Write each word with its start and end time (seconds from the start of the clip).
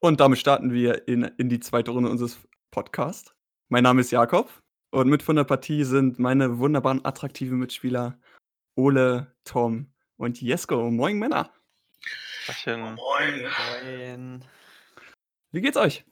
Und 0.00 0.20
damit 0.20 0.38
starten 0.38 0.72
wir 0.72 1.08
in, 1.08 1.24
in 1.24 1.48
die 1.48 1.58
zweite 1.58 1.90
Runde 1.90 2.08
unseres 2.08 2.38
Podcasts. 2.70 3.34
Mein 3.68 3.82
Name 3.82 4.00
ist 4.00 4.12
Jakob 4.12 4.50
und 4.90 5.08
mit 5.08 5.22
von 5.22 5.34
der 5.34 5.44
Partie 5.44 5.82
sind 5.82 6.18
meine 6.20 6.58
wunderbaren, 6.58 7.04
attraktiven 7.04 7.58
Mitspieler 7.58 8.18
Ole, 8.76 9.34
Tom 9.44 9.92
und 10.16 10.40
Jesko. 10.40 10.90
Moin, 10.90 11.18
Männer. 11.18 11.52
Moin. 12.64 12.96
Moin. 12.96 14.44
Wie 15.50 15.60
geht's 15.60 15.76
euch? 15.76 16.04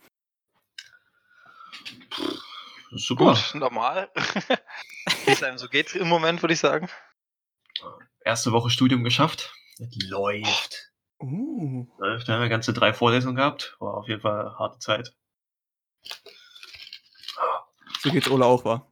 Super. 2.91 3.35
Gut, 3.35 3.55
normal. 3.55 4.11
Wie 5.25 5.31
es 5.31 5.43
einem 5.45 5.59
so 5.59 5.69
geht 5.69 5.95
im 5.95 6.09
Moment, 6.09 6.43
würde 6.43 6.55
ich 6.55 6.61
sagen. 6.61 6.89
Erste 8.25 8.51
Woche 8.51 8.71
Studium 8.71 9.05
geschafft. 9.05 9.55
Läuft. 10.09 10.93
Uh. 11.21 11.87
Wir 11.99 12.35
haben 12.35 12.43
ja 12.43 12.49
ganze 12.49 12.73
drei 12.73 12.93
Vorlesungen 12.93 13.37
gehabt. 13.37 13.77
War 13.81 13.95
auf 13.95 14.09
jeden 14.09 14.21
Fall 14.21 14.41
eine 14.41 14.59
harte 14.59 14.79
Zeit. 14.79 15.15
so 18.01 18.11
geht's 18.11 18.31
Ole 18.31 18.45
auch, 18.45 18.65
war. 18.65 18.87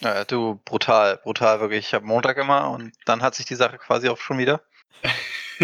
Ja, 0.00 0.24
du, 0.24 0.60
brutal, 0.64 1.18
brutal 1.18 1.60
wirklich. 1.60 1.86
Ich 1.86 1.94
habe 1.94 2.06
Montag 2.06 2.38
immer 2.38 2.70
und 2.70 2.92
dann 3.04 3.22
hat 3.22 3.34
sich 3.34 3.46
die 3.46 3.54
Sache 3.54 3.78
quasi 3.78 4.08
auch 4.08 4.18
schon 4.18 4.38
wieder. 4.38 4.62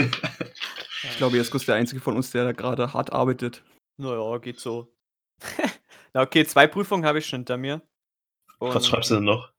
Ich 1.03 1.19
glaube, 1.19 1.37
Jesko 1.37 1.57
ist 1.57 1.69
der 1.69 1.77
Einzige 1.77 2.01
von 2.01 2.17
uns, 2.17 2.31
der 2.31 2.45
da 2.45 2.53
gerade 2.53 2.93
hart 2.93 3.13
arbeitet. 3.13 3.63
Naja, 3.97 4.39
geht 4.39 4.61
so. 4.61 4.93
Na 6.13 6.23
okay, 6.23 6.45
zwei 6.45 6.67
Prüfungen 6.67 7.05
habe 7.05 7.19
ich 7.19 7.27
schon 7.27 7.41
hinter 7.41 7.57
mir. 7.57 7.83
Was 8.59 8.75
Und 8.75 8.85
schreibst 8.87 9.11
du 9.11 9.17
denn 9.17 9.25
noch? 9.25 9.53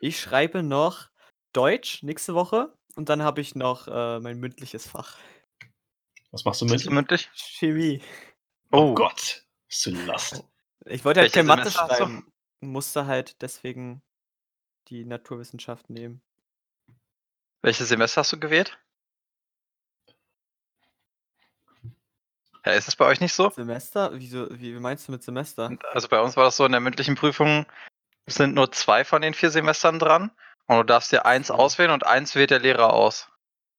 Ich 0.00 0.20
schreibe 0.20 0.62
noch 0.62 1.08
Deutsch 1.52 2.02
nächste 2.02 2.34
Woche 2.34 2.72
und 2.96 3.08
dann 3.08 3.22
habe 3.22 3.40
ich 3.40 3.54
noch 3.54 3.88
äh, 3.88 4.20
mein 4.20 4.38
mündliches 4.38 4.86
Fach. 4.86 5.16
Was 6.34 6.44
machst 6.44 6.60
du 6.60 6.64
mit? 6.64 6.84
mündlich? 6.90 7.30
Chemie. 7.32 8.02
Oh 8.72 8.92
Gott. 8.92 9.44
Bist 9.68 9.86
du 9.86 9.90
Last. 9.90 10.42
Ich 10.84 11.04
wollte 11.04 11.20
halt 11.20 11.32
Welches 11.32 11.34
kein 11.34 11.46
Mathe 11.46 11.70
schreiben. 11.70 12.26
Musste 12.60 13.06
halt 13.06 13.40
deswegen 13.40 14.02
die 14.88 15.04
Naturwissenschaft 15.04 15.88
nehmen. 15.90 16.20
Welches 17.62 17.86
Semester 17.86 18.22
hast 18.22 18.32
du 18.32 18.40
gewählt? 18.40 18.76
Ja, 22.66 22.72
ist 22.72 22.88
das 22.88 22.96
bei 22.96 23.06
euch 23.06 23.20
nicht 23.20 23.32
so? 23.32 23.50
Semester? 23.50 24.10
Wieso, 24.14 24.48
wie 24.58 24.72
meinst 24.72 25.06
du 25.06 25.12
mit 25.12 25.22
Semester? 25.22 25.70
Also 25.92 26.08
bei 26.08 26.20
uns 26.20 26.36
war 26.36 26.44
das 26.44 26.56
so, 26.56 26.66
in 26.66 26.72
der 26.72 26.80
mündlichen 26.80 27.14
Prüfung 27.14 27.64
sind 28.26 28.54
nur 28.54 28.72
zwei 28.72 29.04
von 29.04 29.22
den 29.22 29.34
vier 29.34 29.50
Semestern 29.50 30.00
dran. 30.00 30.32
Und 30.66 30.78
du 30.78 30.82
darfst 30.82 31.12
dir 31.12 31.26
eins 31.26 31.52
auswählen 31.52 31.92
und 31.92 32.04
eins 32.04 32.34
wählt 32.34 32.50
der 32.50 32.58
Lehrer 32.58 32.92
aus. 32.92 33.28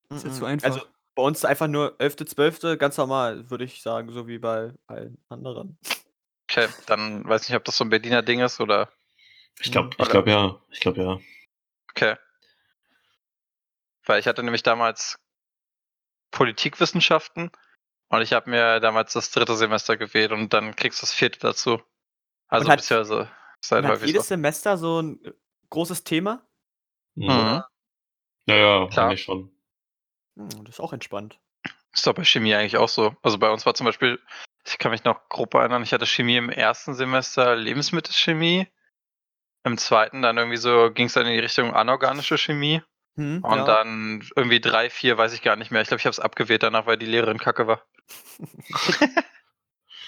Das 0.08 0.20
ist 0.20 0.24
jetzt 0.24 0.34
Mhm. 0.36 0.40
zu 0.40 0.46
einfach. 0.46 0.68
Also 0.68 0.86
bei 1.16 1.24
uns 1.24 1.46
einfach 1.46 1.68
nur 1.68 1.96
11., 2.00 2.18
12., 2.28 2.78
ganz 2.78 2.98
normal, 2.98 3.50
würde 3.50 3.64
ich 3.64 3.82
sagen, 3.82 4.12
so 4.12 4.28
wie 4.28 4.38
bei 4.38 4.74
allen 4.88 5.18
anderen. 5.30 5.78
Okay, 6.50 6.68
dann 6.86 7.28
weiß 7.28 7.48
nicht, 7.50 7.56
ob 7.58 7.64
das 7.64 7.78
so 7.78 7.84
ein 7.86 7.90
Berliner 7.90 8.22
Ding 8.22 8.42
ist 8.42 8.60
oder. 8.60 8.90
Ich 9.60 9.72
glaube, 9.72 9.96
ich 9.98 10.10
glaube 10.10 10.30
ja. 10.30 10.62
Ich 10.70 10.80
glaube 10.82 11.02
ja. 11.02 11.20
Okay. 11.92 12.16
Weil 14.06 14.20
ich 14.20 14.28
hatte 14.28 14.44
nämlich 14.44 14.62
damals 14.64 15.18
Politikwissenschaften 16.32 17.50
und 18.10 18.22
ich 18.22 18.34
habe 18.34 18.50
mir 18.50 18.80
damals 18.80 19.14
das 19.14 19.32
dritte 19.32 19.56
Semester 19.56 19.98
gewählt 19.98 20.32
und 20.32 20.54
dann 20.54 20.76
kriegst 20.76 21.02
du 21.02 21.06
das 21.06 21.14
vierte 21.14 21.40
dazu. 21.40 21.82
Also 22.48 22.70
hat- 22.70 22.78
beziehungsweise 22.80 23.30
ist 23.62 23.72
halt 23.72 23.84
Und 23.84 23.88
hat 23.90 23.96
häufig 23.96 24.08
jedes 24.08 24.24
so. 24.24 24.28
Semester 24.28 24.78
so 24.78 25.02
ein 25.02 25.20
großes 25.70 26.04
Thema? 26.04 26.46
Mhm. 27.16 27.26
Mhm. 27.26 27.64
Ja, 28.48 28.56
ja, 28.56 28.88
Klar. 28.88 29.18
schon. 29.18 29.55
Hm, 30.36 30.50
Das 30.66 30.76
ist 30.76 30.80
auch 30.80 30.94
entspannt. 30.94 31.40
Ist 31.94 32.06
doch 32.06 32.14
bei 32.14 32.24
Chemie 32.26 32.54
eigentlich 32.56 32.78
auch 32.78 32.90
so. 32.90 33.16
Also 33.22 33.38
bei 33.38 33.50
uns 33.50 33.66
war 33.66 33.74
zum 33.74 33.86
Beispiel, 33.86 34.20
ich 34.66 34.78
kann 34.78 34.92
mich 34.92 35.04
noch 35.06 35.30
grob 35.30 35.54
erinnern, 35.54 35.84
ich 35.84 35.94
hatte 35.94 36.06
Chemie 36.06 36.36
im 36.38 36.50
ersten 36.50 36.94
Semester 36.94 37.56
Lebensmittelchemie. 37.56 38.68
Im 39.64 39.78
zweiten 39.78 40.22
dann 40.22 40.38
irgendwie 40.38 40.58
so 40.58 40.92
ging 40.92 41.08
es 41.08 41.14
dann 41.14 41.26
in 41.26 41.34
die 41.34 41.40
Richtung 41.40 41.74
anorganische 41.74 42.38
Chemie. 42.38 42.82
Hm, 43.16 43.44
Und 43.44 43.58
ja. 43.60 43.64
dann 43.66 44.28
irgendwie 44.36 44.60
drei, 44.60 44.90
vier, 44.90 45.18
weiß 45.18 45.32
ich 45.34 45.42
gar 45.42 45.56
nicht 45.56 45.72
mehr. 45.72 45.82
Ich 45.82 45.88
glaube, 45.88 46.00
ich 46.00 46.06
habe 46.06 46.12
es 46.12 46.20
abgewählt 46.20 46.64
danach, 46.64 46.86
weil 46.86 46.98
die 46.98 47.06
Lehrerin 47.06 47.40
kacke 47.40 47.66
war. 47.66 47.82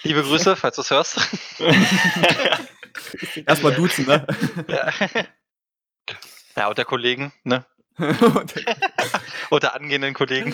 Liebe 0.04 0.22
Grüße, 0.24 0.56
falls 0.58 0.76
du 0.76 0.82
es 0.82 0.92
hörst. 0.92 1.20
Erstmal 3.46 3.74
duzen, 3.74 4.06
ne? 4.06 4.28
ja. 4.68 4.92
ja, 6.56 6.68
und 6.68 6.78
der 6.78 6.86
Kollegen, 6.86 7.34
ne? 7.44 7.66
Und 8.00 8.54
Und 9.50 9.64
der 9.64 9.74
angehenden 9.76 10.14
Kollegen. 10.14 10.54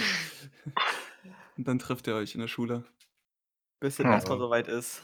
dann 1.58 1.80
trifft 1.80 2.08
ihr 2.08 2.16
euch 2.16 2.34
in 2.36 2.42
der 2.42 2.48
Schule. 2.48 2.84
Bis 3.80 4.00
es 4.00 4.06
Ja. 4.06 4.12
erstmal 4.14 4.38
soweit 4.38 4.68
ist. 4.68 5.02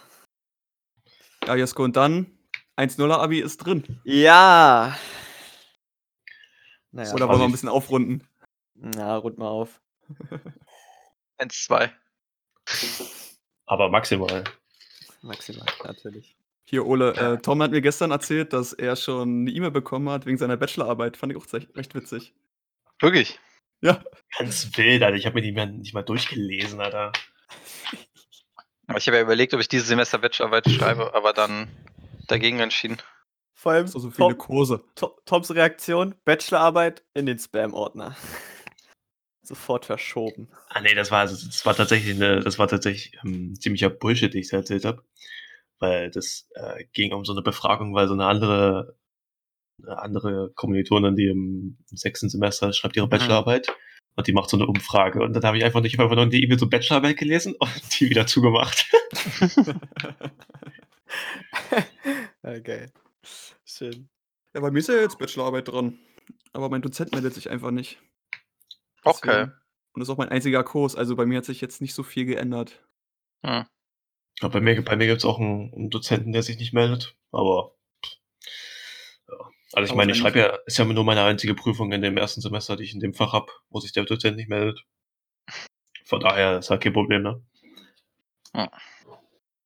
Ja, 1.45 1.55
Jesko, 1.55 1.83
und 1.83 1.95
dann 1.95 2.37
1-0er 2.77 3.17
Abi 3.19 3.39
ist 3.41 3.57
drin. 3.57 3.99
Ja. 4.03 4.97
Naja, 6.91 7.13
Oder 7.13 7.27
wollen 7.27 7.39
wir 7.39 7.45
ein 7.45 7.51
bisschen 7.51 7.69
aufrunden? 7.69 8.27
na, 8.75 9.17
rund 9.17 9.37
mal 9.37 9.47
auf. 9.49 9.81
Eins, 11.37 11.63
zwei. 11.65 11.93
Aber 13.65 13.89
maximal. 13.89 14.43
Maximal, 15.21 15.67
natürlich. 15.83 16.35
Hier, 16.69 16.85
Ole, 16.85 17.15
äh, 17.15 17.37
Tom 17.41 17.63
hat 17.63 17.71
mir 17.71 17.81
gestern 17.81 18.11
erzählt, 18.11 18.53
dass 18.53 18.73
er 18.73 18.95
schon 18.95 19.41
eine 19.41 19.49
E-Mail 19.51 19.71
bekommen 19.71 20.07
hat 20.09 20.27
wegen 20.27 20.37
seiner 20.37 20.55
Bachelorarbeit. 20.55 21.17
Fand 21.17 21.31
ich 21.31 21.37
auch 21.39 21.51
recht, 21.51 21.75
recht 21.75 21.95
witzig. 21.95 22.35
Wirklich? 23.01 23.39
Ja. 23.81 24.03
Ganz 24.37 24.69
wild, 24.77 25.01
Alter. 25.01 25.17
Ich 25.17 25.25
habe 25.25 25.35
mir 25.35 25.41
die 25.41 25.51
nicht 25.77 25.95
mal 25.95 26.03
durchgelesen, 26.03 26.79
Alter. 26.79 27.11
Aber 28.85 28.99
ich 28.99 29.07
habe 29.07 29.17
ja 29.17 29.23
überlegt, 29.23 29.55
ob 29.55 29.61
ich 29.61 29.67
dieses 29.67 29.87
Semester 29.87 30.19
Bachelorarbeit 30.19 30.69
schreibe, 30.69 31.15
aber 31.15 31.33
dann 31.33 31.69
dagegen 32.27 32.59
entschieden. 32.59 32.97
Vor 33.55 33.71
allem 33.71 33.87
So, 33.87 33.97
so 33.97 34.11
viele 34.11 34.29
Tom, 34.29 34.37
Kurse. 34.37 34.83
To- 34.93 35.17
Toms 35.25 35.53
Reaktion, 35.53 36.13
Bachelorarbeit 36.23 37.03
in 37.15 37.25
den 37.25 37.39
Spam-Ordner. 37.39 38.15
Sofort 39.41 39.85
verschoben. 39.85 40.49
Ah 40.67 40.81
nee, 40.81 40.93
das 40.93 41.09
war 41.09 41.21
also 41.21 41.47
das 41.47 41.65
war 41.65 41.75
tatsächlich 41.75 42.15
eine, 42.15 42.41
das 42.41 42.59
war 42.59 42.67
tatsächlich 42.67 43.17
ähm, 43.25 43.55
ziemlicher 43.59 43.89
Bullshit, 43.89 44.31
den 44.31 44.41
ich 44.41 44.49
da 44.49 44.57
erzählt 44.57 44.85
habe. 44.85 45.03
Weil 45.79 46.11
das 46.11 46.47
äh, 46.55 46.83
ging 46.93 47.13
um 47.13 47.23
so 47.25 47.31
eine 47.33 47.41
Befragung, 47.41 47.93
weil 47.95 48.07
so 48.07 48.13
eine 48.13 48.25
andere, 48.25 48.97
eine 49.81 49.97
andere 49.99 50.51
Kommilitonin, 50.55 51.15
die 51.15 51.27
im 51.27 51.77
sechsten 51.87 52.29
Semester 52.29 52.73
schreibt 52.73 52.97
ihre 52.97 53.07
Bachelorarbeit 53.07 53.67
und 54.15 54.27
die 54.27 54.33
macht 54.33 54.49
so 54.49 54.57
eine 54.57 54.67
Umfrage. 54.67 55.21
Und 55.21 55.33
dann 55.33 55.43
habe 55.43 55.57
ich 55.57 55.63
einfach 55.63 55.81
nicht 55.81 55.97
einfach 55.99 56.15
nur 56.15 56.25
die 56.27 56.43
E-Mail 56.43 56.59
zur 56.59 56.69
Bachelorarbeit 56.69 57.17
gelesen 57.17 57.55
und 57.57 57.71
die 57.99 58.09
wieder 58.09 58.27
zugemacht. 58.27 58.91
okay. 62.43 62.87
Schön. 63.65 64.09
Ja, 64.53 64.61
bei 64.61 64.71
mir 64.71 64.79
ist 64.79 64.89
ja 64.89 64.95
jetzt 64.95 65.19
Bachelorarbeit 65.19 65.67
dran. 65.67 65.99
Aber 66.53 66.69
mein 66.69 66.81
Dozent 66.81 67.11
meldet 67.11 67.33
sich 67.33 67.49
einfach 67.49 67.71
nicht. 67.71 68.01
Okay. 69.03 69.27
Deswegen- 69.27 69.51
Und 69.93 69.99
das 70.01 70.07
ist 70.07 70.13
auch 70.13 70.17
mein 70.17 70.29
einziger 70.29 70.63
Kurs. 70.63 70.95
Also 70.95 71.15
bei 71.15 71.25
mir 71.25 71.37
hat 71.37 71.45
sich 71.45 71.61
jetzt 71.61 71.81
nicht 71.81 71.93
so 71.93 72.03
viel 72.03 72.25
geändert. 72.25 72.83
Hm. 73.45 73.65
Ja, 74.41 74.47
bei 74.47 74.61
mir, 74.61 74.81
bei 74.83 74.95
mir 74.95 75.07
gibt's 75.07 75.25
auch 75.25 75.39
einen, 75.39 75.73
einen 75.73 75.89
Dozenten, 75.89 76.31
der 76.31 76.43
sich 76.43 76.57
nicht 76.57 76.73
meldet. 76.73 77.15
Aber 77.31 77.75
ja. 79.27 79.35
Also 79.73 79.85
ich 79.85 79.89
Aber 79.91 79.97
meine, 79.97 80.11
ich 80.13 80.17
schreibe 80.17 80.39
ja, 80.39 80.55
ist 80.65 80.77
ja 80.77 80.85
nur 80.85 81.03
meine 81.03 81.23
einzige 81.23 81.55
Prüfung 81.55 81.91
in 81.91 82.01
dem 82.01 82.17
ersten 82.17 82.41
Semester, 82.41 82.75
die 82.75 82.83
ich 82.83 82.93
in 82.93 82.99
dem 82.99 83.13
Fach 83.13 83.33
hab, 83.33 83.51
wo 83.69 83.79
sich 83.79 83.91
der 83.91 84.05
Dozent 84.05 84.37
nicht 84.37 84.49
meldet. 84.49 84.83
Von 86.05 86.21
daher 86.21 86.59
ist 86.59 86.69
halt 86.69 86.81
kein 86.81 86.93
Problem, 86.93 87.21
ne? 87.21 87.43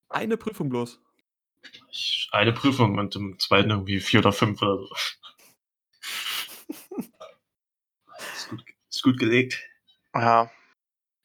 Eine 0.10 0.38
Prüfung 0.38 0.70
bloß. 0.70 1.00
Ich, 1.90 2.28
eine 2.32 2.52
Prüfung 2.52 2.98
und 2.98 3.16
im 3.16 3.40
zweiten 3.40 3.70
irgendwie 3.70 4.02
vier 4.02 4.20
oder 4.20 4.34
fünf 4.34 4.62
oder 4.62 4.78
so. 4.78 4.90
ist, 8.36 8.50
gut, 8.50 8.64
ist 8.90 9.04
gut 9.04 9.20
gelegt. 9.20 9.64
Ja, 10.14 10.52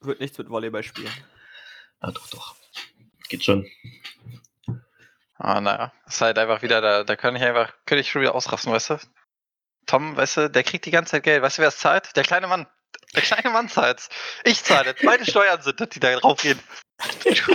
Wird 0.00 0.20
nichts 0.20 0.38
mit 0.38 0.48
Volleyball 0.48 0.84
spielen. 0.84 1.12
Ja, 2.02 2.12
doch, 2.12 2.28
doch. 2.30 2.56
Geht 3.28 3.44
schon. 3.44 3.66
ah, 5.36 5.60
naja. 5.60 5.92
Ist 6.06 6.20
halt 6.20 6.38
einfach 6.38 6.62
wieder, 6.62 6.80
da, 6.80 7.04
da 7.04 7.16
kann 7.16 7.36
ich 7.36 7.42
einfach, 7.42 7.72
könnte 7.86 8.00
ich 8.00 8.10
schon 8.10 8.22
wieder 8.22 8.34
ausrasten, 8.34 8.72
weißt 8.72 8.90
du? 8.90 8.98
Tom, 9.86 10.16
weißt 10.16 10.36
du, 10.36 10.50
der 10.50 10.64
kriegt 10.64 10.84
die 10.86 10.90
ganze 10.90 11.12
Zeit 11.12 11.22
Geld. 11.22 11.42
Weißt 11.42 11.58
du, 11.58 11.62
wer 11.62 11.68
es 11.68 11.78
zahlt? 11.78 12.14
Der 12.16 12.22
kleine 12.22 12.46
Mann. 12.46 12.66
Der 13.14 13.22
kleine 13.22 13.50
Mann 13.50 13.68
zahlt's. 13.68 14.08
Ich 14.44 14.62
zahle. 14.62 14.94
Meine 15.02 15.24
Steuern 15.24 15.62
sind 15.62 15.80
das, 15.80 15.88
die 15.88 16.00
da 16.00 16.14
draufgehen. 16.16 16.58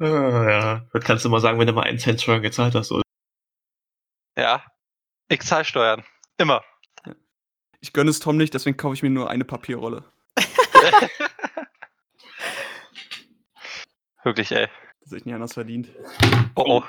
Ah, 0.00 0.50
ja. 0.50 0.86
Das 0.92 1.04
kannst 1.04 1.24
du 1.24 1.28
mal 1.28 1.40
sagen, 1.40 1.58
wenn 1.58 1.66
du 1.66 1.72
mal 1.72 1.82
einen 1.82 1.98
Cent 1.98 2.20
Steuern 2.20 2.42
gezahlt 2.42 2.74
hast, 2.74 2.90
oder? 2.90 3.02
Ja. 4.36 4.64
Ich 5.28 5.42
zahle 5.42 5.64
Steuern. 5.64 6.04
Immer. 6.38 6.64
Ich 7.80 7.92
gönne 7.92 8.10
es 8.10 8.18
Tom 8.18 8.36
nicht, 8.36 8.54
deswegen 8.54 8.76
kaufe 8.76 8.94
ich 8.94 9.02
mir 9.02 9.10
nur 9.10 9.30
eine 9.30 9.44
Papierrolle. 9.44 10.04
Wirklich, 14.24 14.50
ey. 14.52 14.68
Das 15.00 15.10
hätte 15.10 15.18
ich 15.18 15.24
nicht 15.26 15.34
anders 15.34 15.52
verdient. 15.52 15.90
Oh, 16.56 16.64
oh. 16.66 16.84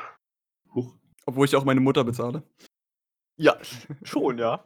Huch. 0.73 0.95
Obwohl 1.25 1.45
ich 1.45 1.55
auch 1.55 1.65
meine 1.65 1.81
Mutter 1.81 2.03
bezahle. 2.03 2.43
Ja, 3.35 3.57
schon, 4.03 4.37
ja. 4.37 4.65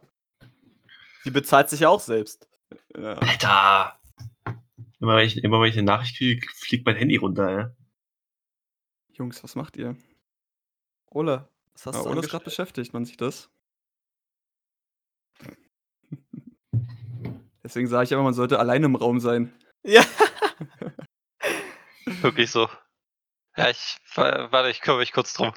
Die 1.24 1.30
bezahlt 1.30 1.68
sich 1.68 1.80
ja 1.80 1.88
auch 1.88 2.00
selbst. 2.00 2.48
Ja. 2.96 3.14
Alter! 3.14 4.00
Immer 5.00 5.16
wenn 5.16 5.26
ich, 5.26 5.42
immer 5.42 5.60
wenn 5.60 5.68
ich 5.68 5.76
eine 5.76 5.86
Nachricht 5.86 6.16
kriege, 6.16 6.46
fliegt 6.54 6.86
mein 6.86 6.96
Handy 6.96 7.16
runter, 7.16 7.50
ja. 7.50 7.74
Jungs, 9.12 9.42
was 9.42 9.56
macht 9.56 9.76
ihr? 9.76 9.96
Ole, 11.10 11.48
was 11.72 11.86
hast 11.86 11.96
Ja, 11.96 12.02
du 12.02 12.10
Ole 12.10 12.20
ist 12.20 12.30
gerade 12.30 12.44
beschäftigt, 12.44 12.92
man 12.92 13.04
sieht 13.04 13.20
das. 13.20 13.50
Deswegen 17.64 17.88
sage 17.88 18.04
ich 18.04 18.12
immer, 18.12 18.22
man 18.22 18.34
sollte 18.34 18.58
alleine 18.58 18.86
im 18.86 18.94
Raum 18.94 19.18
sein. 19.18 19.52
Ja. 19.82 20.04
Wirklich 22.20 22.50
so. 22.50 22.68
Ja, 23.56 23.70
ich, 23.70 23.98
wa- 24.14 24.50
warte, 24.52 24.70
ich 24.70 24.80
kümmere 24.80 25.00
mich 25.00 25.12
kurz 25.12 25.32
drum. 25.32 25.52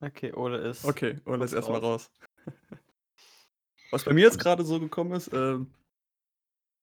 Okay, 0.00 0.32
Ole 0.32 0.58
ist. 0.58 0.84
Okay, 0.84 1.20
Ole 1.24 1.44
ist 1.44 1.52
erstmal 1.52 1.80
raus. 1.80 2.10
raus. 2.46 2.56
Was 3.90 4.04
bei 4.04 4.12
mir 4.12 4.24
jetzt 4.24 4.38
gerade 4.38 4.64
so 4.64 4.80
gekommen 4.80 5.12
ist, 5.12 5.32
ähm, 5.32 5.72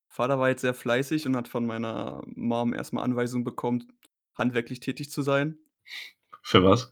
Vater 0.07 0.39
war 0.39 0.50
jetzt 0.50 0.62
sehr 0.62 0.73
fleißig 0.73 1.25
und 1.25 1.35
hat 1.35 1.47
von 1.47 1.65
meiner 1.65 2.21
Mom 2.25 2.73
erstmal 2.73 3.03
Anweisungen 3.03 3.44
bekommen, 3.44 3.94
handwerklich 4.35 4.79
tätig 4.79 5.12
zu 5.12 5.21
sein. 5.21 5.57
Für 6.41 6.63
was? 6.63 6.91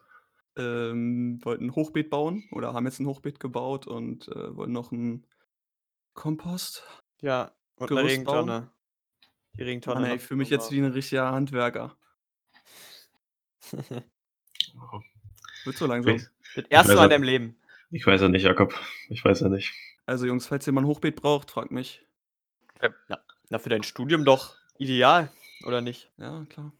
Ähm, 0.55 1.39
wollten 1.43 1.65
ein 1.65 1.75
Hochbeet 1.75 2.09
bauen 2.09 2.47
oder 2.51 2.73
haben 2.73 2.85
jetzt 2.85 2.99
ein 2.99 3.07
Hochbeet 3.07 3.39
gebaut 3.39 3.87
und 3.87 4.27
äh, 4.29 4.55
wollen 4.55 4.71
noch 4.71 4.91
ein 4.91 5.25
Kompost. 6.13 6.83
Ja, 7.21 7.51
und 7.75 7.91
eine 7.91 8.01
Gerüst 8.01 8.25
bauen? 8.25 8.69
Die 9.57 9.63
Regentonne. 9.63 9.96
Mann, 10.01 10.04
ey, 10.06 10.10
noch 10.12 10.22
ich 10.22 10.28
fühle 10.28 10.38
mich 10.40 10.50
jetzt 10.50 10.72
wie 10.72 10.80
ein 10.80 10.86
richtiger 10.92 11.31
Handwerker. 11.31 11.96
Oh, 14.75 15.00
Wird 15.66 15.78
so 15.78 15.86
Ich 15.86 15.90
langsam. 15.90 16.13
weiß, 16.16 16.31
Das 16.56 16.66
erste 16.69 16.96
Mal 16.96 17.06
in 17.06 17.10
ja- 17.12 17.16
deinem 17.18 17.24
Leben. 17.24 17.57
ich 17.92 18.06
weiß 18.06 18.22
ja 18.22 18.30
nicht, 18.30 18.44
Jakob. 18.44 18.74
Ich 19.10 19.24
weiß 19.25 19.42
ja 19.42 19.50
nicht. 19.50 19.74
Also 20.06 20.25
Jungs, 20.25 20.48
falls 20.48 20.66
ihr 20.68 20.74
mal 20.74 20.81
ein 20.81 20.88
Hochbeet 20.88 21.16
braucht, 21.16 21.51
fragt 21.51 21.72
mich. 21.72 22.06
Na, 23.50 23.60
für 23.60 23.69
dein 23.69 23.84
Studium 23.84 24.25
doch 24.25 24.56
ideal, 24.78 25.31
oder 25.66 25.81
nicht? 25.81 26.12
Ja, 26.18 26.46
klar. 26.50 26.72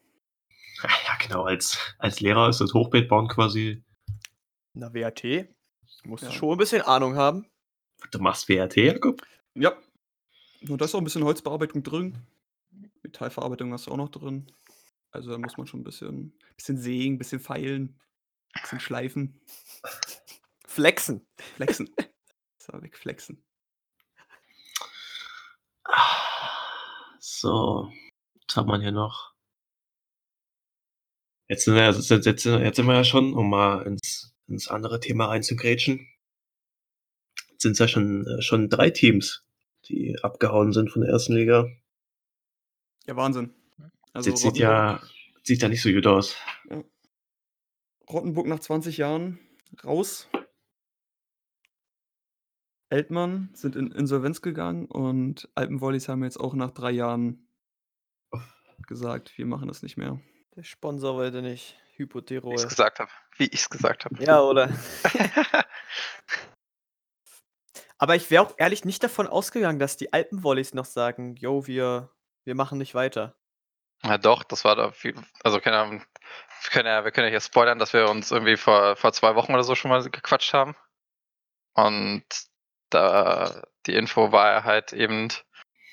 Ja, 0.83 1.16
genau. 1.21 1.44
Als, 1.44 1.77
als 1.98 2.19
Lehrer 2.21 2.48
ist 2.50 2.62
das 2.62 2.74
Hochbeet 2.74 3.10
bauen 3.10 3.27
quasi. 3.27 3.83
Na, 4.74 4.94
WAT. 4.94 5.48
Musst 6.04 6.24
Ja. 6.24 6.30
du 6.30 6.36
schon 6.36 6.51
ein 6.54 6.57
bisschen 6.57 6.81
Ahnung 6.83 7.16
haben. 7.16 7.48
Du 8.12 8.19
machst 8.19 8.48
WRT, 8.48 8.77
Jakob? 8.77 9.21
Ja. 9.56 9.74
Und 10.69 10.80
da 10.80 10.86
ist 10.86 10.95
auch 10.95 11.00
ein 11.00 11.04
bisschen 11.04 11.24
Holzbearbeitung 11.24 11.83
drin. 11.83 12.18
Metallverarbeitung 13.09 13.73
hast 13.73 13.88
du 13.88 13.91
auch 13.91 13.97
noch 13.97 14.09
drin. 14.09 14.51
Also 15.11 15.31
da 15.31 15.38
muss 15.38 15.57
man 15.57 15.67
schon 15.67 15.81
ein 15.81 15.83
bisschen, 15.83 16.38
bisschen 16.56 16.77
sägen, 16.77 17.15
ein 17.15 17.17
bisschen 17.17 17.39
feilen, 17.39 18.00
ein 18.53 18.61
bisschen 18.61 18.79
schleifen, 18.79 19.41
Flexen. 20.67 21.25
flexen. 21.56 21.89
so, 22.59 22.81
wegflexen. 22.81 23.44
So, 27.19 27.91
was 28.47 28.56
hat 28.56 28.67
man 28.67 28.81
hier 28.81 28.91
noch? 28.91 29.33
Jetzt 31.47 31.65
sind, 31.65 31.73
wir, 31.73 31.85
jetzt, 31.85 32.07
jetzt, 32.09 32.25
jetzt, 32.27 32.44
sind 32.44 32.85
wir 32.85 32.94
ja 32.94 33.03
schon, 33.03 33.33
um 33.33 33.50
mal 33.50 33.81
ins, 33.81 34.35
ins 34.47 34.67
andere 34.67 35.00
Thema 35.00 35.25
reinzugrätschen. 35.25 36.07
Jetzt 37.50 37.63
sind 37.63 37.71
es 37.71 37.79
ja 37.79 37.88
schon, 37.88 38.27
äh, 38.27 38.41
schon 38.44 38.69
drei 38.69 38.91
Teams, 38.91 39.44
die 39.85 40.15
abgehauen 40.21 40.71
sind 40.71 40.91
von 40.91 41.01
der 41.01 41.11
ersten 41.11 41.33
Liga. 41.33 41.67
Ja, 43.09 43.15
Wahnsinn. 43.15 43.51
Also 44.13 44.29
Jetzt 44.29 44.41
sieht 44.41 44.57
ja, 44.57 45.01
sieht 45.41 45.63
ja 45.63 45.67
nicht 45.67 45.81
so 45.81 45.89
gut 45.91 46.06
aus. 46.06 46.35
Rottenburg 48.07 48.45
nach 48.45 48.59
20 48.59 48.97
Jahren 48.97 49.39
raus. 49.83 50.29
Eltmann 52.89 53.50
sind 53.53 53.75
in 53.75 53.91
Insolvenz 53.91 54.44
gegangen 54.44 54.85
und 54.85 55.50
Alpenvolleys 55.56 56.07
haben 56.07 56.23
jetzt 56.23 56.39
auch 56.39 56.53
nach 56.53 56.69
drei 56.69 56.91
Jahren 56.91 57.47
gesagt, 58.85 59.35
wir 59.39 59.47
machen 59.47 59.67
das 59.69 59.81
nicht 59.81 59.97
mehr. 59.97 60.21
Der 60.56 60.61
Sponsor 60.61 61.15
wollte 61.15 61.41
nicht. 61.41 61.79
Wie 61.97 62.03
ich 62.03 62.09
es 62.09 62.09
Hypoterol. 62.11 62.56
gesagt 62.57 63.00
habe. 63.00 63.09
Wie 63.38 63.47
ich 63.47 63.61
es 63.61 63.71
gesagt 63.71 64.06
habe. 64.06 64.23
Ja, 64.23 64.39
oder? 64.41 64.69
Aber 67.97 68.15
ich 68.15 68.29
wäre 68.29 68.44
auch 68.44 68.53
ehrlich 68.59 68.85
nicht 68.85 69.03
davon 69.03 69.25
ausgegangen, 69.25 69.79
dass 69.79 69.97
die 69.97 70.13
Alpenvolleys 70.13 70.75
noch 70.75 70.85
sagen, 70.85 71.35
yo, 71.38 71.65
wir, 71.65 72.11
wir 72.45 72.56
machen 72.56 72.77
nicht 72.77 72.95
weiter. 72.95 73.36
Ja, 74.03 74.18
doch, 74.18 74.44
das 74.44 74.63
war 74.63 74.75
da 74.75 74.91
viel. 74.91 75.15
Also, 75.44 75.59
keine 75.59 75.77
Ahnung. 75.80 76.03
Wir 76.63 76.71
können 76.71 76.88
ja, 76.88 77.03
wir 77.03 77.12
können 77.12 77.27
ja 77.27 77.31
hier 77.31 77.41
spoilern, 77.41 77.80
dass 77.80 77.94
wir 77.94 78.09
uns 78.09 78.31
irgendwie 78.31 78.57
vor, 78.57 78.95
vor 78.95 79.13
zwei 79.13 79.36
Wochen 79.36 79.53
oder 79.53 79.63
so 79.63 79.75
schon 79.75 79.89
mal 79.89 80.01
gequatscht 80.09 80.53
haben. 80.53 80.75
Und 81.74 82.24
da 82.89 83.63
die 83.86 83.95
Info 83.95 84.31
war 84.31 84.51
ja 84.51 84.63
halt 84.63 84.94
eben, 84.94 85.30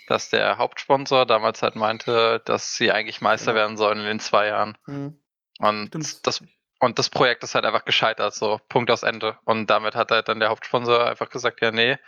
dass 0.08 0.30
der 0.30 0.58
Hauptsponsor 0.58 1.26
damals 1.26 1.62
halt 1.62 1.76
meinte, 1.76 2.40
dass 2.44 2.76
sie 2.76 2.92
eigentlich 2.92 3.20
Meister 3.20 3.52
Genau. 3.52 3.62
werden 3.62 3.76
sollen 3.76 3.98
in 3.98 4.06
den 4.06 4.20
zwei 4.20 4.48
Jahren. 4.48 4.78
Hm. 4.86 5.20
Und 5.58 5.88
Stimmt. 5.88 6.26
das, 6.26 6.42
und 6.80 6.98
das 6.98 7.10
Projekt 7.10 7.42
ist 7.42 7.54
halt 7.54 7.64
einfach 7.64 7.84
gescheitert, 7.84 8.34
so 8.34 8.60
Punkt 8.68 8.90
aus 8.90 9.02
Ende. 9.02 9.38
Und 9.44 9.68
damit 9.68 9.94
hat 9.94 10.10
halt 10.10 10.28
dann 10.28 10.40
der 10.40 10.50
Hauptsponsor 10.50 11.06
einfach 11.06 11.30
gesagt, 11.30 11.60
ja, 11.60 11.70
nee. 11.70 11.98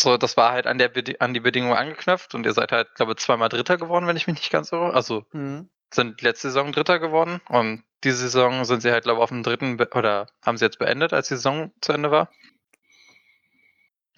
So, 0.00 0.16
das 0.16 0.36
war 0.36 0.52
halt 0.52 0.66
an, 0.66 0.78
der 0.78 0.90
an 1.20 1.34
die 1.34 1.40
Bedingungen 1.40 1.76
angeknüpft 1.76 2.34
und 2.34 2.46
ihr 2.46 2.52
seid 2.54 2.72
halt, 2.72 2.94
glaube 2.94 3.12
ich, 3.12 3.18
zweimal 3.18 3.48
Dritter 3.50 3.76
geworden, 3.76 4.06
wenn 4.06 4.16
ich 4.16 4.26
mich 4.26 4.36
nicht 4.36 4.50
ganz 4.50 4.72
irre. 4.72 4.94
Also 4.94 5.24
Hm. 5.32 5.70
sind 5.92 6.22
letzte 6.22 6.48
Saison 6.48 6.72
Dritter 6.72 6.98
geworden 6.98 7.40
und 7.48 7.84
diese 8.04 8.18
Saison 8.18 8.64
sind 8.64 8.82
sie 8.82 8.92
halt, 8.92 9.04
glaube 9.04 9.18
ich, 9.20 9.22
auf 9.24 9.30
dem 9.30 9.42
dritten 9.42 9.76
Be 9.76 9.88
oder 9.94 10.26
haben 10.42 10.56
sie 10.58 10.64
jetzt 10.64 10.78
beendet, 10.78 11.12
als 11.12 11.28
die 11.28 11.34
Saison 11.36 11.72
zu 11.82 11.92
Ende 11.92 12.10
war. 12.10 12.30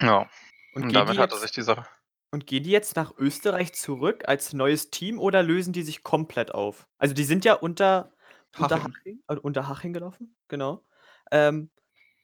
Ja, 0.01 0.29
Und, 0.73 0.83
und, 0.83 0.89
gehen 0.89 0.93
damit 0.93 1.15
die 1.15 1.19
hat 1.19 1.31
jetzt, 1.31 1.41
sich 1.41 1.51
die 1.51 1.61
Sache. 1.63 1.87
und 2.31 2.47
gehen 2.47 2.63
die 2.63 2.71
jetzt 2.71 2.95
nach 2.95 3.13
Österreich 3.17 3.73
zurück 3.73 4.23
als 4.27 4.53
neues 4.53 4.89
Team 4.89 5.19
oder 5.19 5.43
lösen 5.43 5.73
die 5.73 5.83
sich 5.83 6.03
komplett 6.03 6.51
auf? 6.53 6.87
Also 6.97 7.13
die 7.13 7.23
sind 7.23 7.45
ja 7.45 7.53
unter 7.55 8.11
unter 8.57 8.83
Haching. 8.83 8.93
Haching, 8.93 9.23
äh, 9.27 9.35
unter 9.35 9.67
Haching 9.67 9.93
gelaufen, 9.93 10.35
genau. 10.47 10.85
Ähm, 11.31 11.71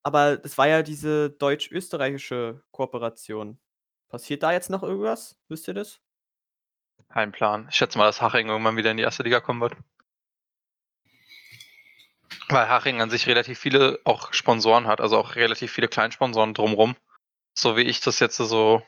aber 0.03 0.37
das 0.37 0.57
war 0.57 0.67
ja 0.67 0.81
diese 0.81 1.29
deutsch-österreichische 1.29 2.63
Kooperation. 2.71 3.59
Passiert 4.09 4.43
da 4.43 4.51
jetzt 4.51 4.69
noch 4.69 4.83
irgendwas? 4.83 5.39
Wisst 5.49 5.67
ihr 5.67 5.73
das? 5.73 5.99
Kein 7.09 7.31
Plan. 7.31 7.67
Ich 7.69 7.75
schätze 7.75 7.97
mal, 7.97 8.05
dass 8.05 8.21
Haching 8.21 8.49
irgendwann 8.49 8.77
wieder 8.77 8.91
in 8.91 8.97
die 8.97 9.03
erste 9.03 9.23
Liga 9.23 9.39
kommen 9.39 9.61
wird. 9.61 9.75
Weil 12.49 12.69
Haching 12.69 13.01
an 13.01 13.09
sich 13.09 13.27
relativ 13.27 13.59
viele 13.59 13.99
auch 14.05 14.33
Sponsoren 14.33 14.87
hat, 14.87 15.01
also 15.01 15.17
auch 15.17 15.35
relativ 15.35 15.71
viele 15.71 15.87
Kleinsponsoren 15.87 16.53
drumrum. 16.53 16.95
So 17.53 17.77
wie 17.77 17.83
ich 17.83 18.01
das 18.01 18.19
jetzt 18.19 18.37
so 18.37 18.81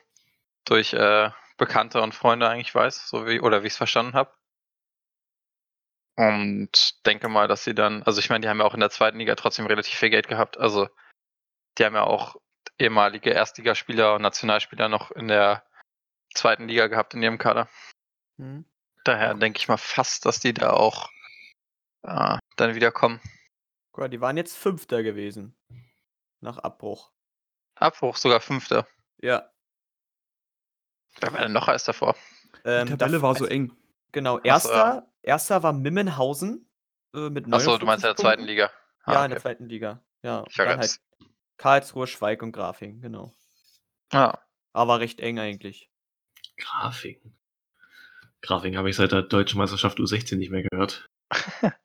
durch 0.64 0.92
äh, 0.92 1.30
Bekannte 1.56 2.02
und 2.02 2.14
Freunde 2.14 2.48
eigentlich 2.48 2.74
weiß, 2.74 3.08
so 3.08 3.26
wie, 3.26 3.40
oder 3.40 3.62
wie 3.62 3.66
ich 3.68 3.74
es 3.74 3.76
verstanden 3.76 4.14
habe. 4.14 4.32
Und 6.16 7.04
denke 7.06 7.28
mal, 7.28 7.48
dass 7.48 7.64
sie 7.64 7.74
dann, 7.74 8.02
also 8.02 8.20
ich 8.20 8.30
meine, 8.30 8.42
die 8.42 8.48
haben 8.48 8.58
ja 8.58 8.64
auch 8.64 8.74
in 8.74 8.80
der 8.80 8.90
zweiten 8.90 9.18
Liga 9.18 9.34
trotzdem 9.34 9.66
relativ 9.66 9.94
viel 9.94 10.10
Geld 10.10 10.28
gehabt. 10.28 10.58
Also 10.58 10.88
die 11.78 11.84
haben 11.84 11.94
ja 11.94 12.04
auch 12.04 12.36
ehemalige 12.78 13.30
Erstligaspieler 13.30 14.14
und 14.14 14.22
Nationalspieler 14.22 14.88
noch 14.88 15.10
in 15.12 15.28
der 15.28 15.64
zweiten 16.34 16.68
Liga 16.68 16.86
gehabt 16.88 17.14
in 17.14 17.22
ihrem 17.22 17.38
Kader. 17.38 17.68
Hm. 18.38 18.64
Daher 19.04 19.34
denke 19.34 19.58
ich 19.58 19.68
mal 19.68 19.76
fast, 19.78 20.26
dass 20.26 20.40
die 20.40 20.54
da 20.54 20.70
auch 20.72 21.10
äh, 22.02 22.38
dann 22.56 22.74
wieder 22.74 22.90
kommen. 22.92 23.20
Guck 23.92 24.02
mal, 24.04 24.08
die 24.08 24.20
waren 24.20 24.36
jetzt 24.36 24.56
Fünfter 24.56 25.02
gewesen. 25.02 25.56
Nach 26.40 26.58
Abbruch. 26.58 27.12
Abbruch 27.74 28.16
sogar 28.16 28.40
Fünfter. 28.40 28.86
Ja. 29.20 29.50
Wer 31.20 31.32
war 31.32 31.40
denn 31.40 31.52
noch 31.52 31.68
als 31.68 31.84
davor? 31.84 32.16
Ähm, 32.64 32.86
Die 32.86 32.96
Tabelle 32.96 33.22
war 33.22 33.34
so 33.34 33.46
eng. 33.46 33.76
Genau, 34.12 34.36
so, 34.38 34.44
ja. 34.44 34.54
erster, 34.54 35.12
erster 35.22 35.62
war 35.62 35.72
Mimmenhausen 35.72 36.68
äh, 37.14 37.28
mit 37.30 37.52
Achso, 37.52 37.76
du 37.78 37.86
meinst 37.86 38.04
in 38.04 38.14
der 38.14 38.14
49 38.14 38.16
zweiten. 38.24 38.42
Liga. 38.44 38.70
Ah, 39.04 39.12
Ja, 39.12 39.24
in 39.24 39.30
der 39.30 39.36
okay. 39.38 39.42
zweiten 39.42 39.68
Liga. 39.68 40.02
Ja, 40.22 40.44
Ich 40.48 40.58
war 40.58 40.66
dann 40.66 40.80
ganz- 40.80 41.00
halt 41.20 41.30
Karlsruhe, 41.56 42.06
Schweig 42.06 42.42
und 42.42 42.52
Grafing, 42.52 43.00
genau. 43.00 43.34
Ah, 44.12 44.38
Aber 44.74 45.00
recht 45.00 45.20
eng 45.20 45.38
eigentlich. 45.38 45.90
Grafing. 46.56 47.20
Grafing 48.42 48.76
habe 48.76 48.90
ich 48.90 48.96
seit 48.96 49.12
der 49.12 49.22
deutschen 49.22 49.58
Meisterschaft 49.58 49.98
U16 49.98 50.36
nicht 50.36 50.50
mehr 50.50 50.62
gehört. 50.62 51.06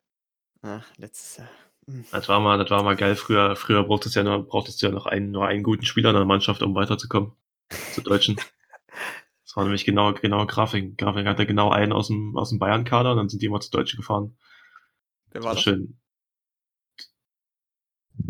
Ach, 0.61 0.85
letztes 0.97 1.37
Jahr. 1.37 1.49
Hm. 1.87 2.05
Das 2.11 2.27
war 2.27 2.39
mal, 2.39 2.57
das 2.57 2.69
war 2.69 2.83
mal 2.83 2.95
geil. 2.95 3.15
Früher, 3.15 3.55
früher 3.55 3.83
brauchtest 3.83 4.15
du 4.15 4.19
ja 4.19 4.23
nur, 4.23 4.45
brauchtest 4.47 4.81
du 4.81 4.87
ja 4.87 4.91
noch 4.91 5.05
einen, 5.05 5.31
nur 5.31 5.47
einen 5.47 5.63
guten 5.63 5.85
Spieler 5.85 6.09
in 6.09 6.15
der 6.15 6.25
Mannschaft, 6.25 6.61
um 6.63 6.75
weiterzukommen. 6.75 7.33
Zu 7.93 8.01
Deutschen. 8.01 8.37
Das 9.43 9.55
war 9.55 9.63
nämlich 9.63 9.85
genau, 9.85 10.13
genau 10.13 10.45
Grafing. 10.45 10.97
Grafing 10.97 11.25
hatte 11.25 11.45
genau 11.47 11.71
einen 11.71 11.93
aus 11.93 12.07
dem, 12.09 12.37
aus 12.37 12.49
dem 12.49 12.59
Bayern-Kader 12.59 13.11
und 13.11 13.17
dann 13.17 13.29
sind 13.29 13.41
die 13.41 13.45
immer 13.45 13.61
zu 13.61 13.71
Deutschen 13.71 13.97
gefahren. 13.97 14.37
Wer 15.31 15.41
Das 15.41 15.45
war 15.45 15.55
war 15.55 15.55
das? 15.55 15.63
schön. 15.63 15.97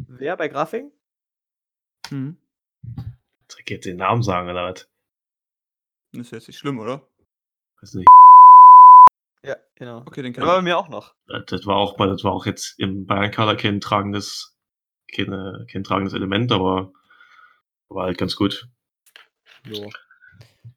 Wer 0.08 0.36
bei 0.38 0.48
Grafing? 0.48 0.92
Hm. 2.10 2.38
Soll 3.50 3.62
ich 3.64 3.70
jetzt 3.70 3.86
den 3.86 3.98
Namen 3.98 4.24
sagen 4.24 4.50
oder 4.50 4.66
was? 4.66 4.90
Ist 6.14 6.32
jetzt 6.32 6.48
nicht 6.48 6.58
schlimm, 6.58 6.80
oder? 6.80 7.08
Weiß 7.82 7.94
nicht. 7.94 8.08
Ja, 9.44 9.56
genau. 9.76 10.00
Okay, 10.00 10.22
den 10.22 10.34
Der 10.34 10.42
kenn 10.42 10.48
war 10.48 10.56
bei 10.56 10.60
ich. 10.60 10.64
mir 10.64 10.78
auch 10.78 10.90
noch. 10.90 11.16
Das 11.28 11.46
das 11.48 11.66
war 11.66 11.76
auch 11.76 11.98
mal, 11.98 12.10
das 12.10 12.24
war 12.24 12.34
auch 12.34 12.46
jetzt 12.46 12.80
im 12.80 13.06
Bayern-Kader 13.06 13.56
kein 13.56 13.80
tragendes, 13.80 14.58
keine, 15.14 15.66
kein 15.72 15.84
tragendes 15.84 16.14
Element, 16.14 16.52
aber 16.52 16.92
war 17.90 18.06
halt 18.06 18.18
ganz 18.18 18.36
gut. 18.36 18.68
Jo. 19.66 19.90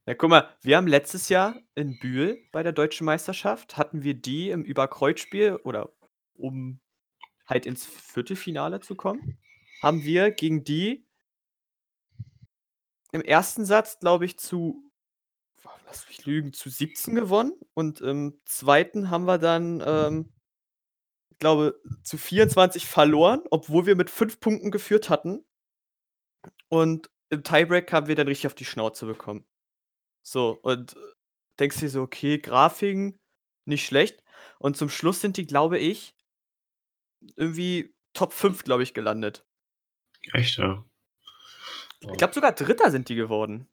Ja, 0.07 0.15
guck 0.15 0.31
mal, 0.31 0.49
wir 0.63 0.77
haben 0.77 0.87
letztes 0.87 1.29
Jahr 1.29 1.57
in 1.75 1.99
Bühl 1.99 2.39
bei 2.53 2.63
der 2.63 2.73
Deutschen 2.73 3.05
Meisterschaft, 3.05 3.77
hatten 3.77 4.03
wir 4.03 4.15
die 4.15 4.51
im 4.51 4.63
Überkreuzspiel 4.63 5.57
oder 5.65 5.91
um 6.35 6.81
halt 7.47 7.67
ins 7.67 7.87
Viertelfinale 7.87 8.81
zu 8.81 8.95
kommen, 8.95 9.39
haben 9.83 10.03
wir 10.05 10.31
gegen 10.31 10.65
die 10.65 11.05
im 13.13 13.23
ersten 13.23 13.65
Satz, 13.65 13.99
glaube 13.99 14.25
ich, 14.25 14.39
zu 14.39 14.91
lass 15.91 16.07
mich 16.09 16.25
lügen, 16.25 16.53
zu 16.53 16.71
17 16.71 17.15
gewonnen 17.15 17.53
und 17.75 18.01
im 18.01 18.41
zweiten 18.45 19.11
haben 19.11 19.25
wir 19.25 19.39
dann, 19.39 19.83
ähm, 19.85 20.33
ich 21.31 21.39
glaube, 21.39 21.81
zu 22.03 22.17
24 22.17 22.87
verloren, 22.87 23.43
obwohl 23.51 23.87
wir 23.87 23.97
mit 23.97 24.11
5 24.11 24.41
Punkten 24.41 24.71
geführt 24.71 25.11
hatten. 25.11 25.45
Und 26.69 27.11
im 27.31 27.43
Tiebreak 27.43 27.93
haben 27.93 28.07
wir 28.07 28.15
dann 28.15 28.29
richtig 28.29 28.47
auf 28.47 28.55
die 28.55 28.65
Schnauze 28.65 29.07
bekommen. 29.07 29.45
So, 30.23 30.59
und 30.63 30.97
denkst 31.59 31.79
dir 31.79 31.91
so, 31.91 32.03
okay, 32.03 32.39
Grafiken, 32.39 33.19
nicht 33.65 33.85
schlecht. 33.85 34.23
Und 34.59 34.77
zum 34.77 34.89
Schluss 34.89 35.21
sind 35.21 35.37
die, 35.37 35.47
glaube 35.47 35.79
ich, 35.79 36.15
irgendwie 37.37 37.95
Top 38.13 38.33
5, 38.33 38.65
glaube 38.65 38.83
ich, 38.83 38.95
gelandet. 38.95 39.45
Echt, 40.33 40.59
ja. 40.59 40.85
Ich 42.01 42.17
glaube, 42.19 42.35
sogar 42.35 42.53
Dritter 42.53 42.91
sind 42.91 43.09
die 43.09 43.15
geworden. 43.15 43.67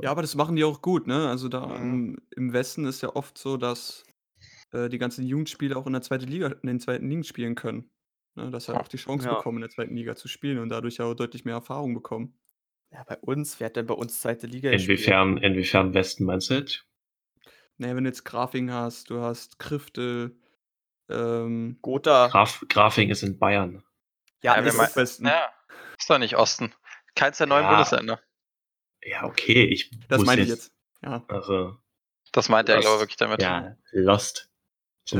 Ja, 0.00 0.10
aber 0.10 0.22
das 0.22 0.34
machen 0.34 0.56
die 0.56 0.64
auch 0.64 0.82
gut, 0.82 1.06
ne? 1.06 1.28
Also 1.28 1.48
da 1.48 1.66
Mhm. 1.66 1.76
im, 1.76 2.18
im 2.36 2.52
Westen 2.52 2.84
ist 2.86 3.02
ja 3.02 3.14
oft 3.14 3.36
so, 3.38 3.56
dass 3.56 4.04
äh, 4.72 4.88
die 4.88 4.98
ganzen 4.98 5.24
Jugendspieler 5.26 5.76
auch 5.76 5.86
in 5.86 5.92
der 5.92 6.02
zweiten 6.02 6.26
Liga, 6.26 6.48
in 6.48 6.66
den 6.66 6.80
zweiten 6.80 7.08
Ligen 7.08 7.24
spielen 7.24 7.54
können. 7.54 7.90
Ne? 8.34 8.50
Dass 8.50 8.64
sie 8.66 8.72
Ja. 8.72 8.80
auch 8.80 8.88
die 8.88 8.96
Chance 8.96 9.26
Ja. 9.28 9.34
bekommen, 9.34 9.58
in 9.58 9.62
der 9.62 9.70
zweiten 9.70 9.94
Liga 9.94 10.16
zu 10.16 10.28
spielen 10.28 10.58
und 10.58 10.70
dadurch 10.70 11.00
auch 11.00 11.14
deutlich 11.14 11.44
mehr 11.44 11.54
Erfahrung 11.54 11.94
bekommen. 11.94 12.34
Ja, 12.90 13.04
bei 13.04 13.18
uns, 13.18 13.60
wer 13.60 13.66
hat 13.66 13.76
denn 13.76 13.86
bei 13.86 13.94
uns 13.94 14.20
zweite 14.20 14.46
Liga 14.46 14.70
gespielt? 14.70 14.98
Inwiefern, 14.98 15.36
inwiefern 15.38 15.94
Westen 15.94 16.24
meinst 16.24 16.50
du 16.50 16.54
jetzt? 16.54 16.84
Naja, 17.78 17.94
wenn 17.96 18.04
du 18.04 18.10
jetzt 18.10 18.24
Grafing 18.24 18.70
hast, 18.70 19.10
du 19.10 19.20
hast 19.20 19.58
Kriftel, 19.58 20.36
ähm, 21.08 21.78
Gotha. 21.82 22.28
Graf, 22.28 22.64
Grafing 22.68 23.10
ist 23.10 23.22
in 23.22 23.38
Bayern. 23.38 23.82
Ja, 24.42 24.56
Ja, 24.56 24.62
ist, 24.62 24.76
mein- 24.76 24.94
Westen. 24.96 25.26
Ja, 25.26 25.52
ist 26.02 26.10
doch 26.10 26.18
nicht 26.18 26.36
Osten. 26.36 26.74
Keins 27.14 27.38
der 27.38 27.46
neuen 27.46 27.64
Ja. 27.64 27.70
Bundesländer. 27.70 28.20
Ja, 29.02 29.24
okay. 29.24 29.64
Ich 29.64 29.90
Das 30.08 30.18
muss 30.18 30.26
meine 30.26 30.42
ich 30.42 30.48
jetzt. 30.48 30.72
Ja. 31.02 31.24
Also, 31.28 31.76
Das 32.32 32.48
meint 32.48 32.68
er, 32.68 32.76
Lost. 32.76 32.84
glaube 32.86 32.96
ich, 32.96 33.00
wirklich 33.02 33.16
damit. 33.16 33.42
ja, 33.42 33.76
Lost. 33.92 34.48
So? 35.04 35.18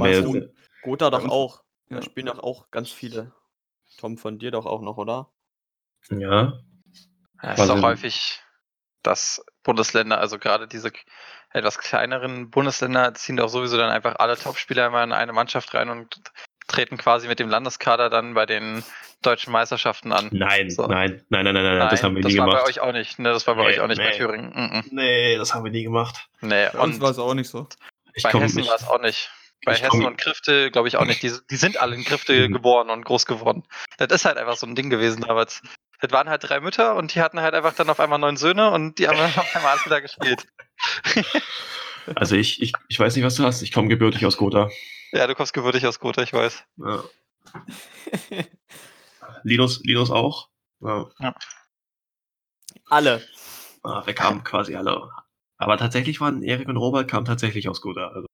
Gotha 0.83 1.11
doch 1.11 1.29
auch. 1.29 1.63
ja. 1.89 1.97
Da 1.97 2.03
spielen 2.03 2.27
doch 2.27 2.39
auch 2.39 2.71
ganz 2.71 2.91
viele. 2.91 3.33
Tom, 3.99 4.17
von 4.17 4.39
dir 4.39 4.51
doch 4.51 4.67
auch 4.67 4.81
noch, 4.81 4.97
oder? 4.97 5.33
Ja, 6.11 6.61
Ja, 7.43 7.53
ist 7.53 7.71
auch 7.71 7.83
häufig, 7.83 8.41
dass 9.03 9.45
Bundesländer, 9.63 10.19
also 10.19 10.39
gerade 10.39 10.67
diese 10.69 10.93
etwas 11.51 11.79
kleineren 11.79 12.51
Bundesländer, 12.51 13.13
ziehen 13.15 13.37
doch 13.37 13.49
sowieso 13.49 13.77
dann 13.77 13.91
einfach 13.91 14.17
alle 14.17 14.37
Topspieler 14.39 14.87
immer 14.87 15.05
in 15.05 15.13
eine 15.13 15.33
Mannschaft 15.33 15.75
rein 15.75 15.91
und 15.91 16.21
treten 16.69 16.97
quasi 16.99 17.29
mit 17.29 17.39
dem 17.39 17.49
Landeskader 17.49 18.09
dann 18.11 18.35
bei 18.35 18.47
den 18.47 18.83
deutschen 19.23 19.53
Meisterschaften 19.53 20.13
an. 20.13 20.29
nein, 20.33 20.71
So. 20.71 20.87
nein, 20.87 21.23
nein, 21.29 21.45
nein, 21.45 21.55
nein, 21.55 21.79
nein, 21.79 21.89
das 21.91 22.03
haben 22.03 22.17
wir 22.17 22.25
nie 22.25 22.37
war 22.39 22.47
gemacht. 22.47 22.63
bei 22.65 22.69
euch 22.71 22.81
auch 22.81 22.93
nicht. 22.93 23.19
Ne, 23.19 23.31
das 23.33 23.47
war 23.47 23.55
bei 23.55 23.63
Nee, 23.63 23.69
euch 23.69 23.81
auch 23.81 23.87
nicht 23.87 23.99
bei 23.99 24.11
nee. 24.11 24.17
Thüringen. 24.17 24.53
Mhm. 24.55 24.85
Nee, 24.91 25.37
das 25.37 25.55
haben 25.55 25.65
wir 25.65 25.71
nie 25.71 25.83
gemacht. 25.85 26.29
Nee, 26.41 26.69
Bei 26.73 26.79
uns 26.81 26.97
und 26.97 27.03
war 27.03 27.11
es 27.11 27.19
auch 27.19 27.35
nicht 27.35 27.49
so. 27.49 27.69
Ich 28.15 28.23
bei 28.25 28.31
komm- 28.31 28.43
Hessen 28.43 28.67
war 28.67 28.75
es 28.75 28.87
auch 28.89 29.01
nicht. 29.01 29.31
Bei 29.65 29.73
ich 29.75 29.79
Hessen 29.83 29.91
komm- 29.91 30.05
und 30.07 30.19
Krifte 30.19 30.71
glaube 30.73 30.89
ich 30.89 30.97
auch 30.97 31.05
nicht. 31.05 31.23
Die, 31.23 31.33
die 31.51 31.57
sind 31.57 31.81
alle 31.81 31.95
in 31.95 32.05
Krifte 32.05 32.49
Mhm. 32.49 32.53
geboren 32.53 32.91
und 32.91 33.05
groß 33.05 33.27
geworden. 33.27 33.63
Das 33.99 34.09
ist 34.11 34.25
halt 34.25 34.39
einfach 34.39 34.57
so 34.57 34.67
ein 34.67 34.75
Ding 34.75 34.91
gewesen 34.91 35.21
damals. 35.23 35.63
Das 36.01 36.11
waren 36.11 36.29
halt 36.29 36.43
drei 36.49 36.59
Mütter 36.59 36.97
und 36.97 37.15
die 37.15 37.21
hatten 37.23 37.41
halt 37.41 37.55
einfach 37.55 37.75
dann 37.75 37.89
auf 37.91 38.01
einmal 38.01 38.19
neun 38.19 38.37
Söhne 38.37 38.71
und 38.73 38.99
die 38.99 39.07
haben 39.07 39.19
dann 39.19 39.27
auf 39.37 39.55
einmal 39.55 39.73
alles 39.73 39.87
wieder 39.87 40.01
gespielt. 40.01 40.47
Also 42.17 42.35
ich, 42.35 42.61
ich, 42.61 42.73
ich 42.89 42.99
weiß 42.99 43.15
nicht, 43.15 43.25
was 43.25 43.37
du 43.37 43.45
hast. 43.45 43.63
Ich 43.63 43.71
komme 43.73 43.87
gebürtig 43.89 44.27
aus 44.27 44.37
Gotha. 44.37 44.69
Ja, 45.13 45.27
du 45.27 45.35
kommst 45.35 45.53
gebürtig 45.53 45.87
aus 45.87 45.99
Gotha, 46.01 46.23
ich 46.23 46.33
weiß. 46.33 46.65
Ja. 46.77 47.05
Linus, 49.43 49.83
Linus 49.85 50.11
auch. 50.11 50.49
Ja. 50.81 51.11
Alle. 52.87 53.23
Ah, 53.83 54.05
Wir 54.07 54.15
kamen 54.15 54.43
quasi 54.45 54.75
alle. 54.77 55.11
Aber 55.59 55.77
tatsächlich 55.77 56.21
waren 56.21 56.43
Erik 56.43 56.69
und 56.69 56.77
Robert 56.77 57.09
kamen 57.11 57.25
tatsächlich 57.27 57.69
aus 57.69 57.81
Gotha. 57.81 58.09
Also 58.09 58.27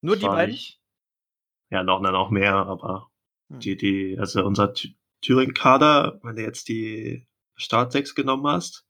Nur 0.00 0.16
die 0.16 0.26
beiden? 0.26 0.52
nicht- 0.52 0.80
Ja, 1.70 1.82
noch, 1.82 2.02
dann 2.02 2.12
noch 2.12 2.30
mehr, 2.30 2.54
aber 2.54 3.10
Hm. 3.50 3.60
die, 3.60 3.76
die, 3.76 4.16
also 4.18 4.44
unser 4.44 4.72
Thü- 4.72 4.94
Thüringen-Kader, 5.22 6.20
wenn 6.22 6.36
du 6.36 6.42
jetzt 6.42 6.68
die 6.68 7.26
Start 7.56 7.92
6 7.92 8.14
genommen 8.14 8.46
hast, 8.46 8.86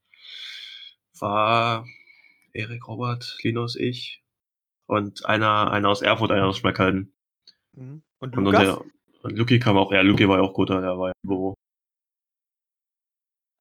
war 1.18 1.86
Erik, 2.52 2.86
Robert, 2.88 3.38
Linus, 3.42 3.76
ich 3.76 4.23
und 4.86 5.24
einer, 5.26 5.70
einer 5.70 5.88
aus 5.88 6.02
Erfurt, 6.02 6.30
einer 6.30 6.46
aus 6.46 6.58
Schmeckhalden. 6.58 7.14
Mhm. 7.72 8.02
Und 8.18 8.36
Und, 8.36 8.44
Lukas? 8.44 8.60
unser, 8.60 8.84
und 9.22 9.38
Luki 9.38 9.58
kam 9.58 9.76
auch, 9.76 9.92
ja, 9.92 10.00
Luki 10.02 10.28
war 10.28 10.38
ja 10.38 10.42
auch 10.42 10.54
Gotha, 10.54 10.80
der 10.80 10.98
war 10.98 11.08
ja 11.08 11.14
im 11.22 11.28
Büro. 11.28 11.54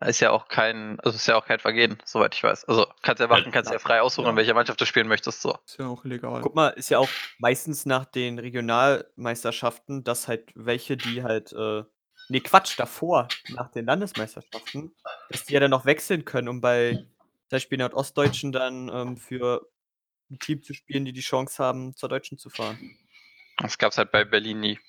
Ist 0.06 0.20
ja 0.20 0.32
auch 0.32 0.50
kein, 0.50 1.00
also 1.00 1.15
ist 1.15 1.27
ja 1.27 1.38
auch 1.38 1.46
kein 1.46 1.60
Vergehen, 1.60 1.98
soweit 2.03 2.36
ich 2.36 2.44
weiß. 2.44 2.65
Also 2.65 2.88
kannst 3.01 3.22
ja 3.22 3.27
machen, 3.27 3.51
kannst 3.51 3.72
ja 3.72 3.80
frei 3.80 4.01
aussuchen, 4.01 4.30
in 4.30 4.36
welcher 4.36 4.53
Mannschaft 4.53 4.82
du 4.82 4.86
spielen 4.86 5.08
möchtest. 5.08 5.42
So. 5.42 5.58
Ist 5.65 5.80
ja 5.80 5.88
auch 5.88 6.03
legal. 6.03 6.42
Guck 6.42 6.56
mal, 6.56 6.70
ist 6.70 6.89
ja 6.89 7.00
auch 7.00 7.08
meistens 7.38 7.86
nach 7.86 8.03
den 8.03 8.38
Regionalmeisterschaften, 8.38 10.03
dass 10.03 10.27
halt 10.27 10.51
welche, 10.56 10.98
die 10.98 11.24
halt, 11.24 11.53
äh, 11.53 11.84
nee, 12.27 12.42
Quatsch, 12.42 12.77
davor, 12.77 13.30
nach 13.50 13.72
den 13.72 13.86
Landesmeisterschaften, 13.86 14.94
dass 15.30 15.46
die 15.46 15.53
ja 15.53 15.62
dann 15.62 15.72
noch 15.72 15.86
wechseln 15.86 16.25
können, 16.25 16.50
um 16.50 16.60
bei 16.60 16.96
zum 16.96 17.50
Beispiel 17.50 17.77
Nordostdeutschen 17.77 18.51
dann 18.51 18.89
ähm, 18.89 19.15
für 19.15 19.70
ein 20.33 20.39
Team 20.39 20.61
zu 20.63 20.73
spielen, 20.73 21.05
die 21.05 21.13
die 21.13 21.21
Chance 21.21 21.63
haben, 21.63 21.95
zur 21.95 22.09
Deutschen 22.09 22.37
zu 22.37 22.49
fahren. 22.49 22.97
Das 23.57 23.77
gab 23.77 23.91
es 23.91 23.97
halt 23.97 24.11
bei 24.11 24.23
Berlin 24.25 24.59
nie. 24.59 24.79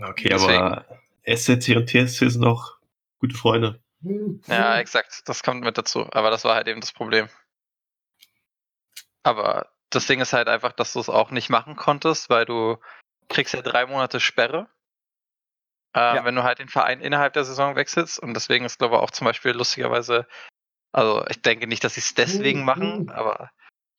Okay, 0.00 0.28
Deswegen. 0.28 0.62
aber 0.62 0.86
SCC 1.24 1.76
und 1.76 1.88
TSC 1.88 2.28
sind 2.30 2.44
auch 2.44 2.78
gute 3.18 3.36
Freunde. 3.36 3.80
Ja, 4.46 4.78
exakt. 4.78 5.22
Das 5.26 5.42
kommt 5.42 5.62
mit 5.62 5.78
dazu. 5.78 6.06
Aber 6.12 6.30
das 6.30 6.44
war 6.44 6.54
halt 6.54 6.68
eben 6.68 6.80
das 6.80 6.92
Problem. 6.92 7.28
Aber 9.22 9.72
das 9.90 10.06
Ding 10.06 10.20
ist 10.20 10.32
halt 10.32 10.48
einfach, 10.48 10.72
dass 10.72 10.92
du 10.92 11.00
es 11.00 11.08
auch 11.08 11.30
nicht 11.30 11.48
machen 11.48 11.76
konntest, 11.76 12.28
weil 12.28 12.44
du 12.44 12.76
kriegst 13.28 13.54
ja 13.54 13.62
drei 13.62 13.86
Monate 13.86 14.20
Sperre, 14.20 14.68
ähm, 15.94 16.16
Ja. 16.16 16.24
wenn 16.24 16.34
du 16.34 16.42
halt 16.42 16.58
den 16.58 16.68
Verein 16.68 17.00
innerhalb 17.00 17.32
der 17.32 17.44
Saison 17.44 17.76
wechselst. 17.76 18.18
Und 18.18 18.34
deswegen 18.34 18.64
ist, 18.64 18.78
glaube 18.78 18.96
ich, 18.96 19.00
auch 19.00 19.10
zum 19.10 19.24
Beispiel 19.24 19.52
lustigerweise, 19.52 20.26
also 20.94 21.24
ich 21.28 21.42
denke 21.42 21.66
nicht, 21.66 21.82
dass 21.82 21.94
sie 21.94 22.00
es 22.00 22.14
deswegen 22.14 22.64
machen, 22.64 23.10
aber 23.10 23.50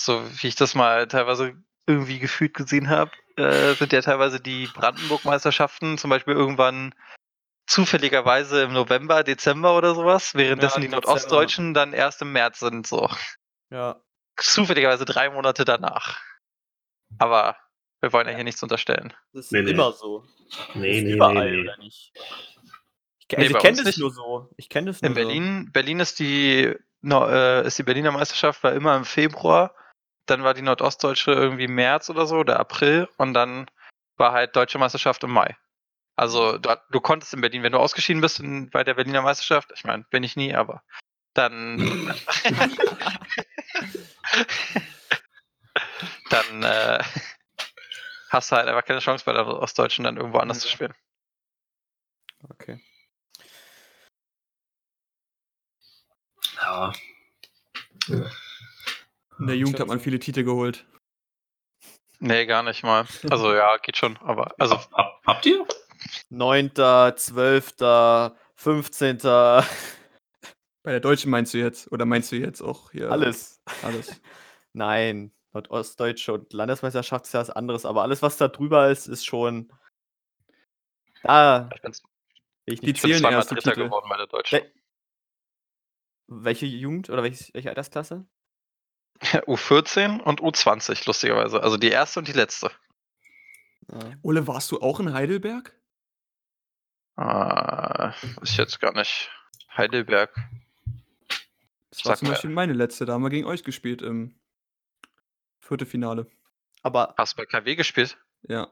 so 0.02 0.24
wie 0.42 0.48
ich 0.48 0.56
das 0.56 0.76
mal 0.76 1.08
teilweise 1.08 1.54
irgendwie 1.88 2.20
gefühlt 2.20 2.54
gesehen 2.54 2.90
habe, 2.90 3.12
äh, 3.36 3.74
sind 3.74 3.92
ja 3.92 4.02
teilweise 4.02 4.40
die 4.40 4.68
Brandenburg-Meisterschaften 4.68 5.98
zum 5.98 6.10
Beispiel 6.10 6.34
irgendwann 6.34 6.96
zufälligerweise 7.68 8.64
im 8.64 8.74
November, 8.74 9.24
Dezember 9.24 9.78
oder 9.78 9.94
sowas, 9.94 10.36
währenddessen 10.36 10.84
im 10.84 10.90
die. 10.90 10.96
Nordostdeutschen 10.96 11.74
dann 11.74 11.92
erst 11.94 12.22
im 12.22 12.32
März 12.32 12.60
sind, 12.60 12.88
so. 12.88 13.10
Ja. 13.72 14.02
Zufälligerweise 14.38 15.04
drei 15.04 15.30
Monate 15.30 15.66
danach. 15.66 16.22
Aber 17.18 17.58
wir 18.02 18.14
wollen 18.14 18.28
ja 18.28 18.36
hier 18.36 18.44
nichts 18.44 18.64
unterstellen. 18.64 19.14
Das 19.34 19.46
ist 19.46 19.52
Nee, 19.52 19.64
nee. 19.64 19.72
immer 19.72 19.92
so. 19.92 20.24
Nee, 20.76 21.00
ist 21.00 21.04
nee, 21.04 21.14
überall, 21.14 21.52
nee, 21.52 21.58
nee. 21.58 21.62
oder 21.64 21.78
nicht? 21.78 22.14
Ich, 23.28 23.38
Nee, 23.38 23.44
also 23.46 23.54
bei 23.54 23.60
ich 23.60 23.64
kenne 23.64 23.78
das 23.78 23.86
nicht. 23.86 23.98
nur 24.00 24.12
so. 24.12 24.50
Ich 24.58 24.70
kenne 24.70 24.88
das 24.88 25.02
nur 25.02 25.10
In 25.10 25.16
Berlin, 25.16 25.72
Berlin 25.72 26.00
ist 26.00 26.20
die, 26.20 26.76
no, 27.02 27.28
äh, 27.28 27.66
ist 27.66 27.78
die 27.80 27.84
Berliner 27.84 28.12
Meisterschaft 28.12 28.64
war 28.64 28.74
immer 28.74 28.96
im 28.96 29.06
Februar. 29.06 29.74
Dann 30.28 30.44
war 30.44 30.54
die 30.54 30.62
Nordostdeutsche 30.62 31.32
irgendwie 31.32 31.68
März 31.68 32.10
oder 32.10 32.26
so, 32.28 32.38
oder 32.38 32.60
April. 32.60 33.08
Und 33.18 33.34
dann 33.34 33.66
war 34.18 34.32
halt 34.32 34.56
Deutsche 34.56 34.78
Meisterschaft 34.78 35.24
im 35.24 35.32
Mai. 35.32 35.56
Also 36.16 36.58
du, 36.58 36.76
du 36.92 37.02
konntest 37.02 37.34
in 37.34 37.42
Berlin, 37.42 37.64
wenn 37.64 37.74
du 37.74 37.80
ausgeschieden 37.80 38.22
bist 38.22 38.40
in, 38.40 38.70
bei 38.70 38.84
der 38.84 38.94
Berliner 38.94 39.22
Meisterschaft, 39.22 39.72
ich 39.76 39.84
meine, 39.84 40.06
bin 40.12 40.24
ich 40.24 40.36
nie, 40.38 40.56
aber 40.56 40.82
dann 41.34 41.80
dann 46.30 46.64
äh, 46.64 47.04
hast 48.30 48.52
du 48.52 48.56
halt 48.56 48.68
einfach 48.68 48.86
keine 48.86 49.00
Chance 49.00 49.26
bei 49.26 49.34
der 49.34 49.46
Ostdeutschen 49.48 50.06
dann 50.06 50.18
irgendwo 50.18 50.38
anders 50.38 50.60
zu 50.60 50.68
Ja. 50.68 50.74
spielen. 50.74 50.94
so. 52.42 52.48
Okay. 52.52 52.80
Ja. 56.66 56.94
In 59.40 59.48
der 59.48 59.56
Jugend 59.56 59.80
hat 59.80 59.88
man 59.88 60.00
viele 60.00 60.20
Titel 60.20 60.44
geholt. 60.44 60.86
Nee, 62.20 62.46
gar 62.46 62.64
nicht 62.64 62.84
mal. 62.84 63.06
Also 63.30 63.54
ja, 63.54 63.78
geht 63.78 63.98
schon, 63.98 64.18
aber 64.18 64.54
also 64.58 64.76
Hab, 64.76 64.92
hab, 64.94 65.22
habt 65.26 65.46
ihr? 65.46 65.66
9., 66.30 66.72
12., 66.74 67.76
15., 68.56 69.18
Bei 69.20 69.64
der 70.86 71.00
Deutschen 71.00 71.30
meinst 71.30 71.54
du 71.54 71.58
jetzt? 71.60 71.92
Oder 71.92 72.06
meinst 72.06 72.32
du 72.32 72.38
jetzt 72.38 72.62
auch 72.62 72.92
hier? 72.92 73.12
alles. 73.12 73.62
Alles. 73.84 74.22
Nein, 74.74 75.32
Nordostdeutsche 75.54 76.34
und 76.34 76.52
Landesmeisterschaft 76.54 77.26
ist 77.26 77.34
ja 77.34 77.42
was 77.42 77.50
anderes, 77.50 77.86
aber 77.86 78.02
alles, 78.02 78.22
was 78.22 78.38
da 78.38 78.48
drüber 78.48 78.90
ist, 78.90 79.08
ist 79.08 79.26
schon. 79.26 79.72
Da 81.22 81.70
ich 81.74 81.82
bin, 81.82 81.94
will 82.66 82.74
ich 82.74 82.80
Die 82.80 82.86
bin 82.94 82.96
zweimal 82.96 83.34
erste 83.34 83.56
Dritter 83.56 83.72
Titel. 83.72 83.86
geworden 83.86 84.08
bei 84.10 84.18
der 84.18 84.28
Deutschen. 84.28 84.62
Welche 86.28 86.66
Jugend 86.66 87.10
oder 87.10 87.24
welches, 87.24 87.54
welche 87.54 87.70
Altersklasse? 87.70 88.26
U14 89.22 90.20
und 90.22 90.42
U20, 90.42 91.06
lustigerweise. 91.08 91.62
Also 91.64 91.78
die 91.78 91.90
erste 91.90 92.20
und 92.20 92.28
die 92.28 92.34
letzte. 92.34 92.72
Ja. 93.92 94.00
Ole, 94.24 94.48
warst 94.48 94.72
du 94.72 94.82
auch 94.82 95.00
in 95.00 95.14
Heidelberg? 95.14 95.74
Äh, 97.18 97.22
weiß 97.22 98.16
ich 98.44 98.58
jetzt 98.58 98.80
gar 98.80 98.94
nicht. 98.94 99.30
Heidelberg. 99.76 100.34
Das 101.92 102.04
war 102.06 102.12
Sag 102.14 102.18
zum 102.20 102.28
Beispiel 102.30 102.50
meine 102.50 102.74
letzte. 102.74 103.06
Da 103.06 103.14
haben 103.14 103.24
wir 103.24 103.30
gegen 103.30 103.46
euch 103.48 103.64
gespielt 103.64 104.02
im 104.02 104.36
Viertelfinale. 105.62 106.28
Aber 106.82 107.14
Hast 107.18 107.34
du 107.34 107.38
bei 107.38 107.46
KW 107.46 107.76
gespielt? 107.76 108.18
Ja. 108.44 108.68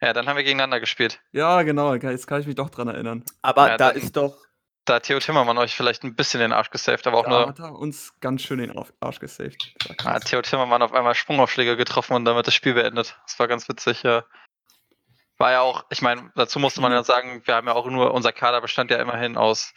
Ja, 0.00 0.12
dann 0.12 0.28
haben 0.28 0.36
wir 0.36 0.44
gegeneinander 0.44 0.78
gespielt. 0.78 1.20
Ja, 1.32 1.62
genau. 1.62 1.92
Jetzt 1.94 2.26
kann 2.28 2.40
ich 2.40 2.46
mich 2.46 2.54
doch 2.54 2.70
dran 2.70 2.86
erinnern. 2.88 3.24
aber 3.42 3.68
Ja, 3.70 3.76
da 3.76 3.92
dann- 3.92 4.00
ist 4.02 4.16
doch. 4.16 4.46
Da 4.88 4.94
hat 4.94 5.02
Theo 5.02 5.18
Timmermann 5.18 5.58
euch 5.58 5.76
vielleicht 5.76 6.02
ein 6.02 6.14
bisschen 6.14 6.40
den 6.40 6.52
Arsch 6.52 6.70
gesaved, 6.70 7.06
aber 7.06 7.18
auch 7.18 7.24
Da 7.24 7.28
nur 7.28 7.48
hat 7.48 7.58
er 7.58 7.78
uns 7.78 8.14
ganz 8.20 8.42
schön 8.42 8.58
den 8.58 8.72
Arsch 9.00 9.20
gesaved. 9.20 9.74
Da 9.86 10.04
hat. 10.04 10.24
Theo 10.24 10.40
Timmermann 10.40 10.80
auf 10.80 10.94
einmal 10.94 11.14
Sprungaufschläge 11.14 11.76
getroffen 11.76 12.14
und 12.14 12.24
damit 12.24 12.46
das 12.46 12.54
Spiel 12.54 12.72
beendet. 12.72 13.18
Das 13.26 13.38
war 13.38 13.48
ganz 13.48 13.68
witzig, 13.68 14.02
ja. 14.02 14.24
War 15.36 15.52
ja 15.52 15.60
auch, 15.60 15.84
ich 15.90 16.00
meine, 16.00 16.32
dazu 16.36 16.58
musste 16.58 16.80
man 16.80 16.90
ja 16.90 17.04
sagen, 17.04 17.42
wir 17.44 17.54
haben 17.54 17.66
ja 17.66 17.74
auch 17.74 17.86
nur, 17.86 18.14
unser 18.14 18.32
Kader 18.32 18.62
bestand 18.62 18.90
ja 18.90 18.96
immerhin 18.96 19.36
aus 19.36 19.74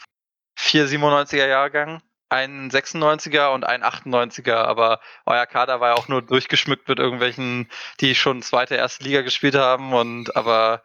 vier 0.56 0.88
97er 0.88 1.48
Jahrgängen, 1.48 2.02
ein 2.30 2.72
96er 2.72 3.54
und 3.54 3.66
ein 3.66 3.84
98er, 3.84 4.56
aber 4.56 5.02
euer 5.26 5.46
Kader 5.46 5.82
war 5.82 5.90
ja 5.90 5.96
auch 5.96 6.08
nur 6.08 6.22
durchgeschmückt 6.22 6.88
mit 6.88 7.00
irgendwelchen, 7.00 7.70
die 8.00 8.16
schon 8.16 8.42
zweite, 8.42 8.76
erste 8.76 9.04
Liga 9.04 9.22
gespielt 9.22 9.56
haben 9.56 9.94
und 9.94 10.38
aber 10.38 10.84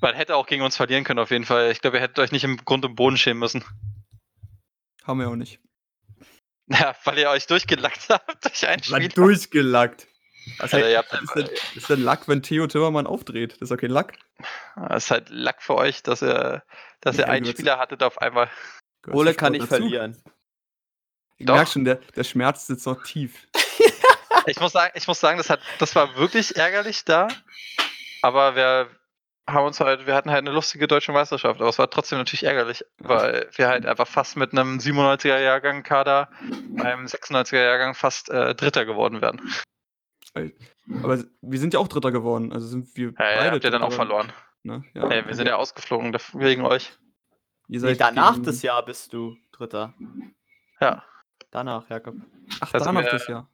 man 0.00 0.14
hätte 0.14 0.36
auch 0.36 0.46
gegen 0.46 0.62
uns 0.62 0.76
verlieren 0.76 1.04
können 1.04 1.18
auf 1.18 1.30
jeden 1.30 1.44
Fall. 1.44 1.70
Ich 1.70 1.80
glaube, 1.80 1.96
ihr 1.98 2.02
hättet 2.02 2.18
euch 2.18 2.32
nicht 2.32 2.44
im 2.44 2.56
Grund 2.64 2.84
und 2.84 2.94
Boden 2.94 3.16
schämen 3.16 3.38
müssen. 3.40 3.64
Haben 5.04 5.20
wir 5.20 5.28
auch 5.28 5.36
nicht. 5.36 5.60
Ja, 6.72 6.94
weil 7.02 7.18
ihr 7.18 7.28
euch 7.30 7.48
durchgelackt 7.48 8.08
habt 8.10 8.44
durch 8.44 8.68
ein 8.68 8.80
Spiel. 8.80 9.08
durchgelackt. 9.08 10.06
Alter, 10.60 10.88
ihr 10.88 10.98
habt 10.98 11.12
ist, 11.12 11.34
denn, 11.34 11.48
ist 11.74 11.90
denn 11.90 12.00
Lack, 12.00 12.28
wenn 12.28 12.42
Theo 12.44 12.68
Timmermann 12.68 13.08
aufdreht? 13.08 13.54
Das 13.54 13.62
ist 13.62 13.72
okay, 13.72 13.88
Lack. 13.88 14.16
Es 14.90 15.06
ist 15.06 15.10
halt 15.10 15.28
Lack 15.30 15.62
für 15.62 15.74
euch, 15.74 16.04
dass 16.04 16.22
ihr, 16.22 16.62
dass 17.00 17.16
ihr 17.18 17.22
Ja, 17.22 17.26
einen 17.26 17.44
Spieler 17.46 17.78
hattet 17.78 18.04
auf 18.04 18.18
einmal. 18.18 18.48
Ole 19.08 19.34
kann 19.34 19.50
nicht 19.50 19.62
dazu. 19.62 19.74
verlieren. 19.82 20.16
Ich 21.38 21.46
Doch. 21.46 21.54
merke 21.56 21.72
schon, 21.72 21.84
der, 21.84 21.96
der 21.96 22.22
Schmerz 22.22 22.68
sitzt 22.68 22.86
noch 22.86 23.02
tief. 23.02 23.48
Ich 24.46 24.60
muss 24.60 24.70
sagen, 24.70 24.92
ich 24.94 25.08
muss 25.08 25.18
sagen, 25.18 25.38
das 25.38 25.50
hat, 25.50 25.60
das 25.80 25.96
war 25.96 26.14
wirklich 26.16 26.54
ärgerlich 26.56 27.04
da. 27.04 27.26
Aber 28.22 28.54
wir 28.54 28.88
haben 29.48 29.66
uns 29.66 29.80
halt, 29.80 30.06
wir 30.06 30.14
hatten 30.14 30.30
halt 30.30 30.40
eine 30.46 30.52
lustige 30.52 30.86
deutsche 30.86 31.12
Meisterschaft, 31.12 31.60
aber 31.60 31.68
es 31.70 31.78
war 31.78 31.90
trotzdem 31.90 32.18
natürlich 32.18 32.44
ärgerlich, 32.44 32.84
weil 32.98 33.48
wir 33.56 33.68
halt 33.68 33.84
einfach 33.86 34.06
fast 34.06 34.36
mit 34.36 34.52
einem 34.52 34.78
97er 34.78 35.38
Jahrgang 35.40 35.82
Kader 35.82 36.30
beim 36.76 37.06
96er 37.06 37.56
Jahrgang 37.62 37.94
fast 37.94 38.30
äh, 38.30 38.54
Dritter 38.54 38.84
geworden 38.84 39.20
wären. 39.20 39.40
Aber 41.02 41.18
wir 41.42 41.58
sind 41.58 41.74
ja 41.74 41.80
auch 41.80 41.88
Dritter 41.88 42.12
geworden. 42.12 42.52
Also 42.52 42.66
sind 42.68 42.96
wir 42.96 43.06
Ja, 43.08 43.12
beide. 43.18 43.44
ja, 43.46 43.50
habt 43.52 43.64
ihr 43.64 43.70
dann 43.70 43.82
auch 43.82 43.92
verloren. 43.92 44.32
Ne? 44.62 44.84
Ja. 44.94 45.08
Ey, 45.08 45.26
wir 45.26 45.34
sind 45.34 45.48
ja 45.48 45.56
ausgeflogen 45.56 46.14
wegen 46.34 46.62
euch. 46.64 46.92
Ihr 47.68 47.78
Nee, 47.80 47.94
seid 47.94 48.00
danach 48.00 48.34
gegen- 48.34 48.44
das 48.44 48.62
Jahr 48.62 48.84
bist 48.84 49.12
du 49.12 49.36
Dritter. 49.52 49.94
Ja. 50.80 51.02
Danach, 51.50 51.88
Jakob. 51.88 52.14
Ach, 52.60 52.72
Also 52.74 52.84
danach 52.86 53.02
wir- 53.04 53.10
das 53.10 53.26
Jahr. 53.26 53.48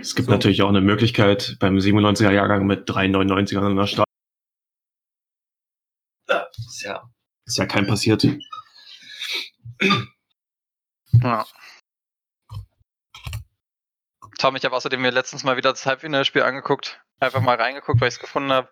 Es 0.00 0.14
gibt 0.14 0.26
So. 0.26 0.32
natürlich 0.32 0.62
auch 0.62 0.68
eine 0.68 0.80
Möglichkeit 0.80 1.56
beim 1.60 1.78
97er 1.80 2.30
Jahrgang 2.32 2.66
mit 2.66 2.88
drei 2.88 3.06
99ern 3.08 3.64
an 3.64 3.76
der 3.76 3.86
Start. 3.86 4.06
Ja, 6.82 6.92
ist 6.96 7.02
ja, 7.02 7.10
ist 7.46 7.58
ja 7.58 7.66
kein 7.66 7.86
passiert. 7.86 8.26
Ja. 11.12 11.46
Tom, 14.38 14.56
ich 14.56 14.64
habe 14.64 14.74
außerdem 14.76 15.00
mir 15.00 15.10
letztens 15.10 15.44
mal 15.44 15.56
wieder 15.56 15.70
das 15.70 15.84
Halbfinalspiel 15.84 16.42
angeguckt. 16.42 17.02
Einfach 17.18 17.40
mal 17.40 17.56
reingeguckt, 17.56 18.00
weil 18.00 18.08
ich 18.08 18.14
es 18.14 18.20
gefunden 18.20 18.52
habe. 18.52 18.68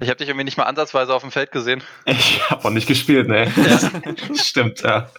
Ich 0.00 0.08
habe 0.08 0.16
dich 0.16 0.28
irgendwie 0.28 0.44
nicht 0.44 0.56
mal 0.56 0.64
ansatzweise 0.64 1.12
auf 1.12 1.22
dem 1.22 1.32
Feld 1.32 1.50
gesehen. 1.50 1.82
Ich 2.06 2.48
habe 2.48 2.64
auch 2.64 2.70
nicht 2.70 2.86
gespielt, 2.86 3.28
ne? 3.28 3.52
Ja. 3.56 4.34
Stimmt, 4.34 4.80
ja. 4.82 5.10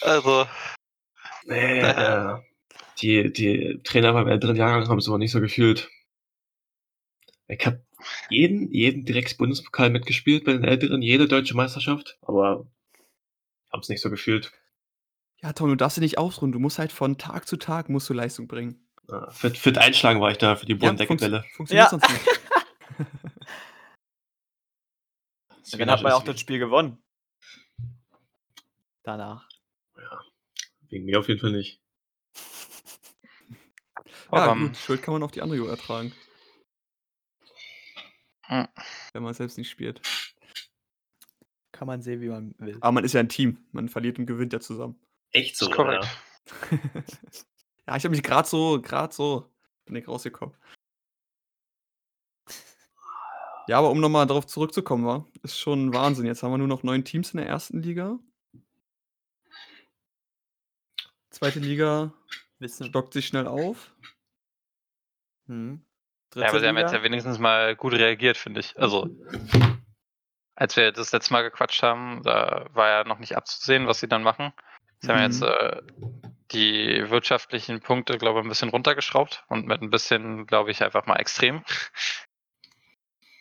Also, 0.00 0.46
Nee, 1.46 1.80
äh, 1.80 2.38
die, 3.00 3.32
die 3.32 3.80
Trainer 3.84 4.12
beim 4.12 4.28
älteren 4.28 4.56
Jahrgang 4.56 4.88
haben 4.88 4.98
es 4.98 5.08
aber 5.08 5.18
nicht 5.18 5.32
so 5.32 5.40
gefühlt. 5.40 5.90
Ich 7.48 7.64
habe 7.66 7.83
jeden, 8.30 8.70
jeden 8.72 9.04
direkt 9.04 9.36
Bundespokal 9.38 9.90
mitgespielt 9.90 10.44
bei 10.44 10.52
den 10.52 10.64
Älteren, 10.64 11.02
jede 11.02 11.28
deutsche 11.28 11.54
Meisterschaft, 11.56 12.18
aber 12.22 12.66
haben 13.72 13.80
es 13.80 13.88
nicht 13.88 14.00
so 14.02 14.10
gefühlt. 14.10 14.52
Ja, 15.42 15.52
Tom, 15.52 15.68
du 15.68 15.76
darfst 15.76 15.96
dich 15.96 16.02
nicht 16.02 16.18
ausruhen. 16.18 16.52
Du 16.52 16.58
musst 16.58 16.78
halt 16.78 16.92
von 16.92 17.18
Tag 17.18 17.46
zu 17.46 17.56
Tag 17.56 17.88
musst 17.88 18.08
du 18.08 18.14
Leistung 18.14 18.46
bringen. 18.48 18.88
Äh, 19.10 19.30
Fit, 19.30 19.58
fit 19.58 19.76
einschlagen 19.78 20.20
war 20.20 20.30
ich 20.30 20.38
da 20.38 20.56
für 20.56 20.64
die 20.66 20.72
Ja, 20.72 20.78
Bodendeckebälle. 20.78 21.40
funktio- 21.40 21.56
funktioniert 21.56 21.84
Ja. 21.84 21.90
sonst 21.90 22.10
nicht. 22.10 22.24
Dann 25.78 25.90
hat 25.90 26.02
man 26.02 26.10
ja 26.12 26.16
auch 26.16 26.22
das 26.22 26.38
Spiel 26.40 26.58
gewonnen. 26.58 26.98
Danach. 29.02 29.48
Wegen 30.88 31.04
mir 31.06 31.18
auf 31.18 31.28
jeden 31.28 31.40
Fall 31.40 31.52
nicht. 31.52 31.80
Ja, 34.32 34.44
aber, 34.44 34.56
gut, 34.60 34.76
Schuld 34.76 35.02
kann 35.02 35.12
man 35.14 35.22
auf 35.22 35.30
die 35.32 35.42
andere 35.42 35.68
ertragen. 35.68 36.12
Hm. 38.46 38.68
Wenn 39.12 39.22
man 39.22 39.34
selbst 39.34 39.58
nicht 39.58 39.70
spielt. 39.70 40.00
Kann 41.72 41.86
man 41.86 42.02
sehen, 42.02 42.20
wie 42.20 42.28
man 42.28 42.54
will. 42.58 42.76
Aber 42.80 42.92
man 42.92 43.04
ist 43.04 43.14
ja 43.14 43.20
ein 43.20 43.28
Team. 43.28 43.58
Man 43.72 43.88
verliert 43.88 44.18
und 44.18 44.26
gewinnt 44.26 44.52
ja 44.52 44.60
zusammen. 44.60 44.96
Echt 45.32 45.60
ist 45.60 45.72
korrekt. 45.72 46.06
ja, 47.86 47.96
ich 47.96 48.04
habe 48.04 48.10
mich 48.10 48.22
gerade 48.22 48.48
so, 48.48 48.80
gerade 48.80 49.12
so, 49.12 49.50
bin 49.84 49.96
ich 49.96 50.06
rausgekommen. 50.06 50.54
Ja, 53.66 53.78
aber 53.78 53.90
um 53.90 54.00
nochmal 54.00 54.26
darauf 54.26 54.46
zurückzukommen, 54.46 55.06
war, 55.06 55.26
ist 55.42 55.58
schon 55.58 55.94
Wahnsinn. 55.94 56.26
Jetzt 56.26 56.42
haben 56.42 56.52
wir 56.52 56.58
nur 56.58 56.68
noch 56.68 56.82
neun 56.82 57.04
Teams 57.04 57.32
in 57.32 57.38
der 57.38 57.46
ersten 57.46 57.82
Liga. 57.82 58.18
Zweite 61.30 61.60
Liga 61.60 62.12
Wissen. 62.58 62.86
stockt 62.86 63.14
sich 63.14 63.26
schnell 63.26 63.46
auf. 63.46 63.94
Hm. 65.46 65.84
Ja, 66.34 66.48
aber 66.48 66.60
sie 66.60 66.66
haben 66.68 66.78
jetzt 66.78 66.92
ja 66.92 67.02
wenigstens 67.02 67.38
mal 67.38 67.76
gut 67.76 67.92
reagiert, 67.94 68.36
finde 68.36 68.60
ich. 68.60 68.78
Also, 68.78 69.08
als 70.54 70.76
wir 70.76 70.92
das 70.92 71.12
letzte 71.12 71.32
Mal 71.32 71.42
gequatscht 71.42 71.82
haben, 71.82 72.22
da 72.22 72.66
war 72.72 72.88
ja 72.88 73.04
noch 73.04 73.18
nicht 73.18 73.36
abzusehen, 73.36 73.86
was 73.86 74.00
sie 74.00 74.08
dann 74.08 74.22
machen. 74.22 74.52
Sie 75.00 75.08
haben 75.08 75.18
Mhm. 75.18 75.24
jetzt 75.24 75.42
äh, 75.42 75.82
die 76.52 77.10
wirtschaftlichen 77.10 77.80
Punkte, 77.80 78.18
glaube 78.18 78.40
ich, 78.40 78.46
ein 78.46 78.48
bisschen 78.48 78.68
runtergeschraubt 78.70 79.44
und 79.48 79.66
mit 79.66 79.82
ein 79.82 79.90
bisschen, 79.90 80.46
glaube 80.46 80.70
ich, 80.70 80.82
einfach 80.82 81.06
mal 81.06 81.16
extrem. 81.16 81.64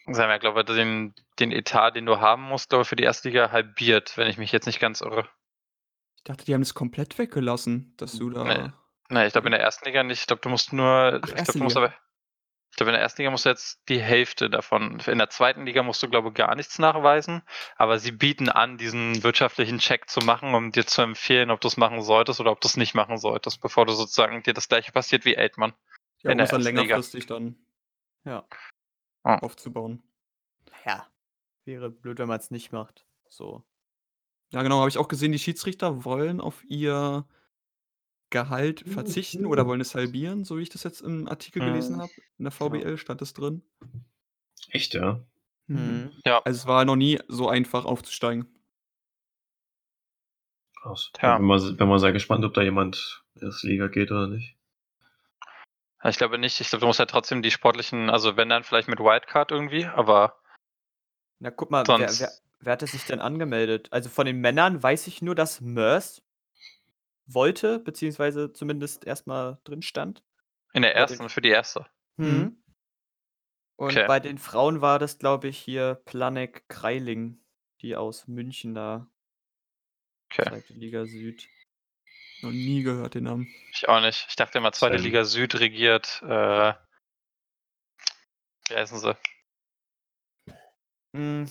Sie 0.07 0.21
haben 0.21 0.29
ja, 0.29 0.37
glaube 0.37 0.61
ich, 0.61 0.65
den, 0.65 1.13
den 1.39 1.51
Etat, 1.51 1.91
den 1.91 2.05
du 2.05 2.19
haben 2.19 2.43
musst, 2.43 2.69
glaube 2.69 2.81
ich, 2.81 2.87
für 2.89 2.95
die 2.97 3.03
Erstliga 3.03 3.51
halbiert, 3.51 4.17
wenn 4.17 4.27
ich 4.27 4.37
mich 4.37 4.51
jetzt 4.51 4.65
nicht 4.65 4.79
ganz 4.79 5.01
irre. 5.01 5.27
Ich 6.17 6.23
dachte, 6.23 6.45
die 6.45 6.53
haben 6.53 6.61
das 6.61 6.73
komplett 6.73 7.17
weggelassen, 7.17 7.93
dass 7.97 8.17
du 8.17 8.29
da. 8.29 8.43
Nee. 8.43 8.71
Nee, 9.09 9.27
ich 9.27 9.33
glaube 9.33 9.47
in 9.47 9.51
der 9.51 9.61
ersten 9.61 9.85
Liga 9.85 10.03
nicht. 10.03 10.21
Ich 10.21 10.27
glaube, 10.27 10.41
du 10.41 10.49
musst 10.49 10.73
nur. 10.73 11.19
Ach, 11.21 11.27
ich 11.27 11.35
glaube, 11.35 11.53
du 11.53 11.63
musst 11.63 11.77
aber. 11.77 11.93
Ich 12.73 12.77
glaube, 12.77 12.89
in 12.89 12.93
der 12.93 13.03
ersten 13.03 13.21
Liga 13.21 13.29
musst 13.29 13.45
du 13.45 13.49
jetzt 13.49 13.87
die 13.87 14.01
Hälfte 14.01 14.49
davon. 14.49 14.99
In 15.05 15.19
der 15.19 15.29
zweiten 15.29 15.63
Liga 15.67 15.83
musst 15.83 16.01
du, 16.01 16.09
glaube 16.09 16.29
ich, 16.29 16.33
gar 16.33 16.55
nichts 16.55 16.79
nachweisen. 16.79 17.43
Aber 17.75 17.99
sie 17.99 18.11
bieten 18.11 18.49
an, 18.49 18.79
diesen 18.79 19.21
wirtschaftlichen 19.21 19.77
Check 19.77 20.09
zu 20.09 20.21
machen, 20.21 20.55
um 20.55 20.71
dir 20.71 20.83
zu 20.87 21.03
empfehlen, 21.03 21.51
ob 21.51 21.61
du 21.61 21.67
es 21.67 21.77
machen 21.77 22.01
solltest 22.01 22.39
oder 22.39 22.51
ob 22.51 22.61
du 22.61 22.67
es 22.67 22.75
nicht 22.75 22.95
machen 22.95 23.19
solltest, 23.19 23.61
bevor 23.61 23.85
du 23.85 23.93
sozusagen 23.93 24.41
dir 24.41 24.55
das 24.55 24.69
gleiche 24.69 24.91
passiert 24.91 25.23
wie 25.23 25.35
Eltmann. 25.35 25.73
Ja, 26.23 26.31
in 26.31 26.31
um 26.31 26.37
der 26.39 26.47
dann 26.47 26.61
ersten 26.61 26.61
Liga. 26.61 26.81
längerfristig 26.81 27.27
dann 27.27 27.55
Ja. 28.25 28.43
Ah. 29.21 29.37
aufzubauen. 29.37 30.01
Ja. 30.83 31.07
Wäre 31.65 31.91
blöd, 31.91 32.17
wenn 32.17 32.27
man 32.27 32.39
es 32.39 32.49
nicht 32.49 32.71
macht. 32.71 33.05
So. 33.29 33.63
Ja, 34.49 34.63
genau, 34.63 34.79
habe 34.79 34.89
ich 34.89 34.97
auch 34.97 35.07
gesehen, 35.09 35.31
die 35.31 35.37
Schiedsrichter 35.37 36.05
wollen 36.05 36.41
auf 36.41 36.63
ihr 36.63 37.27
Gehalt 38.33 38.83
verzichten 38.87 39.45
oder 39.45 39.67
wollen 39.67 39.79
es 39.79 39.93
halbieren, 39.93 40.43
so 40.43 40.57
wie 40.57 40.63
ich 40.63 40.69
das 40.69 40.83
jetzt 40.83 41.01
im 41.01 41.27
Artikel 41.27 41.63
gelesen 41.63 41.97
Mhm. 41.97 42.01
habe. 42.01 42.11
In 42.39 42.45
der 42.45 42.51
VBL 42.51 42.97
stand 42.97 43.21
es 43.21 43.33
drin. 43.33 43.61
Echt, 44.69 44.95
ja. 44.95 45.23
Mhm. 45.67 46.11
Ja. 46.25 46.41
Also 46.43 46.57
es 46.61 46.65
war 46.67 46.83
noch 46.83 46.95
nie 46.95 47.19
so 47.27 47.47
einfach 47.47 47.85
aufzusteigen. 47.85 48.47
Krass. 50.81 51.11
Tja. 51.13 51.37
Bin, 51.37 51.45
mal, 51.45 51.59
bin 51.73 51.87
mal 51.87 51.99
sehr 51.99 52.11
gespannt, 52.11 52.43
ob 52.43 52.53
da 52.53 52.61
jemand 52.61 53.23
in 53.35 53.41
das 53.47 53.63
Liga 53.63 53.87
geht 53.87 54.11
oder 54.11 54.27
nicht. 54.27 54.57
Ich 56.05 56.17
glaube 56.17 56.37
nicht. 56.37 56.59
Ich 56.59 56.69
glaube, 56.69 56.81
du 56.81 56.87
musst 56.87 56.99
halt 56.99 57.09
trotzdem 57.11 57.41
die 57.41 57.51
sportlichen, 57.51 58.09
also 58.09 58.35
wenn 58.35 58.49
dann 58.49 58.63
vielleicht 58.63 58.89
mit 58.89 58.99
Wildcard 58.99 59.51
irgendwie, 59.51 59.85
aber 59.85 60.37
Na, 61.39 61.51
guck 61.51 61.71
mal, 61.71 61.85
wer, 61.87 61.97
Sonst- 62.09 62.19
wer, 62.21 62.31
wer 62.61 62.73
hatte 62.73 62.87
sich 62.87 63.05
denn 63.05 63.19
angemeldet? 63.21 63.87
Also 63.91 64.09
von 64.09 64.25
den 64.25 64.39
Männern 64.41 64.81
weiß 64.83 65.07
ich 65.07 65.21
nur, 65.21 65.35
dass 65.35 65.61
Mörs 65.61 66.21
wollte, 67.25 67.79
beziehungsweise 67.79 68.51
zumindest 68.53 69.05
erstmal 69.05 69.59
drin 69.63 69.81
stand. 69.81 70.23
in 70.75 70.81
der 70.81 70.89
Bei 70.89 70.93
den- 70.93 71.01
ersten, 71.19 71.29
für 71.29 71.41
die 71.41 71.49
erste. 71.49 71.85
Mhm. 72.17 72.63
Und 73.75 73.89
Okay. 73.91 74.07
bei 74.07 74.19
den 74.19 74.37
Frauen 74.39 74.81
war 74.81 74.97
das, 74.97 75.19
glaube 75.19 75.47
ich, 75.47 75.57
hier 75.59 76.01
Planek 76.05 76.67
Kreiling, 76.67 77.43
die 77.81 77.95
aus 77.95 78.27
München 78.27 78.73
da, 78.73 79.07
Okay. 80.31 80.49
zweite 80.49 80.73
Liga 80.73 81.05
Süd. 81.05 81.47
Noch 82.41 82.51
nie 82.51 82.81
gehört 82.83 83.13
den 83.13 83.25
Namen. 83.25 83.47
Ich 83.71 83.87
auch 83.87 84.01
nicht. 84.01 84.25
Ich 84.29 84.35
dachte 84.35 84.57
immer, 84.57 84.71
zweite. 84.71 84.97
Liga 84.97 85.23
Süd 85.25 85.59
regiert. 85.59 86.21
Äh, 86.23 86.73
wie 88.69 88.75
heißen 88.75 88.97
sie? 88.99 89.15
Hm. 91.15 91.47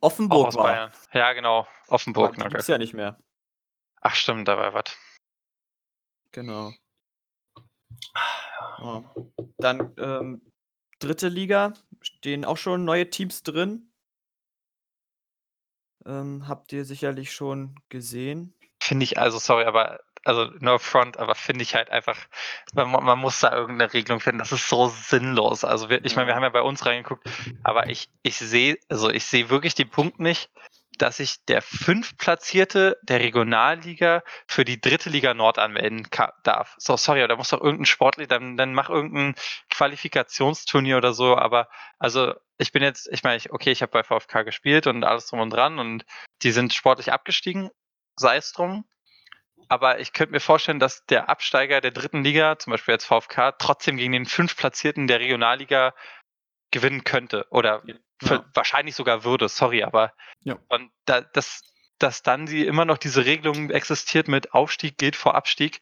Auch 0.00 0.06
Offenburg 0.06 0.46
aus 0.48 0.54
war. 0.56 0.62
Bayern. 0.64 0.92
Ja, 1.12 1.32
genau. 1.34 1.68
Offenburg. 1.88 2.34
die 2.36 2.40
gibt's 2.42 2.66
geil. 2.66 2.74
ja 2.74 2.78
nicht 2.78 2.94
mehr. 2.94 3.18
Ach, 4.00 4.14
stimmt, 4.14 4.48
da 4.48 4.56
war 4.56 4.74
was. 4.74 4.96
Genau. 6.32 6.72
Ja. 8.78 9.14
Dann 9.58 9.94
ähm, 9.98 10.52
dritte 11.00 11.28
Liga, 11.28 11.74
stehen 12.00 12.44
auch 12.44 12.56
schon 12.56 12.84
neue 12.84 13.10
Teams 13.10 13.42
drin. 13.42 13.92
Ähm, 16.06 16.48
habt 16.48 16.72
ihr 16.72 16.84
sicherlich 16.84 17.32
schon 17.32 17.78
gesehen. 17.88 18.54
Finde 18.82 19.04
ich, 19.04 19.18
also 19.18 19.38
sorry, 19.38 19.64
aber 19.64 20.00
also 20.24 20.50
no 20.60 20.78
front, 20.78 21.18
aber 21.18 21.34
finde 21.34 21.62
ich 21.62 21.74
halt 21.74 21.90
einfach, 21.90 22.18
man, 22.74 22.90
man 22.90 23.18
muss 23.18 23.40
da 23.40 23.54
irgendeine 23.54 23.92
Regelung 23.92 24.20
finden. 24.20 24.38
Das 24.38 24.52
ist 24.52 24.68
so 24.68 24.88
sinnlos. 24.88 25.64
Also 25.64 25.88
wir, 25.88 26.04
ich 26.04 26.16
meine, 26.16 26.28
wir 26.28 26.34
haben 26.34 26.42
ja 26.42 26.50
bei 26.50 26.62
uns 26.62 26.84
reingeguckt, 26.84 27.28
aber 27.62 27.88
ich, 27.88 28.08
ich 28.22 28.36
sehe, 28.38 28.78
also 28.88 29.10
ich 29.10 29.24
sehe 29.24 29.50
wirklich 29.50 29.74
den 29.74 29.88
Punkt 29.88 30.20
nicht, 30.20 30.50
dass 31.00 31.16
sich 31.16 31.44
der 31.46 31.62
fünftplatzierte 31.62 32.98
der 33.02 33.20
Regionalliga 33.20 34.22
für 34.46 34.64
die 34.64 34.80
dritte 34.80 35.08
Liga 35.08 35.32
Nord 35.34 35.58
anmelden 35.58 36.06
darf. 36.42 36.74
So, 36.78 36.96
sorry, 36.96 37.26
da 37.26 37.36
muss 37.36 37.48
doch 37.48 37.60
irgendein 37.60 37.86
Sportler, 37.86 38.26
dann, 38.26 38.56
dann 38.56 38.74
mach 38.74 38.90
irgendein 38.90 39.34
Qualifikationsturnier 39.70 40.98
oder 40.98 41.14
so, 41.14 41.36
aber 41.36 41.68
also 41.98 42.34
ich 42.58 42.72
bin 42.72 42.82
jetzt, 42.82 43.08
ich 43.10 43.22
meine, 43.22 43.36
ich, 43.36 43.52
okay, 43.52 43.70
ich 43.70 43.80
habe 43.80 43.92
bei 43.92 44.02
VfK 44.02 44.42
gespielt 44.42 44.86
und 44.86 45.02
alles 45.04 45.26
drum 45.26 45.40
und 45.40 45.50
dran 45.50 45.78
und 45.78 46.04
die 46.42 46.52
sind 46.52 46.74
sportlich 46.74 47.12
abgestiegen, 47.12 47.70
sei 48.16 48.36
es 48.36 48.52
drum. 48.52 48.84
Aber 49.68 50.00
ich 50.00 50.12
könnte 50.12 50.32
mir 50.32 50.40
vorstellen, 50.40 50.80
dass 50.80 51.06
der 51.06 51.28
Absteiger 51.28 51.80
der 51.80 51.92
dritten 51.92 52.24
Liga, 52.24 52.58
zum 52.58 52.72
Beispiel 52.72 52.92
jetzt 52.92 53.04
VfK, 53.04 53.52
trotzdem 53.52 53.96
gegen 53.96 54.12
den 54.12 54.26
fünftplatzierten 54.26 55.06
der 55.06 55.20
Regionalliga 55.20 55.94
gewinnen 56.70 57.04
könnte. 57.04 57.46
Oder 57.50 57.82
Ja. 58.22 58.44
wahrscheinlich 58.54 58.94
sogar 58.94 59.24
würde, 59.24 59.48
sorry, 59.48 59.82
aber 59.82 60.12
Ja. 60.40 60.58
und 60.68 60.90
da, 61.06 61.22
das, 61.22 61.62
dass 61.98 62.22
dann 62.22 62.46
sie 62.46 62.66
immer 62.66 62.84
noch 62.84 62.98
diese 62.98 63.24
Regelung 63.24 63.70
existiert 63.70 64.28
mit 64.28 64.52
Aufstieg 64.52 64.98
geht 64.98 65.16
vor 65.16 65.34
Abstieg, 65.34 65.80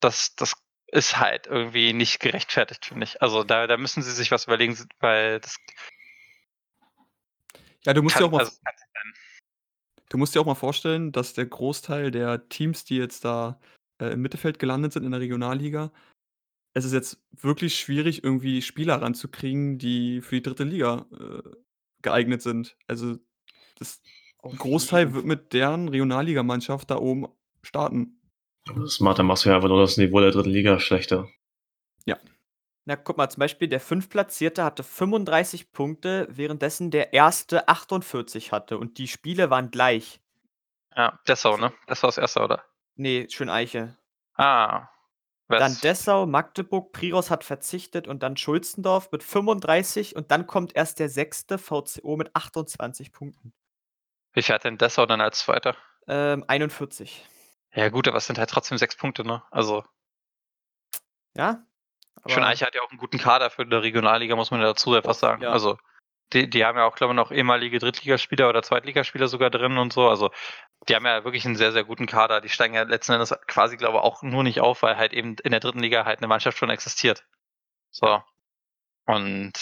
das, 0.00 0.34
das 0.36 0.54
ist 0.86 1.18
halt 1.18 1.46
irgendwie 1.46 1.92
nicht 1.92 2.20
gerechtfertigt, 2.20 2.86
finde 2.86 3.04
ich. 3.04 3.20
Also 3.20 3.42
da, 3.44 3.66
da 3.66 3.76
müssen 3.76 4.02
sie 4.02 4.12
sich 4.12 4.30
was 4.30 4.44
überlegen, 4.44 4.76
weil 5.00 5.40
das 5.40 5.56
Ja, 7.84 7.92
du 7.92 8.02
musst 8.02 8.16
dir 8.16 8.20
kann, 8.20 8.28
auch 8.28 8.32
mal 8.32 8.40
also. 8.40 8.58
Du 10.10 10.18
musst 10.18 10.34
dir 10.34 10.40
auch 10.40 10.46
mal 10.46 10.54
vorstellen, 10.54 11.10
dass 11.12 11.32
der 11.32 11.46
Großteil 11.46 12.10
der 12.10 12.48
Teams, 12.48 12.84
die 12.84 12.96
jetzt 12.96 13.24
da 13.24 13.58
äh, 14.00 14.12
im 14.12 14.22
Mittelfeld 14.22 14.58
gelandet 14.58 14.92
sind 14.92 15.04
in 15.04 15.10
der 15.10 15.20
Regionalliga, 15.20 15.90
es 16.74 16.84
ist 16.84 16.92
jetzt 16.92 17.18
wirklich 17.32 17.76
schwierig, 17.78 18.22
irgendwie 18.22 18.62
Spieler 18.62 19.00
ranzukriegen, 19.00 19.78
die 19.78 20.20
für 20.20 20.36
die 20.36 20.42
dritte 20.42 20.64
Liga 20.64 21.06
äh, 21.12 21.42
geeignet 22.02 22.42
sind. 22.42 22.76
Also 22.86 23.16
das 23.78 24.02
Auf 24.38 24.52
ein 24.52 24.58
Großteil 24.58 25.00
jeden 25.06 25.14
wird 25.14 25.24
mit 25.24 25.52
deren 25.52 25.88
Regionalligamannschaft 25.88 26.90
da 26.90 26.96
oben 26.96 27.26
starten. 27.62 28.20
Aber 28.68 28.80
das 28.80 29.00
macht, 29.00 29.18
dann 29.18 29.26
machst 29.26 29.44
du 29.44 29.50
ja 29.50 29.56
einfach 29.56 29.68
nur 29.68 29.80
das 29.80 29.96
Niveau 29.96 30.20
der 30.20 30.30
dritten 30.30 30.50
Liga 30.50 30.78
schlechter. 30.78 31.28
Na, 32.86 32.96
guck 32.96 33.16
mal, 33.16 33.30
zum 33.30 33.40
Beispiel 33.40 33.68
der 33.68 33.80
Fünftplatzierte 33.80 34.62
hatte 34.62 34.82
35 34.82 35.72
Punkte, 35.72 36.28
währenddessen 36.30 36.90
der 36.90 37.14
Erste 37.14 37.66
48 37.68 38.52
hatte 38.52 38.76
und 38.76 38.98
die 38.98 39.08
Spiele 39.08 39.48
waren 39.48 39.70
gleich. 39.70 40.20
Ja, 40.94 41.18
Dessau, 41.26 41.56
ne? 41.56 41.72
Dessau 41.88 42.08
ist 42.08 42.18
erster, 42.18 42.44
oder? 42.44 42.64
Nee, 42.96 43.26
schön 43.30 43.48
Eiche. 43.48 43.96
Ah. 44.34 44.88
West. 45.48 45.60
Dann 45.60 45.78
Dessau, 45.82 46.26
Magdeburg, 46.26 46.92
Priros 46.92 47.30
hat 47.30 47.44
verzichtet 47.44 48.08
und 48.08 48.22
dann 48.22 48.36
Schulzendorf 48.36 49.10
mit 49.12 49.22
35 49.22 50.16
und 50.16 50.30
dann 50.30 50.46
kommt 50.46 50.74
erst 50.74 50.98
der 50.98 51.08
sechste 51.08 51.58
VCO 51.58 52.16
mit 52.16 52.34
28 52.34 53.12
Punkten. 53.12 53.52
Wie 54.32 54.42
viel 54.42 54.54
hat 54.54 54.64
denn 54.64 54.78
Dessau 54.78 55.06
dann 55.06 55.20
als 55.20 55.40
Zweiter? 55.40 55.76
Ähm, 56.06 56.44
41. 56.48 57.26
Ja 57.74 57.88
gut, 57.88 58.08
aber 58.08 58.18
es 58.18 58.26
sind 58.26 58.38
halt 58.38 58.50
trotzdem 58.50 58.78
sechs 58.78 58.96
Punkte, 58.96 59.24
ne? 59.24 59.42
Also 59.50 59.84
Ja? 61.36 61.64
Schön 62.26 62.44
Eiche 62.44 62.64
hat 62.64 62.74
ja 62.74 62.80
auch 62.80 62.90
einen 62.90 62.98
guten 62.98 63.18
Kader 63.18 63.50
für 63.50 63.66
die 63.66 63.76
Regionalliga, 63.76 64.36
muss 64.36 64.50
man 64.50 64.60
ja 64.60 64.66
dazu 64.68 64.94
etwas 64.94 65.18
sagen. 65.18 65.42
ja. 65.42 65.50
Also 65.50 65.76
die, 66.32 66.48
die 66.48 66.64
haben 66.64 66.78
ja 66.78 66.84
auch, 66.84 66.96
glaube 66.96 67.12
ich, 67.12 67.16
noch 67.16 67.30
ehemalige 67.30 67.78
Drittligaspieler 67.78 68.48
oder 68.48 68.62
Zweitligaspieler 68.62 69.28
sogar 69.28 69.50
drin 69.50 69.78
und 69.78 69.92
so. 69.92 70.08
Also 70.08 70.30
die 70.88 70.94
haben 70.94 71.06
ja 71.06 71.24
wirklich 71.24 71.44
einen 71.46 71.56
sehr, 71.56 71.72
sehr 71.72 71.84
guten 71.84 72.06
Kader. 72.06 72.40
Die 72.40 72.48
steigen 72.48 72.74
ja 72.74 72.82
letzten 72.82 73.12
Endes 73.12 73.34
quasi, 73.46 73.76
glaube 73.76 73.98
ich, 73.98 74.02
auch 74.02 74.22
nur 74.22 74.42
nicht 74.42 74.60
auf, 74.60 74.82
weil 74.82 74.96
halt 74.96 75.12
eben 75.12 75.36
in 75.44 75.50
der 75.50 75.60
dritten 75.60 75.80
Liga 75.80 76.04
halt 76.04 76.18
eine 76.18 76.28
Mannschaft 76.28 76.58
schon 76.58 76.70
existiert. 76.70 77.24
So. 77.90 78.22
Und 79.06 79.52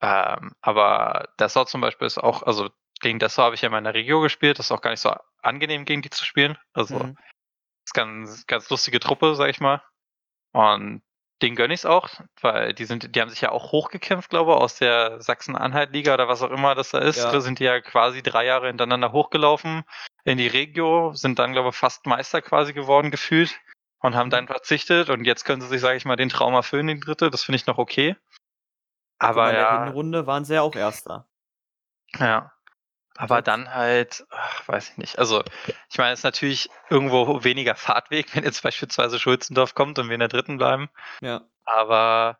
ähm, 0.00 0.52
aber 0.60 1.28
Dessau 1.40 1.64
zum 1.64 1.80
Beispiel 1.80 2.06
ist 2.06 2.18
auch, 2.18 2.42
also 2.42 2.70
gegen 3.00 3.18
Dessau 3.18 3.44
habe 3.44 3.54
ich 3.54 3.62
ja 3.62 3.70
mal 3.70 3.78
in 3.78 3.84
der 3.84 3.94
Region 3.94 4.22
gespielt, 4.22 4.58
das 4.58 4.66
ist 4.66 4.72
auch 4.72 4.82
gar 4.82 4.90
nicht 4.90 5.00
so 5.00 5.14
angenehm, 5.42 5.84
gegen 5.84 6.02
die 6.02 6.10
zu 6.10 6.24
spielen. 6.24 6.58
Also 6.72 6.98
Mhm. 6.98 7.16
ist 7.86 7.94
ganz, 7.94 8.46
ganz 8.46 8.68
lustige 8.70 9.00
Truppe, 9.00 9.34
sag 9.34 9.48
ich 9.50 9.60
mal. 9.60 9.82
Und 10.52 11.02
den 11.42 11.56
gönne 11.56 11.74
ich 11.74 11.80
es 11.80 11.86
auch, 11.86 12.08
weil 12.40 12.74
die 12.74 12.84
sind, 12.84 13.14
die 13.14 13.20
haben 13.20 13.28
sich 13.28 13.40
ja 13.40 13.50
auch 13.50 13.72
hochgekämpft, 13.72 14.30
glaube 14.30 14.52
ich, 14.52 14.56
aus 14.56 14.76
der 14.76 15.20
Sachsen-Anhalt-Liga 15.20 16.14
oder 16.14 16.28
was 16.28 16.42
auch 16.42 16.50
immer 16.50 16.74
das 16.74 16.90
da 16.90 16.98
ist. 16.98 17.18
Ja. 17.18 17.32
Da 17.32 17.40
sind 17.40 17.58
die 17.58 17.64
ja 17.64 17.80
quasi 17.80 18.22
drei 18.22 18.46
Jahre 18.46 18.68
hintereinander 18.68 19.12
hochgelaufen 19.12 19.84
in 20.24 20.38
die 20.38 20.46
Regio, 20.46 21.12
sind 21.14 21.38
dann, 21.38 21.52
glaube 21.52 21.70
ich, 21.70 21.76
fast 21.76 22.06
Meister 22.06 22.40
quasi 22.40 22.72
geworden 22.72 23.10
gefühlt 23.10 23.60
und 23.98 24.14
haben 24.14 24.28
Mhm. 24.28 24.32
dann 24.32 24.46
verzichtet 24.46 25.10
und 25.10 25.24
jetzt 25.24 25.44
können 25.44 25.60
sie 25.60 25.68
sich, 25.68 25.80
sage 25.80 25.96
ich 25.96 26.04
mal, 26.04 26.16
den 26.16 26.28
Traum 26.28 26.54
erfüllen, 26.54 26.86
den 26.86 27.00
dritte. 27.00 27.30
Das 27.30 27.42
finde 27.42 27.56
ich 27.56 27.66
noch 27.66 27.78
okay. 27.78 28.16
Aber 29.18 29.48
in 29.48 29.54
der 29.54 29.62
ja, 29.62 29.84
Hinrunde 29.84 30.26
waren 30.26 30.44
sie 30.44 30.54
ja 30.54 30.62
auch 30.62 30.74
Erster. 30.74 31.26
ja. 32.18 32.53
Aber 33.16 33.42
dann 33.42 33.72
halt, 33.72 34.26
ach, 34.30 34.66
weiß 34.66 34.90
ich 34.90 34.96
nicht. 34.96 35.18
Also, 35.18 35.44
ich 35.88 35.98
meine, 35.98 36.12
es 36.12 36.20
ist 36.20 36.24
natürlich 36.24 36.68
irgendwo 36.90 37.44
weniger 37.44 37.76
Fahrtweg, 37.76 38.26
wenn 38.34 38.44
jetzt 38.44 38.62
beispielsweise 38.62 39.18
Schulzendorf 39.18 39.74
kommt 39.74 39.98
und 39.98 40.08
wir 40.08 40.14
in 40.14 40.20
der 40.20 40.28
dritten 40.28 40.58
bleiben. 40.58 40.88
Ja. 41.20 41.42
Aber 41.64 42.38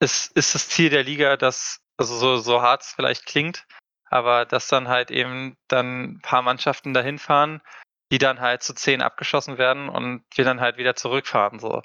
es 0.00 0.26
ist 0.26 0.54
das 0.54 0.68
Ziel 0.68 0.90
der 0.90 1.04
Liga, 1.04 1.36
dass, 1.36 1.80
also 1.96 2.16
so, 2.16 2.36
so 2.38 2.60
hart 2.60 2.82
es 2.82 2.92
vielleicht 2.92 3.26
klingt, 3.26 3.66
aber 4.06 4.44
dass 4.44 4.66
dann 4.66 4.88
halt 4.88 5.10
eben 5.10 5.56
dann 5.68 6.14
ein 6.14 6.20
paar 6.20 6.42
Mannschaften 6.42 6.92
dahin 6.92 7.18
fahren, 7.18 7.62
die 8.10 8.18
dann 8.18 8.40
halt 8.40 8.62
zu 8.62 8.74
zehn 8.74 9.00
abgeschossen 9.00 9.58
werden 9.58 9.88
und 9.88 10.24
wir 10.34 10.44
dann 10.44 10.60
halt 10.60 10.76
wieder 10.76 10.96
zurückfahren. 10.96 11.60
So. 11.60 11.82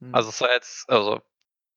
Hm. 0.00 0.14
Also 0.14 0.30
es 0.30 0.38
soll 0.38 0.48
jetzt, 0.48 0.88
also 0.88 1.22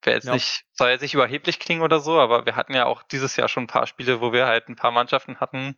wäre 0.06 0.16
jetzt 0.16 0.26
Ja. 0.26 0.34
nicht, 0.34 0.66
soll 0.74 0.90
jetzt 0.90 1.02
nicht 1.02 1.14
überheblich 1.14 1.60
klingen 1.60 1.82
oder 1.82 2.00
so, 2.00 2.20
aber 2.20 2.46
wir 2.46 2.56
hatten 2.56 2.74
ja 2.74 2.86
auch 2.86 3.04
dieses 3.04 3.36
Jahr 3.36 3.48
schon 3.48 3.64
ein 3.64 3.68
paar 3.68 3.88
Spiele, 3.88 4.22
wo 4.22 4.34
wir 4.34 4.46
halt 4.46 4.70
ein 4.70 4.76
paar 4.76 4.92
Mannschaften 4.92 5.40
hatten, 5.40 5.76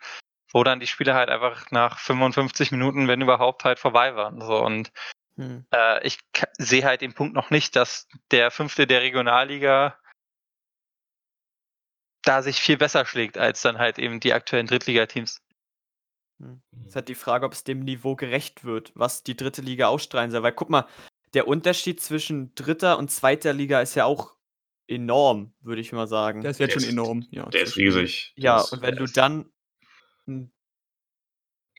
wo 0.51 0.63
dann 0.63 0.79
die 0.79 0.87
Spiele 0.87 1.13
halt 1.13 1.29
einfach 1.29 1.71
nach 1.71 1.99
55 1.99 2.71
Minuten, 2.71 3.07
wenn 3.07 3.21
überhaupt, 3.21 3.63
halt 3.63 3.79
vorbei 3.79 4.15
waren. 4.15 4.41
So 4.41 4.63
und 4.63 4.91
Hm. 5.37 5.65
äh, 5.71 6.05
ich 6.05 6.19
sehe 6.57 6.85
halt 6.85 7.01
den 7.01 7.13
Punkt 7.13 7.35
noch 7.35 7.49
nicht, 7.49 7.75
dass 7.75 8.07
der 8.31 8.51
fünfte 8.51 8.87
der 8.87 9.01
Regionalliga 9.01 9.97
da 12.23 12.41
sich 12.41 12.59
viel 12.59 12.77
besser 12.77 13.05
schlägt 13.05 13.37
als 13.37 13.61
dann 13.61 13.77
halt 13.77 13.99
eben 13.99 14.19
die 14.19 14.33
aktuellen 14.33 14.65
Drittligateams. 14.65 15.41
Es 16.39 16.89
ist 16.89 16.95
halt 16.95 17.07
die 17.07 17.15
Frage, 17.15 17.45
ob 17.45 17.53
es 17.53 17.63
dem 17.63 17.79
Niveau 17.79 18.15
gerecht 18.15 18.63
wird, 18.63 18.91
was 18.95 19.23
die 19.23 19.35
dritte 19.37 19.61
Liga 19.61 19.87
ausstrahlen 19.87 20.31
soll. 20.31 20.43
Weil 20.43 20.51
guck 20.53 20.69
mal, 20.69 20.87
der 21.35 21.47
Unterschied 21.47 22.01
zwischen 22.01 22.55
dritter 22.55 22.97
und 22.97 23.11
zweiter 23.11 23.53
Liga 23.53 23.81
ist 23.81 23.93
ja 23.95 24.05
auch 24.05 24.33
enorm, 24.87 25.53
würde 25.61 25.81
ich 25.81 25.91
mal 25.91 26.07
sagen. 26.07 26.41
Der 26.41 26.51
ist 26.51 26.59
jetzt 26.59 26.73
Der 26.75 26.79
schon 26.79 26.83
ist- 26.87 26.93
enorm. 26.93 27.27
Ja, 27.31 27.45
Der 27.49 27.61
ist 27.61 27.77
riesig. 27.77 28.33
Ja, 28.35 28.61
ist, 28.61 28.71
und 28.73 28.81
wenn 28.81 28.95
du 28.95 29.05
dann 29.05 29.51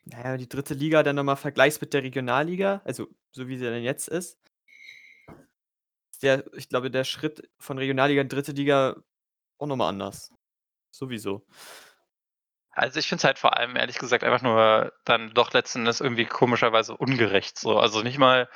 naja, 0.08 0.36
die 0.36 0.48
dritte 0.48 0.74
Liga 0.74 1.02
dann 1.02 1.16
nochmal 1.16 1.36
vergleichst 1.36 1.80
mit 1.80 1.92
der 1.92 2.02
Regionalliga, 2.04 2.80
also 2.84 3.08
so 3.32 3.48
wie 3.48 3.56
sie 3.56 3.64
denn 3.64 3.82
jetzt 3.82 4.06
ist, 4.08 4.38
ist 6.12 6.22
der, 6.22 6.44
ich 6.54 6.68
glaube, 6.68 6.90
der 6.92 7.02
Schritt 7.04 7.50
von 7.58 7.76
Regionalliga 7.78 8.20
in 8.22 8.28
dritte 8.28 8.52
Liga 8.52 9.02
auch 9.58 9.66
nochmal 9.66 9.88
anders. 9.88 10.32
Sowieso. 10.92 11.44
Also 12.70 13.00
ich 13.00 13.08
finde 13.08 13.20
es 13.20 13.24
halt 13.24 13.38
vor 13.38 13.56
allem, 13.56 13.74
ehrlich 13.74 13.98
gesagt, 13.98 14.22
einfach 14.22 14.42
nur 14.42 14.92
dann 15.04 15.32
doch 15.34 15.52
letzten 15.52 15.80
Endes 15.80 16.00
irgendwie 16.00 16.26
komischerweise 16.26 16.96
ungerecht. 16.96 17.58
So. 17.58 17.78
Also 17.78 18.02
nicht 18.02 18.18
mal 18.18 18.48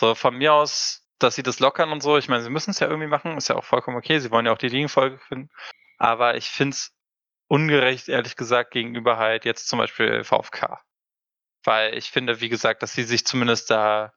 so 0.00 0.14
von 0.14 0.36
mir 0.36 0.54
aus, 0.54 1.06
dass 1.18 1.34
sie 1.34 1.42
das 1.42 1.60
lockern 1.60 1.90
und 1.92 2.02
so. 2.02 2.18
Ich 2.18 2.28
meine, 2.28 2.42
sie 2.42 2.50
müssen 2.50 2.70
es 2.70 2.80
ja 2.80 2.88
irgendwie 2.88 3.08
machen, 3.08 3.36
ist 3.36 3.48
ja 3.48 3.56
auch 3.56 3.64
vollkommen 3.64 3.96
okay. 3.96 4.18
Sie 4.18 4.30
wollen 4.30 4.46
ja 4.46 4.52
auch 4.52 4.58
die 4.58 4.68
Ligenfolge 4.68 5.18
finden. 5.18 5.50
Aber 5.98 6.36
ich 6.36 6.50
finde 6.50 6.74
es 6.74 6.94
ungerecht, 7.48 8.08
ehrlich 8.08 8.36
gesagt, 8.36 8.72
gegenüber 8.72 9.16
halt 9.16 9.44
jetzt 9.44 9.68
zum 9.68 9.78
Beispiel 9.78 10.24
VfK. 10.24 10.82
Weil 11.64 11.96
ich 11.96 12.10
finde, 12.10 12.40
wie 12.40 12.48
gesagt, 12.48 12.82
dass 12.82 12.92
sie 12.92 13.04
sich 13.04 13.24
zumindest 13.26 13.70
da 13.70 14.12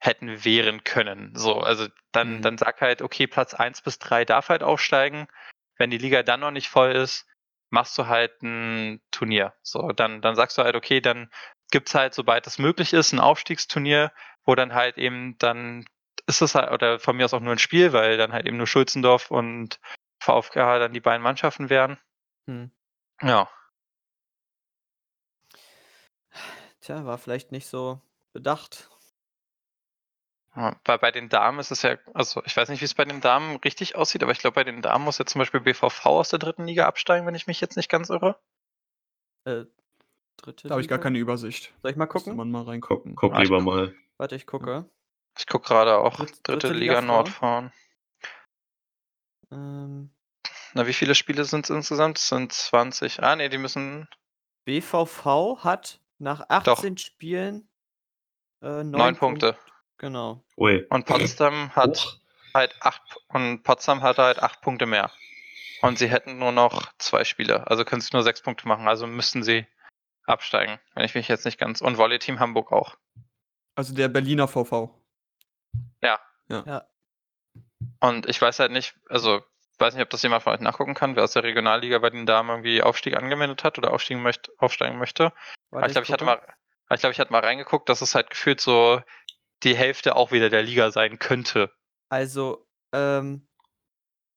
hätten 0.00 0.44
wehren 0.44 0.84
können. 0.84 1.34
So, 1.34 1.60
also 1.60 1.88
dann, 2.12 2.36
Mhm. 2.38 2.42
dann 2.42 2.58
sag 2.58 2.80
halt, 2.80 3.02
okay, 3.02 3.26
Platz 3.26 3.54
1 3.54 3.82
bis 3.82 3.98
3 3.98 4.24
darf 4.24 4.48
halt 4.48 4.62
aufsteigen. 4.62 5.26
Wenn 5.76 5.90
die 5.90 5.98
Liga 5.98 6.22
dann 6.22 6.40
noch 6.40 6.50
nicht 6.50 6.68
voll 6.68 6.92
ist, 6.92 7.26
machst 7.70 7.98
du 7.98 8.06
halt 8.06 8.42
ein 8.42 9.00
Turnier. 9.10 9.54
So, 9.62 9.92
dann, 9.92 10.22
dann 10.22 10.36
sagst 10.36 10.56
du 10.56 10.62
halt, 10.62 10.76
okay, 10.76 11.00
dann 11.00 11.30
gibt 11.70 11.88
es 11.88 11.94
halt, 11.94 12.14
sobald 12.14 12.46
es 12.46 12.58
möglich 12.58 12.92
ist, 12.92 13.12
ein 13.12 13.20
Aufstiegsturnier, 13.20 14.12
wo 14.44 14.54
dann 14.54 14.74
halt 14.74 14.98
eben 14.98 15.36
dann 15.38 15.84
ist 16.26 16.42
es 16.42 16.54
halt, 16.54 16.70
oder 16.70 16.98
von 16.98 17.16
mir 17.16 17.24
aus 17.24 17.34
auch 17.34 17.40
nur 17.40 17.52
ein 17.52 17.58
Spiel, 17.58 17.92
weil 17.92 18.16
dann 18.18 18.32
halt 18.32 18.46
eben 18.46 18.58
nur 18.58 18.66
Schulzendorf 18.66 19.30
und 19.30 19.80
VfK 20.20 20.78
dann 20.78 20.92
die 20.92 21.00
beiden 21.00 21.22
Mannschaften 21.22 21.70
wären. 21.70 21.98
Hm. 22.46 22.70
Ja. 23.22 23.48
Tja, 26.80 27.04
war 27.04 27.18
vielleicht 27.18 27.50
nicht 27.50 27.66
so 27.66 28.00
bedacht. 28.32 28.90
Ja, 30.54 30.76
Weil 30.84 30.98
bei 30.98 31.10
den 31.10 31.28
Damen 31.28 31.60
ist 31.60 31.70
es 31.70 31.82
ja, 31.82 31.96
also 32.14 32.42
ich 32.44 32.56
weiß 32.56 32.68
nicht, 32.68 32.80
wie 32.80 32.84
es 32.84 32.94
bei 32.94 33.04
den 33.04 33.20
Damen 33.20 33.56
richtig 33.56 33.96
aussieht, 33.96 34.22
aber 34.22 34.32
ich 34.32 34.38
glaube, 34.38 34.56
bei 34.56 34.64
den 34.64 34.82
Damen 34.82 35.04
muss 35.04 35.18
ja 35.18 35.24
zum 35.24 35.38
Beispiel 35.38 35.60
BVV 35.60 36.06
aus 36.06 36.30
der 36.30 36.38
dritten 36.38 36.66
Liga 36.66 36.86
absteigen, 36.86 37.26
wenn 37.26 37.34
ich 37.34 37.46
mich 37.46 37.60
jetzt 37.60 37.76
nicht 37.76 37.90
ganz 37.90 38.10
irre. 38.10 38.38
Äh, 39.44 39.64
dritte 40.38 40.68
Da 40.68 40.72
habe 40.72 40.80
ich 40.82 40.88
gar 40.88 40.98
keine 40.98 41.18
Übersicht. 41.18 41.72
Soll 41.82 41.90
ich 41.90 41.96
mal 41.96 42.06
gucken? 42.06 42.34
man 42.36 42.50
mal 42.50 42.60
Guck, 42.60 42.68
reingucken. 42.68 43.14
guck 43.16 43.34
Ah, 43.34 43.38
ich 43.42 43.44
lieber 43.44 43.58
guck. 43.58 43.66
mal. 43.66 43.94
Warte, 44.16 44.34
ich 44.36 44.46
gucke. 44.46 44.88
Ich 45.38 45.46
gucke 45.46 45.68
gerade 45.68 45.98
auch 45.98 46.16
Dritt- 46.16 46.30
dritte, 46.42 46.58
dritte 46.68 46.72
Liga, 46.72 46.94
Liga 46.94 47.02
Nord 47.06 47.28
Frauen? 47.28 47.70
fahren. 47.70 47.72
Ähm, 49.50 50.10
Na, 50.74 50.86
wie 50.86 50.92
viele 50.92 51.14
Spiele 51.14 51.44
sind 51.44 51.64
es 51.64 51.70
insgesamt? 51.70 52.18
Es 52.18 52.28
sind 52.28 52.52
20. 52.52 53.22
Ah, 53.22 53.36
nee, 53.36 53.48
die 53.48 53.58
müssen 53.58 54.08
BVV 54.64 55.58
hat 55.64 56.00
nach 56.18 56.48
18 56.48 56.98
Spielen 56.98 57.68
äh, 58.60 58.66
neun, 58.82 58.90
neun 58.90 59.16
Punkte. 59.16 59.56
Genau. 59.98 60.44
Ui. 60.56 60.84
Und 60.90 61.06
Potsdam 61.06 61.74
hat 61.74 61.96
Hoch. 61.96 62.16
halt 62.54 62.76
acht 62.80 63.02
und 63.28 63.62
Potsdam 63.62 64.02
hat 64.02 64.18
halt 64.18 64.40
acht 64.42 64.60
Punkte 64.60 64.86
mehr. 64.86 65.10
Und 65.80 65.98
sie 65.98 66.08
hätten 66.08 66.38
nur 66.38 66.50
noch 66.52 66.92
zwei 66.98 67.22
Spiele, 67.24 67.66
also 67.68 67.84
können 67.84 68.00
sie 68.00 68.10
nur 68.12 68.24
sechs 68.24 68.42
Punkte 68.42 68.66
machen, 68.66 68.88
also 68.88 69.06
müssten 69.06 69.44
sie 69.44 69.64
absteigen, 70.28 70.78
wenn 70.94 71.04
ich 71.04 71.14
mich 71.14 71.28
jetzt 71.28 71.44
nicht 71.44 71.58
ganz. 71.58 71.80
Und 71.80 71.98
Volley-Team 71.98 72.40
Hamburg 72.40 72.72
auch. 72.72 72.96
Also 73.74 73.94
der 73.94 74.08
Berliner 74.08 74.48
VV. 74.48 74.90
Ja. 76.66 76.86
Und 78.00 78.28
ich 78.28 78.40
weiß 78.40 78.58
halt 78.58 78.72
nicht, 78.72 78.94
also 79.08 79.42
weiß 79.78 79.94
nicht, 79.94 80.02
ob 80.02 80.10
das 80.10 80.22
jemand 80.22 80.42
von 80.42 80.54
euch 80.54 80.60
nachgucken 80.60 80.94
kann, 80.94 81.14
wer 81.14 81.24
aus 81.24 81.32
der 81.32 81.44
Regionalliga 81.44 81.98
bei 81.98 82.10
den 82.10 82.26
Damen 82.26 82.50
irgendwie 82.50 82.82
Aufstieg 82.82 83.16
angemeldet 83.16 83.64
hat 83.64 83.78
oder 83.78 83.92
aufsteigen 83.92 84.22
möchte, 84.22 84.52
aufsteigen 84.58 84.98
möchte. 84.98 85.26
Aber 85.70 85.82
Warte, 85.82 85.86
ich 85.86 85.92
glaube, 85.92 86.04
ich 86.06 86.12
hatte 86.12 86.24
mal, 86.24 86.40
ich 86.92 87.00
glaube, 87.00 87.12
ich 87.12 87.20
hatte 87.20 87.32
mal 87.32 87.44
reingeguckt, 87.44 87.88
dass 87.88 88.00
es 88.00 88.14
halt 88.14 88.30
gefühlt 88.30 88.60
so 88.60 89.00
die 89.62 89.76
Hälfte 89.76 90.16
auch 90.16 90.32
wieder 90.32 90.50
der 90.50 90.62
Liga 90.62 90.90
sein 90.90 91.18
könnte. 91.18 91.72
Also, 92.08 92.66
ähm, 92.92 93.46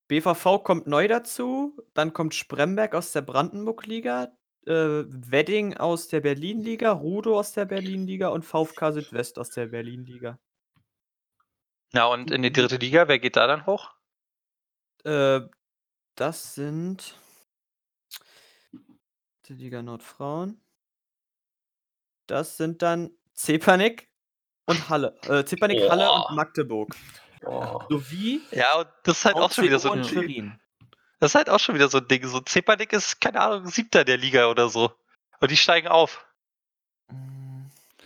BVV 0.08 0.62
kommt 0.62 0.86
neu 0.86 1.08
dazu, 1.08 1.76
dann 1.94 2.12
kommt 2.12 2.34
Spremberg 2.34 2.94
aus 2.94 3.12
der 3.12 3.22
Brandenburg-Liga, 3.22 4.32
äh, 4.66 5.04
Wedding 5.06 5.76
aus 5.76 6.08
der 6.08 6.20
Berlin-Liga, 6.20 6.92
Rudo 6.92 7.38
aus 7.38 7.52
der 7.52 7.64
Berlin-Liga 7.64 8.28
und 8.28 8.44
VfK 8.44 8.92
Südwest 8.92 9.38
aus 9.38 9.50
der 9.50 9.66
Berlin-Liga. 9.66 10.38
Ja, 11.92 12.06
und 12.06 12.30
in 12.30 12.42
die 12.42 12.52
dritte 12.52 12.76
Liga, 12.76 13.06
wer 13.08 13.18
geht 13.18 13.36
da 13.36 13.46
dann 13.46 13.66
hoch? 13.66 13.90
Äh, 15.04 15.40
das 16.14 16.54
sind 16.54 17.18
die 19.46 19.54
Liga 19.54 19.82
Nordfrauen. 19.82 20.60
Das 22.26 22.56
sind 22.56 22.82
dann 22.82 23.10
Zepanik 23.34 24.08
und 24.66 24.88
Halle. 24.88 25.18
Äh, 25.28 25.44
Zepanik, 25.44 25.88
Halle 25.90 26.06
Boah. 26.06 26.30
und 26.30 26.36
Magdeburg. 26.36 26.94
Oh. 27.44 27.80
Sowie 27.90 28.40
Ja, 28.52 28.78
und 28.78 28.88
das 29.02 29.18
ist 29.18 29.24
halt 29.24 29.36
auch 29.36 29.50
schon 29.50 29.64
wieder 29.64 29.78
so 29.78 29.90
ein. 29.90 30.60
Das 31.22 31.30
ist 31.30 31.34
halt 31.36 31.50
auch 31.50 31.60
schon 31.60 31.76
wieder 31.76 31.88
so 31.88 31.98
ein 31.98 32.08
Ding. 32.08 32.26
So 32.26 32.40
Zepanik 32.40 32.92
ist, 32.92 33.20
keine 33.20 33.40
Ahnung, 33.40 33.68
siebter 33.68 34.04
der 34.04 34.16
Liga 34.16 34.48
oder 34.48 34.68
so. 34.68 34.90
Und 35.38 35.52
die 35.52 35.56
steigen 35.56 35.86
auf. 35.86 36.26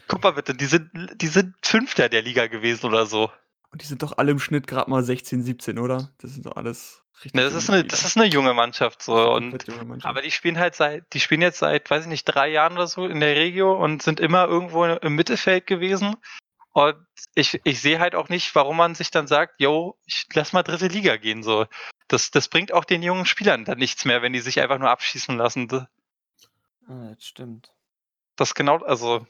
Guck 0.07 0.23
mal 0.23 0.33
bitte, 0.33 0.55
die 0.55 0.67
sind, 0.67 0.91
die 1.15 1.29
sind 1.29 1.55
Fünfter 1.63 2.11
der 2.11 2.21
Liga 2.21 2.47
gewesen 2.47 2.85
oder 2.85 3.07
so. 3.07 3.31
Und 3.73 3.81
die 3.81 3.87
sind 3.87 4.03
doch 4.03 4.19
alle 4.19 4.33
im 4.33 4.39
Schnitt 4.39 4.67
gerade 4.67 4.91
mal 4.91 5.03
16, 5.03 5.43
17, 5.43 5.79
oder? 5.79 6.11
Das 6.19 6.33
sind 6.33 6.45
doch 6.45 6.57
alles 6.57 7.05
richtig. 7.25 7.33
Ne, 7.33 7.45
das, 7.45 7.55
ist 7.55 7.71
eine, 7.71 7.85
das 7.85 8.05
ist 8.05 8.19
eine 8.19 8.27
junge 8.27 8.53
Mannschaft 8.53 9.01
so. 9.01 9.33
Und, 9.33 9.67
Mannschaft. 9.67 10.05
aber 10.05 10.21
die 10.21 10.31
spielen 10.31 10.59
halt 10.59 10.75
seit, 10.75 11.11
die 11.15 11.21
spielen 11.21 11.41
jetzt 11.41 11.61
seit, 11.61 11.89
weiß 11.89 12.03
ich 12.03 12.11
nicht, 12.11 12.27
drei 12.27 12.49
Jahren 12.49 12.75
oder 12.75 12.87
so 12.87 13.07
in 13.07 13.21
der 13.21 13.35
Regio 13.35 13.83
und 13.83 14.03
sind 14.03 14.21
immer 14.21 14.45
irgendwo 14.47 14.85
im 14.85 15.15
Mittelfeld 15.15 15.67
gewesen. 15.67 16.17
Und 16.77 17.07
ich, 17.35 17.59
ich 17.65 17.81
sehe 17.81 18.01
halt 18.01 18.15
auch 18.15 18.29
nicht, 18.29 18.55
warum 18.55 18.77
man 18.77 18.95
sich 18.95 19.11
dann 19.11 19.27
sagt, 19.27 19.63
yo, 19.63 19.99
ich 20.05 20.27
lass 20.35 20.53
mal 20.53 20.63
dritte 20.63 20.89
Liga 20.89 21.17
gehen. 21.17 21.43
So. 21.43 21.65
Das, 22.07 22.31
das 22.31 22.49
bringt 22.49 22.71
auch 22.71 22.85
den 22.85 23.03
jungen 23.03 23.25
Spielern 23.25 23.65
dann 23.65 23.79
nichts 23.79 24.05
mehr, 24.05 24.21
wenn 24.21 24.35
die 24.35 24.41
sich 24.41 24.61
einfach 24.61 24.79
nur 24.79 24.91
abschießen 24.91 25.39
lassen. 25.39 25.73
Ah, 26.87 27.15
das 27.15 27.25
stimmt. 27.25 27.73
Das 28.37 28.55
genau, 28.55 28.85
also. 28.85 29.27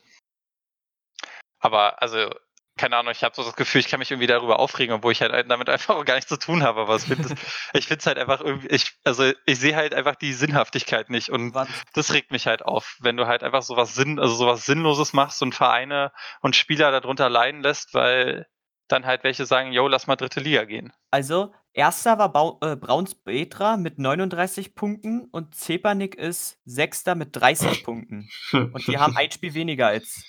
Aber, 1.61 2.03
also, 2.03 2.35
keine 2.77 2.97
Ahnung, 2.97 3.13
ich 3.13 3.25
habe 3.25 3.35
so 3.35 3.43
das 3.43 3.57
Gefühl, 3.57 3.81
ich 3.81 3.89
kann 3.89 3.99
mich 3.99 4.11
irgendwie 4.11 4.27
darüber 4.27 4.59
aufregen, 4.59 4.95
obwohl 4.95 5.13
ich 5.13 5.23
halt 5.23 5.33
damit 5.51 5.69
einfach 5.71 5.97
auch 5.97 6.05
gar 6.05 6.15
nichts 6.15 6.29
zu 6.29 6.39
tun 6.39 6.63
habe. 6.63 6.83
Aber 6.83 6.99
find, 6.99 7.21
ich 7.73 7.87
finde 7.87 8.01
es 8.01 8.07
halt 8.07 8.19
einfach 8.19 8.41
irgendwie, 8.41 8.69
ich, 8.69 8.93
also 9.05 9.33
ich 9.47 9.59
sehe 9.59 9.75
halt 9.75 9.95
einfach 9.95 10.17
die 10.17 10.33
Sinnhaftigkeit 10.33 11.09
nicht 11.09 11.31
und 11.31 11.55
Was? 11.55 11.69
das 11.95 12.13
regt 12.13 12.31
mich 12.31 12.47
halt 12.47 12.63
auf, 12.65 12.97
wenn 13.01 13.17
du 13.17 13.27
halt 13.27 13.43
einfach 13.43 13.63
sowas 13.63 13.95
Sinn, 13.95 14.19
also 14.19 14.35
sowas 14.35 14.67
Sinnloses 14.67 15.13
machst 15.15 15.43
und 15.43 15.55
Vereine 15.55 16.13
und 16.43 16.55
Spieler 16.55 16.91
darunter 16.91 17.31
leiden 17.31 17.63
lässt, 17.63 17.95
weil 17.95 18.47
dann 18.89 19.07
halt 19.07 19.25
welche 19.25 19.47
sagen, 19.47 19.73
yo, 19.73 19.89
lass 19.89 20.07
mal 20.07 20.17
dritte 20.17 20.41
Liga 20.41 20.65
gehen. 20.65 20.93
Also, 21.11 21.53
erster 21.73 22.19
war 22.19 22.33
Bau 22.33 22.59
äh, 22.63 22.77
Brauns 22.77 23.15
Betra 23.15 23.77
mit 23.77 23.99
39 23.99 24.75
Punkten 24.75 25.25
und 25.25 25.55
Zepanik 25.55 26.15
ist 26.15 26.61
sechster 26.65 27.15
mit 27.15 27.35
30 27.35 27.85
Punkten. 27.85 28.29
Und 28.53 28.87
die 28.87 28.99
haben 28.99 29.17
ein 29.17 29.31
Spiel 29.31 29.55
weniger 29.55 29.89
als 29.89 30.25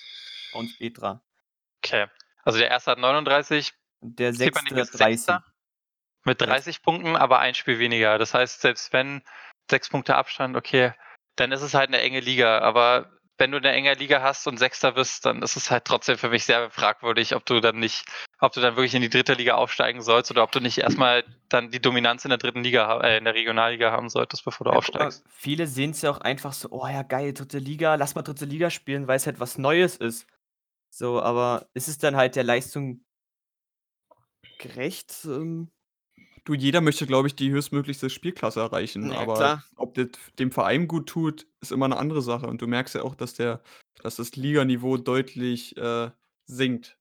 Brauns 0.51 0.75
Betra. 0.79 1.21
Okay. 1.83 2.07
Also 2.47 2.59
der 2.59 2.69
erste 2.69 2.91
hat 2.91 2.99
39, 2.99 3.73
Und 3.99 4.17
der 4.19 4.33
sechste 4.33 4.73
ist 4.75 4.97
30. 4.97 4.97
Sechster. 4.97 5.43
Mit 6.23 6.41
30 6.41 6.81
Punkten, 6.81 7.15
aber 7.15 7.39
ein 7.39 7.55
Spiel 7.55 7.79
weniger. 7.79 8.17
Das 8.17 8.33
heißt, 8.33 8.61
selbst 8.61 8.91
wenn 8.93 9.21
sechs 9.69 9.89
Punkte 9.89 10.15
Abstand, 10.15 10.55
okay, 10.57 10.93
dann 11.35 11.51
ist 11.51 11.61
es 11.61 11.73
halt 11.73 11.89
eine 11.89 11.99
enge 11.99 12.19
Liga. 12.19 12.59
Aber 12.59 13.11
wenn 13.37 13.51
du 13.51 13.57
eine 13.57 13.71
enge 13.71 13.93
Liga 13.93 14.21
hast 14.21 14.47
und 14.47 14.57
Sechster 14.57 14.93
bist, 14.93 15.25
dann 15.25 15.41
ist 15.41 15.55
es 15.55 15.69
halt 15.71 15.85
trotzdem 15.85 16.17
für 16.17 16.29
mich 16.29 16.45
sehr 16.45 16.69
fragwürdig, 16.71 17.35
ob 17.35 17.45
du 17.45 17.59
dann 17.59 17.79
nicht, 17.79 18.05
ob 18.39 18.51
du 18.53 18.61
dann 18.61 18.75
wirklich 18.75 18.95
in 18.95 19.01
die 19.01 19.09
dritte 19.09 19.33
Liga 19.33 19.55
aufsteigen 19.55 20.01
sollst 20.01 20.31
oder 20.31 20.43
ob 20.43 20.51
du 20.51 20.59
nicht 20.59 20.79
erstmal 20.79 21.23
dann 21.49 21.69
die 21.69 21.81
Dominanz 21.81 22.25
in 22.25 22.29
der 22.29 22.39
dritten 22.39 22.63
Liga, 22.63 22.99
äh, 23.01 23.17
in 23.17 23.25
der 23.25 23.35
Regionalliga 23.35 23.91
haben 23.91 24.09
solltest, 24.09 24.43
bevor 24.43 24.65
du 24.65 24.71
Ja, 24.71 24.77
aufsteigst. 24.77 25.23
viele 25.29 25.67
sehen 25.67 25.91
es 25.91 26.01
ja 26.01 26.11
auch 26.11 26.19
einfach 26.21 26.53
so, 26.53 26.69
oh 26.71 26.87
ja, 26.87 27.03
geil, 27.03 27.33
dritte 27.33 27.59
Liga, 27.59 27.95
lass 27.95 28.15
mal 28.15 28.21
dritte 28.23 28.45
Liga 28.45 28.69
spielen, 28.69 29.07
weil 29.07 29.17
es 29.17 29.25
halt 29.27 29.39
was 29.39 29.57
Neues 29.57 29.97
ist. 29.97 30.25
So, 30.97 31.21
aber 31.21 31.69
ist 31.75 31.87
es 31.87 31.99
dann 31.99 32.15
halt 32.15 32.35
der 32.35 32.43
Leistung 32.43 33.05
gerecht? 34.57 35.25
Ähm, 35.25 35.69
Du, 36.43 36.53
jeder 36.53 36.79
möchte, 36.79 37.05
glaube 37.05 37.27
ich, 37.27 37.35
die 37.35 37.51
höchstmöglichste 37.51 38.09
Spielklasse 38.09 38.61
erreichen. 38.61 39.11
Ja, 39.11 39.19
aber 39.19 39.35
klar. 39.35 39.63
ob 39.75 39.93
das 39.95 40.07
dem 40.39 40.51
Verein 40.51 40.87
gut 40.87 41.09
tut, 41.09 41.45
ist 41.59 41.73
immer 41.73 41.85
eine 41.85 41.97
andere 41.97 42.21
Sache. 42.21 42.47
Und 42.47 42.61
du 42.61 42.67
merkst 42.67 42.95
ja 42.95 43.01
auch, 43.01 43.15
dass 43.15 43.33
der, 43.33 43.61
dass 44.01 44.15
das 44.15 44.35
Liganiveau 44.37 44.95
deutlich 44.95 45.75
äh, 45.75 46.09
sinkt. 46.45 46.97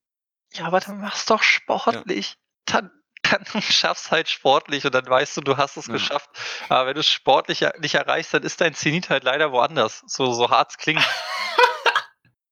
Ja, 0.53 0.67
aber 0.67 0.81
dann 0.81 1.01
mach's 1.01 1.27
doch 1.27 1.45
sportlich. 1.45 2.35
Dann, 2.65 2.91
dann 3.23 3.45
schaff's 3.63 4.11
halt 4.11 4.29
sportlich 4.29 4.85
und 4.85 4.95
dann 4.97 5.07
weißt 5.07 5.37
du, 5.37 5.41
du 5.43 5.57
hast 5.57 5.77
es 5.77 5.87
Ja. 5.87 5.93
geschafft. 5.93 6.29
Aber 6.69 6.89
wenn 6.89 6.95
du 6.95 7.01
es 7.01 7.09
sportlich 7.09 7.61
ja 7.61 7.73
nicht 7.79 7.95
erreichst, 7.95 8.35
dann 8.35 8.43
ist 8.43 8.61
dein 8.61 8.75
Zenit 8.75 9.09
halt 9.11 9.23
leider 9.23 9.53
woanders. 9.53 10.03
So, 10.09 10.33
so 10.33 10.51
hart 10.51 10.73
es 10.73 10.77
klingt. 10.77 11.01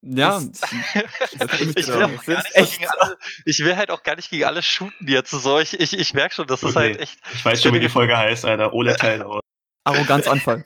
Ja, 0.06 0.38
ich 1.32 1.86
will 1.86 2.02
auch. 2.02 2.10
auch 2.10 2.24
Das 2.24 2.26
gar 2.26 2.38
ist 2.38 2.44
nicht 2.44 2.54
so 2.54 2.60
echt 2.60 2.78
gegen 2.78 2.90
alle, 2.90 3.18
ich 3.46 3.58
will 3.60 3.76
halt 3.76 3.90
auch 3.90 4.02
gar 4.02 4.16
nicht 4.16 4.30
gegen 4.30 4.44
alle 4.44 4.62
shooten 4.62 5.08
jetzt. 5.08 5.30
So, 5.30 5.58
ich, 5.58 5.78
ich, 5.80 5.98
ich 5.98 6.12
merke 6.14 6.34
schon, 6.34 6.46
das 6.46 6.62
ist 6.62 6.76
Okay. 6.76 6.88
halt 6.90 7.00
echt. 7.00 7.18
Ich 7.32 7.44
weiß 7.44 7.62
schon, 7.62 7.72
wie 7.74 7.80
die 7.80 7.88
Folge 7.88 8.16
heißt, 8.16 8.44
Alter. 8.44 8.72
Ole 8.74 8.96
Teilhauer. 8.98 9.40
Arroganzanfall. 9.84 10.64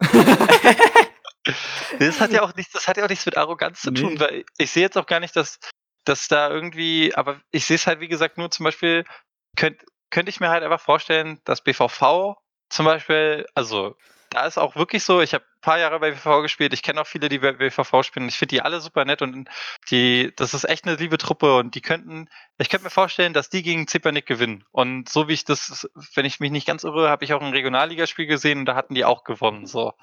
Das 1.99 2.21
hat 2.21 2.31
ja 2.33 2.43
auch 2.43 2.55
nichts, 2.55 2.73
das 2.73 2.87
hat 2.89 2.97
ja 2.97 3.05
auch 3.05 3.09
nichts 3.09 3.25
mit 3.27 3.37
Arroganz 3.37 3.81
zu 3.81 3.91
tun, 3.91 4.15
Nee. 4.15 4.21
weil 4.21 4.45
ich 4.59 4.71
sehe 4.71 4.83
jetzt 4.83 4.99
auch 4.99 5.07
gar 5.07 5.19
nicht, 5.21 5.35
dass, 5.35 5.59
dass 6.05 6.29
da 6.29 6.51
irgendwie, 6.51 7.15
aber 7.15 7.41
ich 7.51 7.65
sehe 7.65 7.77
es 7.77 7.87
halt, 7.87 8.01
wie 8.01 8.09
gesagt, 8.09 8.37
nur 8.39 8.51
zum 8.51 8.65
Beispiel, 8.65 9.05
könnte 9.57 9.85
könnte 10.11 10.31
ich 10.31 10.41
mir 10.41 10.49
halt 10.49 10.63
einfach 10.65 10.81
vorstellen, 10.81 11.39
dass 11.45 11.63
BVV 11.63 12.35
zum 12.71 12.85
Beispiel, 12.87 13.47
also 13.55 13.97
da 14.31 14.47
ist 14.47 14.59
auch 14.59 14.77
wirklich 14.77 15.05
so, 15.05 15.21
ich 15.21 15.35
habe 15.35 15.45
ein 15.45 15.61
paar 15.61 15.79
Jahre 15.79 15.99
bei 16.01 16.11
BVV 16.11 16.43
gespielt, 16.43 16.73
ich 16.73 16.83
kenne 16.83 17.01
auch 17.01 17.07
viele, 17.07 17.29
die 17.29 17.39
bei 17.39 17.53
BVV 17.53 18.03
spielen, 18.03 18.29
ich 18.29 18.39
finde 18.39 18.57
die 18.57 18.63
alle 18.63 18.81
super 18.81 19.05
nett 19.05 19.23
und 19.23 19.49
die, 19.91 20.33
das 20.37 20.55
ist 20.55 20.65
echt 20.65 20.87
eine 20.87 20.97
liebe 20.97 21.19
Truppe 21.19 21.57
und 21.57 21.75
die 21.75 21.81
könnten, 21.81 22.29
ich 22.59 22.69
könnte 22.69 22.85
mir 22.85 22.91
vorstellen, 22.91 23.33
dass 23.33 23.51
die 23.51 23.63
gegen 23.63 23.87
Zepernick 23.87 24.27
gewinnen. 24.27 24.65
Und 24.71 25.09
so 25.09 25.29
wie 25.29 25.33
ich 25.33 25.45
das, 25.45 25.89
wenn 26.15 26.27
ich 26.27 26.41
mich 26.41 26.51
nicht 26.51 26.67
ganz 26.67 26.85
irre, 26.85 27.09
habe 27.11 27.25
ich 27.25 27.33
auch 27.35 27.43
ein 27.43 27.53
Regionalligaspiel 27.53 28.27
gesehen 28.27 28.61
und 28.61 28.67
da 28.67 28.75
hatten 28.75 28.95
die 28.95 29.05
auch 29.05 29.25
gewonnen. 29.25 29.67
So. 29.67 29.95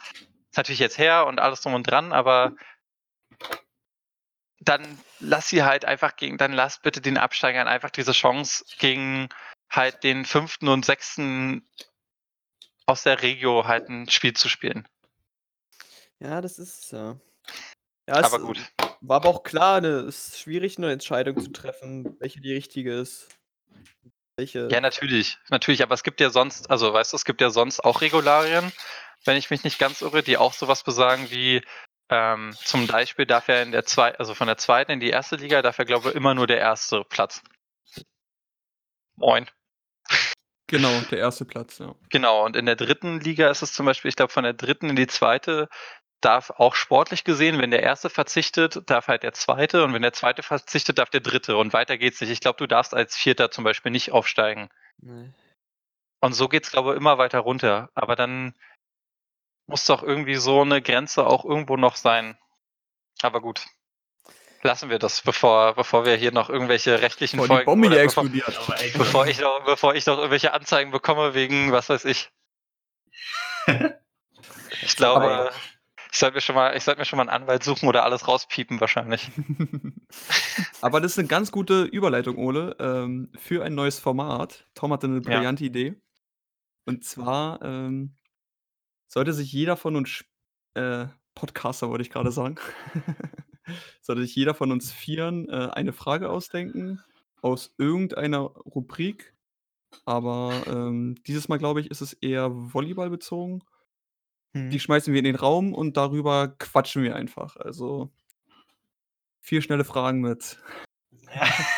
Ist 0.50 0.58
natürlich 0.58 0.80
jetzt 0.80 0.98
her 0.98 1.28
und 1.28 1.40
alles 1.40 1.62
drum 1.62 1.74
und 1.74 1.84
dran, 1.84 2.14
aber 2.14 2.54
dann 4.60 5.00
lass 5.20 5.50
sie 5.50 5.64
halt 5.64 5.86
einfach 5.86 6.16
gegen, 6.16 6.38
dann 6.38 6.54
lass 6.54 6.82
bitte 6.82 7.02
den 7.02 7.18
Absteigern 7.18 7.68
einfach 7.68 7.92
diese 7.92 8.14
Chance 8.14 8.66
gegen 8.80 9.30
halt 9.70 10.04
den 10.04 10.26
fünften 10.26 10.68
und 10.68 10.86
sechsten 10.86 11.68
aus 12.86 13.04
der 13.04 13.22
Regio 13.22 13.66
halt 13.68 13.90
ein 13.90 14.10
Spiel 14.10 14.34
zu 14.34 14.50
spielen. 14.50 14.88
ja, 16.20 16.42
das 16.42 16.60
ist. 16.60 16.92
Ja, 16.92 17.18
es- 18.08 18.26
Aber 18.26 18.40
gut. 18.40 18.60
war 19.02 19.18
aber 19.18 19.30
auch 19.30 19.44
klar, 19.44 19.82
ne, 19.82 20.00
es 20.02 20.28
ist 20.30 20.40
schwierig, 20.40 20.78
eine 20.78 20.92
Entscheidung 20.92 21.40
zu 21.40 21.52
treffen, 21.52 22.16
welche 22.20 22.40
die 22.42 22.54
richtige 22.54 22.94
ist. 22.94 23.28
Welche. 24.38 24.68
Ja, 24.70 24.82
natürlich. 24.82 25.38
Natürlich, 25.50 25.82
aber 25.82 25.94
es 25.96 26.04
gibt 26.04 26.20
ja 26.20 26.30
sonst, 26.30 26.70
also 26.70 26.94
weißt 26.94 27.14
du, 27.14 27.18
es 27.18 27.26
gibt 27.26 27.42
ja 27.42 27.50
sonst 27.50 27.80
auch 27.80 28.02
Regularien, 28.02 28.72
wenn 29.24 29.38
ich 29.38 29.50
mich 29.50 29.64
nicht 29.64 29.80
ganz 29.80 30.02
irre, 30.02 30.24
die 30.24 30.38
auch 30.38 30.54
sowas 30.54 30.84
besagen 30.84 31.30
wie, 31.32 31.64
ähm, 32.10 32.56
zum 32.64 32.86
Beispiel 32.86 33.26
darf 33.26 33.48
er 33.48 33.64
in 33.64 33.72
der 33.72 33.86
zwei, 33.86 34.16
also 34.18 34.36
von 34.36 34.48
der 34.48 34.58
zweiten 34.58 34.92
in 34.92 35.00
die 35.00 35.10
erste 35.10 35.38
Liga, 35.38 35.62
darf 35.62 35.80
er, 35.80 35.86
glaube 35.86 36.10
ich, 36.10 36.16
immer 36.16 36.36
nur 36.36 36.46
der 36.48 36.60
erste 36.60 37.04
Platz. 37.06 37.42
Moin. 39.16 39.50
Genau, 40.68 41.00
der 41.12 41.20
erste 41.20 41.46
Platz, 41.46 41.78
ja. 41.78 41.94
Genau, 42.10 42.44
und 42.44 42.56
in 42.56 42.66
der 42.66 42.76
dritten 42.76 43.20
Liga 43.20 43.50
ist 43.50 43.62
es 43.62 43.74
zum 43.74 43.86
Beispiel, 43.86 44.10
ich 44.10 44.16
glaube, 44.16 44.34
von 44.34 44.44
der 44.44 44.54
dritten 44.54 44.90
in 44.90 44.96
die 44.96 45.08
zweite 45.08 45.70
darf 46.22 46.50
auch 46.50 46.74
sportlich 46.74 47.24
gesehen, 47.24 47.60
wenn 47.60 47.70
der 47.70 47.84
erste 47.84 48.10
verzichtet, 48.10 48.90
darf 48.90 49.08
halt 49.08 49.22
der 49.22 49.34
zweite 49.34 49.84
und 49.84 49.94
wenn 49.94 50.02
der 50.02 50.14
zweite 50.14 50.42
verzichtet, 50.42 50.98
darf 50.98 51.12
der 51.12 51.22
dritte 51.22 51.56
und 51.58 51.72
weiter 51.72 52.00
geht's 52.00 52.20
nicht. 52.20 52.32
Ich 52.32 52.40
glaube, 52.40 52.58
du 52.58 52.68
darfst 52.68 52.96
als 52.96 53.16
Vierter 53.16 53.52
zum 53.52 53.64
Beispiel 53.64 53.92
nicht 53.92 54.12
aufsteigen. 54.12 54.70
Nee. 55.02 55.32
Und 56.22 56.34
so 56.34 56.48
geht's, 56.48 56.72
glaube 56.72 56.92
ich, 56.92 56.98
immer 56.98 57.20
weiter 57.20 57.40
runter. 57.40 57.92
Aber 57.94 58.16
dann 58.16 58.56
muss 59.68 59.86
doch 59.86 60.02
irgendwie 60.02 60.36
so 60.36 60.62
eine 60.62 60.82
Grenze 60.82 61.28
auch 61.28 61.46
irgendwo 61.46 61.78
noch 61.78 61.96
sein. 61.96 62.38
Aber 63.22 63.42
gut. 63.42 63.68
Lassen 64.66 64.90
wir 64.90 64.98
das, 64.98 65.22
bevor, 65.22 65.76
bevor 65.76 66.06
wir 66.06 66.16
hier 66.16 66.32
noch 66.32 66.50
irgendwelche 66.50 67.00
rechtlichen 67.02 67.40
die 67.40 67.46
Folgen 67.46 67.66
Bombe 67.66 67.88
hier 67.90 68.04
bevor, 68.04 68.24
explodiert. 68.24 68.60
Bevor, 68.98 69.28
ich 69.28 69.40
noch, 69.40 69.64
bevor 69.64 69.94
ich 69.94 70.06
noch 70.08 70.18
irgendwelche 70.18 70.54
Anzeigen 70.54 70.90
bekomme 70.92 71.36
wegen 71.36 71.72
was 71.72 71.90
weiß 71.90 72.06
ich. 72.06 72.32
Ich 74.82 74.96
glaube, 74.98 75.26
Aber- 75.26 75.52
ich 76.12 76.18
sollte 76.20 76.36
mir 76.36 76.42
schon 76.42 76.56
mal, 76.56 76.76
ich 76.76 76.84
sollte 76.84 77.00
mir 77.00 77.06
schon 77.06 77.18
mal 77.18 77.24
einen 77.30 77.44
Anwalt 77.44 77.64
suchen 77.64 77.88
oder 77.90 78.04
alles 78.04 78.28
rauspiepen 78.28 78.80
wahrscheinlich. 78.82 79.30
Aber 80.82 81.00
das 81.02 81.12
ist 81.14 81.20
eine 81.20 81.28
ganz 81.28 81.52
gute 81.52 81.84
Überleitung, 81.84 82.38
Ole, 82.38 82.76
ähm, 82.80 83.32
für 83.38 83.64
ein 83.64 83.74
neues 83.76 84.00
Format. 84.00 84.66
Tom 84.76 84.92
hatte 84.94 85.08
eine 85.08 85.16
Ja. 85.18 85.22
brillante 85.22 85.64
Idee. 85.64 85.96
Und 86.86 87.04
zwar 87.06 87.62
ähm, 87.62 88.16
sollte 89.08 89.34
sich 89.34 89.52
jeder 89.52 89.76
von 89.78 89.96
uns, 89.96 90.24
äh, 90.76 91.06
Podcaster 91.36 91.90
wollte 91.90 92.02
ich 92.04 92.10
gerade 92.10 92.32
sagen, 92.32 92.56
sollte 94.02 94.22
sich 94.22 94.36
jeder 94.36 94.54
von 94.54 94.72
uns 94.72 94.92
Vieren 94.92 95.50
äh, 95.50 95.70
eine 95.74 95.94
Frage 95.94 96.30
ausdenken 96.30 97.02
aus 97.42 97.74
irgendeiner 97.78 98.40
Rubrik. 98.40 99.34
Aber 100.06 100.64
ähm, 100.68 101.16
dieses 101.26 101.48
Mal, 101.48 101.58
glaube 101.58 101.80
ich, 101.82 101.90
ist 101.90 102.02
es 102.02 102.14
eher 102.14 102.50
Volleyball 102.52 103.10
bezogen. 103.10 103.64
Hm. 104.54 104.70
Die 104.70 104.80
schmeißen 104.80 105.14
wir 105.14 105.20
in 105.20 105.26
den 105.26 105.36
Raum 105.36 105.74
und 105.74 105.96
darüber 105.98 106.50
quatschen 106.50 107.04
wir 107.04 107.16
einfach. 107.16 107.56
Also 107.56 108.12
vier 109.42 109.62
schnelle 109.62 109.86
Fragen 109.86 110.22
mit 110.22 110.58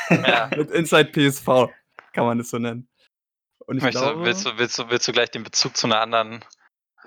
Ja. 0.10 0.50
mit 0.56 0.72
Inside 0.72 1.12
PSV, 1.12 1.46
kann 2.14 2.26
man 2.26 2.40
es 2.40 2.50
so 2.50 2.58
nennen. 2.60 2.88
Und 3.60 3.78
ich 3.78 3.84
Möchtest, 3.84 4.06
du- 4.06 4.10
glaube, 4.12 4.26
willst, 4.26 4.46
du, 4.46 4.58
willst, 4.58 4.80
du, 4.80 4.90
willst 4.90 5.08
du 5.08 5.12
gleich 5.12 5.30
den 5.32 5.44
Bezug 5.44 5.76
zu 5.76 5.88
einer 5.88 6.00
anderen, 6.00 6.44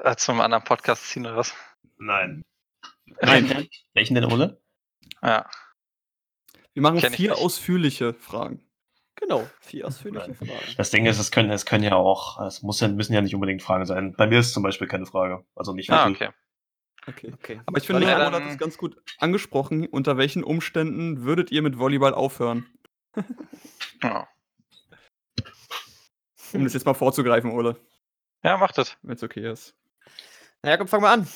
äh, 0.03 0.15
zu 0.17 0.31
einem 0.33 0.43
anderen 0.43 0.65
Podcast 0.65 1.09
ziehen 1.09 1.25
oder 1.27 1.37
was? 1.37 1.55
Nein. 1.99 2.43
Nein. 3.07 3.45
Welchen 3.45 3.49
denn? 3.49 3.69
Welchen 3.95 4.15
denn, 4.15 4.25
Ole? 4.27 4.61
Ja. 5.23 5.49
wir 6.73 6.83
machen 6.83 6.99
kenn 6.99 7.13
vier 7.13 7.37
ausführliche 7.39 8.15
Fragen. 8.15 8.65
Genau, 9.17 9.47
vier 9.61 9.87
ausführliche 9.87 10.29
Nein. 10.31 10.35
Fragen. 10.49 10.75
Das 10.79 10.91
Ding 10.91 11.05
ist, 11.07 11.19
es 11.19 11.31
können, 11.31 11.51
es 11.51 11.67
können 11.67 11.85
ja 11.85 11.95
auch, 11.95 12.41
es 12.47 12.63
muss 12.63 12.81
ja, 12.81 12.89
müssen 12.89 13.13
ja 13.13 13.21
nicht 13.21 13.35
unbedingt 13.35 13.61
Fragen 13.63 13.85
sein. 13.85 14.15
Bei 14.17 14.27
mir 14.27 14.39
ist 14.41 14.53
zum 14.55 14.63
Beispiel 14.63 14.87
keine 14.89 15.05
Frage. 15.07 15.45
Also 15.55 15.73
nicht 15.75 15.91
Ah, 15.91 16.07
wirklich. 16.09 16.29
okay. 16.29 16.37
Okay. 17.07 17.33
Okay. 17.35 17.61
Aber 17.67 17.79
ich 17.79 17.87
finde, 17.87 18.03
Ja, 18.07 18.15
Roland 18.17 18.35
dann- 18.35 18.45
hat 18.45 18.51
es 18.53 18.59
ganz 18.59 18.79
gut 18.79 18.97
angesprochen. 19.19 19.87
Unter 19.87 20.17
welchen 20.17 20.45
Umständen 20.45 21.23
würdet 21.25 21.51
ihr 21.51 21.61
mit 21.63 21.79
Volleyball 21.79 22.15
aufhören? 22.15 22.67
Ja. 24.03 24.27
Um 26.55 26.65
das 26.65 26.73
jetzt 26.75 26.87
mal 26.87 26.95
vorzugreifen, 26.95 27.51
Ole, 27.53 27.77
ja, 28.43 28.57
mach 28.57 28.73
das. 28.73 28.97
wenn 29.03 29.15
es 29.17 29.23
okay 29.23 29.51
ist. 29.53 29.75
Na 30.63 30.71
ja, 30.71 30.77
komm, 30.79 30.89
fang 30.89 31.01
mal 31.03 31.13
an. 31.13 31.29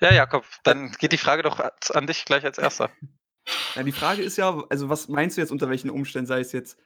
Ja, 0.00 0.12
Jakob, 0.12 0.44
dann 0.64 0.92
geht 0.92 1.12
die 1.12 1.18
Frage 1.18 1.42
doch 1.42 1.60
an 1.90 2.06
dich 2.06 2.24
gleich 2.24 2.44
als 2.44 2.58
erster. 2.58 2.90
Ja, 3.76 3.82
die 3.82 3.92
Frage 3.92 4.22
ist 4.22 4.36
ja, 4.38 4.62
also 4.70 4.88
was 4.88 5.08
meinst 5.08 5.36
du 5.36 5.40
jetzt 5.42 5.50
unter 5.52 5.68
welchen 5.68 5.90
Umständen? 5.90 6.26
Sei 6.26 6.40
es 6.40 6.52
jetzt 6.52 6.78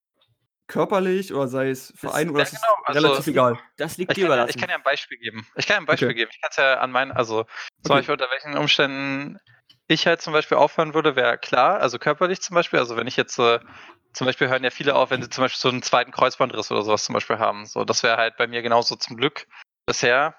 körperlich 0.67 1.33
oder 1.33 1.47
sei 1.49 1.71
es 1.71 1.93
Verein 1.97 2.31
oder 2.31 2.39
ja, 2.41 2.45
ist 2.45 2.51
genau, 2.53 2.75
also- 2.85 3.07
relativ 3.09 3.27
egal? 3.29 3.59
Das 3.77 3.97
liegt 3.99 4.11
Ich 4.13 4.17
dir 4.17 4.23
kann, 4.23 4.31
ja- 4.31 4.35
überlassen. 4.35 4.51
ich 4.51 4.61
kann 4.61 4.71
ja 4.71 4.77
ein 4.77 4.83
Beispiel 4.83 5.19
geben. 5.19 5.47
Ich 5.57 5.67
kann 5.67 5.75
ja 5.75 5.81
ein 5.81 5.87
Beispiel 5.87 6.09
Okay. 6.09 6.17
geben. 6.17 6.31
Ich 6.35 6.41
kann 6.41 6.51
es 6.51 6.57
ja 6.57 6.79
an 6.81 6.91
meinen, 6.91 7.13
also 7.13 7.45
zum 7.45 7.51
Okay. 7.85 7.95
Beispiel 7.99 8.13
unter 8.15 8.31
welchen 8.31 8.57
Umständen 8.57 9.39
ich 9.87 10.07
halt 10.07 10.23
zum 10.23 10.33
Beispiel 10.33 10.57
aufhören 10.57 10.95
würde, 10.95 11.15
wäre 11.17 11.37
klar, 11.39 11.81
also 11.81 11.99
körperlich 11.99 12.41
zum 12.41 12.55
Beispiel, 12.55 12.79
also 12.79 12.97
wenn 12.97 13.07
ich 13.07 13.17
jetzt 13.17 13.39
äh, 13.39 13.61
zum 14.15 14.27
Beispiel 14.27 14.49
hören 14.49 14.65
ja 14.65 14.71
viele 14.71 14.95
auf, 14.95 15.11
wenn 15.11 15.23
sie 15.23 15.29
zum 15.29 15.45
Beispiel 15.45 15.61
so 15.61 15.69
einen 15.69 15.83
zweiten 15.83 16.11
Kreuzbandriss 16.13 16.71
oder 16.71 16.83
sowas 16.83 17.05
zum 17.05 17.13
Beispiel 17.13 17.39
haben. 17.39 17.67
So, 17.67 17.85
das 17.85 18.03
wäre 18.03 18.17
halt 18.17 18.37
bei 18.37 18.47
mir 18.47 18.63
genauso 18.63 18.97
zum 18.97 19.17
Glück. 19.17 19.47
Bisher 19.87 20.35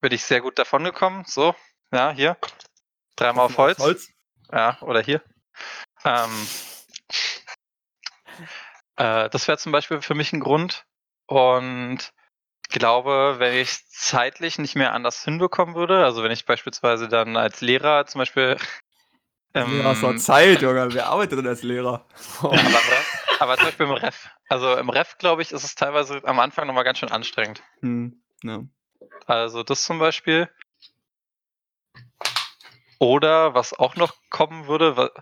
bin 0.00 0.12
ich 0.12 0.24
sehr 0.24 0.40
gut 0.40 0.58
davon 0.58 0.84
gekommen. 0.84 1.24
So, 1.26 1.54
ja, 1.92 2.10
hier. 2.10 2.36
Dreimal 3.16 3.46
auf 3.46 3.58
Holz. 3.58 3.78
Holz? 3.78 4.08
Ja, 4.52 4.78
oder 4.80 5.00
hier. 5.02 5.22
Ähm, 6.04 6.48
äh, 8.96 9.28
das 9.30 9.48
wäre 9.48 9.58
zum 9.58 9.72
Beispiel 9.72 10.00
für 10.00 10.14
mich 10.14 10.32
ein 10.32 10.40
Grund. 10.40 10.86
Und 11.26 12.12
glaube, 12.68 13.36
wenn 13.38 13.54
ich 13.54 13.68
es 13.68 13.88
zeitlich 13.90 14.58
nicht 14.58 14.76
mehr 14.76 14.92
anders 14.92 15.24
hinbekommen 15.24 15.74
würde, 15.74 16.04
also 16.04 16.22
wenn 16.22 16.32
ich 16.32 16.46
beispielsweise 16.46 17.08
dann 17.08 17.36
als 17.36 17.60
Lehrer 17.60 18.06
zum 18.06 18.20
Beispiel. 18.20 18.56
ähm, 19.54 19.80
Ja, 19.80 19.94
so 19.94 20.12
Zeit, 20.14 20.62
Junge. 20.62 20.92
Wer 20.92 21.06
arbeitet 21.06 21.38
denn 21.38 21.46
als 21.46 21.62
Lehrer? 21.62 22.06
ja, 22.42 22.48
aber, 22.48 22.58
Ref, 22.58 23.36
aber 23.40 23.56
zum 23.56 23.66
Beispiel 23.66 23.86
im 23.86 23.92
Ref. 23.92 24.30
Also 24.48 24.76
im 24.76 24.90
Ref, 24.90 25.18
glaube 25.18 25.42
ich, 25.42 25.52
ist 25.52 25.64
es 25.64 25.74
teilweise 25.74 26.20
am 26.24 26.38
Anfang 26.40 26.66
nochmal 26.66 26.84
ganz 26.84 26.98
schön 26.98 27.10
anstrengend. 27.10 27.62
Hm, 27.80 28.22
ja. 28.42 28.62
Also 29.26 29.62
das 29.62 29.84
zum 29.84 29.98
Beispiel. 29.98 30.48
Oder 32.98 33.54
was 33.54 33.78
auch 33.78 33.94
noch 33.94 34.14
kommen 34.28 34.66
würde, 34.66 35.12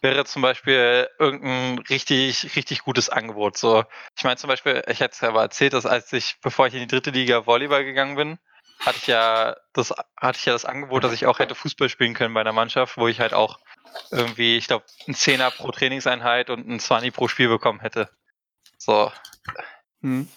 wäre 0.00 0.24
zum 0.24 0.42
Beispiel 0.42 1.08
irgendein 1.18 1.78
richtig, 1.88 2.56
richtig 2.56 2.82
gutes 2.82 3.08
Angebot. 3.08 3.56
So, 3.56 3.84
ich 4.16 4.24
meine 4.24 4.36
zum 4.36 4.48
Beispiel, 4.48 4.82
ich 4.88 5.00
hätte 5.00 5.14
es 5.14 5.20
ja 5.20 5.30
mal 5.30 5.42
erzählt, 5.42 5.72
dass 5.72 5.86
als 5.86 6.12
ich, 6.12 6.40
bevor 6.40 6.66
ich 6.66 6.74
in 6.74 6.80
die 6.80 6.86
dritte 6.88 7.10
Liga 7.10 7.46
Volleyball 7.46 7.84
gegangen 7.84 8.16
bin, 8.16 8.38
hatte 8.84 8.98
ich 8.98 9.06
ja 9.06 9.56
das, 9.74 9.94
hatte 10.16 10.38
ich 10.38 10.44
ja 10.44 10.52
das 10.52 10.64
Angebot, 10.64 11.04
dass 11.04 11.12
ich 11.12 11.26
auch 11.26 11.38
hätte 11.38 11.54
Fußball 11.54 11.88
spielen 11.88 12.14
können 12.14 12.34
bei 12.34 12.40
einer 12.40 12.52
Mannschaft, 12.52 12.96
wo 12.96 13.06
ich 13.06 13.20
halt 13.20 13.34
auch 13.34 13.60
irgendwie, 14.10 14.56
ich 14.56 14.66
glaube, 14.66 14.84
einen 15.06 15.14
Zehner 15.14 15.50
pro 15.50 15.70
Trainingseinheit 15.70 16.50
und 16.50 16.66
einen 16.66 16.80
20 16.80 17.12
pro 17.12 17.28
Spiel 17.28 17.48
bekommen 17.48 17.80
hätte. 17.80 18.10
So, 18.78 19.12
Hm. 20.02 20.28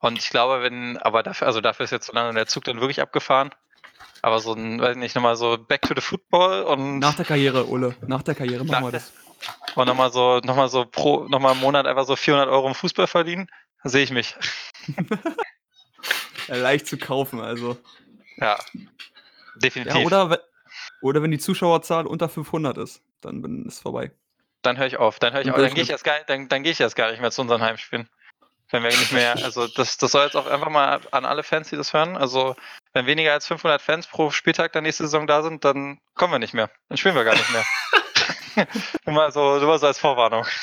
und 0.00 0.18
ich 0.18 0.28
glaube, 0.28 0.62
wenn, 0.62 0.98
aber 0.98 1.22
dafür, 1.22 1.46
also 1.46 1.60
dafür 1.60 1.84
ist 1.84 1.90
jetzt 1.90 2.06
so 2.06 2.12
lange 2.12 2.34
der 2.34 2.46
Zug 2.46 2.64
dann 2.64 2.80
wirklich 2.80 3.00
abgefahren. 3.00 3.50
Aber 4.22 4.40
so 4.40 4.52
ein, 4.54 4.80
weiß 4.80 4.96
nicht, 4.96 5.14
nochmal 5.14 5.36
so 5.36 5.56
back 5.58 5.82
to 5.82 5.94
the 5.94 6.00
football 6.00 6.62
und, 6.64 6.98
Nach 6.98 7.14
der 7.14 7.24
Karriere, 7.24 7.68
Ole. 7.68 7.94
Nach 8.06 8.22
der 8.22 8.34
Karriere 8.34 8.64
machen 8.64 8.84
wir 8.84 8.92
das. 8.92 9.12
und 9.74 9.86
nochmal 9.86 10.12
so, 10.12 10.38
nochmal 10.44 10.68
so 10.68 10.84
pro, 10.84 11.24
nochmal 11.28 11.52
im 11.54 11.60
Monat 11.60 11.86
einfach 11.86 12.04
so 12.06 12.16
400 12.16 12.48
Euro 12.48 12.68
im 12.68 12.74
Fußball 12.74 13.06
verdienen, 13.06 13.48
sehe 13.84 14.02
ich 14.04 14.10
mich. 14.10 14.34
Ja, 16.48 16.56
leicht 16.56 16.86
zu 16.86 16.98
kaufen, 16.98 17.40
also. 17.40 17.76
Ja. 18.38 18.56
Ja, 18.56 18.58
Definitiv. 19.56 20.04
oder, 20.06 20.30
we- 20.30 20.42
oder 21.02 21.22
wenn 21.22 21.30
die 21.30 21.38
Zuschauerzahl 21.38 22.06
unter 22.06 22.28
500 22.28 22.78
ist, 22.78 23.02
dann 23.20 23.66
ist 23.66 23.80
vorbei. 23.80 24.10
Dann 24.62 24.76
höre 24.78 24.86
ich 24.86 24.96
auf. 24.96 25.18
Dann 25.18 25.32
höre 25.32 25.42
ich 25.42 25.50
auf. 25.50 25.56
Dann 25.56 25.74
gehe 25.74 25.82
ich 25.82 25.90
erst 25.90 26.04
gar, 26.04 26.18
dann, 26.26 26.48
dann 26.48 26.62
gehe 26.62 26.72
ich 26.72 26.80
erst 26.80 26.96
gar 26.96 27.10
nicht 27.10 27.20
mehr 27.20 27.30
zu 27.30 27.42
unseren 27.42 27.60
Heimspielen. 27.62 28.08
Wenn 28.70 28.82
wir 28.82 28.90
nicht 28.90 29.12
mehr, 29.12 29.34
also 29.44 29.66
das, 29.66 29.96
das 29.98 30.12
soll 30.12 30.24
jetzt 30.24 30.36
auch 30.36 30.46
einfach 30.46 30.70
mal 30.70 31.00
an 31.10 31.24
alle 31.24 31.42
Fans, 31.42 31.68
die 31.70 31.76
das 31.76 31.92
hören. 31.92 32.16
Also 32.16 32.56
wenn 32.92 33.06
weniger 33.06 33.32
als 33.32 33.46
500 33.46 33.80
Fans 33.80 34.06
pro 34.06 34.30
Spieltag 34.30 34.72
der 34.72 34.82
nächste 34.82 35.04
Saison 35.04 35.26
da 35.26 35.42
sind, 35.42 35.64
dann 35.64 36.00
kommen 36.14 36.32
wir 36.32 36.38
nicht 36.38 36.54
mehr. 36.54 36.70
Dann 36.88 36.98
spielen 36.98 37.14
wir 37.14 37.24
gar 37.24 37.34
nicht 37.34 37.52
mehr. 37.52 37.64
nur, 39.06 39.14
mal 39.14 39.32
so, 39.32 39.58
nur 39.58 39.66
mal 39.66 39.78
so 39.78 39.86
als 39.86 39.98
Vorwarnung. 39.98 40.44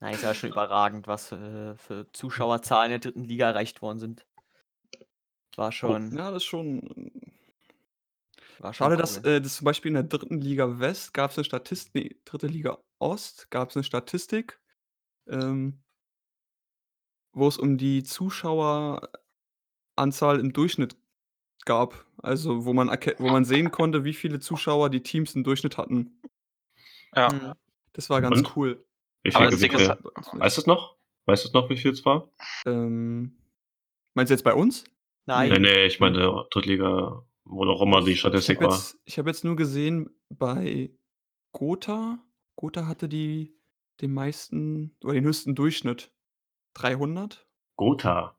Na, 0.00 0.10
ist 0.10 0.22
ja 0.22 0.34
schon 0.34 0.50
überragend, 0.50 1.06
was 1.06 1.28
für, 1.28 1.76
für 1.78 2.10
Zuschauerzahlen 2.12 2.92
in 2.92 3.00
der 3.00 3.10
dritten 3.10 3.24
Liga 3.24 3.48
erreicht 3.48 3.82
worden 3.82 3.98
sind. 3.98 4.26
War 5.56 5.72
schon. 5.72 6.16
Ja, 6.16 6.30
das 6.30 6.42
ist 6.42 6.44
schon. 6.44 7.10
War 8.58 8.74
schon 8.74 8.84
Schade, 8.84 8.96
dass, 8.96 9.18
äh, 9.18 9.40
das 9.40 9.56
zum 9.56 9.64
Beispiel 9.64 9.90
in 9.90 9.94
der 9.94 10.02
dritten 10.04 10.40
Liga 10.40 10.78
West 10.78 11.14
gab 11.14 11.30
es 11.30 11.38
eine 11.38 11.44
Statistik, 11.44 11.94
nee, 11.94 12.16
dritte 12.24 12.46
Liga 12.46 12.78
Ost 12.98 13.50
gab 13.50 13.70
es 13.70 13.76
eine 13.76 13.84
Statistik, 13.84 14.60
ähm, 15.28 15.82
wo 17.32 17.48
es 17.48 17.58
um 17.58 17.78
die 17.78 18.02
Zuschaueranzahl 20.00 20.40
im 20.40 20.52
Durchschnitt 20.52 20.96
gab. 21.64 22.04
Also 22.18 22.64
wo 22.64 22.72
man, 22.72 22.88
wo 23.18 23.28
man 23.28 23.44
sehen 23.44 23.70
konnte, 23.70 24.04
wie 24.04 24.12
viele 24.14 24.40
Zuschauer 24.40 24.90
die 24.90 25.02
Teams 25.02 25.34
im 25.34 25.44
Durchschnitt 25.44 25.78
hatten. 25.78 26.20
Ja. 27.14 27.32
Mhm. 27.32 27.52
Das 27.92 28.10
war 28.10 28.20
ganz 28.20 28.36
Und? 28.38 28.56
cool. 28.56 28.84
Wie 29.22 29.34
Aber 29.34 29.44
viel, 29.44 29.50
das 29.50 29.60
wie 29.62 29.68
viel, 29.70 29.80
ist- 29.80 30.32
weißt 30.40 30.56
du 30.56 30.60
es 30.60 30.66
noch? 30.66 30.96
Weißt 31.24 31.44
du 31.44 31.48
es 31.48 31.54
noch, 31.54 31.68
wie 31.70 31.76
viel 31.76 31.90
es 31.92 32.04
war? 32.04 32.30
Ähm, 32.66 33.36
meinst 34.14 34.30
du 34.30 34.34
jetzt 34.34 34.44
bei 34.44 34.54
uns? 34.54 34.84
Nein. 35.24 35.50
Nee, 35.50 35.58
nee, 35.58 35.86
ich 35.86 35.98
meine 35.98 36.46
Drittliga 36.50 37.24
Wo 37.44 37.64
auch 37.64 37.82
immer 37.82 38.04
die 38.04 38.12
Ich 38.12 38.20
Statistik 38.20 38.58
habe 38.58 38.68
war. 38.70 38.76
jetzt, 38.76 38.98
ich 39.04 39.18
hab 39.18 39.26
jetzt 39.26 39.44
nur 39.44 39.56
gesehen, 39.56 40.10
bei 40.28 40.90
Gotha, 41.52 42.18
Gotha 42.54 42.86
hatte 42.86 43.08
die 43.08 43.56
den 44.00 44.12
meisten 44.12 44.94
oder 45.02 45.14
den 45.14 45.24
höchsten 45.24 45.54
Durchschnitt. 45.54 46.12
300? 46.74 47.46
Gotha. 47.76 48.35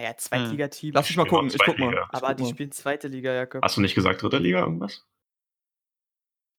Naja, 0.00 0.16
Zweitligateam. 0.16 0.94
Lass 0.94 1.08
mich 1.10 1.16
mal 1.18 1.26
gucken, 1.26 1.48
ich 1.48 1.58
guck 1.58 1.78
mal. 1.78 2.08
Aber 2.10 2.28
guck 2.28 2.36
die 2.38 2.42
mal. 2.44 2.48
spielen 2.48 2.72
zweite 2.72 3.08
Liga, 3.08 3.34
Jakob. 3.34 3.62
Hast 3.62 3.76
du 3.76 3.82
nicht 3.82 3.94
gesagt 3.94 4.22
dritte 4.22 4.38
Liga 4.38 4.60
irgendwas? 4.60 5.06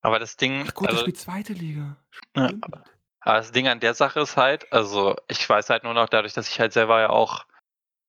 Aber 0.02 0.20
das 0.20 0.38
Ding, 0.38 0.66
Ach, 0.68 0.74
Gotha 0.76 0.92
also, 0.92 1.02
spielt 1.02 1.18
zweite 1.18 1.54
Liga. 1.54 1.98
ja, 2.36 2.52
aber 2.62 3.38
das 3.38 3.52
Ding 3.52 3.68
an 3.68 3.80
der 3.80 3.96
Sache 3.96 4.20
ist 4.20 4.38
halt, 4.38 4.72
also 4.72 5.16
ich 5.28 5.48
weiß 5.48 5.72
halt 5.72 5.84
nur 5.84 5.96
noch 5.96 6.08
dadurch, 6.08 6.34
dass 6.34 6.50
ich 6.50 6.60
halt 6.60 6.72
selber 6.72 7.00
ja 7.00 7.10
auch 7.10 7.46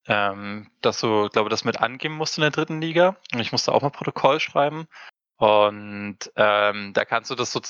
ähm, 0.05 0.69
das 0.81 0.99
so, 0.99 1.29
glaube 1.31 1.49
das 1.49 1.63
mit 1.63 1.81
angeben 1.81 2.15
musste 2.15 2.41
in 2.41 2.43
der 2.43 2.51
dritten 2.51 2.79
Liga. 2.79 3.15
Und 3.33 3.39
ich 3.39 3.51
musste 3.51 3.71
auch 3.71 3.81
mal 3.81 3.89
Protokoll 3.89 4.39
schreiben. 4.39 4.87
Und 5.37 6.19
ähm, 6.35 6.93
da 6.93 7.05
kannst 7.05 7.31
du 7.31 7.35
das 7.35 7.51
so, 7.51 7.61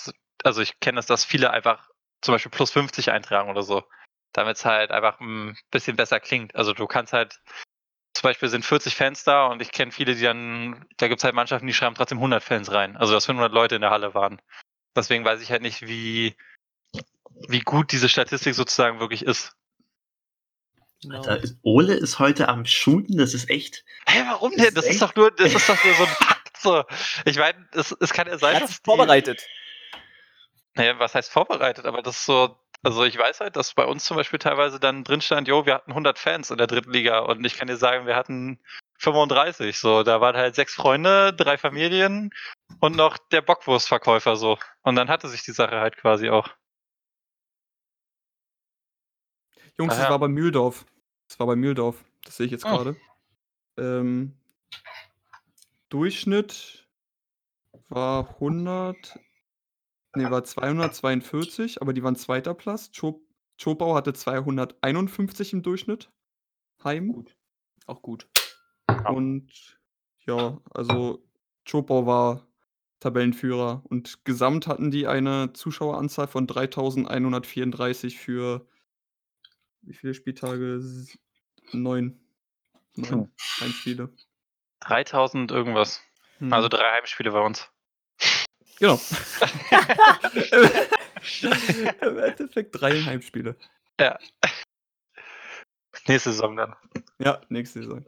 also 0.43 0.61
ich 0.61 0.81
kenne 0.81 0.97
das, 0.97 1.05
dass 1.05 1.23
viele 1.23 1.51
einfach 1.51 1.89
zum 2.21 2.33
Beispiel 2.33 2.51
plus 2.51 2.71
50 2.71 3.11
eintragen 3.11 3.49
oder 3.49 3.63
so. 3.63 3.83
Damit 4.33 4.57
es 4.57 4.65
halt 4.65 4.91
einfach 4.91 5.19
ein 5.19 5.57
bisschen 5.71 5.95
besser 5.95 6.19
klingt. 6.19 6.55
Also 6.55 6.73
du 6.73 6.87
kannst 6.87 7.13
halt, 7.13 7.39
zum 8.13 8.23
Beispiel 8.23 8.49
sind 8.49 8.65
40 8.65 8.95
Fans 8.95 9.23
da 9.23 9.45
und 9.47 9.61
ich 9.61 9.71
kenne 9.71 9.91
viele, 9.91 10.15
die 10.15 10.23
dann, 10.23 10.85
da 10.97 11.07
gibt 11.07 11.19
es 11.19 11.23
halt 11.23 11.35
Mannschaften, 11.35 11.67
die 11.67 11.73
schreiben 11.73 11.95
trotzdem 11.95 12.17
100 12.17 12.43
Fans 12.43 12.71
rein. 12.71 12.97
Also 12.97 13.13
dass 13.13 13.25
500 13.25 13.51
Leute 13.51 13.75
in 13.75 13.81
der 13.81 13.91
Halle 13.91 14.13
waren. 14.13 14.41
Deswegen 14.95 15.23
weiß 15.25 15.41
ich 15.41 15.51
halt 15.51 15.61
nicht, 15.61 15.87
wie, 15.87 16.35
wie 17.47 17.61
gut 17.61 17.91
diese 17.91 18.09
Statistik 18.09 18.53
sozusagen 18.55 18.99
wirklich 18.99 19.23
ist. 19.25 19.55
Genau. 21.01 21.17
Alter, 21.17 21.43
ist, 21.43 21.57
Ole 21.63 21.93
ist 21.95 22.19
heute 22.19 22.47
am 22.47 22.65
Shooten, 22.65 23.17
das 23.17 23.33
ist 23.33 23.49
echt. 23.49 23.83
Hä, 24.07 24.23
warum 24.27 24.51
Das 24.51 24.57
denn? 24.57 24.67
ist 24.67 24.77
Das 24.77 24.85
ist 24.87 25.01
doch 25.01 25.15
nur, 25.15 25.31
das 25.31 25.53
ist 25.53 25.67
doch 25.67 25.83
nur 25.83 25.93
so 25.95 26.03
ein 26.03 26.09
Fakt. 26.09 26.57
So. 26.57 26.83
Ich 27.25 27.37
meine, 27.37 27.67
es, 27.73 27.95
es 27.99 28.13
kann 28.13 28.27
ja 28.27 28.37
sein, 28.37 28.55
Er 28.55 28.61
hat 28.61 28.69
vorbereitet. 28.83 29.45
Naja, 30.75 30.97
was 30.97 31.13
heißt 31.13 31.29
vorbereitet? 31.31 31.85
Aber 31.85 32.01
das 32.01 32.17
ist 32.17 32.25
so, 32.25 32.57
also 32.83 33.03
ich 33.05 33.17
weiß 33.17 33.39
halt, 33.39 33.55
dass 33.55 33.73
bei 33.73 33.85
uns 33.85 34.05
zum 34.05 34.17
Beispiel 34.17 34.39
teilweise 34.39 34.79
dann 34.79 35.03
drin 35.03 35.21
stand, 35.21 35.47
jo, 35.47 35.65
wir 35.65 35.73
hatten 35.73 35.91
100 35.91 36.19
Fans 36.19 36.51
in 36.51 36.57
der 36.57 36.67
dritten 36.67 36.91
Liga 36.91 37.19
und 37.19 37.43
ich 37.45 37.57
kann 37.57 37.67
dir 37.67 37.77
sagen, 37.77 38.05
wir 38.05 38.15
hatten 38.15 38.59
35. 38.99 39.77
So, 39.79 40.03
da 40.03 40.21
waren 40.21 40.35
halt 40.35 40.55
sechs 40.55 40.73
Freunde, 40.75 41.33
drei 41.33 41.57
Familien 41.57 42.33
und 42.79 42.95
noch 42.95 43.17
der 43.31 43.41
Bockwurstverkäufer 43.41 44.35
so. 44.35 44.57
Und 44.81 44.95
dann 44.95 45.09
hatte 45.09 45.29
sich 45.29 45.43
die 45.43 45.51
Sache 45.51 45.79
halt 45.79 45.97
quasi 45.97 46.29
auch. 46.29 46.49
Jungs, 49.77 49.93
Ah, 49.93 49.97
das 49.97 50.03
ja. 50.05 50.09
war 50.09 50.19
bei 50.19 50.27
Mühldorf. 50.27 50.85
Das 51.27 51.39
war 51.39 51.47
bei 51.47 51.55
Mühldorf. 51.55 52.03
Das 52.23 52.37
sehe 52.37 52.45
ich 52.45 52.51
jetzt 52.51 52.65
Oh. 52.65 52.69
gerade. 52.69 52.95
Ähm, 53.77 54.37
Durchschnitt 55.89 56.87
war 57.89 58.29
100, 58.39 59.19
nee, 60.15 60.29
war 60.29 60.43
242, 60.43 61.81
aber 61.81 61.93
die 61.93 62.03
waren 62.03 62.15
zweiter 62.15 62.53
Platz. 62.53 62.91
Cho- 62.91 63.21
Chopau 63.61 63.95
hatte 63.95 64.13
251 64.13 65.53
im 65.53 65.61
Durchschnitt. 65.63 66.11
Heim. 66.83 67.13
Gut. 67.13 67.37
Auch 67.85 68.01
gut. 68.01 68.27
Und 69.05 69.79
ja, 70.25 70.59
also 70.73 71.23
Chopau 71.69 72.05
war 72.05 72.47
Tabellenführer 72.99 73.83
und 73.85 74.23
gesamt 74.25 74.67
hatten 74.67 74.89
die 74.91 75.07
eine 75.07 75.51
Zuschaueranzahl 75.53 76.27
von 76.27 76.47
3134 76.47 78.17
für 78.17 78.65
wie 79.81 79.93
viele 79.93 80.13
Spieltage? 80.13 80.81
Neun. 81.73 82.19
Neun 82.95 83.31
Heimspiele. 83.59 84.13
3000 84.81 85.51
irgendwas. 85.51 86.01
Hm. 86.37 86.53
Also 86.53 86.69
drei 86.69 86.91
Heimspiele 86.93 87.31
bei 87.31 87.41
uns. 87.41 87.69
Genau. 88.83 88.99
Im 92.01 92.17
Endeffekt 92.19 92.79
drei 92.79 93.01
Heimspiele. 93.01 93.55
Nächste 96.07 96.31
Saison 96.31 96.55
dann. 96.57 96.75
Ja, 97.19 97.41
nächste 97.49 97.81
Saison. 97.83 98.05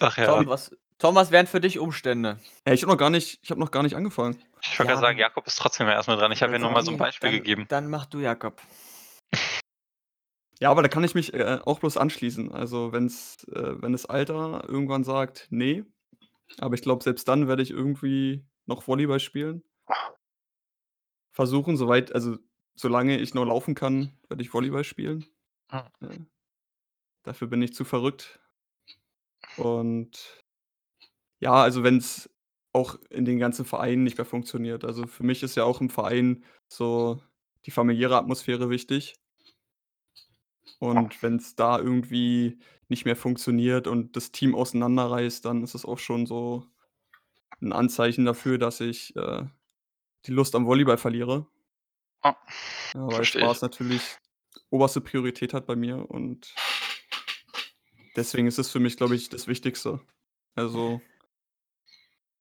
Ach 0.00 0.16
ja. 0.18 0.26
Tom, 0.26 0.46
was, 0.46 0.76
Tom, 0.98 1.14
was 1.14 1.30
wären 1.30 1.46
für 1.46 1.60
dich 1.60 1.78
Umstände? 1.78 2.38
Ja, 2.66 2.74
ich 2.74 2.82
habe 2.82 2.92
noch 2.92 2.98
gar 2.98 3.10
nicht, 3.10 3.40
ich 3.42 3.50
habe 3.50 3.60
noch 3.60 3.70
gar 3.70 3.82
nicht 3.82 3.96
angefangen. 3.96 4.42
Ich 4.60 4.78
wollte 4.78 4.82
Ja, 4.82 4.96
gerade 4.96 5.00
sagen, 5.00 5.18
Jakob 5.18 5.46
ist 5.46 5.56
trotzdem 5.56 5.88
erstmal 5.88 6.18
dran. 6.18 6.32
Ich 6.32 6.42
habe 6.42 6.52
ja 6.52 6.58
nur 6.58 6.70
mal 6.70 6.82
so 6.82 6.90
ein 6.90 6.98
Beispiel 6.98 7.30
dann, 7.30 7.38
gegeben. 7.38 7.66
Dann 7.68 7.88
mach 7.88 8.06
du, 8.06 8.18
Jakob. 8.18 8.60
Ja, 10.60 10.70
aber 10.70 10.82
da 10.82 10.88
kann 10.88 11.04
ich 11.04 11.14
mich 11.14 11.32
äh, 11.34 11.60
auch 11.64 11.78
bloß 11.78 11.96
anschließen. 11.96 12.52
Also 12.52 12.92
wenn's, 12.92 13.44
äh, 13.48 13.80
wenn 13.80 13.92
das 13.92 14.06
Alter 14.06 14.64
irgendwann 14.68 15.04
sagt, 15.04 15.46
nee, 15.50 15.84
aber 16.58 16.74
ich 16.74 16.82
glaube, 16.82 17.04
selbst 17.04 17.28
dann 17.28 17.46
werde 17.48 17.62
ich 17.62 17.70
irgendwie 17.70 18.44
noch 18.66 18.86
Volleyball 18.86 19.20
spielen. 19.20 19.62
Versuchen, 21.32 21.76
soweit, 21.76 22.12
also 22.12 22.36
solange 22.74 23.18
ich 23.18 23.34
noch 23.34 23.44
laufen 23.44 23.74
kann, 23.74 24.12
werde 24.28 24.42
ich 24.42 24.52
Volleyball 24.52 24.84
spielen. 24.84 25.26
Ah. 25.68 25.90
Dafür 27.22 27.48
bin 27.48 27.62
ich 27.62 27.74
zu 27.74 27.84
verrückt. 27.84 28.40
Und 29.56 30.44
ja, 31.40 31.54
also 31.54 31.82
wenn 31.82 31.98
es 31.98 32.30
auch 32.72 32.96
in 33.10 33.24
den 33.24 33.38
ganzen 33.38 33.64
Vereinen 33.64 34.04
nicht 34.04 34.18
mehr 34.18 34.24
funktioniert. 34.24 34.84
Also 34.84 35.06
für 35.06 35.24
mich 35.24 35.42
ist 35.42 35.56
ja 35.56 35.64
auch 35.64 35.80
im 35.80 35.90
Verein 35.90 36.44
so 36.68 37.20
die 37.66 37.70
familiäre 37.70 38.16
Atmosphäre 38.16 38.70
wichtig. 38.70 39.16
Und 40.78 41.22
wenn 41.22 41.36
es 41.36 41.56
da 41.56 41.78
irgendwie 41.78 42.58
nicht 42.88 43.04
mehr 43.04 43.16
funktioniert 43.16 43.86
und 43.86 44.16
das 44.16 44.32
Team 44.32 44.54
auseinanderreißt, 44.54 45.44
dann 45.44 45.62
ist 45.62 45.74
es 45.74 45.84
auch 45.84 45.98
schon 45.98 46.26
so 46.26 46.64
ein 47.60 47.72
Anzeichen 47.72 48.24
dafür, 48.24 48.58
dass 48.58 48.80
ich 48.80 49.16
äh, 49.16 49.44
die 50.26 50.32
Lust 50.32 50.54
am 50.54 50.66
Volleyball 50.66 50.98
verliere. 50.98 51.46
Ah, 52.22 52.34
Ja, 52.94 53.06
weil 53.06 53.24
Spaß 53.24 53.56
ich. 53.58 53.62
natürlich 53.62 54.02
oberste 54.70 55.00
Priorität 55.00 55.54
hat 55.54 55.66
bei 55.66 55.76
mir 55.76 56.10
und 56.10 56.54
deswegen 58.16 58.46
ist 58.46 58.58
es 58.58 58.70
für 58.70 58.80
mich, 58.80 58.96
glaube 58.96 59.14
ich, 59.14 59.28
das 59.28 59.46
Wichtigste. 59.46 60.00
Also 60.54 61.00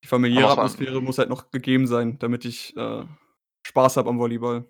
die 0.03 0.07
familiäre 0.07 0.51
Atmosphäre 0.51 1.01
muss 1.01 1.17
halt 1.17 1.29
noch 1.29 1.51
gegeben 1.51 1.87
sein, 1.87 2.17
damit 2.19 2.45
ich 2.45 2.75
äh, 2.75 3.03
Spaß 3.65 3.97
habe 3.97 4.09
am 4.09 4.19
Volleyball. 4.19 4.65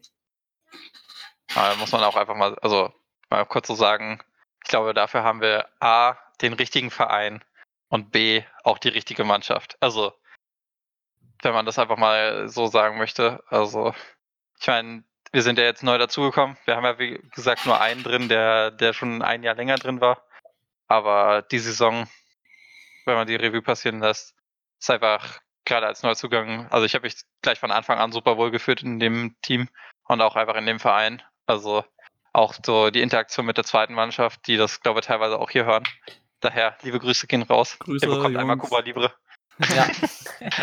Da 1.54 1.76
muss 1.76 1.92
man 1.92 2.04
auch 2.04 2.16
einfach 2.16 2.36
mal, 2.36 2.56
also 2.60 2.94
mal 3.30 3.46
kurz 3.46 3.68
so 3.68 3.76
sagen, 3.76 4.20
ich 4.64 4.70
glaube, 4.70 4.94
dafür 4.94 5.24
haben 5.24 5.42
wir 5.42 5.68
A, 5.80 6.18
den 6.42 6.54
richtigen 6.54 6.92
Verein 6.92 7.44
und 7.90 8.12
B, 8.12 8.44
auch 8.64 8.78
die 8.78 8.90
richtige 8.90 9.24
Mannschaft. 9.24 9.78
Also, 9.80 10.14
wenn 11.42 11.54
man 11.54 11.66
das 11.66 11.80
einfach 11.80 11.98
mal 11.98 12.48
so 12.50 12.68
sagen 12.68 12.98
möchte. 12.98 13.44
Also, 13.48 13.94
ich 14.60 14.68
meine, 14.68 15.04
wir 15.32 15.42
sind 15.44 15.58
ja 15.58 15.66
jetzt 15.66 15.84
neu 15.84 15.98
dazugekommen. 15.98 16.58
Wir 16.66 16.76
haben 16.76 16.86
ja, 16.86 17.00
wie 17.00 17.20
gesagt, 17.36 17.66
nur 17.66 17.80
einen 17.80 18.04
drin, 18.04 18.30
der, 18.30 18.72
der 18.72 18.94
schon 18.94 19.22
ein 19.22 19.44
Jahr 19.44 19.56
länger 19.56 19.76
drin 19.76 20.02
war. 20.02 20.24
Aber 20.88 21.42
die 21.42 21.60
Saison, 21.60 22.08
wenn 23.06 23.16
man 23.16 23.28
die 23.28 23.36
Revue 23.36 23.62
passieren 23.62 24.00
lässt, 24.00 24.36
ist 24.80 24.90
einfach 24.90 25.40
gerade 25.66 25.86
als 25.86 26.02
Neuzugang, 26.02 26.68
also 26.72 26.86
ich 26.86 26.96
habe 26.96 27.06
mich 27.06 27.16
gleich 27.42 27.60
von 27.60 27.72
Anfang 27.72 28.00
an 28.00 28.14
super 28.14 28.38
wohl 28.38 28.52
gefühlt 28.52 28.84
in 28.84 29.00
dem 29.00 29.36
Team 29.42 29.68
und 30.06 30.22
auch 30.22 30.38
einfach 30.38 30.56
in 30.56 30.66
dem 30.66 30.80
Verein. 30.80 31.22
Also 31.46 31.84
auch 32.32 32.54
so 32.66 32.90
die 32.90 33.02
Interaktion 33.02 33.46
mit 33.46 33.58
der 33.58 33.66
zweiten 33.66 33.94
Mannschaft, 33.94 34.48
die 34.48 34.56
das, 34.56 34.80
glaube 34.80 35.02
ich, 35.02 35.06
teilweise 35.06 35.38
auch 35.38 35.50
hier 35.50 35.66
hören. 35.66 35.84
Daher, 36.40 36.78
liebe 36.84 37.00
Grüße 37.00 37.28
gehen 37.28 37.42
raus. 37.42 37.78
Grüße, 37.80 38.06
Ihr 38.06 38.16
bekommt 38.16 38.38
einmal 38.38 38.56
Jungs. 38.56 38.70
Cuba 38.70 38.82
Libre 38.82 39.14
Ja. 39.76 39.88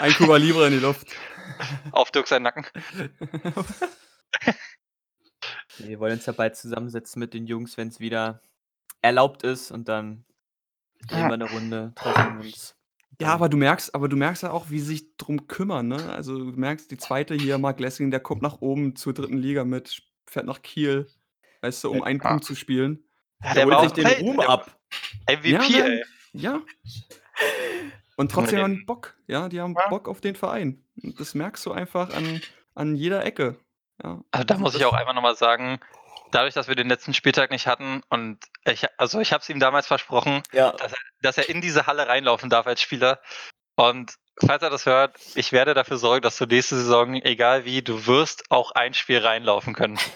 Ein 0.01 0.13
Kuba 0.15 0.37
Libre 0.37 0.67
in 0.69 0.73
die 0.75 0.79
Luft. 0.79 1.09
auf 1.93 2.11
Dirk 2.11 2.27
seinen 2.29 2.45
Nacken. 2.45 2.65
Wir 5.79 5.99
wollen 6.01 6.13
uns 6.15 6.27
ja 6.27 6.33
bald 6.33 6.57
zusammensetzen 6.57 7.19
mit 7.21 7.35
den 7.35 7.47
Jungs, 7.47 7.77
wenn 7.77 7.89
es 7.89 8.01
wieder 8.01 8.41
erlaubt 9.03 9.43
ist 9.43 9.71
und 9.71 9.89
dann 9.89 10.25
drehen 11.09 11.27
wir 11.27 11.35
eine 11.35 11.51
Runde, 11.51 11.93
treffen 11.97 12.39
uns. 12.41 12.77
Ja, 13.21 13.29
aber 13.35 13.49
du 13.49 13.57
merkst, 13.57 13.95
aber 13.95 14.09
du 14.09 14.17
merkst 14.17 14.43
ja 14.45 14.51
auch, 14.53 14.71
wie 14.71 14.79
sie 14.81 14.87
sich 14.97 15.17
drum 15.17 15.47
kümmern, 15.47 15.89
ne? 15.89 16.13
Also 16.13 16.39
du 16.39 16.45
merkst, 16.59 16.91
die 16.91 16.97
zweite 16.97 17.35
hier, 17.35 17.59
Mark 17.59 17.79
Lessing, 17.81 18.11
der 18.11 18.21
kommt 18.21 18.43
nach 18.43 18.61
oben 18.61 18.97
zur 18.97 19.13
dritten 19.15 19.37
Liga 19.39 19.65
mit, 19.65 20.03
fährt 20.27 20.47
nach 20.47 20.63
Kiel, 20.63 21.09
weißt 21.61 21.85
du, 21.85 21.91
um 21.91 21.99
Ja. 21.99 22.05
einen 22.05 22.21
Ah. 22.23 22.29
Punkt 22.31 22.45
zu 22.45 22.55
spielen. 22.55 23.05
Ja, 23.43 23.55
Der 23.55 23.69
war 23.69 23.83
holt 23.83 23.95
sich 23.95 24.05
den 24.05 24.25
Ruhm 24.27 24.37
der- 24.39 24.49
ab. 24.49 24.81
MVP, 25.29 25.51
Ja, 25.51 25.59
ne? 25.59 25.85
ey. 25.99 26.05
Ja. 26.33 26.61
Und 28.17 28.31
trotzdem 28.33 28.63
haben 28.63 28.77
die 28.79 28.85
Bock, 28.85 29.15
ja, 29.27 29.49
die 29.49 29.61
haben 29.61 29.75
Ja. 29.79 29.89
Bock 29.89 30.09
auf 30.09 30.21
den 30.21 30.37
Verein. 30.37 30.85
Und 31.03 31.19
das 31.19 31.35
merkst 31.35 31.65
du 31.67 31.73
einfach 31.73 32.15
an, 32.15 32.41
an 32.75 32.95
jeder 32.95 33.25
Ecke. 33.25 33.57
Ja. 34.03 34.21
Also 34.31 34.45
da 34.45 34.59
muss 34.59 34.75
ich 34.75 34.85
auch 34.85 34.93
einfach 34.93 35.15
nochmal 35.15 35.37
sagen, 35.37 35.81
dadurch, 36.31 36.55
dass 36.55 36.69
wir 36.69 36.75
den 36.75 36.89
letzten 36.89 37.15
Spieltag 37.15 37.51
nicht 37.51 37.67
hatten 37.67 38.03
und 38.09 38.39
ich, 38.65 38.87
also 38.99 39.21
ich 39.21 39.33
habe 39.33 39.43
es 39.43 39.49
ihm 39.49 39.61
damals 39.61 39.87
versprochen, 39.87 40.43
Ja. 40.53 40.75
dass 41.23 41.39
er 41.39 41.49
in 41.49 41.61
diese 41.61 41.87
Halle 41.87 42.07
reinlaufen 42.09 42.51
darf 42.51 42.67
als 42.67 42.81
Spieler. 42.81 43.21
Und 43.77 44.15
falls 44.45 44.63
er 44.63 44.71
das 44.71 44.87
hört, 44.87 45.17
ich 45.35 45.51
werde 45.53 45.75
dafür 45.75 45.97
sorgen, 45.97 46.23
dass 46.23 46.37
du 46.39 46.47
nächste 46.47 46.77
Saison, 46.77 47.15
egal 47.15 47.65
wie, 47.65 47.83
du 47.83 48.07
wirst 48.07 48.51
auch 48.51 48.71
ein 48.73 48.95
Spiel 48.95 49.19
reinlaufen 49.19 49.75
können. 49.75 49.99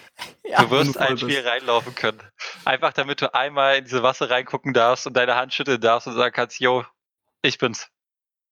Ja, 0.44 0.62
du 0.62 0.70
wirst 0.70 0.94
du 0.96 1.00
ein 1.00 1.18
Spiel 1.18 1.36
bist. 1.42 1.46
reinlaufen 1.46 1.94
können. 1.94 2.22
Einfach 2.64 2.94
damit 2.94 3.20
du 3.20 3.34
einmal 3.34 3.76
in 3.76 3.84
diese 3.84 4.02
Wasser 4.02 4.30
reingucken 4.30 4.72
darfst 4.72 5.06
und 5.06 5.14
deine 5.14 5.34
Hand 5.36 5.52
schütteln 5.52 5.78
darfst 5.78 6.06
und 6.08 6.14
sagen 6.14 6.32
kannst, 6.34 6.58
yo, 6.58 6.84
ich 7.42 7.58
bin's. 7.58 7.88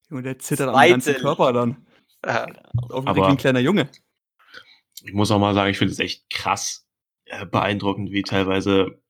Junge, 0.08 0.22
der 0.22 0.38
zittert 0.38 0.68
am 0.68 0.88
ganzen 0.88 1.14
Körper 1.14 1.52
dann. 1.52 1.86
Ja. 2.24 2.46
Auf 2.88 3.04
wie 3.04 3.22
ein 3.22 3.36
kleiner 3.36 3.60
Junge. 3.60 3.90
Ich 5.02 5.12
muss 5.12 5.30
auch 5.30 5.38
mal 5.38 5.54
sagen, 5.54 5.70
ich 5.70 5.78
finde 5.78 5.92
es 5.92 5.98
echt 5.98 6.28
krass 6.30 6.86
äh, 7.26 7.46
beeindruckend, 7.46 8.10
wie 8.10 8.22
teilweise 8.22 9.00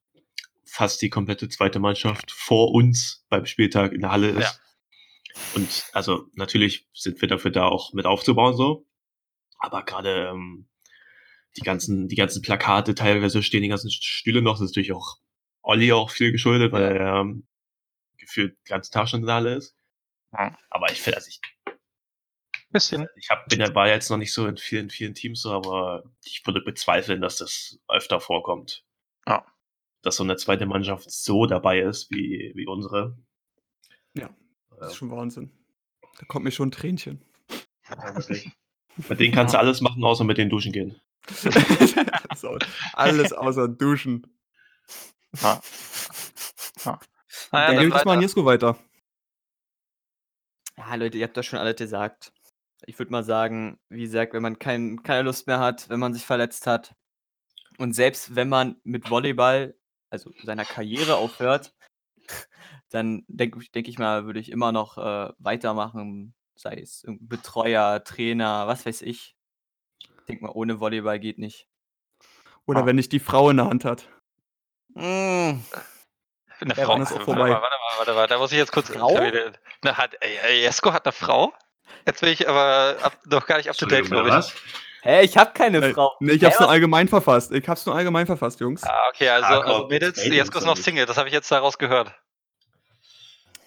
fast 0.64 1.00
die 1.00 1.10
komplette 1.10 1.48
zweite 1.48 1.78
Mannschaft 1.78 2.30
vor 2.32 2.72
uns 2.72 3.24
beim 3.28 3.46
Spieltag 3.46 3.92
in 3.92 4.00
der 4.00 4.10
Halle 4.10 4.30
ist. 4.30 4.42
Ja. 4.42 5.46
Und 5.54 5.86
also 5.92 6.24
natürlich 6.34 6.88
sind 6.92 7.20
wir 7.20 7.28
dafür 7.28 7.50
da 7.50 7.66
auch 7.66 7.92
mit 7.92 8.06
aufzubauen 8.06 8.56
so. 8.56 8.86
Aber 9.58 9.84
gerade 9.84 10.28
ähm, 10.28 10.68
die 11.56 11.62
ganzen, 11.62 12.08
die 12.08 12.16
ganzen 12.16 12.42
Plakate, 12.42 12.94
teilweise 12.94 13.42
stehen 13.42 13.62
die 13.62 13.68
ganzen 13.68 13.90
Stühle 13.90 14.42
noch. 14.42 14.54
Das 14.54 14.62
ist 14.62 14.70
natürlich 14.70 14.92
auch 14.92 15.16
Olli 15.62 15.92
auch 15.92 16.10
viel 16.10 16.32
geschuldet, 16.32 16.72
weil 16.72 16.96
er 16.96 17.20
ähm, 17.20 17.46
gefühlt 18.26 18.56
ganzen 18.64 18.92
Tag 18.92 19.08
schon 19.08 19.20
in 19.20 19.26
der 19.26 19.36
Halle 19.36 19.54
ist. 19.54 19.76
Ja. 20.32 20.56
Aber 20.70 20.90
ich 20.90 21.00
finde, 21.00 21.16
also 21.18 21.28
ich 21.28 21.40
Bisschen. 22.70 23.06
ich 23.16 23.30
hab, 23.30 23.46
bin 23.48 23.60
ja, 23.60 23.74
war 23.74 23.88
jetzt 23.88 24.10
noch 24.10 24.16
nicht 24.18 24.32
so 24.32 24.46
in 24.46 24.56
vielen, 24.58 24.90
vielen 24.90 25.14
Teams 25.14 25.40
so, 25.42 25.52
aber 25.52 26.02
ich 26.24 26.42
würde 26.44 26.60
bezweifeln, 26.60 27.20
dass 27.20 27.36
das 27.38 27.78
öfter 27.88 28.20
vorkommt. 28.20 28.84
Ja. 29.26 29.46
Dass 30.02 30.16
so 30.16 30.24
eine 30.24 30.36
zweite 30.36 30.66
Mannschaft 30.66 31.10
so 31.10 31.46
dabei 31.46 31.80
ist 31.80 32.10
wie, 32.10 32.52
wie 32.54 32.66
unsere. 32.66 33.16
Ja, 34.14 34.30
Das 34.78 34.90
ist 34.92 34.96
schon 34.96 35.10
Wahnsinn. 35.10 35.50
Da 36.18 36.26
kommt 36.26 36.44
mir 36.44 36.50
schon 36.50 36.68
ein 36.68 36.72
Tränchen. 36.72 37.24
mit 39.08 39.20
denen 39.20 39.34
kannst 39.34 39.54
du 39.54 39.58
alles 39.58 39.80
machen, 39.80 40.02
außer 40.04 40.24
mit 40.24 40.38
denen 40.38 40.50
duschen 40.50 40.72
gehen. 40.72 41.00
alles, 42.28 42.44
au- 42.44 42.58
alles 42.94 43.32
außer 43.32 43.68
Duschen. 43.68 44.26
Ja. 45.40 45.60
Ja. 46.84 47.00
Naja, 47.52 47.66
Dann 47.68 47.76
dann 47.76 47.84
gebe 47.84 47.88
ich 47.88 47.94
das 47.94 48.04
mal 48.04 48.12
an 48.12 48.18
weiter. 48.18 48.22
Jesko 48.22 48.44
weiter. 48.44 48.78
Ja, 50.78 50.94
Leute, 50.94 51.18
ihr 51.18 51.24
habt 51.24 51.36
das 51.36 51.46
schon 51.46 51.58
alles 51.58 51.76
gesagt. 51.76 52.32
Ich 52.86 52.98
würde 52.98 53.10
mal 53.12 53.24
sagen, 53.24 53.78
wie 53.88 54.02
gesagt, 54.02 54.34
wenn 54.34 54.42
man 54.42 54.58
kein, 54.58 55.02
keine 55.02 55.22
Lust 55.22 55.46
mehr 55.46 55.58
hat, 55.58 55.88
wenn 55.88 55.98
man 56.00 56.12
sich 56.12 56.26
verletzt 56.26 56.66
hat 56.66 56.94
und 57.78 57.94
selbst 57.94 58.34
wenn 58.36 58.48
man 58.48 58.76
mit 58.84 59.08
Volleyball, 59.10 59.74
also 60.10 60.30
seiner 60.44 60.64
Karriere 60.64 61.16
aufhört, 61.16 61.74
dann 62.90 63.24
denke 63.28 63.60
denk 63.74 63.88
ich 63.88 63.98
mal, 63.98 64.26
würde 64.26 64.40
ich 64.40 64.50
immer 64.50 64.72
noch 64.72 64.98
äh, 64.98 65.32
weitermachen, 65.38 66.34
sei 66.54 66.74
es 66.80 67.04
Betreuer, 67.06 68.04
Trainer, 68.04 68.66
was 68.66 68.84
weiß 68.84 69.02
ich. 69.02 69.34
Ich 70.00 70.24
denke 70.28 70.44
mal, 70.44 70.52
ohne 70.52 70.78
Volleyball 70.78 71.18
geht 71.18 71.38
nicht. 71.38 71.68
Oder 72.66 72.80
Ah. 72.82 72.86
wenn 72.86 72.96
dich 72.98 73.08
die 73.08 73.20
Frau 73.20 73.48
in 73.50 73.56
der 73.56 73.66
Hand 73.66 73.84
hat. 73.84 74.08
Mm, 74.94 75.60
Eine 76.60 76.74
Ja, 76.74 76.84
Frau. 76.86 76.96
ist 77.00 77.08
auch 77.08 77.16
Warte 77.16 77.24
vorbei. 77.24 77.48
mal, 77.50 77.60
warte 77.62 77.62
mal, 77.62 77.98
warte 77.98 78.12
mal, 78.14 78.26
da 78.26 78.38
muss 78.38 78.52
ich 78.52 78.58
jetzt 78.58 78.72
kurz. 78.72 78.88
Frau? 78.90 79.18
Na, 79.82 79.96
hat, 79.96 80.12
ey, 80.20 80.62
Jesko 80.62 80.92
hat 80.92 81.04
eine 81.06 81.12
Frau? 81.12 81.52
Jetzt 82.06 82.20
bin 82.20 82.30
ich 82.30 82.48
aber 82.48 82.96
ab, 83.02 83.18
noch 83.26 83.46
gar 83.46 83.56
nicht 83.58 83.68
up 83.68 83.76
to 83.76 83.86
date, 83.86 84.06
glaube 84.06 84.28
ich. 84.38 84.54
Hä, 85.02 85.22
ich 85.22 85.36
habe 85.36 85.52
keine 85.52 85.78
Äh, 85.78 85.92
Frau. 85.94 86.12
Nee, 86.20 86.32
ich 86.32 86.44
hab's 86.44 86.56
Hä, 86.58 86.62
nur 86.64 86.70
allgemein 86.70 87.06
verfasst. 87.08 87.52
Ich 87.52 87.68
hab's 87.68 87.84
nur 87.86 87.94
allgemein 87.94 88.26
verfasst, 88.26 88.58
Jungs. 88.60 88.82
Ah, 88.84 89.08
okay, 89.12 89.28
also, 89.28 89.46
Ah, 89.46 89.60
also 89.60 89.86
Mädels, 89.88 90.24
Jesko 90.24 90.58
ist 90.58 90.64
noch. 90.64 90.76
Single, 90.76 91.06
das 91.06 91.16
habe 91.16 91.28
ich 91.28 91.34
jetzt 91.34 91.50
daraus 91.50 91.78
gehört. 91.78 92.12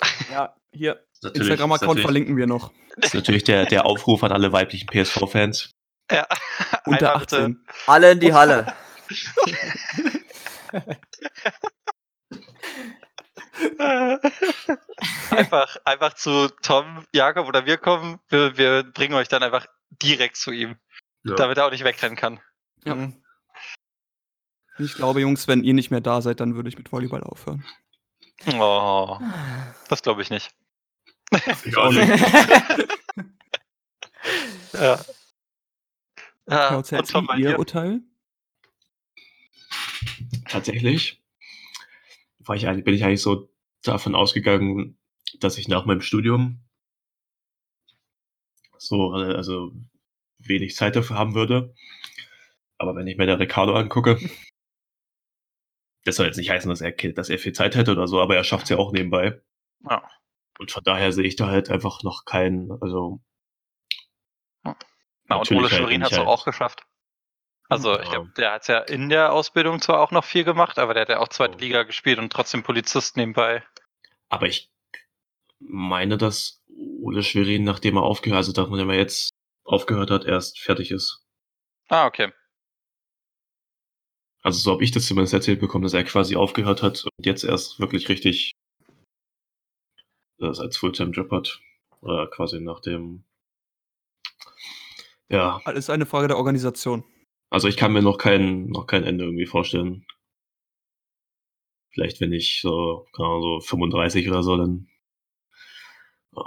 Ja, 0.31 0.53
hier. 0.71 1.03
Instagram-Account 1.33 1.99
verlinken 2.01 2.37
wir 2.37 2.47
noch. 2.47 2.71
ist 2.97 3.13
natürlich 3.13 3.43
der, 3.43 3.65
der 3.65 3.85
Aufruf 3.85 4.23
an 4.23 4.31
alle 4.31 4.51
weiblichen 4.51 4.87
PSV-Fans. 4.87 5.71
Ja. 6.11 6.25
Unter 6.85 7.07
Einmal 7.13 7.19
bitte- 7.25 7.37
18. 7.37 7.65
Alle 7.87 8.11
in 8.11 8.19
die 8.19 8.33
Halle. 8.33 8.73
einfach, 15.31 15.77
einfach 15.85 16.13
zu 16.13 16.49
Tom, 16.61 17.05
Jakob 17.13 17.47
oder 17.47 17.65
wir 17.65 17.77
kommen. 17.77 18.19
Wir, 18.29 18.57
wir 18.57 18.83
bringen 18.83 19.15
euch 19.15 19.27
dann 19.27 19.43
einfach 19.43 19.65
direkt 19.89 20.37
zu 20.37 20.51
ihm, 20.51 20.77
Ja. 21.23 21.35
damit 21.35 21.57
er 21.57 21.65
auch 21.65 21.71
nicht 21.71 21.83
wegrennen 21.83 22.17
kann. 22.17 22.39
Ja. 22.85 22.95
Mhm. 22.95 23.23
Ich 24.77 24.93
glaube, 24.95 25.19
Jungs, 25.21 25.47
wenn 25.47 25.63
ihr 25.63 25.73
nicht 25.73 25.91
mehr 25.91 26.01
da 26.01 26.21
seid, 26.21 26.39
dann 26.39 26.55
würde 26.55 26.69
ich 26.69 26.77
mit 26.77 26.91
Volleyball 26.91 27.23
aufhören. 27.23 27.65
Oh, 28.53 29.19
das 29.89 30.01
glaube 30.01 30.21
ich 30.21 30.29
nicht. 30.29 30.51
Ich 31.65 31.77
auch 31.77 31.91
nicht. 31.91 32.09
Ja. 34.73 34.99
Ja, 36.47 36.47
Herr 36.47 36.77
und 36.99 37.09
Tom, 37.09 37.27
ihr? 37.37 37.59
Urteil? 37.59 38.01
Tatsächlich 40.47 41.21
war 42.49 42.55
ich, 42.55 42.67
eigentlich- 42.67 42.83
bin 42.83 42.95
ich 42.95 43.03
eigentlich 43.03 43.21
so 43.21 43.49
davon 43.83 44.15
ausgegangen, 44.15 44.97
dass 45.39 45.57
ich 45.59 45.67
nach 45.67 45.85
meinem 45.85 46.01
Studium 46.01 46.67
so, 48.77 49.15
äh, 49.15 49.35
also 49.35 49.71
wenig 50.39 50.75
Zeit 50.75 50.95
dafür 50.95 51.15
haben 51.17 51.35
würde. 51.35 51.75
Aber 52.79 52.95
wenn 52.95 53.05
ich 53.07 53.17
mir 53.17 53.27
der 53.27 53.39
Ricardo 53.39 53.75
angucke, 53.75 54.17
das 56.05 56.15
soll 56.15 56.25
jetzt 56.25 56.37
nicht 56.37 56.49
heißen, 56.49 56.69
dass 56.69 56.81
er, 56.81 56.91
dass 57.13 57.29
er 57.29 57.37
viel 57.37 57.53
Zeit 57.53 57.75
hätte 57.75 57.91
oder 57.91 58.07
so, 58.07 58.19
aber 58.19 58.35
er 58.35 58.43
schafft 58.43 58.63
es 58.63 58.69
ja 58.69 58.77
auch 58.77 58.91
nebenbei. 58.93 59.41
Ja. 59.87 60.09
Und 60.57 60.71
von 60.71 60.83
daher 60.83 61.11
sehe 61.11 61.25
ich 61.25 61.35
da 61.35 61.47
halt 61.47 61.69
einfach 61.69 62.01
noch 62.03 62.25
keinen, 62.25 62.71
also 62.81 63.21
Na, 64.63 65.35
und 65.35 65.51
Ole 65.51 65.61
halt, 65.61 65.69
Schwerin 65.69 65.89
wenn 65.89 66.03
hat 66.03 66.11
es 66.13 66.17
ich 66.17 66.23
auch 66.23 66.37
halt- 66.37 66.45
geschafft. 66.45 66.83
Also, 67.69 67.99
ich 67.99 68.09
glaube, 68.09 68.31
der 68.35 68.53
hat 68.53 68.67
ja 68.67 68.79
in 68.79 69.09
der 69.09 69.31
Ausbildung 69.31 69.79
zwar 69.79 69.99
auch 70.01 70.11
noch 70.11 70.25
viel 70.25 70.43
gemacht, 70.43 70.79
aber 70.79 70.93
der 70.95 71.01
hat 71.01 71.09
ja 71.09 71.19
auch 71.19 71.27
zweite 71.29 71.55
Oh. 71.55 71.59
Liga 71.59 71.83
gespielt 71.83 72.17
und 72.17 72.31
trotzdem 72.33 72.63
Polizist 72.63 73.15
nebenbei. 73.15 73.63
Aber 74.29 74.47
ich 74.47 74.71
meine, 75.59 76.17
dass 76.17 76.63
Ole 77.01 77.23
Schwerin, 77.23 77.63
nachdem 77.63 77.97
er 77.97 78.03
aufgehört, 78.03 78.37
also 78.47 78.61
nachdem 78.69 78.89
er 78.89 78.97
jetzt 78.97 79.29
aufgehört 79.63 80.09
hat, 80.09 80.25
erst 80.25 80.59
fertig 80.59 80.89
ist. 80.91 81.23
Ah, 81.89 82.07
okay. 82.07 82.31
Also 84.41 84.59
so 84.59 84.71
habe 84.71 84.83
ich 84.83 84.91
das 84.91 85.05
zumindest 85.05 85.33
erzählt 85.33 85.59
bekommen, 85.59 85.83
dass 85.83 85.93
er 85.93 86.03
quasi 86.03 86.35
aufgehört 86.35 86.81
hat 86.81 87.03
und 87.03 87.25
jetzt 87.25 87.43
erst 87.43 87.79
wirklich 87.79 88.09
richtig 88.09 88.51
das 90.39 90.59
als 90.59 90.77
Fulltime-Job 90.77 91.31
hat. 91.31 91.61
Oder 92.01 92.27
quasi 92.27 92.61
nach 92.61 92.79
dem. 92.79 93.25
Ja, 95.27 95.59
Alles 95.65 95.89
eine 95.89 96.05
Frage 96.05 96.29
der 96.29 96.37
Organisation. 96.37 97.03
Also 97.49 97.67
ich 97.67 97.77
kann 97.77 97.93
mir 97.93 98.01
noch 98.01 98.17
kein, 98.17 98.67
noch 98.67 98.85
kein 98.87 99.03
Ende 99.03 99.25
irgendwie 99.25 99.45
vorstellen. 99.45 100.05
Vielleicht, 101.91 102.21
wenn 102.21 102.31
ich 102.33 102.61
so, 102.61 103.07
keine 103.15 103.27
Ahnung, 103.27 103.41
so 103.41 103.67
35 103.67 104.29
oder 104.29 104.43
so, 104.43 104.57
dann. 104.57 104.87
Ja. 106.35 106.43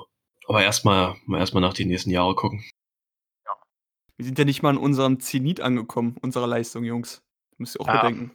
Aber 0.46 0.62
erstmal, 0.62 1.16
mal 1.26 1.38
erstmal 1.38 1.61
nach 1.61 1.74
die 1.74 1.84
nächsten 1.84 2.11
Jahre 2.11 2.34
gucken. 2.34 2.64
Wir 4.16 4.26
sind 4.26 4.38
ja 4.38 4.44
nicht 4.44 4.62
mal 4.62 4.70
an 4.70 4.78
unserem 4.78 5.18
Zenit 5.20 5.61
angekommen, 5.61 6.16
unserer 6.20 6.46
Leistung, 6.46 6.84
Jungs. 6.84 7.22
Müsst 7.59 7.76
ihr 7.76 7.80
auch 7.80 7.88
Ja. 7.88 8.03
bedenken. 8.03 8.30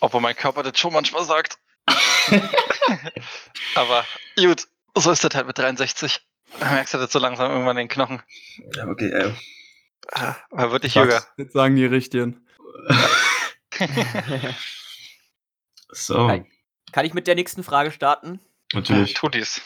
Obwohl 0.00 0.20
mein 0.20 0.34
Körper 0.34 0.62
das 0.62 0.78
schon 0.78 0.92
manchmal 0.92 1.24
sagt. 1.24 1.58
aber 3.74 4.04
gut, 4.36 4.66
so 4.96 5.10
ist 5.10 5.22
das 5.22 5.34
halt 5.34 5.46
mit 5.46 5.58
63. 5.58 6.20
Da 6.58 6.70
merkst 6.72 6.94
du 6.94 6.98
das 6.98 7.12
so 7.12 7.18
langsam 7.18 7.50
irgendwann 7.50 7.76
in 7.76 7.86
den 7.86 7.88
Knochen. 7.88 8.22
Ja, 8.74 8.88
okay, 8.88 9.08
äh. 9.10 9.32
Ah, 10.12 10.34
Man 10.50 10.70
wird 10.70 10.82
nicht 10.84 10.96
jünger. 10.96 11.22
Jetzt 11.36 11.52
sagen 11.52 11.76
die 11.76 11.86
Richtigen. 11.86 12.46
So. 15.92 16.28
Kann 16.92 17.04
ich 17.04 17.14
mit 17.14 17.26
der 17.26 17.34
nächsten 17.34 17.64
Frage 17.64 17.90
starten? 17.90 18.38
natürlich. 18.72 19.14
Tu 19.14 19.28
dies. 19.28 19.60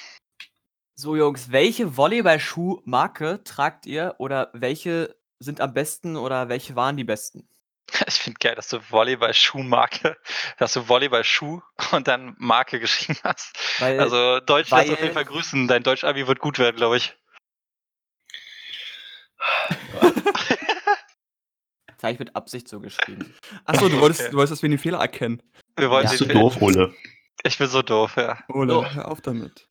So, 0.95 1.17
Jungs, 1.17 1.51
welche 1.53 1.97
Volleyballschuhmarke 1.97 3.43
tragt 3.45 3.85
ihr 3.85 4.15
oder 4.19 4.51
welche 4.55 5.15
sind 5.39 5.61
am 5.61 5.75
besten 5.75 6.17
oder 6.17 6.49
welche 6.49 6.77
waren 6.77 6.97
die 6.97 7.05
besten? 7.05 7.47
Ich 8.07 8.15
finde 8.15 8.39
geil, 8.41 8.55
dass 8.55 8.69
du 8.69 8.79
Volleyball-Schuh-Marke, 8.91 10.17
dass 10.59 10.73
du 10.73 10.89
Volleyball-Schuh 10.89 11.61
und 11.93 12.09
dann 12.09 12.35
Marke 12.39 12.81
geschrieben 12.85 13.19
hast. 13.23 13.55
Weil, 13.81 14.01
Also 14.01 14.41
Deutsch 14.41 14.71
lässt 14.71 14.91
auf 14.91 15.01
jeden 15.01 15.13
Fall 15.13 15.27
grüßen. 15.27 15.69
Dein 15.69 15.83
Deutsch-Abi 15.83 16.27
wird 16.27 16.39
gut 16.39 16.59
werden, 16.59 16.77
glaube 16.77 16.97
ich. 16.97 17.15
das 21.87 22.03
habe 22.03 22.13
ich 22.13 22.19
mit 22.19 22.35
Absicht 22.37 22.69
so 22.69 22.81
geschrieben. 22.81 23.35
Achso, 23.65 23.89
du 23.89 24.01
wolltest, 24.01 24.23
Okay. 24.23 24.31
du 24.31 24.37
wolltest, 24.39 24.53
dass 24.53 24.63
wir 24.63 24.69
den 24.69 24.79
Fehler 24.79 24.99
erkennen. 24.99 25.43
Wir 25.77 25.91
wollen 25.91 26.05
Ja. 26.05 26.11
Bist 26.11 26.21
du 26.23 26.27
doof, 26.27 26.61
Ole? 26.61 26.95
Ich 27.45 27.59
bin 27.59 27.69
so 27.69 27.83
doof, 27.83 28.17
ja. 28.17 28.39
Ole, 28.49 28.73
So. 28.73 28.85
hör 28.87 29.11
auf 29.11 29.21
damit. 29.21 29.69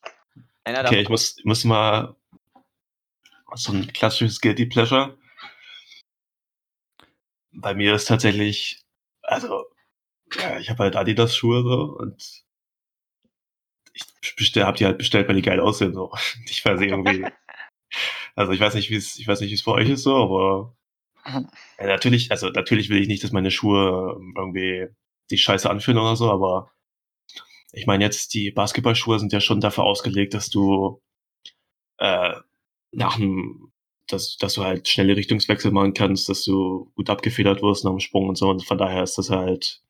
Einer 0.63 0.85
Okay, 0.85 1.01
ich 1.01 1.09
muss, 1.09 1.37
muss 1.43 1.63
mal 1.63 2.15
so 3.55 3.71
ein 3.73 3.87
klassisches 3.93 4.39
Guilty 4.41 4.65
Pleasure. 4.65 5.17
Bei 7.51 7.73
mir 7.75 7.93
ist 7.95 8.07
tatsächlich, 8.07 8.83
also, 9.21 9.65
ja, 10.35 10.57
ich 10.59 10.69
habe 10.69 10.83
halt 10.83 10.95
Adidas 10.95 11.35
Schuhe 11.35 11.61
so 11.63 11.97
und 11.97 12.43
ich 13.93 14.35
bestell, 14.35 14.63
hab 14.63 14.75
die 14.75 14.85
halt 14.85 14.97
bestellt, 14.97 15.27
weil 15.27 15.35
die 15.35 15.41
geil 15.43 15.59
aussehen 15.59 15.93
so. 15.93 16.11
Ich 16.45 16.63
weiß 16.65 16.79
nicht 16.79 16.89
irgendwie, 16.91 17.25
also 18.35 18.51
ich 18.51 18.59
weiß 18.59 18.75
nicht, 18.75 18.89
wie 18.89 18.95
es, 18.95 19.17
ich 19.17 19.27
weiß 19.27 19.41
nicht, 19.41 19.51
wie 19.51 19.55
es 19.55 19.63
bei 19.63 19.73
euch 19.73 19.89
ist 19.89 20.03
so, 20.03 20.15
aber 20.15 20.75
ja, 21.79 21.87
natürlich, 21.87 22.31
also 22.31 22.49
natürlich 22.49 22.89
will 22.89 23.01
ich 23.01 23.07
nicht, 23.07 23.23
dass 23.23 23.31
meine 23.31 23.51
Schuhe 23.51 24.17
ähm, 24.19 24.33
irgendwie 24.37 24.87
sich 25.29 25.41
scheiße 25.43 25.69
anfühlen 25.69 25.99
oder 25.99 26.15
so, 26.15 26.31
aber 26.31 26.71
ich 27.71 27.87
meine 27.87 28.03
jetzt, 28.03 28.33
die 28.33 28.51
Basketballschuhe 28.51 29.19
sind 29.19 29.33
ja 29.33 29.41
schon 29.41 29.59
dafür 29.59 29.85
ausgelegt, 29.85 30.33
dass 30.33 30.49
du 30.49 31.01
äh, 31.97 32.35
nach 32.91 33.17
dem, 33.17 33.71
dass, 34.07 34.37
dass 34.37 34.53
du 34.53 34.63
halt 34.63 34.87
schnelle 34.87 35.15
Richtungswechsel 35.15 35.71
machen 35.71 35.93
kannst, 35.93 36.29
dass 36.29 36.43
du 36.43 36.91
gut 36.95 37.09
abgefedert 37.09 37.63
wirst 37.63 37.83
nach 37.83 37.91
dem 37.91 37.99
Sprung 37.99 38.29
und 38.29 38.37
so. 38.37 38.49
Und 38.49 38.63
von 38.63 38.77
daher 38.77 39.01
ist 39.01 39.17
das 39.17 39.31
halt, 39.31 39.81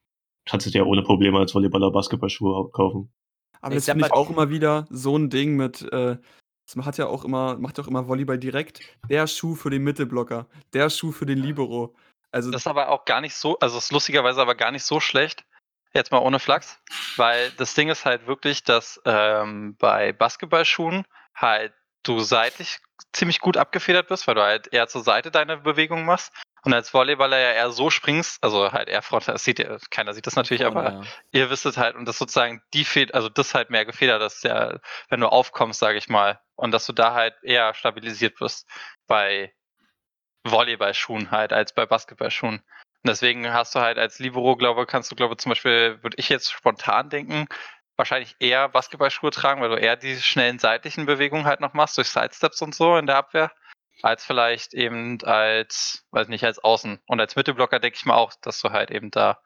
kannst 0.45 0.65
du 0.65 0.71
dir 0.71 0.87
ohne 0.87 1.03
Probleme 1.03 1.39
als 1.39 1.53
Volleyballer 1.53 1.91
Basketballschuhe 1.91 2.69
kaufen. 2.71 3.11
Aber 3.59 3.73
Ich 3.73 3.79
das 3.79 3.85
finde 3.85 4.05
ich 4.05 4.13
auch 4.13 4.29
immer 4.29 4.49
wieder 4.49 4.87
so 4.89 5.17
ein 5.17 5.29
Ding 5.29 5.55
mit, 5.55 5.81
äh, 5.91 6.17
das 6.66 6.86
hat 6.86 6.97
ja 6.97 7.07
auch 7.07 7.26
immer, 7.26 7.57
macht 7.57 7.78
ja 7.78 7.84
auch 7.84 7.88
immer 7.88 8.07
Volleyball 8.07 8.38
direkt. 8.38 8.82
Der 9.09 9.28
Schuh 9.28 9.55
für 9.55 9.70
den 9.70 9.84
Mittelblocker, 9.84 10.47
der 10.74 10.89
Schuh 10.89 11.11
für 11.11 11.26
den 11.26 11.39
Libero. 11.39 11.95
Also 12.32 12.51
Das 12.51 12.61
ist 12.61 12.68
aber 12.68 12.89
auch 12.89 13.05
gar 13.05 13.22
nicht 13.22 13.36
so, 13.36 13.59
also 13.59 13.78
ist 13.78 13.91
lustigerweise 13.91 14.41
aber 14.41 14.55
gar 14.55 14.72
nicht 14.72 14.84
so 14.84 14.99
schlecht. 14.99 15.45
Jetzt 15.93 16.11
mal 16.11 16.20
ohne 16.20 16.39
Flachs, 16.39 16.80
weil 17.18 17.51
das 17.51 17.76
Ding 17.76 17.89
ist 17.89 18.05
halt 18.05 18.26
wirklich, 18.26 18.64
dass 18.64 18.99
ähm, 19.05 19.76
bei 19.78 20.11
Basketballschuhen 20.11 21.05
halt 21.36 21.72
du 22.01 22.20
seitlich 22.20 22.80
ziemlich 23.11 23.39
gut 23.39 23.57
abgefedert 23.57 24.07
bist, 24.07 24.28
weil 24.28 24.36
du 24.36 24.41
halt 24.41 24.74
eher 24.74 24.88
zur 24.88 25.03
Seite 25.03 25.30
deine 25.30 25.57
Bewegung 25.57 26.05
machst 26.05 26.34
und 26.64 26.74
als 26.74 26.89
Volleyballer 26.93 27.38
ja 27.38 27.51
eher 27.51 27.72
so 27.72 27.89
springst, 27.89 28.43
also 28.43 28.72
halt 28.72 28.88
eher 28.89 29.01
frontal, 29.01 29.34
das 29.34 29.43
sieht 29.43 29.59
ja, 29.59 29.78
keiner 29.89 30.14
sieht 30.14 30.28
das 30.28 30.36
natürlich, 30.36 30.66
aber 30.66 30.93
Ja. 30.93 31.01
ihr 31.32 31.49
wisst 31.49 31.66
es 31.66 31.78
halt 31.78 31.95
und 31.95 32.05
das 32.05 32.18
sozusagen 32.18 32.61
die 32.74 32.86
Fed 32.86 33.14
also 33.14 33.30
das 33.30 33.53
halt 33.53 33.70
mehr 33.70 33.86
gefedert, 33.86 34.22
dass 34.22 34.43
ja, 34.43 34.80
wenn 35.09 35.20
du 35.20 35.28
aufkommst, 35.28 35.80
sage 35.80 35.97
ich 35.97 36.09
mal, 36.09 36.39
und 36.55 36.72
dass 36.72 36.86
du 36.86 36.93
da 36.93 37.14
halt 37.14 37.36
eher 37.43 37.74
stabilisiert 37.74 38.39
wirst 38.39 38.68
bei 39.07 39.53
Volleyballschuhen 40.43 41.32
halt 41.32 41.53
als 41.53 41.74
bei 41.74 41.86
Basketballschuhen. 41.86 42.55
Und 42.59 43.09
deswegen 43.09 43.51
hast 43.51 43.76
du 43.76 43.80
halt 43.80 43.97
als 43.97 44.20
Libero, 44.20 44.55
glaube 44.55 44.86
kannst 44.86 45.11
du, 45.11 45.16
glaube 45.16 45.38
zum 45.38 45.49
Beispiel, 45.49 46.01
würde 46.03 46.18
ich 46.18 46.30
jetzt 46.30 46.51
spontan 46.51 47.09
denken, 47.09 47.47
wahrscheinlich 47.97 48.36
eher 48.39 48.70
Basketballschuhe 48.70 49.32
tragen, 49.32 49.61
weil 49.61 49.70
du 49.70 49.76
eher 49.76 49.95
die 49.95 50.16
schnellen 50.18 50.59
seitlichen 50.59 51.05
Bewegungen 51.05 51.45
halt 51.45 51.59
noch 51.59 51.74
machst, 51.74 51.97
durch 51.97 52.09
Sidesteps 52.09 52.61
und 52.61 52.74
so 52.74 52.97
in 52.97 53.05
der 53.05 53.18
Abwehr, 53.18 53.51
als 54.01 54.23
vielleicht 54.25 54.73
eben 54.73 55.21
als, 55.23 56.05
weiß 56.11 56.27
nicht, 56.27 56.43
als 56.43 56.59
Außen. 56.59 56.99
Und 57.05 57.19
als 57.19 57.35
Mittelblocker 57.35 57.79
denke 57.79 57.97
ich 57.97 58.05
mal 58.05 58.15
auch, 58.15 58.33
dass 58.41 58.59
du 58.61 58.69
halt 58.71 58.91
eben 58.91 59.11
da 59.11 59.41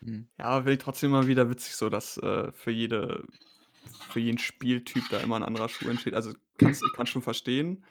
Hm. 0.00 0.28
Ja, 0.38 0.44
aber 0.46 0.62
finde 0.62 0.72
ich 0.74 0.78
trotzdem 0.80 1.10
immer 1.10 1.26
wieder 1.26 1.48
witzig 1.48 1.76
so, 1.76 1.88
dass 1.88 2.16
äh, 2.18 2.52
für 2.52 2.70
jede, 2.70 3.24
für 4.10 4.20
jeden 4.20 4.38
Spieltyp 4.38 5.04
da 5.10 5.20
immer 5.20 5.36
ein 5.36 5.44
anderer 5.44 5.68
Schuh 5.68 5.88
entsteht. 5.88 6.14
Also 6.14 6.34
kannst, 6.58 6.82
ich 6.82 6.92
kann 6.92 7.06
schon 7.06 7.22
verstehen. 7.22 7.84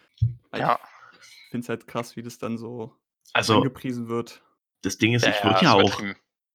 Ja. 0.53 0.80
Ich 1.22 1.49
finde 1.51 1.64
es 1.66 1.70
halt 1.70 1.88
krass, 1.88 2.16
wie 2.16 2.22
das 2.24 2.38
dann 2.38 2.57
so 2.57 2.95
Also, 3.34 3.57
angepriesen 3.57 4.07
wird. 4.09 4.43
das 4.82 4.97
Ding 4.97 5.14
ist, 5.14 5.24
Ja, 5.26 5.30
ich 5.32 5.38
ja, 5.38 5.43
würde 5.45 5.64
ja 5.66 5.74
auch, 5.74 6.01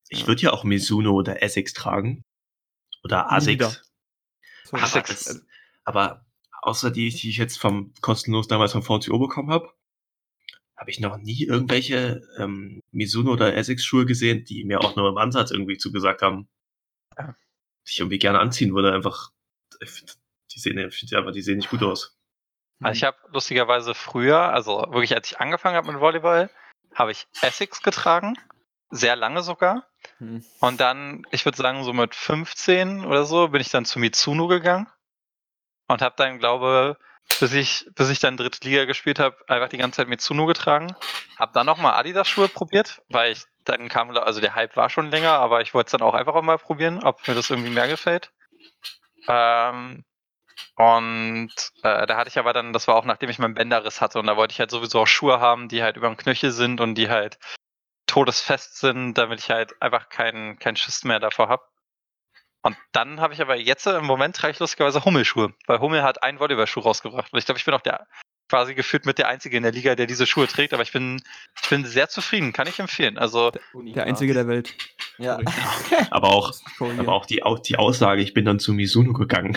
ich 0.08 0.20
Ja. 0.20 0.26
würde 0.26 0.42
ja 0.42 0.52
auch 0.52 0.64
Mizuno 0.64 1.12
oder 1.12 1.42
Essex 1.42 1.72
tragen. 1.72 2.22
Oder. 3.02 3.30
Asics. 3.32 3.90
Aber, 4.72 4.82
Asics. 4.82 5.24
das, 5.24 5.46
aber 5.84 6.25
außer 6.66 6.90
die, 6.90 7.10
die 7.10 7.30
ich 7.30 7.36
jetzt 7.36 7.58
vom 7.58 7.94
kostenlos 8.00 8.48
damals 8.48 8.72
vom 8.72 8.82
VCO 8.82 9.18
bekommen 9.18 9.50
habe, 9.50 9.72
habe 10.76 10.90
ich 10.90 11.00
noch 11.00 11.16
nie 11.16 11.44
irgendwelche 11.44 12.22
ähm, 12.38 12.82
Mizuno 12.90 13.32
oder 13.32 13.56
Essex 13.56 13.84
Schuhe 13.84 14.04
gesehen, 14.04 14.44
die 14.44 14.64
mir 14.64 14.80
auch 14.80 14.96
nur 14.96 15.08
im 15.08 15.16
Ansatz 15.16 15.52
irgendwie 15.52 15.78
zugesagt 15.78 16.22
haben. 16.22 16.48
Ja. 17.16 17.36
Die 17.86 17.92
ich 17.92 18.00
irgendwie 18.00 18.18
gerne 18.18 18.40
anziehen 18.40 18.74
würde. 18.74 18.92
Einfach, 18.92 19.30
die 19.80 20.58
sehen, 20.58 20.78
einfach, 20.78 21.32
die 21.32 21.42
sehen 21.42 21.58
nicht 21.58 21.70
gut 21.70 21.84
aus. 21.84 22.18
Also 22.82 22.96
ich 22.96 23.04
habe 23.04 23.16
lustigerweise 23.32 23.94
früher, 23.94 24.52
also 24.52 24.84
wirklich 24.90 25.14
als 25.14 25.30
ich 25.30 25.40
angefangen 25.40 25.76
habe 25.76 25.90
mit 25.90 26.00
Volleyball, 26.00 26.50
habe 26.94 27.12
ich 27.12 27.26
Essex 27.40 27.80
getragen, 27.80 28.36
sehr 28.90 29.14
lange 29.14 29.42
sogar. 29.42 29.88
Hm. 30.18 30.44
Und 30.60 30.80
dann, 30.80 31.24
ich 31.30 31.44
würde 31.44 31.56
sagen, 31.56 31.84
so 31.84 31.92
mit 31.92 32.14
15 32.14 33.04
oder 33.04 33.24
so, 33.24 33.48
bin 33.48 33.60
ich 33.60 33.70
dann 33.70 33.86
zu 33.86 33.98
Mitsuno 33.98 34.48
gegangen 34.48 34.88
und 35.88 36.02
habe 36.02 36.14
dann, 36.16 36.38
glaube 36.38 36.96
bis 37.40 37.52
ich, 37.52 37.86
bis 37.94 38.08
ich 38.08 38.18
dann 38.18 38.36
dritte 38.36 38.66
Liga 38.66 38.84
gespielt 38.84 39.18
habe, 39.18 39.36
einfach 39.48 39.68
die 39.68 39.78
ganze 39.78 39.98
Zeit 39.98 40.08
Mitsuno 40.08 40.46
getragen. 40.46 40.94
Habe 41.38 41.52
dann 41.52 41.66
nochmal 41.66 41.94
Adidas-Schuhe 41.94 42.48
probiert, 42.48 43.02
weil 43.08 43.32
ich 43.32 43.44
dann 43.64 43.88
kam, 43.88 44.10
also 44.16 44.40
der 44.40 44.54
Hype 44.54 44.76
war 44.76 44.90
schon 44.90 45.10
länger, 45.10 45.32
aber 45.32 45.60
ich 45.60 45.74
wollte 45.74 45.88
es 45.88 45.92
dann 45.92 46.02
auch 46.02 46.14
einfach 46.14 46.40
mal 46.42 46.58
probieren, 46.58 47.02
ob 47.02 47.26
mir 47.26 47.34
das 47.34 47.50
irgendwie 47.50 47.70
mehr 47.70 47.88
gefällt. 47.88 48.30
Ähm, 49.28 50.04
und 50.76 51.52
äh, 51.82 52.06
da 52.06 52.16
hatte 52.16 52.28
ich 52.28 52.38
aber 52.38 52.52
dann, 52.52 52.72
das 52.72 52.88
war 52.88 52.94
auch 52.96 53.04
nachdem 53.04 53.28
ich 53.28 53.38
meinen 53.38 53.54
Bänderriss 53.54 54.00
hatte 54.00 54.18
und 54.18 54.26
da 54.26 54.36
wollte 54.36 54.52
ich 54.52 54.60
halt 54.60 54.70
sowieso 54.70 55.00
auch 55.00 55.06
Schuhe 55.06 55.40
haben, 55.40 55.68
die 55.68 55.82
halt 55.82 55.96
über 55.96 56.06
dem 56.06 56.16
Knöchel 56.16 56.50
sind 56.50 56.80
und 56.80 56.94
die 56.94 57.10
halt 57.10 57.38
todesfest 58.06 58.78
sind, 58.78 59.14
damit 59.14 59.40
ich 59.40 59.50
halt 59.50 59.80
einfach 59.82 60.08
keinen 60.08 60.58
keinen 60.58 60.76
Schiss 60.76 61.04
mehr 61.04 61.18
davor 61.18 61.48
habe. 61.48 61.62
Und 62.66 62.76
dann 62.92 63.20
habe 63.20 63.32
ich 63.32 63.40
aber 63.40 63.56
jetzt 63.56 63.86
im 63.86 64.04
Moment 64.04 64.34
trage 64.34 64.52
ich 64.52 64.58
lustigerweise 64.58 65.04
Hummelschuhe, 65.04 65.54
weil 65.66 65.78
Hummel 65.78 66.02
hat 66.02 66.22
einen 66.22 66.40
Volleyballschuh 66.40 66.80
rausgebracht. 66.80 67.32
Und 67.32 67.38
ich 67.38 67.44
glaube, 67.44 67.58
ich 67.58 67.64
bin 67.64 67.74
auch 67.74 67.80
der 67.80 68.06
quasi 68.48 68.74
gefühlt 68.74 69.06
mit 69.06 69.18
der 69.18 69.28
Einzige 69.28 69.56
in 69.56 69.62
der 69.64 69.72
Liga, 69.72 69.94
der 69.96 70.06
diese 70.06 70.26
Schuhe 70.26 70.46
trägt, 70.46 70.72
aber 70.72 70.82
ich 70.82 70.92
bin, 70.92 71.20
ich 71.62 71.68
bin 71.68 71.84
sehr 71.84 72.08
zufrieden, 72.08 72.52
kann 72.52 72.68
ich 72.68 72.78
empfehlen. 72.78 73.18
Also 73.18 73.50
Der 73.74 74.04
einzige 74.04 74.34
der 74.34 74.46
Welt. 74.46 74.74
Ja. 75.18 75.38
Aber 76.10 76.28
auch, 76.28 76.52
aber 76.98 77.14
auch 77.14 77.24
die, 77.24 77.42
auch 77.42 77.58
die 77.58 77.76
Aussage, 77.78 78.20
ich 78.20 78.34
bin 78.34 78.44
dann 78.44 78.58
zu 78.58 78.74
Mizuno 78.74 79.14
gegangen. 79.14 79.56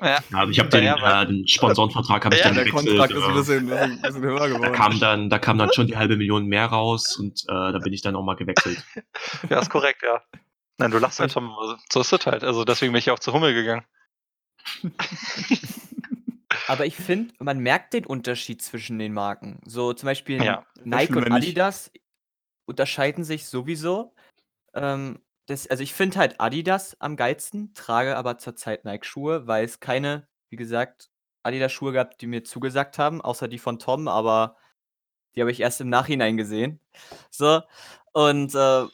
ja, 0.00 0.18
Also 0.32 0.50
ich 0.52 0.60
habe 0.60 0.68
den, 0.68 0.84
Ja, 0.84 1.22
äh, 1.22 1.26
den 1.26 1.46
Sponsorenvertrag 1.48 2.24
habe 2.24 2.36
ich 2.36 2.40
Ja, 2.40 2.46
dann 2.46 2.54
der 2.54 2.64
gewechselt. 2.64 2.98
Kontrakt 2.98 3.12
ist 3.12 3.24
ein 3.24 3.30
äh, 3.32 3.34
bisschen, 3.34 3.66
bisschen, 3.66 4.02
bisschen 4.02 4.22
höher 4.22 4.60
da 4.60 4.70
kam 4.70 5.00
dann, 5.00 5.28
da 5.28 5.38
kam 5.40 5.58
dann 5.58 5.72
schon 5.72 5.88
die 5.88 5.96
halbe 5.96 6.16
Million 6.16 6.46
mehr 6.46 6.66
raus 6.66 7.16
und 7.16 7.42
äh, 7.48 7.72
da 7.72 7.78
bin 7.82 7.92
ich 7.92 8.02
dann 8.02 8.14
auch 8.14 8.22
mal 8.22 8.36
gewechselt. 8.36 8.84
ja, 9.50 9.58
ist 9.58 9.70
korrekt, 9.70 10.02
ja. 10.04 10.22
Nein, 10.78 10.90
du 10.90 10.98
lachst 10.98 11.20
halt, 11.20 11.32
Tom. 11.32 11.54
So 11.90 12.00
ist 12.00 12.12
es 12.12 12.26
halt. 12.26 12.44
Also 12.44 12.64
deswegen 12.64 12.92
bin 12.92 12.98
ich 12.98 13.10
auch 13.10 13.18
zu 13.18 13.32
Hummel 13.32 13.54
gegangen. 13.54 13.84
Aber 16.68 16.86
ich 16.86 16.96
finde, 16.96 17.34
man 17.38 17.58
merkt 17.58 17.92
den 17.94 18.06
Unterschied 18.06 18.62
zwischen 18.62 18.98
den 18.98 19.12
Marken. 19.12 19.60
So 19.64 19.92
zum 19.92 20.06
Beispiel 20.06 20.42
Ja. 20.42 20.64
Nike 20.84 21.10
und 21.16 21.24
wir 21.24 21.30
nicht. 21.30 21.32
Adidas 21.32 21.90
unterscheiden 22.66 23.24
sich 23.24 23.46
sowieso. 23.46 24.14
Ähm, 24.74 25.20
das, 25.46 25.66
also 25.66 25.82
ich 25.82 25.92
finde 25.92 26.18
halt 26.18 26.40
Adidas 26.40 26.96
am 27.00 27.16
geilsten, 27.16 27.74
trage 27.74 28.16
aber 28.16 28.38
zurzeit 28.38 28.84
Nike-Schuhe, 28.84 29.46
weil 29.46 29.64
es 29.64 29.80
keine, 29.80 30.28
wie 30.50 30.56
gesagt, 30.56 31.10
Adidas-Schuhe 31.42 31.92
gab, 31.92 32.18
die 32.18 32.26
mir 32.26 32.44
zugesagt 32.44 32.98
haben, 32.98 33.20
außer 33.20 33.48
die 33.48 33.58
von 33.58 33.78
Tom, 33.78 34.06
aber 34.06 34.56
die 35.34 35.40
habe 35.40 35.50
ich 35.50 35.60
erst 35.60 35.80
im 35.80 35.88
Nachhinein 35.88 36.36
gesehen. 36.36 36.80
So, 37.30 37.62
und 38.12 38.54
äh, 38.54 38.86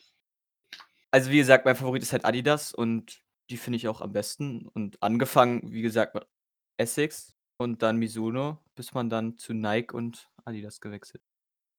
also 1.11 1.31
wie 1.31 1.39
gesagt, 1.39 1.65
mein 1.65 1.77
Favorit 1.77 2.03
ist 2.03 2.13
halt 2.13 2.25
Adidas 2.25 2.73
und 2.75 3.23
die 3.51 3.57
finde 3.57 3.77
ich 3.79 3.89
auch 3.89 4.01
am 4.01 4.13
besten. 4.13 4.69
Und 4.69 5.03
angefangen, 5.03 5.73
wie 5.73 5.83
gesagt, 5.83 6.15
mit 6.15 6.27
Essex 6.79 7.35
und 7.59 7.83
dann 7.83 7.97
Mizuno, 7.97 8.59
bis 8.75 8.93
man 8.95 9.11
dann 9.11 9.37
zu 9.39 9.55
Nike 9.55 9.95
und 9.95 10.29
Adidas 10.45 10.81
gewechselt. 10.81 11.23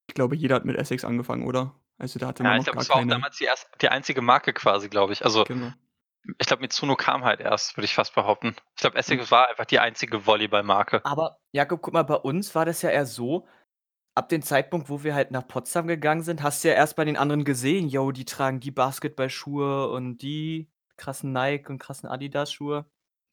Ich 0.08 0.14
glaube, 0.14 0.36
jeder 0.36 0.56
hat 0.56 0.64
mit 0.64 0.76
Essex 0.76 1.04
angefangen, 1.04 1.46
oder? 1.46 1.74
Also 1.98 2.18
da 2.18 2.28
hatte 2.28 2.42
Ja, 2.42 2.50
man 2.50 2.60
ich 2.60 2.66
noch 2.66 2.72
glaube, 2.72 2.78
das 2.78 2.88
war 2.88 2.96
auch 2.96 3.00
keine. 3.00 3.12
damals 3.12 3.36
die, 3.38 3.44
erst, 3.44 3.68
die 3.80 3.88
einzige 3.88 4.20
Marke 4.22 4.52
quasi, 4.52 4.88
glaube 4.88 5.12
ich. 5.12 5.24
Also 5.24 5.44
Genau. 5.44 5.72
ich 6.38 6.46
glaube, 6.46 6.62
Mitsuno 6.62 6.96
kam 6.96 7.24
halt 7.24 7.40
erst, 7.40 7.76
würde 7.76 7.84
ich 7.84 7.94
fast 7.94 8.14
behaupten. 8.14 8.56
Ich 8.74 8.80
glaube, 8.80 8.94
Hm. 8.94 9.00
Essex 9.00 9.30
war 9.30 9.48
einfach 9.48 9.64
die 9.66 9.78
einzige 9.78 10.26
Volleyball-Marke. 10.26 11.04
Aber 11.04 11.38
Jakob, 11.52 11.80
guck 11.82 11.94
mal, 11.94 12.02
bei 12.02 12.16
uns 12.16 12.54
war 12.54 12.64
das 12.64 12.82
ja 12.82 12.90
eher 12.90 13.06
so, 13.06 13.46
ab 14.20 14.28
dem 14.28 14.42
Zeitpunkt, 14.42 14.90
wo 14.90 15.02
wir 15.02 15.14
halt 15.14 15.30
nach 15.30 15.46
Potsdam 15.48 15.86
gegangen 15.86 16.22
sind, 16.22 16.42
hast 16.42 16.62
du 16.62 16.68
ja 16.68 16.74
erst 16.74 16.94
bei 16.96 17.04
den 17.06 17.16
anderen 17.16 17.44
gesehen, 17.44 17.88
yo, 17.88 18.12
die 18.12 18.26
tragen 18.26 18.60
die 18.60 18.70
Basketballschuhe 18.70 19.90
und 19.90 20.18
die 20.18 20.70
krassen 20.96 21.32
Nike 21.32 21.70
und 21.70 21.78
krassen 21.78 22.08
Adidas-Schuhe. 22.08 22.84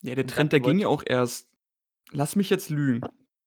Ja, 0.02 0.16
der 0.16 0.24
Und 0.24 0.30
Trend, 0.32 0.54
der 0.54 0.62
ging 0.62 0.80
ja 0.80 0.88
auch 0.88 1.04
erst, 1.06 1.50
lass 2.12 2.36
mich 2.38 2.50
jetzt 2.50 2.70
lügen, 2.70 3.02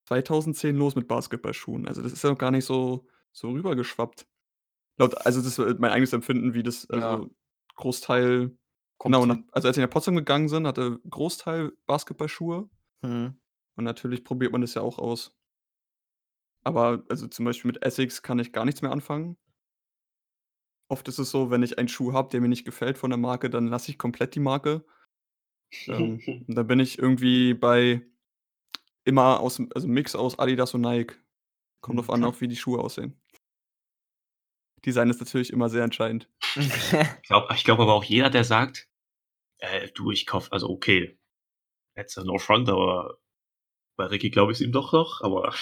2010 0.07 0.77
los 0.77 0.95
mit 0.97 1.09
Basketballschuhen. 1.09 1.89
Also 1.89 2.03
das 2.03 2.13
ist 2.13 2.23
ja 2.23 2.31
noch 2.31 2.39
gar 2.39 2.51
nicht 2.51 2.67
so, 2.67 3.07
so 3.33 3.51
rübergeschwappt. 3.51 4.27
Laut, 4.99 5.27
also 5.27 5.41
das 5.41 5.59
ist 5.59 5.79
mein 5.81 5.93
eigenes 5.93 6.13
Empfinden, 6.13 6.53
wie 6.55 6.63
das, 6.63 6.87
Ja. 6.93 7.11
also 7.13 7.31
Großteil, 7.77 8.55
Kommt 8.99 9.15
genau, 9.15 9.25
nach, 9.25 9.39
also 9.53 9.69
als 9.69 9.79
wir 9.79 9.85
nach 9.85 9.91
Potsdam 9.91 10.17
gegangen 10.17 10.49
sind, 10.51 10.67
hatte 10.67 11.01
Großteil 11.09 11.73
Basketballschuhe 11.87 12.69
Hm. 13.03 13.35
und 13.77 13.85
natürlich 13.85 14.25
probiert 14.25 14.53
man 14.53 14.61
das 14.61 14.75
ja 14.75 14.83
auch 14.83 14.99
aus. 14.99 15.35
Aber 16.63 17.05
also 17.09 17.27
zum 17.27 17.45
Beispiel 17.45 17.71
mit 17.71 17.83
Essex 17.83 18.23
kann 18.23 18.39
ich 18.39 18.53
gar 18.53 18.65
nichts 18.65 18.83
mehr 18.83 18.93
anfangen. 18.93 19.37
Oft 20.89 21.07
ist 21.09 21.19
es 21.19 21.31
so, 21.31 21.51
wenn 21.51 21.63
ich 21.63 21.79
einen 21.79 21.89
Schuh 21.89 22.13
habe, 22.13 22.31
der 22.31 22.41
mir 22.41 22.49
nicht 22.49 22.65
gefällt 22.65 22.99
von 22.99 23.11
der 23.11 23.19
Marke, 23.19 23.49
dann 23.49 23.69
lasse 23.69 23.91
ich 23.91 23.99
komplett 23.99 24.35
die 24.35 24.41
Marke. 24.41 24.85
Ähm, 25.87 26.21
und 26.49 26.55
da 26.55 26.63
bin 26.63 26.81
ich 26.81 26.99
irgendwie 26.99 27.55
bei 27.55 28.03
immer 29.05 29.41
aus 29.41 29.57
dem 29.57 29.71
also 29.75 29.89
Mix 29.89 30.15
aus 30.15 30.39
Adidas 30.39 30.75
und 30.75 30.83
Nike. 30.83 31.15
Kommt 31.81 31.99
drauf 31.99 32.11
an, 32.11 32.25
auch 32.25 32.41
wie 32.41 32.49
die 32.49 32.57
Schuhe 32.57 32.81
aussehen. 32.81 33.19
Design 34.85 35.11
ist 35.11 35.21
natürlich 35.21 35.53
immer 35.53 35.69
sehr 35.69 35.85
entscheidend. 35.85 36.29
Ich 36.57 37.23
glaube 37.23 37.55
ich 37.55 37.65
glaub 37.65 37.79
aber 37.79 37.95
auch 37.95 38.05
jeder, 38.05 38.31
der 38.31 38.45
sagt, 38.45 38.89
äh, 39.59 39.89
du, 39.95 40.11
ich 40.11 40.27
kauf, 40.27 40.53
also 40.53 40.69
okay, 40.69 41.19
jetzt 41.97 42.17
no 42.17 42.39
front, 42.39 42.69
aber 42.69 43.19
bei 43.97 44.07
Ricky 44.07 44.31
glaube 44.31 44.53
ich 44.53 44.59
es 44.59 44.63
ihm 44.63 44.73
doch 44.73 44.93
noch, 44.93 45.21
aber 45.21 45.55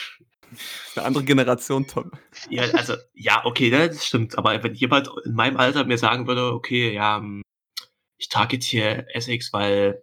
Das 0.51 0.61
ist 0.88 0.96
'ne 0.96 1.03
andere 1.05 1.24
Generation, 1.24 1.86
Tom. 1.86 2.11
ja, 2.51 2.62
also, 2.72 2.94
ja, 3.14 3.44
okay, 3.44 3.70
ne, 3.70 3.88
das 3.88 4.07
stimmt, 4.07 4.36
aber 4.38 4.62
wenn 4.62 4.74
jemand 4.74 5.09
in 5.24 5.34
meinem 5.34 5.57
Alter 5.57 5.84
mir 5.84 5.99
sagen 5.99 6.26
würde, 6.26 6.53
okay, 6.53 6.92
ja, 6.92 7.18
hm, 7.18 7.42
ich 8.16 8.28
trage 8.28 8.57
jetzt 8.57 8.66
hier 8.66 9.07
Essex, 9.14 9.53
weil 9.53 10.03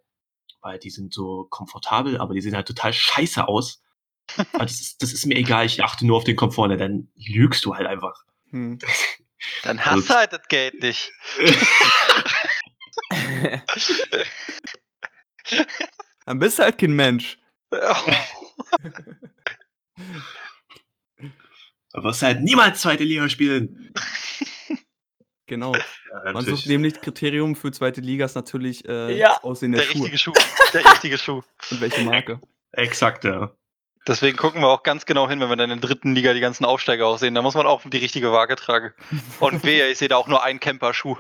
weil 0.62 0.80
die 0.80 0.90
sind 0.90 1.14
so 1.14 1.46
komfortabel, 1.52 2.18
aber 2.18 2.34
die 2.34 2.42
sehen 2.42 2.56
halt 2.56 2.68
total 2.68 2.92
scheiße 2.92 3.48
aus. 3.48 3.84
Aber 4.54 4.64
das, 4.66 4.82
ist, 4.82 5.04
das 5.04 5.14
ist 5.14 5.28
mir 5.28 5.36
egal, 5.36 5.68
ich 5.68 5.84
achte 5.84 6.08
nur 6.08 6.18
auf 6.18 6.24
den 6.24 6.36
Komfort, 6.36 6.70
ne? 6.70 6.78
dann 6.78 7.10
lügst 7.16 7.64
du 7.66 7.76
halt 7.76 7.86
einfach. 7.86 8.24
Hm. 8.50 8.80
Dann 9.62 9.78
Also- 9.78 9.92
hast 9.92 10.10
du 10.10 10.14
halt 10.16 10.34
das 10.34 10.48
Geld 10.48 10.82
nicht. 10.82 11.12
Dann 16.26 16.40
bist 16.40 16.58
du 16.58 16.64
halt 16.64 16.80
kein 16.80 16.94
Mensch. 16.94 17.38
Du 21.94 22.04
wirst 22.04 22.22
halt 22.24 22.42
niemals 22.42 22.82
zweite 22.82 23.04
Liga 23.04 23.30
spielen. 23.30 23.94
Genau. 25.48 25.76
Ja, 25.76 26.32
Man 26.34 26.44
sucht 26.44 26.66
nämlich 26.66 27.00
Kriterium 27.02 27.56
für 27.56 27.72
zweite 27.72 28.02
Liga 28.02 28.26
ist 28.26 28.34
natürlich 28.34 28.84
äh, 28.90 29.16
Ja. 29.16 29.38
Aussehen 29.44 29.74
der, 29.74 29.82
Der 29.82 29.88
Schuhe 29.88 30.02
richtige 30.06 30.18
Schuh. 30.18 30.34
Der 30.74 30.84
richtige 30.86 31.18
Schuh. 31.20 31.42
und 31.72 31.82
welche 31.82 32.02
Marke. 32.02 32.42
Exakt, 32.72 33.26
ja. 33.26 33.52
Deswegen 34.08 34.38
gucken 34.38 34.62
wir 34.62 34.70
auch 34.70 34.82
ganz 34.82 35.06
genau 35.06 35.30
hin, 35.30 35.40
wenn 35.40 35.50
wir 35.50 35.56
dann 35.56 35.70
in 35.70 35.80
der 35.82 35.88
dritten 35.88 36.16
Liga 36.16 36.34
die 36.34 36.40
ganzen 36.40 36.66
Aufsteiger 36.66 37.06
aussehen. 37.06 37.36
Da 37.36 37.44
muss 37.44 37.54
man 37.54 37.68
auch 37.68 37.88
die 37.88 37.98
richtige 37.98 38.32
Waage 38.32 38.56
tragen. 38.56 38.94
Und 39.40 39.64
wehe, 39.64 39.88
ich 39.90 40.00
sehe 40.00 40.08
da 40.08 40.18
auch 40.18 40.28
nur 40.28 40.44
einen 40.44 40.60
Camper-Schuh. 40.60 41.18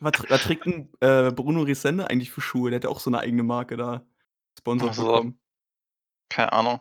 Was, 0.00 0.28
was 0.28 0.42
trägt 0.42 0.66
denn 0.66 0.88
äh, 1.00 1.30
Bruno 1.30 1.62
Risende 1.62 2.10
eigentlich 2.10 2.32
für 2.32 2.40
Schuhe? 2.40 2.70
Der 2.70 2.78
hat 2.78 2.84
ja 2.84 2.90
auch 2.90 3.00
so 3.00 3.10
eine 3.10 3.20
eigene 3.20 3.44
Marke 3.44 3.76
da 3.76 4.04
sponsert 4.58 4.90
Ach 4.90 4.94
so. 4.94 5.06
bekommen. 5.06 5.38
Keine 6.28 6.52
Ahnung. 6.52 6.80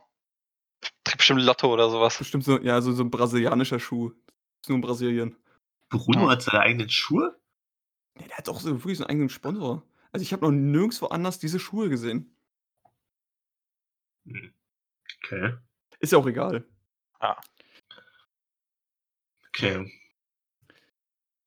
Trägt 1.04 1.18
bestimmt 1.18 1.42
Lotto 1.42 1.72
oder 1.72 1.90
sowas. 1.90 2.18
Bestimmt 2.18 2.44
so, 2.44 2.60
ja, 2.60 2.82
so, 2.82 2.92
so 2.92 3.04
ein 3.04 3.12
brasilianischer 3.12 3.80
Schuh. 3.80 4.12
Ist 4.62 4.70
nur 4.70 4.78
in 4.78 4.82
Brasilien. 4.82 5.38
Bruno 5.90 6.26
Ja. 6.26 6.32
hat 6.32 6.42
seine 6.42 6.62
eigenen 6.62 6.90
Schuhe? 6.90 7.40
Nee, 8.16 8.28
der 8.28 8.38
hat 8.38 8.50
auch 8.50 8.60
so 8.60 8.72
wirklich 8.72 8.98
so 8.98 9.04
einen 9.04 9.12
eigenen 9.12 9.30
Sponsor. 9.30 9.84
Also 10.12 10.24
ich 10.24 10.34
habe 10.34 10.46
noch 10.46 10.52
nirgendwo 10.52 11.08
anders 11.08 11.40
diese 11.40 11.60
Schuhe 11.60 11.90
gesehen. 11.90 12.36
Hm. 14.26 14.54
Okay. 15.24 15.54
Ist 16.00 16.12
ja 16.12 16.18
auch 16.18 16.28
egal. 16.28 16.66
Okay. 19.50 19.92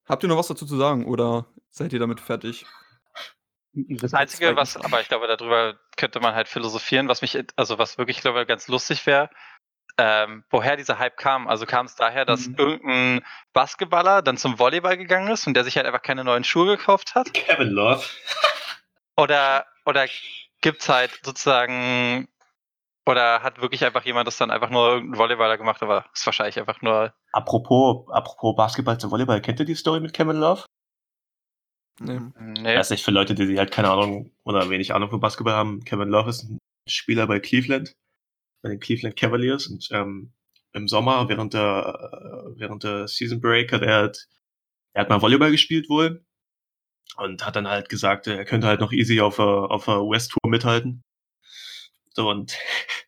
Habt 0.06 0.22
ihr 0.22 0.28
noch 0.28 0.38
was 0.38 0.48
dazu 0.48 0.66
zu 0.66 0.76
sagen 0.76 1.04
oder 1.04 1.46
seid 1.70 1.92
ihr 1.92 1.98
damit 1.98 2.20
fertig? 2.20 2.64
Das 4.00 4.14
Einzige, 4.14 4.56
was, 4.56 4.76
aber 4.76 5.00
ich 5.00 5.08
glaube, 5.08 5.26
darüber 5.26 5.78
könnte 5.96 6.20
man 6.20 6.34
halt 6.34 6.48
philosophieren, 6.48 7.08
was 7.08 7.22
mich, 7.22 7.38
also 7.56 7.78
was 7.78 7.98
wirklich, 7.98 8.20
glaube 8.20 8.42
ich, 8.42 8.48
ganz 8.48 8.68
lustig 8.68 9.06
wäre, 9.06 9.30
ähm, 9.98 10.44
woher 10.50 10.76
dieser 10.76 10.98
Hype 10.98 11.16
kam. 11.16 11.48
Also 11.48 11.66
kam 11.66 11.86
es 11.86 11.94
daher, 11.96 12.24
dass 12.24 12.48
Mhm. 12.48 12.54
irgendein 12.56 13.24
Basketballer 13.52 14.22
dann 14.22 14.36
zum 14.36 14.58
Volleyball 14.58 14.96
gegangen 14.96 15.28
ist 15.30 15.46
und 15.46 15.54
der 15.54 15.64
sich 15.64 15.76
halt 15.76 15.86
einfach 15.86 16.02
keine 16.02 16.24
neuen 16.24 16.44
Schuhe 16.44 16.76
gekauft 16.76 17.14
hat? 17.14 17.32
Kevin 17.34 17.68
Love. 17.70 18.04
Oder, 19.16 19.66
oder 19.84 20.06
gibt's 20.60 20.88
halt 20.88 21.18
sozusagen, 21.24 22.28
oder 23.06 23.42
hat 23.42 23.60
wirklich 23.60 23.84
einfach 23.84 24.04
jemand 24.04 24.26
das 24.28 24.36
dann 24.36 24.50
einfach 24.50 24.70
nur 24.70 24.90
irgendein 24.94 25.18
Volleyballer 25.18 25.58
gemacht, 25.58 25.82
aber 25.82 26.04
ist 26.14 26.24
wahrscheinlich 26.26 26.58
einfach 26.58 26.80
nur, 26.82 27.12
Apropos, 27.32 28.06
apropos 28.10 28.56
Basketball 28.56 28.98
zum 28.98 29.10
Volleyball, 29.10 29.40
kennt 29.40 29.60
ihr 29.60 29.66
die 29.66 29.74
Story 29.74 30.00
mit 30.00 30.12
Kevin 30.12 30.36
Love? 30.36 30.64
Nee. 32.00 32.20
nee, 32.38 32.74
Das 32.74 32.86
ist 32.86 32.90
nicht 32.90 33.04
für 33.04 33.10
Leute, 33.10 33.34
die 33.34 33.58
halt 33.58 33.70
keine 33.70 33.90
Ahnung 33.90 34.30
oder 34.44 34.70
wenig 34.70 34.94
Ahnung 34.94 35.10
von 35.10 35.20
Basketball 35.20 35.54
haben. 35.54 35.84
Kevin 35.84 36.08
Love 36.08 36.30
ist 36.30 36.44
ein 36.44 36.58
Spieler 36.86 37.26
bei 37.26 37.40
Cleveland, 37.40 37.92
bei 38.62 38.70
den 38.70 38.80
Cleveland 38.80 39.16
Cavaliers 39.16 39.66
und 39.66 39.88
ähm, 39.92 40.32
im 40.72 40.88
Sommer 40.88 41.28
während 41.28 41.54
der 41.54 42.52
äh, 42.54 42.58
während 42.58 42.84
der 42.84 43.08
Season 43.08 43.40
Break 43.40 43.72
hat 43.72 43.82
er 43.82 43.94
halt, 43.94 44.28
er 44.94 45.02
hat 45.02 45.08
mal 45.08 45.22
Volleyball 45.22 45.50
gespielt 45.50 45.88
wohl 45.88 46.24
und 47.16 47.44
hat 47.44 47.56
dann 47.56 47.68
halt 47.68 47.88
gesagt, 47.88 48.26
er 48.26 48.44
könnte 48.44 48.66
halt 48.68 48.80
noch 48.80 48.92
easy 48.92 49.20
auf 49.20 49.36
der 49.36 49.46
auf 49.46 49.86
der 49.86 50.00
West 50.00 50.32
Tour 50.32 50.50
mithalten. 50.50 51.02
So 52.14 52.30
und 52.30 52.56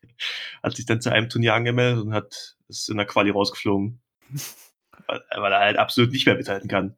hat 0.63 0.75
sich 0.75 0.85
dann 0.85 1.01
zu 1.01 1.11
einem 1.11 1.29
Turnier 1.29 1.53
angemeldet 1.53 2.03
und 2.03 2.13
hat 2.13 2.57
ist 2.67 2.89
in 2.89 2.97
der 2.97 3.05
Quali 3.05 3.29
rausgeflogen, 3.31 4.01
weil, 5.07 5.23
weil 5.37 5.51
er 5.53 5.59
halt 5.59 5.77
absolut 5.77 6.11
nicht 6.11 6.25
mehr 6.25 6.35
mithalten 6.35 6.69
kann. 6.69 6.97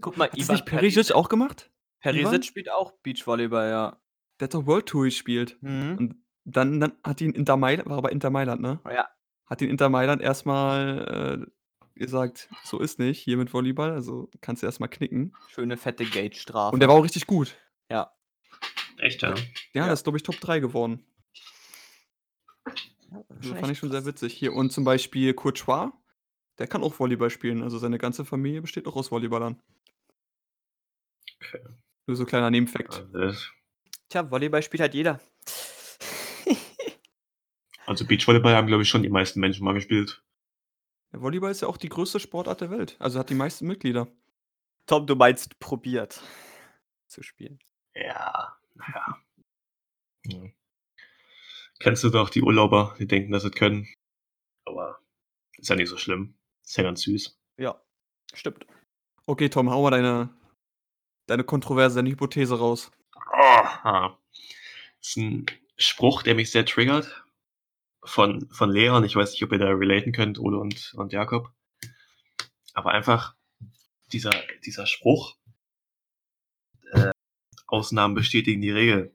Guck 0.00 0.16
mal, 0.16 0.30
Hat 0.30 0.38
das 0.38 0.48
nicht 0.48 0.66
Perisic 0.66 1.12
auch 1.12 1.28
gemacht? 1.28 1.70
Ivan? 2.02 2.22
Perisic 2.22 2.44
spielt 2.44 2.70
auch 2.70 2.92
Beachvolleyball, 3.02 3.68
ja. 3.70 4.00
Der 4.40 4.44
hat 4.46 4.54
doch 4.54 4.66
World 4.66 4.86
Tour 4.86 5.04
gespielt. 5.04 5.56
Mhm. 5.60 5.96
Und 5.98 6.24
dann, 6.44 6.80
dann 6.80 6.92
hat 7.04 7.20
ihn 7.20 7.32
Inter 7.32 7.56
Mailand, 7.56 7.88
war 7.88 7.98
aber 7.98 8.12
Inter 8.12 8.30
Mailand, 8.30 8.60
ne? 8.60 8.80
Ja. 8.84 9.08
Hat 9.46 9.60
ihn 9.62 9.68
Inter 9.70 9.88
Mailand 9.88 10.22
erstmal 10.22 11.46
äh, 11.96 11.98
gesagt, 11.98 12.48
so 12.64 12.78
ist 12.78 12.98
nicht, 12.98 13.18
hier 13.18 13.36
mit 13.36 13.52
Volleyball, 13.52 13.90
also 13.90 14.30
kannst 14.40 14.62
du 14.62 14.66
erstmal 14.66 14.88
knicken. 14.88 15.34
Schöne 15.48 15.76
fette 15.76 16.04
Gate-Strafe. 16.04 16.72
Und 16.72 16.80
der 16.80 16.88
war 16.88 16.96
auch 16.96 17.04
richtig 17.04 17.26
gut. 17.26 17.56
ja. 17.90 18.12
Echt, 19.00 19.22
ja? 19.22 19.30
Ja, 19.30 19.36
Ja. 19.74 19.86
das 19.88 20.00
ist, 20.00 20.04
glaube 20.04 20.16
ich, 20.18 20.24
Top 20.24 20.40
3 20.40 20.58
geworden. 20.58 21.04
Das 23.40 23.58
fand 23.58 23.70
ich 23.70 23.78
schon 23.78 23.90
sehr 23.90 24.04
witzig. 24.04 24.34
Hier 24.34 24.52
und 24.52 24.70
zum 24.72 24.84
Beispiel 24.84 25.32
Courtois, 25.34 25.92
der 26.58 26.66
kann 26.66 26.82
auch 26.82 26.98
Volleyball 26.98 27.30
spielen. 27.30 27.62
Also 27.62 27.78
seine 27.78 27.98
ganze 27.98 28.24
Familie 28.24 28.60
besteht 28.60 28.86
auch 28.86 28.96
aus 28.96 29.10
Volleyballern. 29.10 29.60
Okay. 31.40 31.60
Nur 32.06 32.16
so 32.16 32.24
kleiner 32.24 32.50
Nebenfakt. 32.50 33.06
Tja, 34.08 34.30
Volleyball 34.30 34.62
spielt 34.62 34.80
halt 34.80 34.94
jeder. 34.94 35.20
Also 37.86 38.04
Beachvolleyball 38.06 38.54
haben, 38.54 38.66
glaube 38.66 38.82
ich, 38.82 38.88
schon 38.90 39.02
die 39.02 39.08
meisten 39.08 39.40
Menschen 39.40 39.64
mal 39.64 39.72
gespielt. 39.72 40.22
Der 41.10 41.22
Volleyball 41.22 41.50
ist 41.50 41.62
ja 41.62 41.68
auch 41.68 41.78
die 41.78 41.88
größte 41.88 42.20
Sportart 42.20 42.60
der 42.60 42.70
Welt. 42.70 42.96
Also 42.98 43.18
hat 43.18 43.30
die 43.30 43.34
meisten 43.34 43.66
Mitglieder. 43.66 44.08
Tom, 44.86 45.06
du 45.06 45.16
meinst 45.16 45.58
probiert 45.58 46.20
zu 47.06 47.22
spielen. 47.22 47.58
Ja, 47.94 48.58
naja. 48.74 49.22
Hm. 50.30 50.52
Kennst 51.78 52.04
du 52.04 52.10
doch 52.10 52.28
die 52.28 52.42
Urlauber, 52.42 52.94
die 52.98 53.06
denken, 53.06 53.32
dass 53.32 53.42
sie 53.42 53.48
es 53.48 53.54
können. 53.54 53.88
Aber 54.64 54.98
ist 55.56 55.70
ja 55.70 55.76
nicht 55.76 55.88
so 55.88 55.96
schlimm. 55.96 56.34
Ist 56.62 56.76
ja 56.76 56.82
ganz 56.82 57.02
süß. 57.02 57.40
Ja, 57.56 57.80
stimmt. 58.34 58.66
Okay, 59.26 59.48
Tom, 59.48 59.70
hau 59.70 59.82
mal 59.82 59.90
deine, 59.90 60.30
deine 61.28 61.44
Kontroverse, 61.44 61.96
deine 61.96 62.10
Hypothese 62.10 62.58
raus. 62.58 62.90
Ah, 63.30 64.16
das 64.98 65.08
ist 65.10 65.16
ein 65.18 65.46
Spruch, 65.76 66.22
der 66.22 66.34
mich 66.34 66.50
sehr 66.50 66.64
triggert. 66.64 67.24
Von, 68.04 68.48
von 68.50 68.70
Lehrern. 68.70 69.04
Ich 69.04 69.16
weiß 69.16 69.32
nicht, 69.32 69.42
ob 69.42 69.52
ihr 69.52 69.58
da 69.58 69.68
relaten 69.68 70.12
könnt, 70.12 70.38
Ole 70.38 70.58
und, 70.58 70.94
und 70.94 71.12
Jakob. 71.12 71.52
Aber 72.72 72.92
einfach 72.92 73.34
dieser, 74.12 74.32
dieser 74.64 74.86
Spruch, 74.86 75.36
äh, 76.92 77.10
Ausnahmen 77.66 78.14
bestätigen 78.14 78.62
die 78.62 78.70
Regel, 78.70 79.14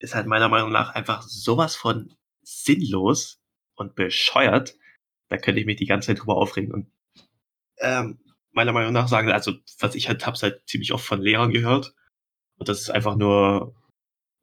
ist 0.00 0.14
halt 0.14 0.26
meiner 0.26 0.48
Meinung 0.48 0.70
nach 0.70 0.94
einfach 0.94 1.22
sowas 1.22 1.76
von 1.76 2.14
sinnlos 2.42 3.40
und 3.74 3.94
bescheuert. 3.94 4.74
Da 5.28 5.38
könnte 5.38 5.60
ich 5.60 5.66
mich 5.66 5.76
die 5.76 5.86
ganze 5.86 6.08
Zeit 6.08 6.20
drüber 6.20 6.36
aufregen. 6.36 6.74
Und 6.74 6.92
ähm, 7.78 8.18
meiner 8.52 8.72
Meinung 8.72 8.92
nach 8.92 9.08
sagen, 9.08 9.30
also 9.30 9.52
was 9.80 9.94
ich 9.94 10.08
halt 10.08 10.26
hab's 10.26 10.42
halt 10.42 10.62
ziemlich 10.68 10.92
oft 10.92 11.04
von 11.04 11.20
Lehrern 11.20 11.52
gehört. 11.52 11.94
Und 12.56 12.68
das 12.68 12.80
ist 12.80 12.90
einfach 12.90 13.16
nur 13.16 13.74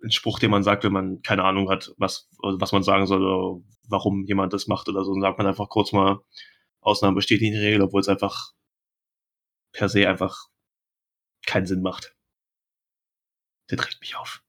ein 0.03 0.12
Spruch, 0.12 0.39
den 0.39 0.51
man 0.51 0.64
sagt, 0.64 0.84
wenn 0.84 0.93
man 0.93 1.22
keine 1.22 1.43
Ahnung 1.43 1.70
hat, 1.70 1.93
was, 1.97 2.30
was 2.39 2.72
man 2.72 2.84
sagen 2.84 3.05
soll 3.05 3.24
oder 3.24 3.62
warum 3.88 4.24
jemand 4.26 4.53
das 4.53 4.68
macht 4.68 4.88
oder 4.89 5.03
so. 5.03 5.14
Dann 5.14 5.22
sagt 5.22 5.38
man 5.38 5.47
einfach 5.47 5.70
kurz 5.70 5.91
mal, 5.91 6.20
Ausnahmen 6.82 7.16
bestätigen 7.16 7.53
die 7.53 7.60
Regel, 7.60 7.82
obwohl 7.82 8.01
es 8.01 8.07
einfach 8.07 8.53
per 9.74 9.89
se 9.89 10.07
einfach 10.07 10.47
keinen 11.45 11.66
Sinn 11.66 11.82
macht. 11.82 12.16
Der 13.70 13.80
regt 13.80 14.01
mich 14.01 14.16
auf. 14.16 14.41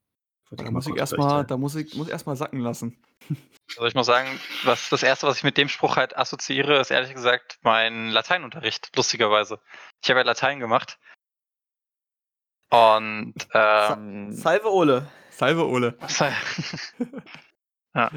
Da 0.51 0.69
muss 0.69 0.87
ich 0.87 0.97
erstmal, 0.97 1.45
da 1.45 1.55
muss 1.55 1.75
ich, 1.75 1.95
muss 1.95 2.09
erstmal 2.09 2.35
sacken 2.35 2.59
lassen. 2.59 2.97
Also 3.77 3.87
ich 3.87 3.95
muss 3.95 4.05
sagen, 4.05 4.27
was 4.65 4.89
das 4.89 5.01
erste, 5.01 5.27
was 5.27 5.37
ich 5.37 5.45
mit 5.45 5.55
dem 5.55 5.69
Spruch 5.69 5.95
halt 5.95 6.17
assoziiere, 6.17 6.81
ist 6.81 6.91
ehrlich 6.91 7.13
gesagt 7.13 7.57
mein 7.61 8.09
Lateinunterricht, 8.09 8.93
lustigerweise. 8.97 9.61
Ich 10.03 10.09
habe 10.09 10.19
ja 10.19 10.25
Latein 10.25 10.59
gemacht. 10.59 10.99
Und 12.69 13.33
ähm, 13.53 14.33
Salve 14.33 14.69
Ole. 14.69 15.07
Salve, 15.29 15.65
Ole. 15.65 15.97
ja. 17.95 18.11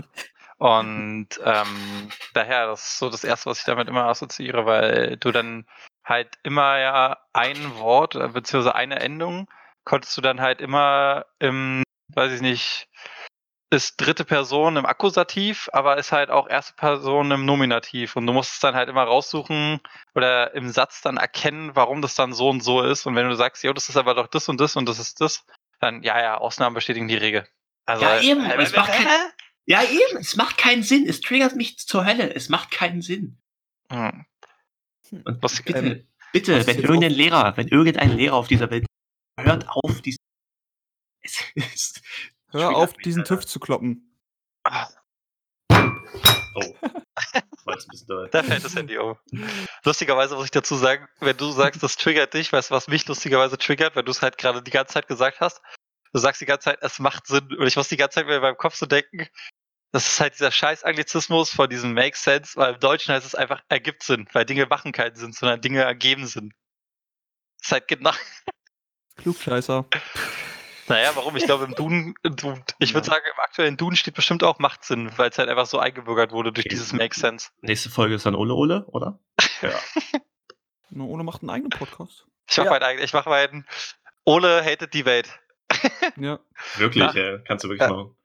Und 0.58 1.28
ähm, 1.44 2.10
daher, 2.32 2.66
das 2.66 2.84
ist 2.84 2.98
so 2.98 3.08
das 3.08 3.22
Erste, 3.22 3.48
was 3.48 3.60
ich 3.60 3.64
damit 3.64 3.86
immer 3.86 4.06
assoziiere, 4.06 4.66
weil 4.66 5.16
du 5.18 5.30
dann 5.30 5.66
halt 6.04 6.36
immer 6.42 6.78
ja 6.78 7.16
ein 7.32 7.76
Wort 7.76 8.14
beziehungsweise 8.32 8.74
eine 8.74 8.98
Endung 8.98 9.46
konntest 9.84 10.16
du 10.16 10.20
dann 10.20 10.40
halt 10.40 10.60
immer 10.60 11.26
im, 11.38 11.82
weiß 12.08 12.32
ich 12.32 12.40
nicht, 12.40 12.88
ist 13.70 13.96
dritte 13.96 14.24
Person 14.24 14.76
im 14.76 14.86
Akkusativ, 14.86 15.68
aber 15.72 15.96
ist 15.98 16.12
halt 16.12 16.30
auch 16.30 16.48
erste 16.48 16.74
Person 16.74 17.30
im 17.32 17.44
Nominativ. 17.44 18.14
Und 18.16 18.26
du 18.26 18.32
musst 18.32 18.52
es 18.54 18.60
dann 18.60 18.74
halt 18.74 18.88
immer 18.88 19.02
raussuchen 19.02 19.80
oder 20.14 20.54
im 20.54 20.68
Satz 20.70 21.00
dann 21.00 21.16
erkennen, 21.16 21.74
warum 21.74 22.00
das 22.02 22.14
dann 22.14 22.32
so 22.32 22.48
und 22.50 22.60
so 22.62 22.82
ist. 22.82 23.06
Und 23.06 23.16
wenn 23.16 23.28
du 23.28 23.34
sagst, 23.34 23.64
jo, 23.64 23.72
das 23.72 23.88
ist 23.88 23.96
aber 23.96 24.14
doch 24.14 24.28
das 24.28 24.48
und 24.48 24.60
das 24.60 24.76
und 24.76 24.88
das 24.88 24.98
ist 24.98 25.20
das, 25.20 25.44
dann 25.80 26.02
ja, 26.02 26.20
ja, 26.20 26.38
Ausnahmen 26.38 26.74
bestätigen 26.74 27.08
die 27.08 27.16
Regel. 27.16 27.48
Also, 27.86 28.04
Ja, 28.04 28.20
eben, 28.20 28.44
äh, 28.44 28.62
es 28.62 28.74
macht 28.76 28.92
kein- 28.92 29.06
Ja, 29.66 29.82
eben, 29.82 30.18
es 30.18 30.36
macht 30.36 30.56
keinen 30.58 30.82
Sinn. 30.82 31.06
Es 31.08 31.20
triggert 31.20 31.56
mich 31.56 31.78
zur 31.78 32.04
Hölle. 32.04 32.32
Es 32.34 32.48
macht 32.48 32.70
keinen 32.70 33.02
Sinn. 33.02 33.38
Hm. 33.90 34.24
Und 35.10 35.42
Was- 35.42 35.62
bitte, 35.62 35.78
ähm, 35.78 36.08
bitte, 36.32 36.58
was 36.58 36.66
wenn 36.66 36.80
irgendein 36.80 37.12
Lehrer, 37.12 37.56
wenn 37.56 37.68
irgendein 37.68 38.16
Lehrer 38.16 38.36
auf 38.36 38.46
dieser 38.48 38.70
Welt 38.70 38.86
hört 39.40 39.66
auf, 39.68 40.00
diesen. 40.02 40.18
Es 41.24 41.40
ist. 41.74 42.02
Hör 42.50 42.76
auf, 42.76 42.92
diesen 42.94 43.22
Alter. 43.22 43.36
TÜV 43.36 43.46
zu 43.46 43.58
kloppen. 43.58 44.16
Ah, 44.62 44.88
Oh. 46.54 46.74
War 47.64 47.74
jetzt 47.74 47.86
ein 47.86 47.90
bisschen 47.90 48.06
doll. 48.06 48.28
Da 48.30 48.42
fällt 48.42 48.64
das 48.64 48.76
Handy 48.76 48.96
um. 48.98 49.16
Lustigerweise 49.84 50.36
muss 50.36 50.44
ich 50.46 50.50
dazu 50.50 50.76
sagen, 50.76 51.08
wenn 51.20 51.36
du 51.36 51.50
sagst, 51.50 51.82
das 51.82 51.96
triggert 51.96 52.34
dich, 52.34 52.52
weißt 52.52 52.70
du, 52.70 52.74
was 52.74 52.88
mich 52.88 53.06
lustigerweise 53.08 53.58
triggert, 53.58 53.96
wenn 53.96 54.04
du 54.04 54.10
es 54.12 54.22
halt 54.22 54.38
gerade 54.38 54.62
die 54.62 54.70
ganze 54.70 54.94
Zeit 54.94 55.08
gesagt 55.08 55.40
hast? 55.40 55.60
Du 56.12 56.20
sagst 56.20 56.40
die 56.40 56.46
ganze 56.46 56.66
Zeit, 56.66 56.78
es 56.82 57.00
macht 57.00 57.26
Sinn. 57.26 57.56
Und 57.56 57.66
ich 57.66 57.76
muss 57.76 57.88
die 57.88 57.96
ganze 57.96 58.16
Zeit 58.16 58.26
mir 58.26 58.36
in 58.36 58.42
meinem 58.42 58.56
Kopf 58.56 58.76
so 58.76 58.86
denken, 58.86 59.26
das 59.90 60.06
ist 60.06 60.20
halt 60.20 60.34
dieser 60.34 60.52
scheiß 60.52 60.84
Anglizismus 60.84 61.50
von 61.50 61.68
diesem 61.68 61.92
Make 61.92 62.16
Sense, 62.16 62.56
weil 62.56 62.74
im 62.74 62.80
Deutschen 62.80 63.14
heißt 63.14 63.26
es 63.26 63.34
einfach 63.34 63.62
ergibt 63.68 64.02
Sinn, 64.04 64.28
weil 64.32 64.44
Dinge 64.44 64.66
machen 64.66 64.92
keinen 64.92 65.16
Sinn, 65.16 65.32
sondern 65.32 65.60
Dinge 65.60 65.82
ergeben 65.82 66.26
Sinn. 66.26 66.52
Das 67.58 67.68
ist 67.68 67.72
halt 67.72 67.88
genau. 67.88 68.12
Klugscheißer. 69.16 69.86
Naja, 70.88 71.12
warum? 71.14 71.34
Ich 71.36 71.44
glaube, 71.44 71.64
im 71.64 71.74
Duden, 71.74 72.14
ich 72.22 72.42
würde 72.42 72.68
Ja. 72.80 73.02
sagen, 73.14 73.24
im 73.32 73.40
aktuellen 73.40 73.76
Duden 73.76 73.96
steht 73.96 74.14
bestimmt 74.14 74.42
auch 74.44 74.58
macht 74.58 74.84
Sinn, 74.84 75.10
weil 75.16 75.30
es 75.30 75.38
halt 75.38 75.48
einfach 75.48 75.66
so 75.66 75.78
eingebürgert 75.78 76.32
wurde 76.32 76.52
durch 76.52 76.66
Okay. 76.66 76.74
dieses 76.74 76.92
Make 76.92 77.14
Sense. 77.18 77.50
Nächste 77.62 77.88
Folge 77.90 78.14
ist 78.16 78.26
dann 78.26 78.34
Ole 78.34 78.54
Ole, 78.54 78.84
oder? 78.86 79.18
Ja. 79.62 79.70
Na, 80.90 81.04
Ole 81.04 81.24
macht 81.24 81.42
einen 81.42 81.50
eigenen 81.50 81.70
Podcast. 81.70 82.26
Ich 82.48 82.56
mache 82.58 82.66
Ja. 82.66 82.72
meinen 82.72 82.82
eigenen, 82.82 83.04
ich 83.04 83.12
mache 83.14 83.28
meinen 83.30 83.66
Ole 84.24 84.62
hated 84.64 84.92
die 84.92 85.04
Welt. 85.06 85.28
Ja. 86.16 86.38
Wirklich, 86.76 87.02
Ja. 87.14 87.14
ja. 87.32 87.38
kannst 87.38 87.64
du 87.64 87.68
wirklich 87.68 87.88
Ja. 87.88 87.92
machen. 87.94 88.16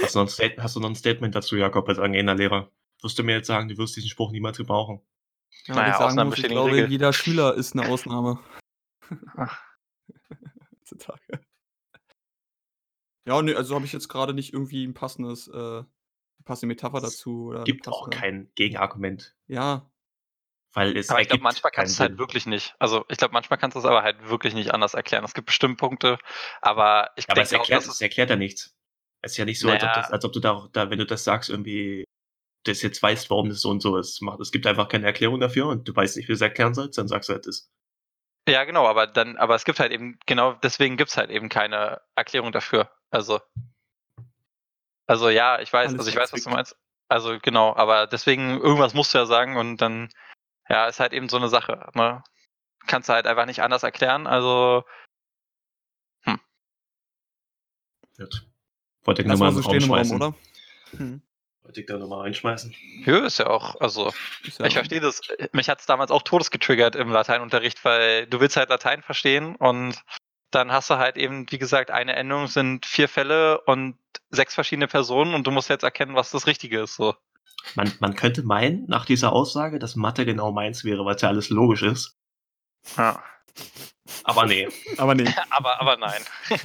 Hast 0.00 0.14
du, 0.14 0.18
noch 0.20 0.26
ein 0.26 0.28
Stat- 0.30 0.58
hast 0.58 0.76
du 0.76 0.80
noch 0.80 0.88
ein 0.88 0.94
Statement 0.94 1.34
dazu, 1.34 1.56
Jakob, 1.56 1.88
als 1.88 1.98
angehender 1.98 2.34
Lehrer? 2.34 2.70
Wirst 3.02 3.18
du 3.18 3.24
mir 3.24 3.34
jetzt 3.34 3.46
sagen, 3.48 3.68
du 3.68 3.76
wirst 3.78 3.96
diesen 3.96 4.08
Spruch 4.08 4.30
niemals 4.30 4.56
gebrauchen? 4.56 5.00
Ja, 5.68 5.74
Naja, 5.74 5.90
ich 5.90 5.96
sagen 6.14 6.28
muss, 6.28 6.38
ich 6.38 6.44
glaube, 6.48 6.72
Regel. 6.72 6.90
jeder 6.90 7.12
Schüler 7.12 7.54
ist 7.54 7.76
eine 7.76 7.88
Ausnahme. 7.88 8.40
Ach. 9.36 9.62
Heutzutage. 10.72 11.40
Ja, 13.26 13.42
ne, 13.42 13.54
also 13.56 13.74
habe 13.74 13.84
ich 13.84 13.92
jetzt 13.92 14.08
gerade 14.08 14.32
nicht 14.32 14.54
irgendwie 14.54 14.84
ein 14.86 14.94
passendes, 14.94 15.48
äh, 15.48 15.82
passende 16.44 16.68
Metapher 16.68 17.00
dazu. 17.00 17.48
Oder 17.48 17.64
Gibt 17.64 17.86
auch 17.88 18.08
kein 18.08 18.50
Gegenargument, 18.54 19.36
Ja, 19.46 19.90
weil 20.72 20.96
es 20.96 21.10
Aber 21.10 21.20
ich 21.20 21.28
glaube, 21.28 21.42
manchmal 21.42 21.72
kannst 21.72 21.92
du 21.92 21.94
es 21.96 22.00
halt 22.08 22.18
wirklich 22.18 22.46
nicht. 22.46 22.74
Also 22.78 23.04
ich 23.08 23.18
glaube, 23.18 23.32
manchmal 23.32 23.58
kannst 23.58 23.74
du 23.74 23.80
es 23.80 23.84
aber 23.84 24.02
halt 24.02 24.28
wirklich 24.28 24.54
nicht 24.54 24.72
anders 24.72 24.94
erklären. 24.94 25.24
Es 25.24 25.34
gibt 25.34 25.46
bestimmt 25.46 25.78
Punkte, 25.78 26.18
aber 26.62 27.10
ich 27.16 27.28
Aber 27.30 27.42
es 27.42 27.52
auch, 27.52 27.58
erklärt, 27.58 27.86
es 27.86 28.00
erklärt 28.00 28.30
ja 28.30 28.36
nichts. 28.36 28.74
Es 29.22 29.32
ist 29.32 29.38
ja 29.38 29.44
nicht 29.44 29.58
so, 29.60 29.68
als 29.68 29.82
ob, 29.82 29.88
Naja. 29.88 30.00
das, 30.02 30.10
als 30.10 30.24
ob 30.24 30.32
du 30.32 30.40
da, 30.40 30.68
da, 30.72 30.90
wenn 30.90 30.98
du 30.98 31.06
das 31.06 31.24
sagst, 31.24 31.50
irgendwie 31.50 32.04
das 32.64 32.82
jetzt 32.82 33.02
weißt, 33.02 33.30
warum 33.30 33.48
das 33.48 33.60
so 33.60 33.70
und 33.70 33.80
so 33.80 33.96
ist. 33.96 34.20
Macht- 34.20 34.40
Es 34.40 34.50
gibt 34.52 34.66
einfach 34.66 34.88
keine 34.88 35.06
Erklärung 35.06 35.40
dafür 35.40 35.66
und 35.68 35.88
du 35.88 35.94
weißt 35.94 36.16
nicht, 36.16 36.26
wie 36.26 36.32
du 36.32 36.34
es 36.34 36.40
erklären 36.40 36.74
sollst, 36.74 36.98
dann 36.98 37.08
sagst 37.08 37.28
du 37.28 37.34
halt 37.34 37.46
das. 37.46 37.70
ja 38.48 38.64
genau, 38.64 38.86
aber 38.86 39.06
dann, 39.06 39.36
aber 39.36 39.54
es 39.54 39.64
gibt 39.64 39.80
halt 39.80 39.92
eben, 39.92 40.18
genau 40.26 40.52
deswegen 40.54 40.96
gibt 40.96 41.10
es 41.10 41.16
halt 41.16 41.30
eben 41.30 41.48
keine 41.48 42.00
Erklärung 42.14 42.52
dafür. 42.52 42.90
Also, 43.10 43.40
also 45.06 45.30
ja, 45.30 45.60
ich 45.60 45.72
weiß, 45.72 45.88
Alles 45.88 46.00
also 46.00 46.10
ich 46.10 46.16
weiß, 46.16 46.32
was 46.32 46.42
du 46.42 46.50
meinst. 46.50 46.76
Also 47.08 47.38
genau, 47.40 47.74
aber 47.74 48.06
deswegen, 48.06 48.60
irgendwas 48.60 48.92
musst 48.92 49.14
du 49.14 49.18
ja 49.18 49.24
sagen 49.26 49.56
und 49.56 49.78
dann, 49.78 50.10
ja, 50.68 50.86
ist 50.88 51.00
halt 51.00 51.14
eben 51.14 51.30
so 51.30 51.38
eine 51.38 51.48
Sache. 51.48 51.88
Ne? 51.94 52.22
Kannst 52.86 53.08
du 53.08 53.14
halt 53.14 53.26
einfach 53.26 53.46
nicht 53.46 53.62
anders 53.62 53.82
erklären. 53.82 54.26
Also, 54.26 54.84
Gut. 58.18 58.46
Wollte 59.04 59.22
ich 59.22 59.28
nur 59.28 59.38
mal 59.38 59.52
so 59.52 59.62
stehen 59.62 59.82
im 59.82 59.90
Raum, 59.92 60.10
oder? 60.10 60.34
Hm. 60.90 61.22
Wollte 61.68 61.80
ich 61.82 61.86
da 61.86 61.98
nochmal 61.98 62.22
reinschmeißen. 62.22 62.74
Höhe 63.04 63.26
ist 63.26 63.38
ja 63.38 63.48
auch, 63.48 63.78
also 63.78 64.10
ja 64.58 64.64
Ich 64.64 64.72
verstehe 64.72 65.00
das. 65.00 65.20
Mich 65.52 65.68
hat 65.68 65.80
es 65.80 65.84
damals 65.84 66.10
auch 66.10 66.22
todes 66.22 66.50
getriggert 66.50 66.96
im 66.96 67.10
Lateinunterricht, 67.10 67.84
weil 67.84 68.26
du 68.26 68.40
willst 68.40 68.56
halt 68.56 68.70
Latein 68.70 69.02
verstehen 69.02 69.54
und 69.54 70.02
dann 70.50 70.72
hast 70.72 70.88
du 70.88 70.94
halt 70.96 71.18
eben, 71.18 71.44
wie 71.52 71.58
gesagt, 71.58 71.90
eine 71.90 72.16
Endung 72.16 72.46
sind 72.46 72.86
vier 72.86 73.06
Fälle 73.06 73.60
und 73.66 73.98
sechs 74.30 74.54
verschiedene 74.54 74.88
Personen 74.88 75.34
und 75.34 75.46
du 75.46 75.50
musst 75.50 75.68
jetzt 75.68 75.82
erkennen, 75.82 76.14
was 76.14 76.30
das 76.30 76.46
Richtige 76.46 76.80
ist. 76.80 76.94
So. 76.96 77.14
Man, 77.74 77.92
man 78.00 78.16
könnte 78.16 78.44
meinen, 78.44 78.86
nach 78.88 79.04
dieser 79.04 79.34
Aussage, 79.34 79.78
dass 79.78 79.94
Mathe 79.94 80.24
genau 80.24 80.52
meins 80.52 80.84
wäre, 80.84 81.04
weil 81.04 81.16
es 81.16 81.20
ja 81.20 81.28
alles 81.28 81.50
logisch 81.50 81.82
ist. 81.82 82.16
Ja. 82.96 83.22
Aber 84.24 84.46
nee. 84.46 84.66
Aber 84.96 85.14
nee. 85.14 85.28
Aber, 85.50 85.82
aber 85.82 85.98
nein. 85.98 86.22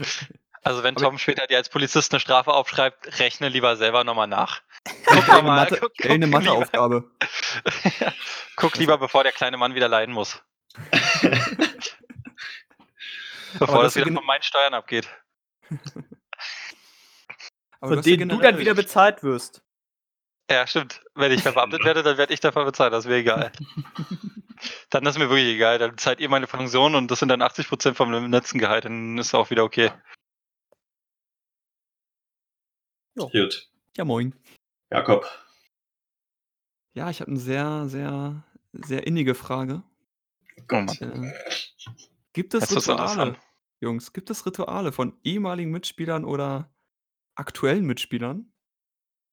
Also 0.66 0.82
wenn 0.82 0.95
Aber- 0.95 1.04
Tom 1.08 1.18
später 1.18 1.45
dir 1.45 1.58
als 1.58 1.68
Polizist 1.68 2.14
eine 2.14 2.22
Strafe 2.22 2.54
aufschreibt, 2.54 3.20
rechne 3.20 3.49
lieber 3.49 3.76
selber 3.76 4.06
nochmal 4.06 4.28
nach. 4.28 4.62
Guck 5.06 5.30
eine, 5.30 5.42
mal, 5.44 5.56
Mathe, 5.70 5.78
guck- 5.80 5.92
eine 6.06 6.30
guck 6.30 6.42
lieber- 6.42 6.56
Matheaufgabe. 6.56 7.12
Guck 8.56 8.78
lieber, 8.78 8.98
bevor 8.98 9.24
der 9.24 9.32
kleine 9.32 9.58
Mann 9.58 9.74
wieder 9.76 9.88
leiden 9.88 10.14
muss. 10.14 10.42
Bevor 13.60 13.70
Aber 13.76 13.84
das 13.84 13.96
wieder 13.96 14.12
von 14.12 14.26
meinen 14.26 14.42
Steuern 14.44 14.74
abgeht. 14.74 15.08
Aber 17.80 17.96
Von 17.96 18.02
denen 18.04 18.30
du 18.30 18.38
dann 18.40 18.58
wieder 18.58 18.74
bezahlt 18.74 19.22
wirst. 19.24 19.62
Ja, 20.50 20.66
stimmt. 20.68 21.02
Wenn 21.16 21.32
ich 21.32 21.42
verbeamtet 21.44 21.84
werde, 21.84 22.02
dann 22.04 22.18
werde 22.18 22.34
ich 22.34 22.40
dafür 22.40 22.66
bezahlt, 22.66 22.94
das 22.94 23.06
wäre 23.06 23.20
egal. 23.20 23.52
dann 24.90 25.06
ist 25.06 25.18
mir 25.18 25.30
wirklich 25.30 25.48
egal. 25.56 25.78
Dann 25.80 25.98
zahlt 25.98 26.20
ihr 26.20 26.30
meine 26.30 26.48
Pension 26.48 26.96
und 26.96 27.10
das 27.12 27.20
sind 27.20 27.30
dann 27.30 27.42
80% 27.42 27.94
vom 27.94 28.12
letzten 28.32 28.58
Gehalt, 28.60 28.86
dann 28.86 29.18
ist 29.18 29.34
auch 29.36 29.50
wieder 29.50 29.64
okay. 29.64 29.92
Gut. 33.16 33.70
Ja, 33.98 34.06
moin. 34.06 34.34
Jakob. 34.94 35.26
Ja, 36.94 37.10
ich 37.10 37.20
habe 37.20 37.32
eine 37.32 37.39
sehr, 37.39 37.88
sehr, 37.88 38.44
sehr 38.74 39.08
innige 39.08 39.34
Frage. 39.34 39.82
Gott. 40.68 41.02
Äh, 41.02 41.34
gibt 42.34 42.54
es 42.54 42.70
wird's 42.70 42.88
Rituale. 42.88 43.38
Jungs, 43.80 44.14
gibt 44.14 44.30
es 44.30 44.46
Rituale 44.46 44.91
von 44.91 45.18
ehemaligen 45.24 45.72
Mitspielern 45.72 46.24
oder 46.24 46.72
aktuellen 47.36 47.86
Mitspielern, 47.86 48.54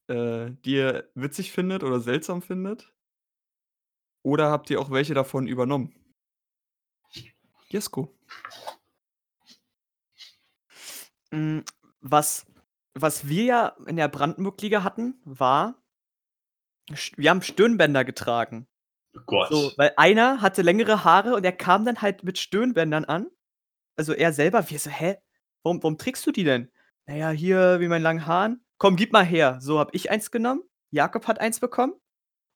äh, 0.09 0.51
die 0.65 0.77
ihr 0.77 1.11
witzig 1.15 1.53
findet 1.53 1.85
oder 1.85 2.01
seltsam 2.01 2.41
findet? 2.41 2.93
Oder 4.23 4.51
habt 4.51 4.71
ihr 4.71 4.81
auch 4.81 4.91
welche 4.91 5.15
davon 5.15 5.47
übernommen? 5.47 5.95
Jesko. 7.69 8.19
Mm, 11.31 11.61
Was, 12.01 12.47
was 12.95 13.29
wir 13.29 13.45
ja 13.45 13.77
in 13.87 13.97
der 13.97 14.09
Brandenburg-Liga 14.09 14.83
hatten, 14.83 15.21
war, 15.25 15.83
wir 17.17 17.31
haben 17.31 17.43
Stirnbänder 17.43 18.05
getragen. 18.05 18.67
Oh 19.17 19.21
Gott. 19.27 19.49
So, 19.51 19.73
weil 19.77 19.93
einer 19.97 20.41
hatte 20.41 20.63
längere 20.63 21.05
Haare 21.05 21.35
und 21.35 21.45
er 21.45 21.53
kam 21.53 21.85
dann 21.85 22.03
halt 22.03 22.25
mit 22.25 22.39
Stirnbändern 22.39 23.05
an. 23.05 23.27
Also 23.97 24.13
er 24.13 24.33
selber, 24.33 24.69
wir 24.71 24.79
so, 24.79 24.91
hä? 24.91 25.19
Warum, 25.63 25.83
warum 25.83 25.99
trägst 25.99 26.27
du 26.27 26.33
die 26.33 26.45
denn? 26.45 26.71
Naja, 27.07 27.31
hier, 27.31 27.81
wie 27.81 27.89
meinen 27.89 28.03
langen 28.03 28.27
Haaren. 28.27 28.65
Komm, 28.79 28.97
gib 28.97 29.13
mal 29.13 29.25
her. 29.25 29.59
So 29.61 29.79
habe 29.79 29.91
ich 29.95 30.11
eins 30.11 30.31
genommen. 30.31 30.63
Jakob 30.91 31.27
hat 31.27 31.41
eins 31.41 31.61
bekommen. 31.61 31.95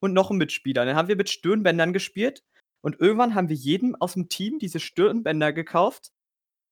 Und 0.00 0.12
noch 0.12 0.30
ein 0.30 0.36
Mitspieler. 0.36 0.84
Dann 0.84 0.96
haben 0.96 1.08
wir 1.08 1.16
mit 1.16 1.30
Stirnbändern 1.30 1.92
gespielt. 1.92 2.44
Und 2.82 3.00
irgendwann 3.00 3.34
haben 3.34 3.48
wir 3.48 3.56
jedem 3.56 3.94
aus 3.96 4.14
dem 4.14 4.28
Team 4.28 4.58
diese 4.58 4.80
Stirnbänder 4.80 5.52
gekauft. 5.52 6.12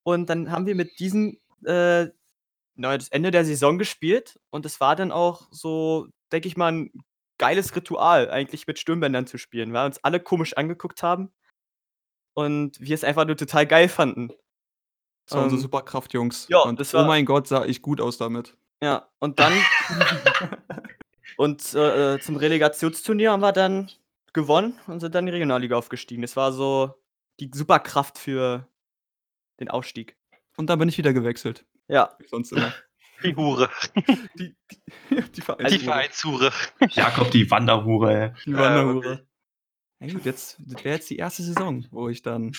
Und 0.05 0.29
dann 0.31 0.51
haben 0.51 0.67
wir 0.67 0.75
mit 0.75 0.99
diesen 1.01 1.41
äh, 1.65 2.09
das 2.77 3.09
Ende 3.09 3.31
der 3.31 3.45
Saison 3.45 3.79
gespielt. 3.79 4.39
Und 4.51 4.65
es 4.67 4.81
war 4.81 4.97
dann 4.97 5.13
auch 5.13 5.49
so, 5.51 6.09
denke 6.33 6.49
ich 6.49 6.57
mal, 6.57 6.73
ein 6.73 6.93
geiles 7.39 7.75
Ritual, 7.75 8.31
eigentlich 8.31 8.67
mit 8.67 8.79
Stirnbändern 8.79 9.27
zu 9.27 9.39
spielen, 9.39 9.73
weil 9.73 9.87
uns 9.87 10.03
alle 10.05 10.21
komisch 10.21 10.57
angeguckt 10.57 11.03
haben. 11.03 11.33
Und 12.35 12.81
wir 12.81 12.95
es 12.95 13.05
einfach 13.05 13.27
nur 13.27 13.37
total 13.37 13.67
geil 13.67 13.89
fanden. 13.89 14.29
Das 15.27 15.37
war 15.37 15.45
unsere 15.45 15.59
Ähm, 15.59 15.63
Superkraft, 15.63 16.13
Jungs. 16.15 16.47
ja, 16.49 16.61
Und 16.61 16.81
das 16.81 16.95
oh 16.95 16.99
war- 16.99 17.07
mein 17.07 17.25
Gott, 17.27 17.47
sah 17.49 17.65
ich 17.65 17.83
gut 17.83 18.01
aus 18.01 18.17
damit. 18.19 18.57
Ja, 18.83 19.09
und 19.21 19.39
dann. 19.39 19.53
und 21.37 21.75
äh, 21.75 22.15
äh, 22.15 22.21
zum 22.21 22.37
Relegationsturnier 22.37 23.33
haben 23.33 23.41
wir 23.43 23.53
dann 23.53 23.91
gewonnen 24.33 24.79
und 24.87 25.01
sind 25.01 25.15
dann 25.15 25.25
in 25.25 25.27
die 25.27 25.33
Regionalliga 25.35 25.77
aufgestiegen. 25.77 26.23
Das 26.23 26.37
war 26.37 26.53
so 26.53 26.95
die 27.41 27.51
Superkraft 27.55 28.19
für 28.19 28.67
den 29.61 29.69
Aufstieg. 29.69 30.17
Und 30.57 30.69
dann 30.69 30.79
bin 30.79 30.89
ich 30.89 30.99
wieder 30.99 31.13
gewechselt. 31.13 31.65
Ja. 31.93 32.17
Sonst 32.31 32.53
immer. 32.53 32.73
Die 33.23 33.37
Hure. 33.37 33.69
Die, 34.35 34.39
die, 34.39 34.57
die 35.11 35.23
Die 35.35 35.43
Vereinshure. 35.43 36.51
Jakob, 36.91 37.31
die 37.31 37.51
Wanderhure. 37.51 38.35
Die 38.47 38.53
Ja, 38.53 38.59
Wanderhure. 38.59 39.27
Ja 40.01 40.13
gut, 40.13 40.25
jetzt 40.25 40.57
das 40.59 40.83
wäre 40.83 40.95
jetzt 40.97 41.11
die 41.11 41.19
erste 41.19 41.43
Saison, 41.43 41.87
wo 41.91 42.09
ich 42.09 42.23
dann 42.23 42.57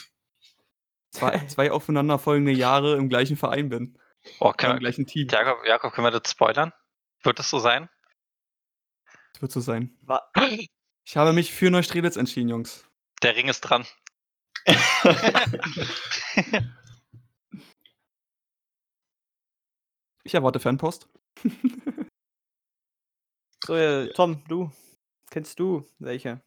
zwei, 1.10 1.40
zwei 1.48 1.72
aufeinanderfolgende 1.72 2.52
Jahre 2.52 2.96
im 2.96 3.10
gleichen 3.10 3.36
Verein 3.36 3.70
bin. 3.70 3.98
Oh, 4.40 4.52
Im 4.52 4.58
kann, 4.58 4.80
gleichen 4.80 5.08
Team. 5.08 5.28
Jakob, 5.30 5.66
Jakob, 5.66 5.94
können 5.94 6.06
wir 6.06 6.12
das 6.20 6.32
spoilern? 6.32 6.72
Wird 7.24 7.40
das 7.40 7.50
so 7.50 7.58
sein? 7.58 7.90
Das 9.34 9.42
wird 9.42 9.52
so 9.52 9.62
sein. 9.62 9.98
Ich 11.06 11.18
habe 11.18 11.34
mich 11.34 11.52
für 11.52 11.72
Neustrelitz 11.72 12.18
entschieden, 12.18 12.50
Jungs. 12.50 12.88
Der 13.24 13.36
Ring 13.36 13.48
ist 13.50 13.62
dran. 13.62 13.84
Ich 20.24 20.34
erwarte 20.34 20.60
Fanpost. 20.60 21.10
so, 23.66 23.76
äh, 23.76 24.12
Tom, 24.14 24.44
du. 24.48 24.72
Kennst 25.30 25.60
du 25.60 25.86
welche? 26.00 26.42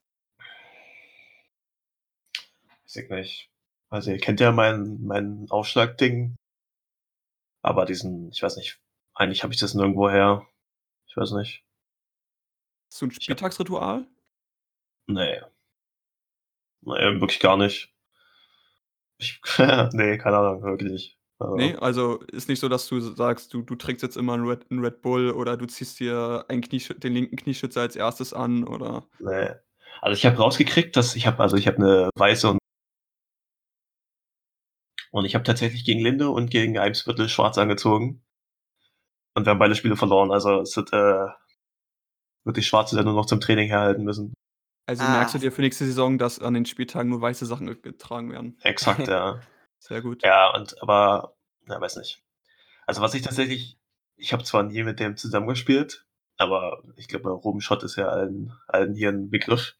Weiß 2.85 2.97
ich 2.97 3.11
nicht. 3.11 3.51
Also 3.91 4.11
ihr 4.13 4.19
kennt 4.19 4.41
ja 4.41 4.53
mein, 4.53 5.03
mein 5.03 5.47
Aufschlagding. 5.51 6.37
Aber 7.63 7.85
diesen, 7.85 8.31
ich 8.31 8.43
weiß 8.43 8.57
nicht, 8.57 8.81
eigentlich 9.15 9.43
habe 9.43 9.53
ich 9.53 9.61
das 9.61 9.75
nirgendwo 9.75 10.09
her. 10.09 10.47
Ich 11.09 11.17
weiß 11.17 11.33
nicht. 11.33 11.65
Hast 12.91 13.03
du 13.03 13.07
ein 13.07 13.11
Spieltagsritual? 13.11 14.07
Nee. 15.09 15.41
Nee, 16.83 17.21
wirklich 17.21 17.41
gar 17.41 17.57
nicht. 17.57 17.93
Ich, 19.19 19.41
nee, 19.93 20.19
keine 20.19 20.39
Ahnung, 20.39 20.63
wirklich 20.63 20.93
nicht. 20.93 21.16
Also, 21.39 21.55
Nee, 21.57 21.75
also 21.77 22.19
ist 22.33 22.49
nicht 22.49 22.61
so, 22.61 22.69
dass 22.69 22.89
du 22.89 22.99
sagst, 23.01 23.53
du, 23.53 23.63
du 23.63 23.75
trinkst 23.77 24.03
jetzt 24.03 24.17
immer 24.17 24.35
einen 24.35 24.47
Red, 24.49 24.71
einen 24.71 24.83
Red 24.85 25.03
Bull 25.03 25.31
oder 25.33 25.57
du 25.57 25.67
ziehst 25.67 26.01
dir 26.01 26.45
einen 26.49 26.63
Knieschü 26.63 26.95
den 26.95 27.13
linken 27.13 27.37
Knieschützer 27.37 27.83
als 27.83 27.95
erstes 27.97 28.33
an 28.33 28.65
oder. 28.65 29.05
Nee. 29.19 29.51
Also 30.01 30.17
ich 30.17 30.25
habe 30.27 30.37
rausgekriegt, 30.39 30.97
dass 30.97 31.15
ich 31.15 31.27
habe, 31.27 31.43
also 31.43 31.57
ich 31.57 31.67
habe 31.67 31.77
eine 31.79 32.11
weiße 32.17 32.51
und 32.51 32.59
und 35.13 35.25
ich 35.25 35.35
habe 35.35 35.45
tatsächlich 35.45 35.85
gegen 35.85 36.01
Linde 36.01 36.29
und 36.31 36.51
gegen 36.51 36.79
Eimsviertel 36.79 37.29
schwarz 37.29 37.57
angezogen. 37.59 38.23
Und 39.35 39.47
wir 39.47 39.51
haben 39.51 39.59
beide 39.59 39.75
Spiele 39.75 39.97
verloren. 39.97 40.31
Also 40.31 40.61
es 40.61 40.77
wird, 40.77 40.93
äh, 40.93 41.27
wird 42.45 42.57
die 42.57 42.63
Schwarze 42.63 42.97
dann 42.97 43.05
nur 43.07 43.15
noch 43.15 43.27
zum 43.27 43.41
Training 43.41 43.69
herhalten 43.69 44.05
müssen. 44.05 44.35
Also 44.87 45.05
Ah. 45.05 45.11
merkst 45.11 45.35
du 45.35 45.39
dir 45.39 45.53
für 45.53 45.63
nächste 45.63 45.85
Saison, 45.87 46.19
dass 46.19 46.39
an 46.39 46.55
den 46.55 46.67
Spieltagen 46.67 47.11
nur 47.11 47.21
weiße 47.21 47.47
Sachen 47.47 47.67
ge- 47.67 47.81
getragen 47.81 48.31
werden. 48.31 48.59
Exakt, 48.63 49.07
ja. 49.09 49.41
Sehr 49.79 50.03
gut. 50.03 50.23
Ja, 50.23 50.55
und 50.55 50.81
aber, 50.83 51.37
na, 51.65 51.81
weiß 51.81 51.97
nicht. 51.97 52.23
Also 52.87 53.01
was 53.03 53.15
ich 53.15 53.23
tatsächlich, 53.23 53.79
ich 54.17 54.33
habe 54.33 54.45
zwar 54.45 54.63
nie 54.63 54.83
mit 54.83 55.01
dem 55.01 55.17
zusammengespielt, 55.17 56.07
aber 56.37 56.83
ich 56.97 57.09
glaube, 57.09 57.31
Ruben 57.31 57.61
Schott 57.61 57.83
ist 57.83 57.97
ja 57.97 58.09
allen, 58.09 58.53
allen 58.69 58.95
hier 58.95 59.11
ein 59.11 59.31
Begriff. 59.31 59.75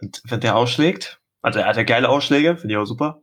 Und 0.00 0.22
wenn 0.24 0.40
der 0.40 0.56
ausschlägt, 0.56 1.20
also 1.42 1.58
er 1.58 1.66
hat 1.66 1.76
ja 1.76 1.82
geile 1.84 2.08
Ausschläge, 2.08 2.56
finde 2.56 2.74
ich 2.74 2.78
auch 2.78 2.86
super. 2.86 3.22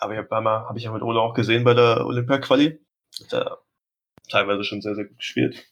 Aber 0.00 0.14
ich 0.14 0.18
habe 0.18 0.36
einmal, 0.36 0.64
habe 0.66 0.78
ich 0.78 0.84
ja 0.84 0.92
mit 0.92 1.02
Ole 1.02 1.20
auch 1.20 1.34
gesehen 1.34 1.64
bei 1.64 1.74
der 1.74 2.04
Olympia-Quali. 2.04 2.80
Hat 3.20 3.32
er 3.32 3.58
teilweise 4.28 4.64
schon 4.64 4.82
sehr, 4.82 4.94
sehr 4.94 5.04
gut 5.04 5.18
gespielt. 5.18 5.64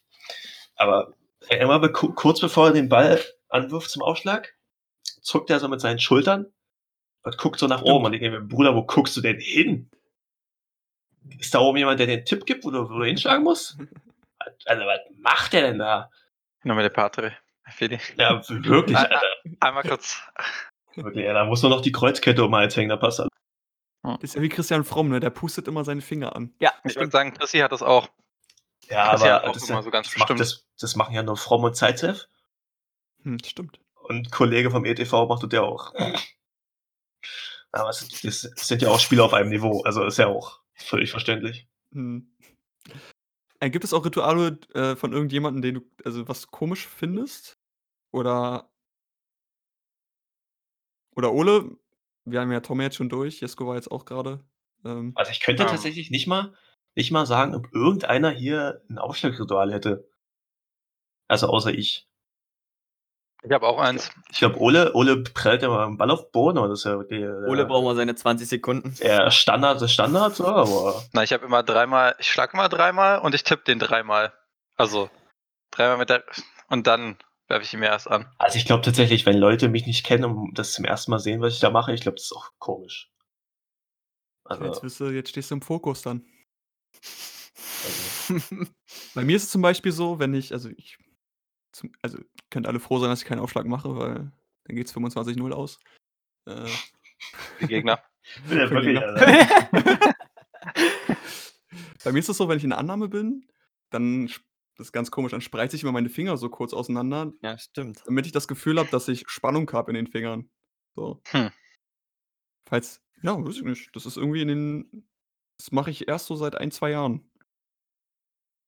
Aber 0.77 1.15
er 1.49 1.61
immer 1.61 1.89
kurz 1.89 2.41
bevor 2.41 2.69
er 2.69 2.73
den 2.73 2.89
Ball 2.89 3.21
anwirft 3.49 3.91
zum 3.91 4.03
Aufschlag, 4.03 4.55
zuckt 5.21 5.51
er 5.51 5.59
so 5.59 5.69
mit 5.69 5.81
seinen 5.81 5.99
Schultern 5.99 6.47
und 7.23 7.39
guckt 7.39 7.59
so 7.59 7.67
nach 7.67 7.81
Stimmt. 7.81 7.93
oben 7.95 8.05
und 8.07 8.13
ich 8.15 8.21
denke 8.21 8.41
mir, 8.41 8.47
Bruder, 8.47 8.75
wo 8.75 8.83
guckst 8.85 9.17
du 9.17 9.21
denn 9.21 9.39
hin? 9.39 9.91
Ist 11.39 11.55
da 11.55 11.61
oben 11.61 11.79
jemand, 11.79 12.01
der 12.01 12.07
den 12.07 12.25
Tipp 12.25 12.47
gibt, 12.47 12.65
wo 12.65 12.71
du, 12.71 12.89
wo 12.89 12.99
du 12.99 13.05
hinschlagen 13.05 13.45
musst? 13.45 13.77
Also, 14.65 14.87
was 14.87 15.01
macht 15.19 15.53
der 15.53 15.63
denn 15.63 15.79
da? 15.79 16.11
Nur 16.65 16.75
mit 16.75 16.85
der 16.85 16.89
Patre. 16.91 17.37
Ja, 18.17 18.43
wirklich, 18.49 18.97
Alter. 18.97 19.21
Einmal 19.61 19.83
kurz. 19.83 20.19
Wirklich, 20.95 21.27
ja, 21.27 21.35
da 21.35 21.45
muss 21.45 21.63
nur 21.63 21.71
noch 21.71 21.83
die 21.83 21.93
Kreuzkette 21.93 22.43
um 22.43 22.55
hängen, 22.57 22.89
da 22.89 22.97
passt 22.97 23.21
alles. 23.21 23.31
Das 24.03 24.23
ist 24.23 24.35
ja 24.37 24.43
wie 24.43 24.49
Christian 24.49 24.85
Fromm, 24.85 25.11
ne? 25.11 25.21
Der 25.21 25.29
pustet 25.29 25.69
immer 25.69 25.85
seine 25.85 26.01
Finger 26.01 26.35
an. 26.35 26.55
Ja, 26.59 26.73
Ich 26.85 26.97
würde 26.97 27.11
sagen, 27.11 27.35
Chrissy 27.35 27.59
hat 27.59 27.71
das 27.73 27.83
auch. 27.83 28.09
Ja, 28.89 29.13
Das 29.13 29.21
ist 29.21 29.27
ja 29.27 29.37
aber 29.41 29.51
auch 29.51 29.53
das, 29.53 29.69
immer 29.69 29.83
so 29.83 29.91
ganz 29.91 30.09
das, 30.09 30.17
macht, 30.19 30.29
bestimmt. 30.29 30.41
das, 30.41 30.67
das 30.81 30.97
machen 30.97 31.15
ja 31.15 31.23
nur 31.23 31.37
Fromm 31.37 31.65
und 31.65 31.77
Zeitzev. 31.77 32.27
Hm, 33.23 33.39
stimmt. 33.45 33.79
Und 34.09 34.33
Kollege 34.33 34.71
vom 34.71 34.87
ETV 34.87 35.27
macht 35.27 35.43
das 35.43 35.51
ja 35.53 35.61
auch. 35.63 35.93
Aber 37.73 37.91
es, 37.91 38.01
sind- 38.01 38.25
es 38.25 38.43
sind 38.69 38.83
ja 38.83 38.89
auch 38.91 38.99
Spieler 39.01 39.25
auf 39.25 39.35
einem 39.35 39.51
Niveau, 39.51 39.83
also 39.83 40.05
ist 40.05 40.19
ja 40.19 40.27
auch 40.27 40.61
völlig 40.75 41.11
verständlich. 41.11 41.69
Hm. 41.93 42.31
Äh, 43.61 43.71
gibt 43.71 43.85
es 43.85 43.93
auch 43.93 44.05
Rituale 44.05 44.59
äh, 44.75 44.97
von 44.97 45.13
irgendjemandem, 45.13 45.63
den 45.63 45.75
du, 45.77 45.81
also 46.05 46.27
was 46.29 46.43
du 46.43 46.49
komisch 46.51 46.87
findest? 46.87 47.59
Oder. 48.13 48.71
Oder 51.15 51.33
Ole? 51.33 51.77
Wir 52.25 52.41
haben 52.41 52.53
ja 52.53 52.61
Tom 52.61 52.81
jetzt 52.81 52.97
schon 52.97 53.09
durch, 53.09 53.41
Jesko 53.41 53.67
war 53.67 53.77
jetzt 53.77 53.91
auch 53.91 54.05
gerade. 54.05 54.45
Ähm, 54.85 55.13
Also 55.15 55.33
ich 55.33 55.41
könnte 55.41 55.63
Ähm. 55.65 55.69
tatsächlich 55.69 56.11
nicht 56.11 56.27
mal, 56.27 56.55
nicht 56.97 57.11
mal 57.11 57.27
sagen, 57.27 57.55
ob 57.55 57.73
irgendeiner 57.73 58.31
hier 58.31 58.83
ein 58.89 58.99
Aufschlagritual 58.99 59.73
hätte. 59.73 60.09
Also 61.29 61.47
außer 61.49 61.73
ich. 61.73 62.10
Ich 63.43 63.53
habe 63.53 63.67
auch 63.67 63.79
eins. 63.79 64.11
Ich 64.31 64.39
glaube, 64.39 64.59
Ole, 64.61 64.93
Ole 64.95 65.23
prellt 65.23 65.63
immer 65.63 65.87
einen 65.87 65.97
Ball 65.97 66.11
auf 66.11 66.27
aber 66.35 66.69
das 66.69 66.81
ist 66.81 66.85
ja 66.85 67.03
der, 67.03 67.41
der, 67.41 67.49
Ole 67.49 67.65
braucht 67.65 67.85
mal 67.85 67.97
seine 67.97 68.15
20 68.15 68.47
Sekunden. 68.49 68.95
der 69.01 69.31
Standard 69.31 69.81
des 69.81 69.93
Standards, 69.93 70.37
so, 70.37 70.47
aber 70.47 71.03
Na, 71.13 71.23
ich 71.23 71.33
habe 71.33 71.47
immer 71.47 71.63
dreimal, 71.63 72.15
ich 72.19 72.31
schlag 72.31 72.53
immer 72.53 72.69
dreimal 72.69 73.21
und 73.21 73.35
ich 73.35 73.43
tippe 73.43 73.65
den 73.65 73.79
dreimal. 73.79 74.33
Also 74.77 75.09
dreimal 75.71 75.97
mit 75.99 76.11
der 76.11 76.25
und 76.69 76.87
dann 76.87 77.17
werfe 77.49 77.65
ich 77.65 77.73
ihn 77.73 77.81
mir 77.81 77.87
erst 77.87 78.09
an. 78.09 78.27
also 78.39 78.59
ich 78.59 78.65
glaube 78.67 78.83
tatsächlich, 78.83 79.27
wenn 79.27 79.37
Leute 79.39 79.69
mich 79.69 79.87
nicht 79.87 80.05
kennen 80.05 80.25
und 80.25 80.55
das 80.59 80.73
zum 80.73 80.85
ersten 80.85 81.11
Mal 81.11 81.19
sehen, 81.19 81.41
was 81.41 81.55
ich 81.55 81.61
da 81.61 81.71
mache, 81.71 81.93
ich 81.93 82.03
glaube, 82.03 82.17
das 82.17 82.27
ist 82.27 82.33
auch 82.33 82.51
komisch. 82.59 83.11
jetzt, 84.51 84.61
Also, 84.61 84.81
bist 84.83 85.01
du, 85.01 85.07
jetzt 85.07 85.31
stehst 85.31 85.51
du 85.51 85.57
im 85.57 85.63
Fokus 85.63 86.03
dann. 86.03 86.25
also 87.85 88.41
Bei 89.15 89.25
mir 89.25 89.37
ist 89.37 89.45
es 89.45 89.51
zum 89.51 89.63
Beispiel 89.63 89.93
so, 89.93 90.19
wenn 90.19 90.35
ich, 90.35 90.53
also 90.53 90.69
ich, 90.69 90.99
zum, 91.73 91.93
also 92.03 92.19
könnt 92.51 92.67
alle 92.67 92.81
froh 92.81 92.99
sein, 92.99 93.11
dass 93.11 93.23
ich 93.23 93.29
keinen 93.29 93.41
Aufschlag 93.41 93.67
mache, 93.67 93.97
weil 93.97 94.33
dann 94.65 94.77
geht 94.77 94.87
es 94.87 94.95
25-0 94.95 95.53
aus. 95.53 95.79
Äh, 96.47 96.67
Die 97.61 97.67
Gegner. 97.67 98.03
ja, 98.49 98.71
wirklich, 98.71 98.99
Gegner. 98.99 100.15
Bei 102.05 102.13
mir 102.13 102.19
ist 102.19 102.29
es 102.29 102.37
so, 102.37 102.49
wenn 102.49 102.59
ich 102.59 102.65
in 102.65 102.71
der 102.71 102.79
Annahme 102.79 103.09
bin, 103.09 103.47
dann, 103.91 104.27
das 104.77 104.87
ist 104.89 104.93
ganz 104.93 105.11
komisch, 105.11 105.33
dann 105.33 105.41
spreize 105.41 105.77
ich 105.77 105.83
immer 105.83 105.93
meine 105.93 106.09
Finger 106.09 106.37
so 106.37 106.49
kurz 106.49 106.73
auseinander, 106.73 107.33
ja, 107.43 107.59
stimmt. 107.59 108.03
damit 108.07 108.27
ich 108.27 108.33
das 108.33 108.49
Gefühl 108.49 108.79
habe, 108.79 108.89
dass 108.91 109.09
ich 109.09 109.29
Spannung 109.29 109.71
habe 109.73 109.91
in 109.91 109.97
den 109.97 110.07
Fingern. 110.07 110.49
So. 110.95 111.21
Hm. 111.29 111.51
Falls, 112.69 113.03
ja, 113.23 113.37
weiß 113.45 113.57
ich 113.57 113.63
nicht. 113.63 113.95
Das 113.95 114.07
ist 114.07 114.17
irgendwie 114.17 114.43
in 114.43 114.49
den, 114.49 115.09
das 115.59 115.73
mache 115.73 115.91
ich 115.91 116.09
erst 116.09 116.27
so 116.27 116.37
seit 116.37 116.55
ein, 116.55 116.71
zwei 116.71 116.91
Jahren. 116.91 117.30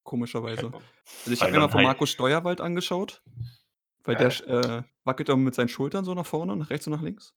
Komischerweise. 0.05 0.73
Also 0.73 1.33
ich 1.33 1.41
habe 1.41 1.53
mir 1.53 1.61
mal 1.61 1.69
von 1.69 1.79
halt- 1.79 1.87
Markus 1.87 2.11
Steuerwald 2.11 2.61
angeschaut, 2.61 3.23
weil 4.05 4.17
der 4.17 4.29
äh, 4.49 4.83
wackelt 5.05 5.31
auch 5.31 5.37
mit 5.37 5.55
seinen 5.55 5.69
Schultern 5.69 6.05
so 6.05 6.15
nach 6.15 6.27
vorne, 6.27 6.57
nach 6.57 6.71
rechts 6.71 6.87
und 6.87 6.93
nach 6.95 7.03
links, 7.03 7.35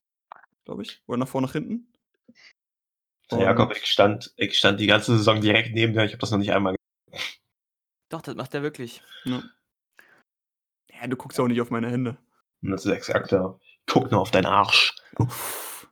glaube 0.64 0.82
ich. 0.82 1.02
Oder 1.06 1.18
nach 1.18 1.28
vorne, 1.28 1.46
nach 1.46 1.52
hinten. 1.52 1.92
So, 3.30 3.40
Jakob, 3.40 3.70
Und- 3.70 3.76
ich 3.76 3.86
stand, 3.86 4.32
ich 4.36 4.56
stand 4.58 4.80
die 4.80 4.86
ganze 4.86 5.16
Saison 5.16 5.40
direkt 5.40 5.74
neben 5.74 5.92
dir, 5.92 6.04
ich 6.04 6.12
habe 6.12 6.20
das 6.20 6.30
noch 6.30 6.38
nicht 6.38 6.52
einmal 6.52 6.74
Doch, 8.08 8.22
das 8.22 8.34
macht 8.34 8.54
er 8.54 8.62
wirklich. 8.62 9.02
Ja. 9.24 9.42
ja, 10.90 11.06
du 11.06 11.16
guckst 11.16 11.38
ja 11.38 11.44
auch 11.44 11.48
nicht 11.48 11.60
auf 11.60 11.70
meine 11.70 11.90
Hände. 11.90 12.16
Und 12.62 12.70
das 12.70 12.84
ist 12.84 12.92
exakt, 12.92 13.32
ja. 13.32 13.58
Guck 13.86 14.10
nur 14.10 14.20
auf 14.20 14.30
deinen 14.30 14.46
Arsch. 14.46 14.94
Uff. 15.18 15.88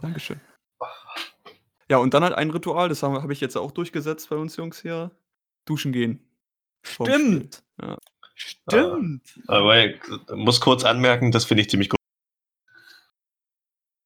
Dankeschön. 0.00 0.40
Ja, 1.88 1.98
und 1.98 2.14
dann 2.14 2.24
halt 2.24 2.34
ein 2.34 2.50
Ritual, 2.50 2.88
das 2.88 3.02
habe 3.02 3.22
hab 3.22 3.30
ich 3.30 3.40
jetzt 3.40 3.56
auch 3.56 3.70
durchgesetzt 3.70 4.28
bei 4.30 4.36
uns 4.36 4.56
Jungs 4.56 4.82
hier. 4.82 5.10
Duschen 5.66 5.92
gehen. 5.92 6.20
Vorm 6.82 7.08
Spiel. 7.10 7.18
Stimmt. 7.18 7.62
Ja. 7.80 7.98
Stimmt. 8.34 9.40
Aber 9.46 9.84
ich 9.84 10.00
muss 10.30 10.60
kurz 10.60 10.84
anmerken, 10.84 11.32
das 11.32 11.44
finde 11.44 11.62
ich 11.62 11.70
ziemlich 11.70 11.88
gut. 11.88 11.96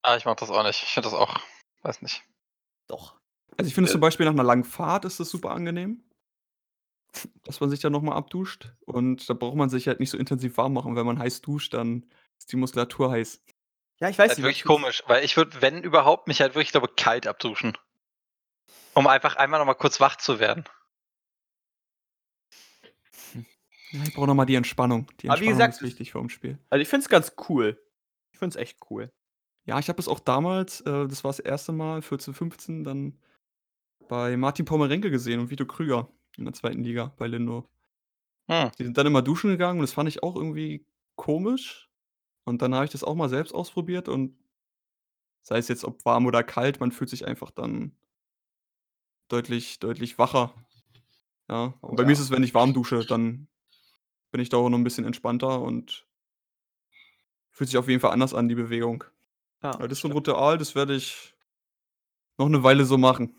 Ah, 0.03 0.17
ich 0.17 0.25
mach 0.25 0.37
das 0.37 0.51
auch 0.51 0.63
nicht. 0.63 0.83
Ich 0.83 0.89
finde 0.91 1.09
das 1.11 1.19
auch, 1.19 1.37
weiß 1.83 2.03
nicht. 2.03 2.23
Doch. 2.87 3.19
Also 3.57 3.69
ich 3.69 3.75
finde 3.75 3.87
es 3.87 3.91
Äh. 3.93 3.95
zum 3.95 4.01
Beispiel 4.01 4.27
nach 4.27 4.33
einer 4.33 4.45
langen 4.45 4.65
Fahrt 4.65 5.05
ist 5.05 5.21
es 5.21 5.31
super 5.31 5.51
angenehm, 5.51 6.03
dass 7.45 7.61
man 7.61 7.69
sich 7.71 7.81
dann 7.81 7.93
nochmal 7.93 8.17
abduscht. 8.17 8.73
Und 8.87 9.29
da 9.29 9.35
braucht 9.35 9.57
man 9.57 9.69
sich 9.69 9.89
halt 9.89 10.01
nicht 10.01 10.11
so 10.11 10.17
intensiv 10.19 10.57
warm 10.57 10.73
machen. 10.73 10.97
Wenn 10.97 11.07
man 11.07 11.19
heiß 11.19 11.43
duscht, 11.43 11.75
dann 11.75 12.07
ist 12.39 12.51
die 12.53 12.57
Muskulatur 12.57 13.11
heiß. 13.11 13.43
Ja, 14.01 14.09
ich 14.09 14.17
Das 14.17 14.25
weiß 14.25 14.33
ist 14.33 14.39
nicht. 14.39 14.45
wirklich 14.45 14.65
komisch, 14.65 15.03
weil 15.07 15.25
ich 15.25 15.37
würde, 15.37 15.61
wenn 15.61 15.83
überhaupt, 15.83 16.27
mich 16.27 16.41
halt 16.41 16.55
wirklich, 16.55 16.73
glaube 16.73 16.89
ich, 16.91 16.97
kalt 17.03 17.27
abduschen. 17.27 17.77
Um 18.95 19.07
einfach 19.07 19.37
einmal 19.37 19.61
nochmal 19.61 19.75
kurz 19.77 20.01
wach 20.01 20.17
zu 20.17 20.41
werden. 20.41 20.65
Ich 23.93 24.15
brauche 24.15 24.29
nochmal 24.29 24.47
die 24.47 24.55
Entspannung. 24.55 25.11
Die 25.19 25.29
Aber 25.29 25.41
wie 25.41 25.47
Entspannung 25.47 25.71
gesagt, 25.71 25.75
ist 25.75 25.83
wichtig 25.83 26.13
vor 26.13 26.21
dem 26.21 26.31
Spiel. 26.31 26.59
Also 26.71 26.81
ich 26.81 26.89
finde 26.89 27.03
es 27.03 27.09
ganz 27.09 27.33
cool. 27.49 27.77
Ich 28.33 28.39
finde 28.39 28.57
es 28.57 28.63
echt 28.63 28.79
cool. 28.89 29.11
Ja, 29.67 29.81
ich 29.81 29.89
habe 29.89 29.99
es 29.99 30.07
auch 30.07 30.21
damals, 30.21 30.81
äh, 30.83 31.09
das 31.09 31.25
war 31.25 31.31
das 31.31 31.41
erste 31.41 31.73
Mal, 31.73 32.01
14, 32.01 32.33
15, 32.33 32.85
dann 32.85 33.19
bei 34.09 34.37
Martin 34.37 34.65
Pommerenke 34.65 35.11
gesehen 35.11 35.41
und 35.41 35.51
Vito 35.51 35.67
Krüger 35.67 36.09
in 36.37 36.45
der 36.45 36.55
zweiten 36.55 36.85
Liga 36.85 37.13
bei 37.17 37.27
Lindo. 37.27 37.69
Hm. 38.49 38.71
Die 38.79 38.85
sind 38.85 38.97
dann 38.97 39.09
immer 39.09 39.23
duschen 39.23 39.51
gegangen 39.51 39.81
und 39.81 39.83
das 39.83 39.93
fand 39.93 40.09
ich 40.09 40.23
auch 40.23 40.37
irgendwie 40.37 40.87
komisch. 41.17 41.90
Und 42.51 42.61
dann 42.63 42.75
habe 42.75 42.85
ich 42.85 42.91
das 42.91 43.05
auch 43.05 43.15
mal 43.15 43.29
selbst 43.29 43.55
ausprobiert 43.55 44.09
und 44.09 44.37
sei 45.43 45.57
es 45.59 45.69
jetzt 45.69 45.85
ob 45.85 46.05
warm 46.05 46.27
oder 46.27 46.43
kalt, 46.43 46.81
man 46.81 46.91
fühlt 46.93 47.09
sich 47.09 47.27
einfach 47.27 47.51
dann 47.51 47.97
deutlich, 49.29 49.79
deutlich 49.79 50.19
wacher. 50.19 50.53
Ja. 51.49 51.75
Und 51.81 51.97
bei 51.97 52.03
mir 52.03 52.11
Ja. 52.11 52.13
ist 52.15 52.21
es, 52.21 52.31
wenn 52.31 52.43
ich 52.43 52.53
warm 52.53 52.75
dusche, 52.75 53.07
dann 53.07 53.49
bin 54.33 54.41
ich 54.41 54.49
da 54.49 54.57
auch 54.59 54.69
noch 54.69 54.79
ein 54.79 54.85
bisschen 54.85 55.05
entspannter 55.07 55.63
und 55.63 56.07
fühlt 57.51 57.71
sich 57.71 57.79
auf 57.79 57.89
jeden 57.89 58.01
Fall 58.01 58.11
anders 58.13 58.35
an, 58.35 58.49
die 58.49 58.55
Bewegung. 58.57 59.05
Ja, 59.63 59.73
das 59.73 59.93
ist 59.93 60.01
so 60.01 60.09
ein 60.09 60.13
Ritual, 60.13 60.59
das 60.59 60.75
werde 60.75 60.95
ich 60.97 61.35
noch 62.37 62.47
eine 62.47 62.63
Weile 62.63 62.85
so 62.85 62.99
machen. 62.99 63.37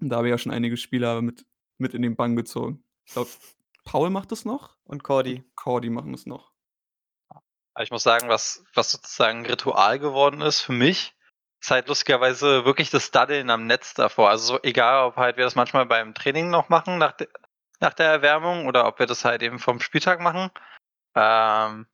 Und 0.00 0.08
da 0.08 0.16
habe 0.16 0.28
ich 0.28 0.30
ja 0.30 0.38
schon 0.38 0.52
einige 0.52 0.76
Spieler 0.78 1.20
mit, 1.20 1.44
mit 1.78 1.92
in 1.92 2.00
den 2.02 2.16
Bann 2.16 2.36
gezogen. 2.36 2.82
Ich 3.04 3.12
glaube, 3.12 3.30
Paul 3.84 4.08
macht 4.10 4.32
das 4.32 4.44
noch 4.44 4.78
Und 4.84 5.02
Cordy. 5.02 5.44
Cordy 5.56 5.90
machen 5.90 6.14
es 6.14 6.24
noch. 6.26 6.49
Aber 7.74 7.84
ich 7.84 7.90
muss 7.90 8.02
sagen, 8.02 8.28
was, 8.28 8.64
was 8.74 8.90
sozusagen 8.90 9.46
Ritual 9.46 9.98
geworden 9.98 10.40
ist 10.40 10.60
für 10.60 10.72
mich, 10.72 11.14
ist 11.60 11.70
halt 11.70 11.88
lustigerweise 11.88 12.64
wirklich 12.64 12.90
das 12.90 13.10
Daddeln 13.10 13.50
am 13.50 13.66
Netz 13.66 13.94
davor. 13.94 14.30
Also 14.30 14.54
so, 14.54 14.62
egal, 14.62 15.04
ob 15.06 15.16
halt 15.16 15.36
wir 15.36 15.44
das 15.44 15.54
manchmal 15.56 15.86
beim 15.86 16.14
Training 16.14 16.50
noch 16.50 16.68
machen, 16.68 16.98
nach, 16.98 17.12
de, 17.12 17.28
nach 17.80 17.94
der 17.94 18.06
Erwärmung, 18.06 18.66
oder 18.66 18.86
ob 18.86 18.98
wir 18.98 19.06
das 19.06 19.24
halt 19.24 19.42
eben 19.42 19.58
vom 19.58 19.80
Spieltag 19.80 20.20
machen. 20.20 20.50
Ähm, 21.14 21.86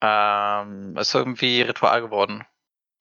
ähm, 0.00 0.96
ist 0.96 1.14
irgendwie 1.14 1.62
Ritual 1.62 2.00
geworden. 2.02 2.44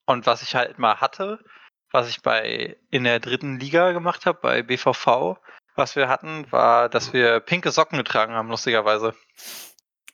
Und 0.06 0.26
was 0.26 0.42
ich 0.42 0.56
halt 0.56 0.80
mal 0.80 1.00
hatte, 1.02 1.44
was 1.92 2.10
ich 2.10 2.22
bei 2.22 2.78
in 2.90 3.04
der 3.04 3.20
dritten 3.20 3.60
Liga 3.60 3.92
gemacht 3.92 4.26
habe, 4.26 4.40
bei 4.42 4.64
BVV, 4.64 5.38
was 5.76 5.96
wir 5.96 6.10
hatten, 6.10 6.52
war, 6.52 6.90
dass 6.90 7.14
wir 7.14 7.40
pinke 7.40 7.72
Socken 7.72 7.98
getragen 7.98 8.34
haben, 8.34 8.50
lustigerweise. 8.50 9.14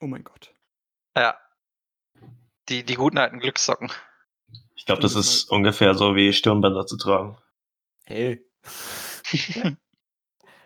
Oh 0.03 0.07
mein 0.07 0.25
Gott. 0.25 0.53
Ja. 1.15 1.37
Die, 2.67 2.83
die 2.83 2.95
guten 2.95 3.17
alten 3.17 3.39
Glückssocken. 3.39 3.89
Ich 4.75 4.85
glaube, 4.85 5.01
das 5.01 5.15
ist 5.15 5.45
ungefähr 5.49 5.95
so 5.95 6.13
wie 6.17 6.33
Stirnbänder 6.33 6.85
zu 6.85 6.97
tragen. 6.97 7.37
Hey. 8.03 8.45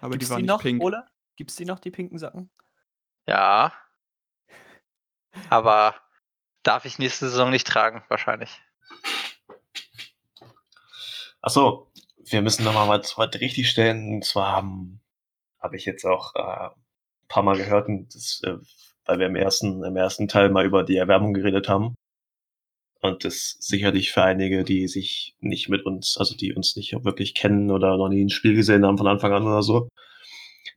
Aber 0.01 0.17
Gibt's 0.17 0.25
die 0.25 0.31
waren 0.31 0.37
die 0.37 0.41
nicht 0.41 0.47
noch, 0.47 0.61
pink. 0.63 0.81
Ole? 0.81 1.05
Gibt's 1.35 1.55
die 1.55 1.65
noch, 1.65 1.77
die 1.77 1.91
pinken 1.91 2.17
Socken? 2.17 2.49
Ja. 3.27 3.73
Aber 5.51 5.93
darf 6.63 6.85
ich 6.85 6.97
nächste 6.97 7.29
Saison 7.29 7.51
nicht 7.51 7.67
tragen, 7.67 8.03
wahrscheinlich. 8.07 8.59
Achso, 11.41 11.91
wir 12.25 12.41
müssen 12.41 12.63
nochmal 12.63 12.89
was, 12.89 13.15
was 13.19 13.35
richtig 13.35 13.69
stellen. 13.69 14.15
Und 14.15 14.25
zwar 14.25 14.53
haben 14.53 14.99
habe 15.59 15.75
ich 15.75 15.85
jetzt 15.85 16.05
auch 16.05 16.33
äh, 16.33 16.69
ein 16.69 17.27
paar 17.27 17.43
Mal 17.43 17.57
gehört, 17.57 17.87
und 17.87 18.15
das, 18.15 18.41
äh, 18.43 18.57
weil 19.07 19.19
wir 19.19 19.27
im 19.27 19.35
ersten, 19.35 19.83
im 19.83 19.95
ersten 19.95 20.27
Teil 20.27 20.49
mal 20.49 20.65
über 20.65 20.83
die 20.83 20.97
Erwärmung 20.97 21.33
geredet 21.33 21.69
haben. 21.69 21.95
Und 23.01 23.23
das 23.23 23.57
sicherlich 23.59 24.11
für 24.11 24.23
einige, 24.23 24.63
die 24.63 24.87
sich 24.87 25.35
nicht 25.39 25.69
mit 25.69 25.85
uns, 25.85 26.17
also 26.17 26.35
die 26.35 26.53
uns 26.53 26.75
nicht 26.75 26.93
wirklich 27.05 27.35
kennen 27.35 27.71
oder 27.71 27.95
noch 27.97 28.09
nie 28.09 28.23
ein 28.23 28.29
Spiel 28.29 28.55
gesehen 28.55 28.85
haben 28.85 28.97
von 28.97 29.07
Anfang 29.07 29.33
an 29.33 29.43
oder 29.43 29.63
so. 29.63 29.87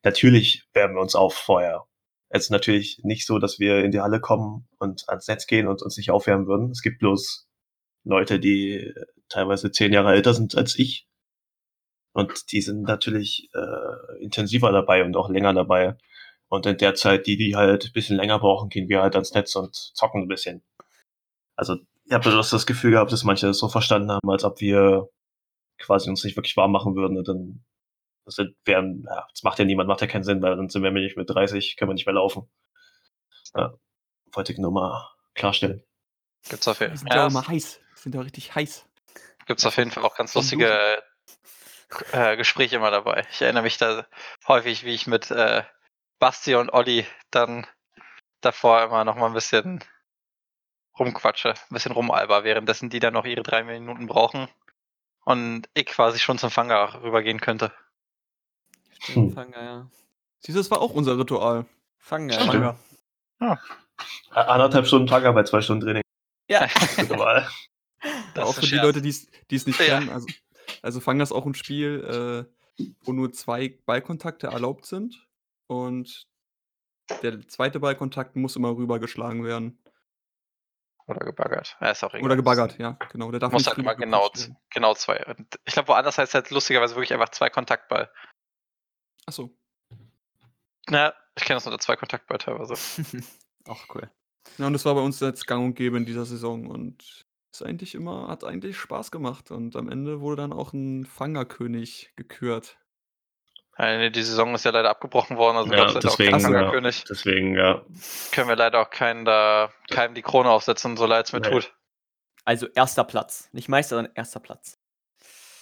Natürlich 0.02 0.64
wärmen 0.72 0.96
wir 0.96 1.02
uns 1.02 1.14
auf 1.14 1.34
vorher. 1.34 1.84
Es 2.28 2.44
ist 2.44 2.50
natürlich 2.50 3.00
nicht 3.02 3.26
so, 3.26 3.38
dass 3.38 3.58
wir 3.58 3.84
in 3.84 3.90
die 3.90 4.00
Halle 4.00 4.20
kommen 4.20 4.68
und 4.78 5.08
ans 5.08 5.26
Netz 5.26 5.46
gehen 5.46 5.66
und 5.66 5.82
uns 5.82 5.96
nicht 5.96 6.10
aufwärmen 6.10 6.46
würden. 6.46 6.70
Es 6.70 6.82
gibt 6.82 7.00
bloß 7.00 7.48
Leute, 8.04 8.38
die 8.38 8.92
teilweise 9.28 9.72
zehn 9.72 9.92
Jahre 9.92 10.12
älter 10.12 10.34
sind 10.34 10.54
als 10.56 10.78
ich. 10.78 11.06
Und 12.12 12.52
die 12.52 12.60
sind 12.60 12.82
natürlich 12.82 13.50
äh, 13.54 14.22
intensiver 14.22 14.72
dabei 14.72 15.04
und 15.04 15.16
auch 15.16 15.30
länger 15.30 15.54
dabei. 15.54 15.96
Und 16.50 16.66
in 16.66 16.76
der 16.78 16.94
Zeit, 16.94 17.26
die, 17.26 17.36
die 17.36 17.54
halt 17.56 17.86
ein 17.86 17.92
bisschen 17.92 18.16
länger 18.16 18.40
brauchen, 18.40 18.68
gehen 18.68 18.88
wir 18.88 19.02
halt 19.02 19.14
ans 19.14 19.32
Netz 19.32 19.54
und 19.54 19.74
zocken 19.74 20.22
ein 20.22 20.28
bisschen. 20.28 20.62
Also 21.56 21.76
ich 22.04 22.12
habe 22.12 22.28
bloß 22.28 22.50
das 22.50 22.66
Gefühl 22.66 22.90
gehabt, 22.90 23.12
dass 23.12 23.22
manche 23.22 23.46
das 23.46 23.58
so 23.58 23.68
verstanden 23.68 24.10
haben, 24.10 24.28
als 24.28 24.42
ob 24.42 24.60
wir 24.60 25.08
quasi 25.78 26.10
uns 26.10 26.24
nicht 26.24 26.36
wirklich 26.36 26.56
warm 26.56 26.72
machen 26.72 26.96
würden. 26.96 27.16
Und 27.16 27.28
dann 27.28 27.64
das 28.24 28.34
sind, 28.34 28.56
wären, 28.64 29.04
ja, 29.08 29.26
das 29.30 29.42
macht 29.44 29.58
ja 29.58 29.64
niemand, 29.64 29.88
macht 29.88 30.00
ja 30.00 30.06
keinen 30.06 30.24
Sinn, 30.24 30.42
weil 30.42 30.56
dann 30.56 30.68
sind 30.68 30.82
wir 30.82 30.90
nicht 30.90 31.16
mit 31.16 31.30
30, 31.30 31.76
können 31.76 31.90
wir 31.90 31.94
nicht 31.94 32.06
mehr 32.06 32.14
laufen. 32.14 32.50
Ja, 33.54 33.74
wollte 34.32 34.52
ich 34.52 34.58
nur 34.58 34.72
mal 34.72 35.08
klarstellen. 35.34 35.82
Gibt's 36.48 36.68
auf 36.68 36.80
jeden 36.80 36.96
sind 36.96 37.08
Fall. 37.08 37.16
ja 37.16 37.22
Ja, 37.24 37.28
immer 37.28 37.46
heiß. 37.46 37.80
Sind 37.94 38.14
ja 38.14 38.20
richtig 38.20 38.54
heiß. 38.54 38.86
gibt's 39.46 39.66
auf 39.66 39.76
jeden 39.76 39.90
Fall 39.90 40.04
auch 40.04 40.16
ganz 40.16 40.34
lustige 40.34 41.02
äh, 42.12 42.36
Gespräche 42.36 42.76
immer 42.76 42.90
dabei. 42.90 43.26
Ich 43.30 43.42
erinnere 43.42 43.62
mich 43.62 43.78
da 43.78 44.06
häufig, 44.48 44.84
wie 44.84 44.94
ich 44.94 45.06
mit 45.06 45.30
äh, 45.30 45.62
Basti 46.20 46.54
und 46.54 46.72
Olli 46.72 47.04
dann 47.32 47.66
davor 48.40 48.82
immer 48.84 49.04
noch 49.04 49.16
mal 49.16 49.26
ein 49.26 49.32
bisschen 49.34 49.82
rumquatsche, 50.98 51.50
ein 51.50 51.56
bisschen 51.74 51.92
rumalber, 51.92 52.44
währenddessen 52.44 52.90
die 52.90 53.00
dann 53.00 53.14
noch 53.14 53.24
ihre 53.24 53.42
drei 53.42 53.64
Minuten 53.64 54.06
brauchen 54.06 54.48
und 55.24 55.68
ich 55.74 55.86
quasi 55.86 56.18
schon 56.18 56.38
zum 56.38 56.50
Fanger 56.50 57.02
rübergehen 57.02 57.40
könnte. 57.40 57.72
Stimmt, 59.00 59.16
Hm. 59.28 59.32
Fanger, 59.34 59.62
ja. 59.62 59.90
Siehst 60.40 60.56
du, 60.56 60.60
das 60.60 60.70
war 60.70 60.80
auch 60.80 60.90
unser 60.92 61.18
Ritual. 61.18 61.66
Fanger. 61.98 62.34
Stimmt. 62.34 62.54
ja. 62.54 62.78
Fanger. 63.38 63.60
A- 64.30 64.42
Anderthalb 64.42 64.86
Stunden 64.86 65.06
Tager 65.06 65.32
bei 65.32 65.42
zwei 65.44 65.60
Stunden 65.62 65.84
Training. 65.84 66.02
Ja. 66.48 66.66
Normal. 67.08 67.48
Das 68.34 68.44
auch 68.44 68.50
ist 68.58 68.68
für 68.68 68.76
die. 68.76 68.82
Leute, 68.82 69.02
die 69.02 69.08
es 69.08 69.66
nicht 69.66 69.80
Ja. 69.80 69.98
kennen. 69.98 70.10
Also, 70.10 70.26
also 70.82 71.00
Fang 71.00 71.20
ist 71.20 71.32
auch 71.32 71.46
ein 71.46 71.54
Spiel, 71.54 72.46
äh, 72.78 72.84
wo 73.02 73.12
nur 73.12 73.32
zwei 73.32 73.78
Ballkontakte 73.86 74.48
erlaubt 74.48 74.86
sind. 74.86 75.26
Und 75.70 76.26
der 77.22 77.46
zweite 77.46 77.78
Ballkontakt 77.78 78.34
muss 78.34 78.56
immer 78.56 78.76
rübergeschlagen 78.76 79.44
werden. 79.44 79.80
Oder 81.06 81.24
gebaggert. 81.24 81.76
Ja, 81.80 81.90
ist 81.90 82.02
auch 82.02 82.12
egal. 82.12 82.24
Oder 82.24 82.34
gebaggert, 82.34 82.76
ja, 82.78 82.98
genau. 83.12 83.30
Der 83.30 83.38
darf 83.38 83.52
Muss 83.52 83.62
nicht 83.62 83.68
halt 83.68 83.78
immer 83.78 83.94
genau, 83.94 84.28
genau 84.70 84.94
zwei. 84.94 85.24
Und 85.26 85.60
ich 85.64 85.74
glaube, 85.74 85.88
woanders 85.88 86.18
heißt 86.18 86.30
es 86.30 86.34
halt 86.34 86.50
lustigerweise 86.50 86.96
wirklich 86.96 87.12
einfach 87.12 87.28
zwei 87.28 87.50
Kontaktball. 87.50 88.10
Achso. 89.26 89.56
Na, 90.88 91.14
ich 91.36 91.44
kenne 91.44 91.56
das 91.56 91.66
unter 91.66 91.78
zwei 91.78 91.94
Kontaktball 91.94 92.38
teilweise. 92.38 92.74
Auch 93.68 93.94
cool. 93.94 94.10
Ja, 94.58 94.66
und 94.66 94.72
das 94.72 94.84
war 94.84 94.96
bei 94.96 95.02
uns 95.02 95.20
jetzt 95.20 95.46
gang 95.46 95.64
und 95.64 95.74
gäbe 95.74 95.98
in 95.98 96.04
dieser 96.04 96.24
Saison. 96.24 96.66
Und 96.66 97.26
ist 97.52 97.62
eigentlich 97.62 97.94
immer, 97.94 98.26
hat 98.26 98.42
eigentlich 98.42 98.76
Spaß 98.76 99.12
gemacht. 99.12 99.52
Und 99.52 99.76
am 99.76 99.88
Ende 99.88 100.20
wurde 100.20 100.42
dann 100.42 100.52
auch 100.52 100.72
ein 100.72 101.06
Fangerkönig 101.06 102.12
gekürt. 102.16 102.79
Nee, 103.78 104.10
die 104.10 104.22
Saison 104.22 104.54
ist 104.54 104.64
ja 104.66 104.72
leider 104.72 104.90
abgebrochen 104.90 105.36
worden, 105.38 105.56
also 105.56 105.70
Ja, 105.72 105.78
gab 105.78 105.88
es 105.88 105.94
jetzt 105.94 106.06
auch 106.06 106.10
deswegen, 106.16 106.32
keinen 106.32 106.40
ja. 106.42 106.48
Fangerkönig. 106.48 107.04
Deswegen, 107.08 107.56
ja. 107.56 107.82
Können 108.32 108.48
wir 108.48 108.56
leider 108.56 108.80
auch 108.80 108.90
keinen 108.90 109.24
da, 109.24 109.72
keinem 109.90 110.14
die 110.14 110.22
Krone 110.22 110.50
aufsetzen, 110.50 110.96
so 110.98 111.06
leid 111.06 111.26
es 111.26 111.32
mir 111.32 111.40
Nee. 111.40 111.50
tut. 111.50 111.74
Also 112.44 112.66
erster 112.68 113.04
Platz. 113.04 113.48
Nicht 113.52 113.68
Meister, 113.68 113.96
sondern 113.96 114.12
erster 114.14 114.40
Platz. 114.40 114.78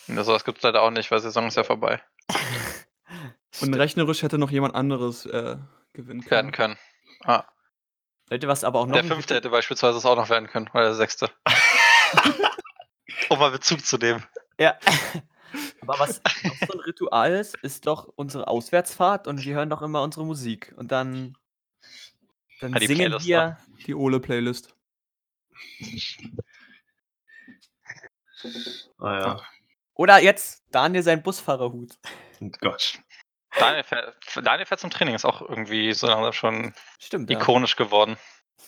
Ja, 0.09 0.25
sowas 0.25 0.45
gibt 0.45 0.59
es 0.59 0.65
leider 0.65 0.83
auch 0.83 0.91
nicht, 0.91 1.11
weil 1.11 1.21
Saison 1.21 1.47
ist 1.47 1.57
ja 1.57 1.65
vorbei. 1.65 2.03
Und 3.61 3.75
rechnerisch 3.75 4.23
hätte 4.23 4.39
noch 4.39 4.51
jemand 4.51 4.75
anderes 4.75 5.27
äh, 5.27 5.57
gewinnen 5.93 6.29
Werden 6.31 6.53
können. 6.53 6.77
können. 6.77 6.79
Ah, 7.25 7.45
Leute, 8.31 8.47
was 8.49 8.63
aber 8.65 8.81
auch 8.81 8.87
noch. 8.87 8.95
der 8.95 9.05
fünfte 9.05 9.35
hätte 9.35 9.51
beispielsweise 9.51 9.97
es 9.99 10.05
auch 10.07 10.17
noch 10.17 10.29
werden 10.29 10.49
können, 10.49 10.69
oder 10.75 10.85
der 10.85 10.95
sechste. 10.95 11.31
um 13.31 13.39
mal 13.39 13.51
Bezug 13.51 13.85
zu 13.85 13.97
nehmen. 13.97 14.25
Ja. 14.59 14.77
Aber 15.81 15.99
was 15.99 16.21
auch 16.25 16.67
so 16.67 16.73
ein 16.75 16.81
Ritual 16.81 17.33
ist, 17.33 17.57
ist 17.63 17.87
doch 17.87 18.09
unsere 18.17 18.49
Auswärtsfahrt 18.49 19.27
und 19.27 19.45
wir 19.45 19.55
hören 19.55 19.71
doch 19.71 19.83
immer 19.83 20.03
unsere 20.03 20.25
Musik. 20.25 20.75
Und 20.77 20.93
dann, 20.93 21.37
dann 22.61 22.75
Ah, 22.75 22.79
die 22.79 22.87
singen 22.87 23.07
Playlist, 23.07 23.27
wir. 23.27 23.59
Die 23.87 23.95
Ole-Playlist. 23.95 24.75
Ah, 28.99 29.15
ja. 29.21 29.43
Oder 29.95 30.19
jetzt 30.23 30.63
Daniel 30.71 31.03
sein 31.03 31.23
Busfahrerhut. 31.23 31.99
Oh 32.41 32.51
Gott. 32.61 33.01
Daniel 33.59 33.83
fährt, 33.83 34.17
Daniel 34.45 34.67
fährt 34.67 34.81
zum 34.81 34.91
Training, 34.91 35.15
ist 35.17 35.25
auch 35.25 35.41
irgendwie 35.43 35.93
so 35.93 36.07
langsam 36.07 36.33
schon 36.33 36.75
Stimmt. 37.01 37.29
Ja. 37.31 37.39
ikonisch 37.41 37.75
geworden. 37.75 38.17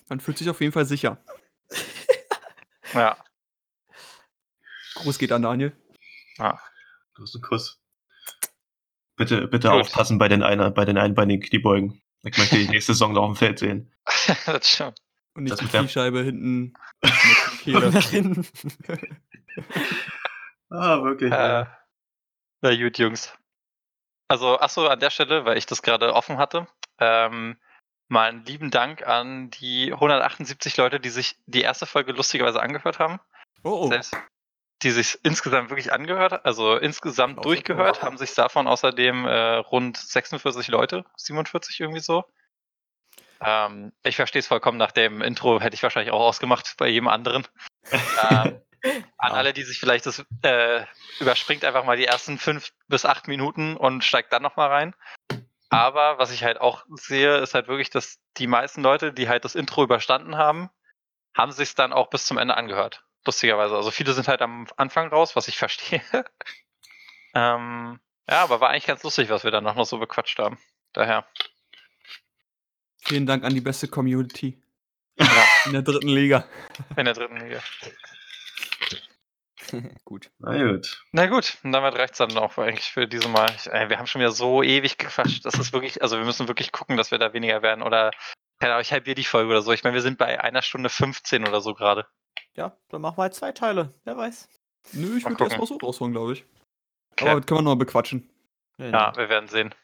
Man 0.09 0.19
fühlt 0.19 0.39
sich 0.39 0.51
auf 0.51 0.61
jeden 0.61 0.73
Fall 0.73 0.87
sicher. 0.87 1.23
Ja. 2.95 3.17
Gruß 4.95 5.19
geht 5.19 5.31
an 5.31 5.43
Daniel. 5.43 5.77
Kuss 6.37 6.59
und 7.21 7.43
Kuss. 7.43 7.81
Bitte, 9.17 9.47
bitte 9.49 9.69
Gut. 9.69 9.83
aufpassen 9.83 10.19
bei 10.19 10.29
den, 10.29 10.43
einer, 10.43 10.71
bei 10.71 10.85
den 10.85 10.97
einbeinigen 10.97 11.43
Kniebeugen. 11.43 12.01
Ich 12.23 12.37
möchte 12.39 12.57
die 12.57 12.69
nächste 12.71 12.95
Saison 12.95 13.13
noch 13.13 13.23
auf 13.23 13.33
dem 13.33 13.37
Feld 13.37 13.59
sehen. 13.59 13.93
das 14.47 14.69
stimmt. 14.69 14.99
Und 15.35 15.45
nicht 15.45 15.53
Das 15.53 15.61
die 15.61 15.67
Kniescheibe 15.67 16.23
hinten 16.23 16.75
hinten. 17.65 18.47
Ah, 20.71 21.03
wirklich. 21.03 21.33
Äh, 21.33 21.67
na 22.63 22.77
gut, 22.77 22.99
Jungs. 22.99 23.33
Also, 24.29 24.59
achso, 24.59 24.87
an 24.87 25.01
der 25.01 25.11
Stelle, 25.11 25.45
weil 25.45 25.57
ich 25.57 25.67
das 25.67 25.83
gerade 25.83 26.15
offen 26.15 26.39
hatte, 26.39 26.69
ähm, 26.99 27.59
mal 28.09 28.29
einen 28.29 28.45
lieben 28.45 28.71
Dank 28.71 29.07
an 29.07 29.51
die 29.51 29.93
178 29.93 30.77
Leute, 30.77 31.01
die 31.01 31.11
sich 31.11 31.37
die 31.47 31.63
erste 31.63 31.87
Folge 31.87 32.13
lustigerweise 32.13 32.61
angehört 32.61 32.99
haben. 32.99 33.21
Oh, 33.65 33.85
oh. 33.85 33.89
Selbst, 33.89 34.17
die 34.83 34.91
sich 34.91 35.19
insgesamt 35.23 35.71
wirklich 35.71 35.93
angehört, 35.93 36.45
also 36.45 36.77
insgesamt 36.77 37.39
Außer- 37.39 37.43
durchgehört, 37.43 38.03
haben 38.03 38.19
sich 38.19 38.35
davon 38.35 38.67
außerdem 38.67 39.27
äh, 39.27 39.55
rund 39.57 39.97
46 39.97 40.69
Leute, 40.69 41.05
47 41.17 41.81
irgendwie 41.81 42.01
so. 42.01 42.25
Ähm, 43.43 43.93
ich 44.03 44.17
verstehe 44.17 44.41
es 44.41 44.47
vollkommen, 44.47 44.79
nach 44.79 44.93
dem 44.93 45.23
Intro 45.23 45.61
hätte 45.61 45.75
ich 45.75 45.83
wahrscheinlich 45.83 46.13
auch 46.13 46.21
ausgemacht 46.21 46.75
bei 46.77 46.89
jedem 46.89 47.09
anderen. 47.09 47.47
ähm, 48.31 48.61
an 49.19 49.33
alle, 49.33 49.53
die 49.53 49.63
sich 49.63 49.79
vielleicht 49.79 50.07
das 50.07 50.25
äh, 50.43 50.85
überspringt 51.19 51.65
einfach 51.65 51.85
mal 51.85 51.97
die 51.97 52.07
ersten 52.07 52.39
fünf 52.39 52.73
bis 52.89 53.05
acht 53.05 53.29
Minuten 53.29 53.77
und 53.77 54.05
steigt 54.05 54.33
dann 54.33 54.43
nochmal 54.43 54.69
rein. 54.69 54.95
Aber 55.69 56.19
was 56.19 56.33
ich 56.33 56.43
halt 56.43 56.61
auch 56.61 56.85
sehe, 56.95 57.37
ist 57.39 57.55
halt 57.55 57.69
wirklich, 57.69 57.91
dass 57.91 58.19
die 58.39 58.47
meisten 58.47 58.83
Leute, 58.83 59.13
die 59.13 59.29
halt 59.29 59.45
das 59.45 59.55
Intro 59.55 59.85
überstanden 59.85 60.37
haben, 60.37 60.71
haben 61.35 61.53
sich 61.53 61.75
dann 61.75 61.93
auch 61.93 62.11
bis 62.11 62.27
zum 62.27 62.39
Ende 62.39 62.57
angehört. 62.57 63.05
Lustigerweise. 63.27 63.77
Also 63.77 63.91
viele 63.91 64.13
sind 64.13 64.29
halt 64.29 64.43
am 64.43 64.67
Anfang 64.77 65.09
raus, 65.09 65.37
was 65.37 65.49
ich 65.49 65.59
verstehe. 65.59 66.03
ähm, 67.35 68.01
ja, 68.29 68.43
aber 68.43 68.61
war 68.61 68.71
eigentlich 68.71 68.87
ganz 68.87 69.03
lustig, 69.03 69.29
was 69.29 69.45
wir 69.45 69.51
dann 69.51 69.65
noch, 69.65 69.85
so 69.85 69.99
bequatscht 69.99 70.39
haben. 70.39 70.59
Daher. 70.93 71.27
Vielen 73.03 73.27
Dank 73.27 73.45
an 73.45 73.55
die 73.55 73.61
beste 73.61 73.89
Community 73.89 74.63
Ja, 75.19 75.27
in 75.67 75.73
der 75.73 75.83
dritten 75.83 76.09
Liga. 76.09 76.47
in 76.97 77.05
der 77.05 77.15
dritten 77.15 77.39
Liga. 77.39 77.61
Gut. 80.05 80.31
Na 80.39 80.57
gut. 80.57 81.05
Na 81.13 81.27
gut, 81.27 81.59
und 81.63 81.71
damit 81.71 81.95
reicht's 81.95 82.19
dann 82.19 82.37
auch 82.37 82.59
eigentlich 82.59 82.91
für 82.91 83.07
diese 83.07 83.29
Mal. 83.29 83.51
Ich, 83.57 83.71
ey, 83.71 83.89
wir 83.89 83.99
haben 83.99 84.09
schon 84.09 84.21
wieder 84.21 84.33
so 84.33 84.65
ewig 84.65 84.99
gequatscht. 84.99 85.45
Das 85.45 85.55
ist 85.55 85.73
wirklich, 85.73 86.03
also 86.03 86.19
wir 86.19 86.25
müssen 86.25 86.49
wirklich 86.49 86.73
gucken, 86.73 86.97
dass 86.97 87.13
wir 87.13 87.19
da 87.19 87.33
weniger 87.33 87.63
werden. 87.63 87.83
Oder, 87.83 88.11
keine 88.59 88.73
Ahnung, 88.73 88.83
ich 88.83 88.93
halbiere 88.93 89.15
die 89.15 89.25
Folge 89.25 89.51
oder 89.51 89.63
so. 89.63 89.71
Ich 89.73 89.85
meine, 89.85 89.95
wir 89.95 90.03
sind 90.03 90.19
bei 90.19 90.41
einer 90.43 90.63
Stunde 90.63 90.89
15 90.89 91.47
oder 91.47 91.61
so 91.61 91.75
gerade. 91.75 92.07
Ja, 92.57 92.77
dann 92.89 93.01
machen 93.01 93.19
wir 93.19 93.23
halt 93.23 93.35
zwei 93.35 93.53
Teile. 93.53 93.95
Wer 94.05 94.17
weiß. 94.17 94.49
Nö, 94.93 95.17
ich 95.19 95.25
würde 95.25 95.45
erstmal 95.45 95.67
so 95.67 95.77
rausholen, 95.77 96.13
glaube 96.13 96.33
ich. 96.33 96.45
Okay. 97.13 97.29
Aber 97.29 97.41
das 97.41 97.47
können 97.47 97.59
wir 97.59 97.63
noch 97.63 97.71
mal 97.73 97.85
bequatschen. 97.85 98.31
Ja, 98.79 99.15
wir 99.17 99.29
werden 99.29 99.49
sehen. 99.49 99.75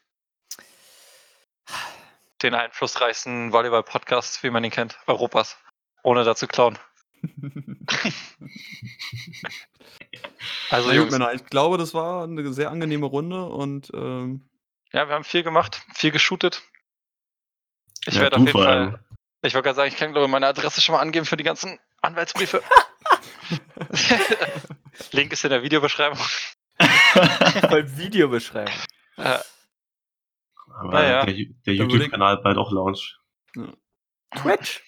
Den 2.42 2.54
einflussreichsten 2.54 3.52
Volleyball-Podcast, 3.52 4.42
wie 4.42 4.50
man 4.50 4.64
ihn 4.64 4.70
kennt, 4.70 4.98
Europas. 5.06 5.58
Ohne 6.02 6.24
dazu 6.24 6.46
klauen. 6.46 6.78
Also, 10.70 10.92
Jungs, 10.92 11.12
Männer, 11.12 11.32
ich 11.32 11.44
glaube, 11.46 11.78
das 11.78 11.94
war 11.94 12.24
eine 12.24 12.52
sehr 12.52 12.70
angenehme 12.70 13.06
Runde 13.06 13.44
und 13.44 13.90
ähm, 13.94 14.48
ja, 14.92 15.08
wir 15.08 15.14
haben 15.14 15.24
viel 15.24 15.42
gemacht, 15.42 15.82
viel 15.94 16.10
geshootet. 16.10 16.62
Ich 18.06 18.14
Ja, 18.14 18.22
werde 18.22 18.36
auf 18.36 18.40
jeden 18.40 18.52
Fall. 18.52 19.04
Ich 19.42 19.54
wollte 19.54 19.66
gerade 19.66 19.76
sagen, 19.76 19.88
ich 19.88 19.96
kann, 19.96 20.12
glaube 20.12 20.26
ich, 20.26 20.30
meine 20.30 20.46
Adresse 20.46 20.80
schon 20.80 20.94
mal 20.94 21.00
angeben 21.00 21.26
für 21.26 21.36
die 21.36 21.44
ganzen 21.44 21.78
Anwaltsbriefe. 22.06 22.62
Link 25.12 25.32
ist 25.32 25.44
in 25.44 25.50
der 25.50 25.62
Videobeschreibung. 25.62 26.18
Beim 27.70 27.96
Video 27.96 28.28
beschreiben. 28.28 28.72
Äh, 29.16 29.38
Aber 30.78 30.92
Naja. 30.92 31.24
der, 31.24 31.34
der 31.66 31.74
YouTube-Kanal 31.74 32.38
bald 32.38 32.58
auch 32.58 32.70
Launch. 32.72 33.18
Twitch. 34.36 34.82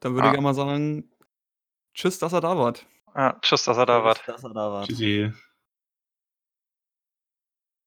dann 0.00 0.14
würde 0.14 0.28
Ah. 0.28 0.32
ich 0.32 0.36
einmal 0.38 0.54
sagen, 0.54 1.10
tschüss, 1.94 2.18
dass 2.18 2.34
ihr 2.34 2.40
da 2.40 2.56
wart. 2.58 2.84
ja, 3.14 3.38
tschüss, 3.40 3.64
dass 3.64 3.78
ihr 3.78 3.86
da 3.86 4.04
wart. 4.04 4.22
Dass 4.26 4.44
er 4.44 4.50
da 4.50 4.70
war. 4.72 4.86
Tschüssi. 4.86 5.32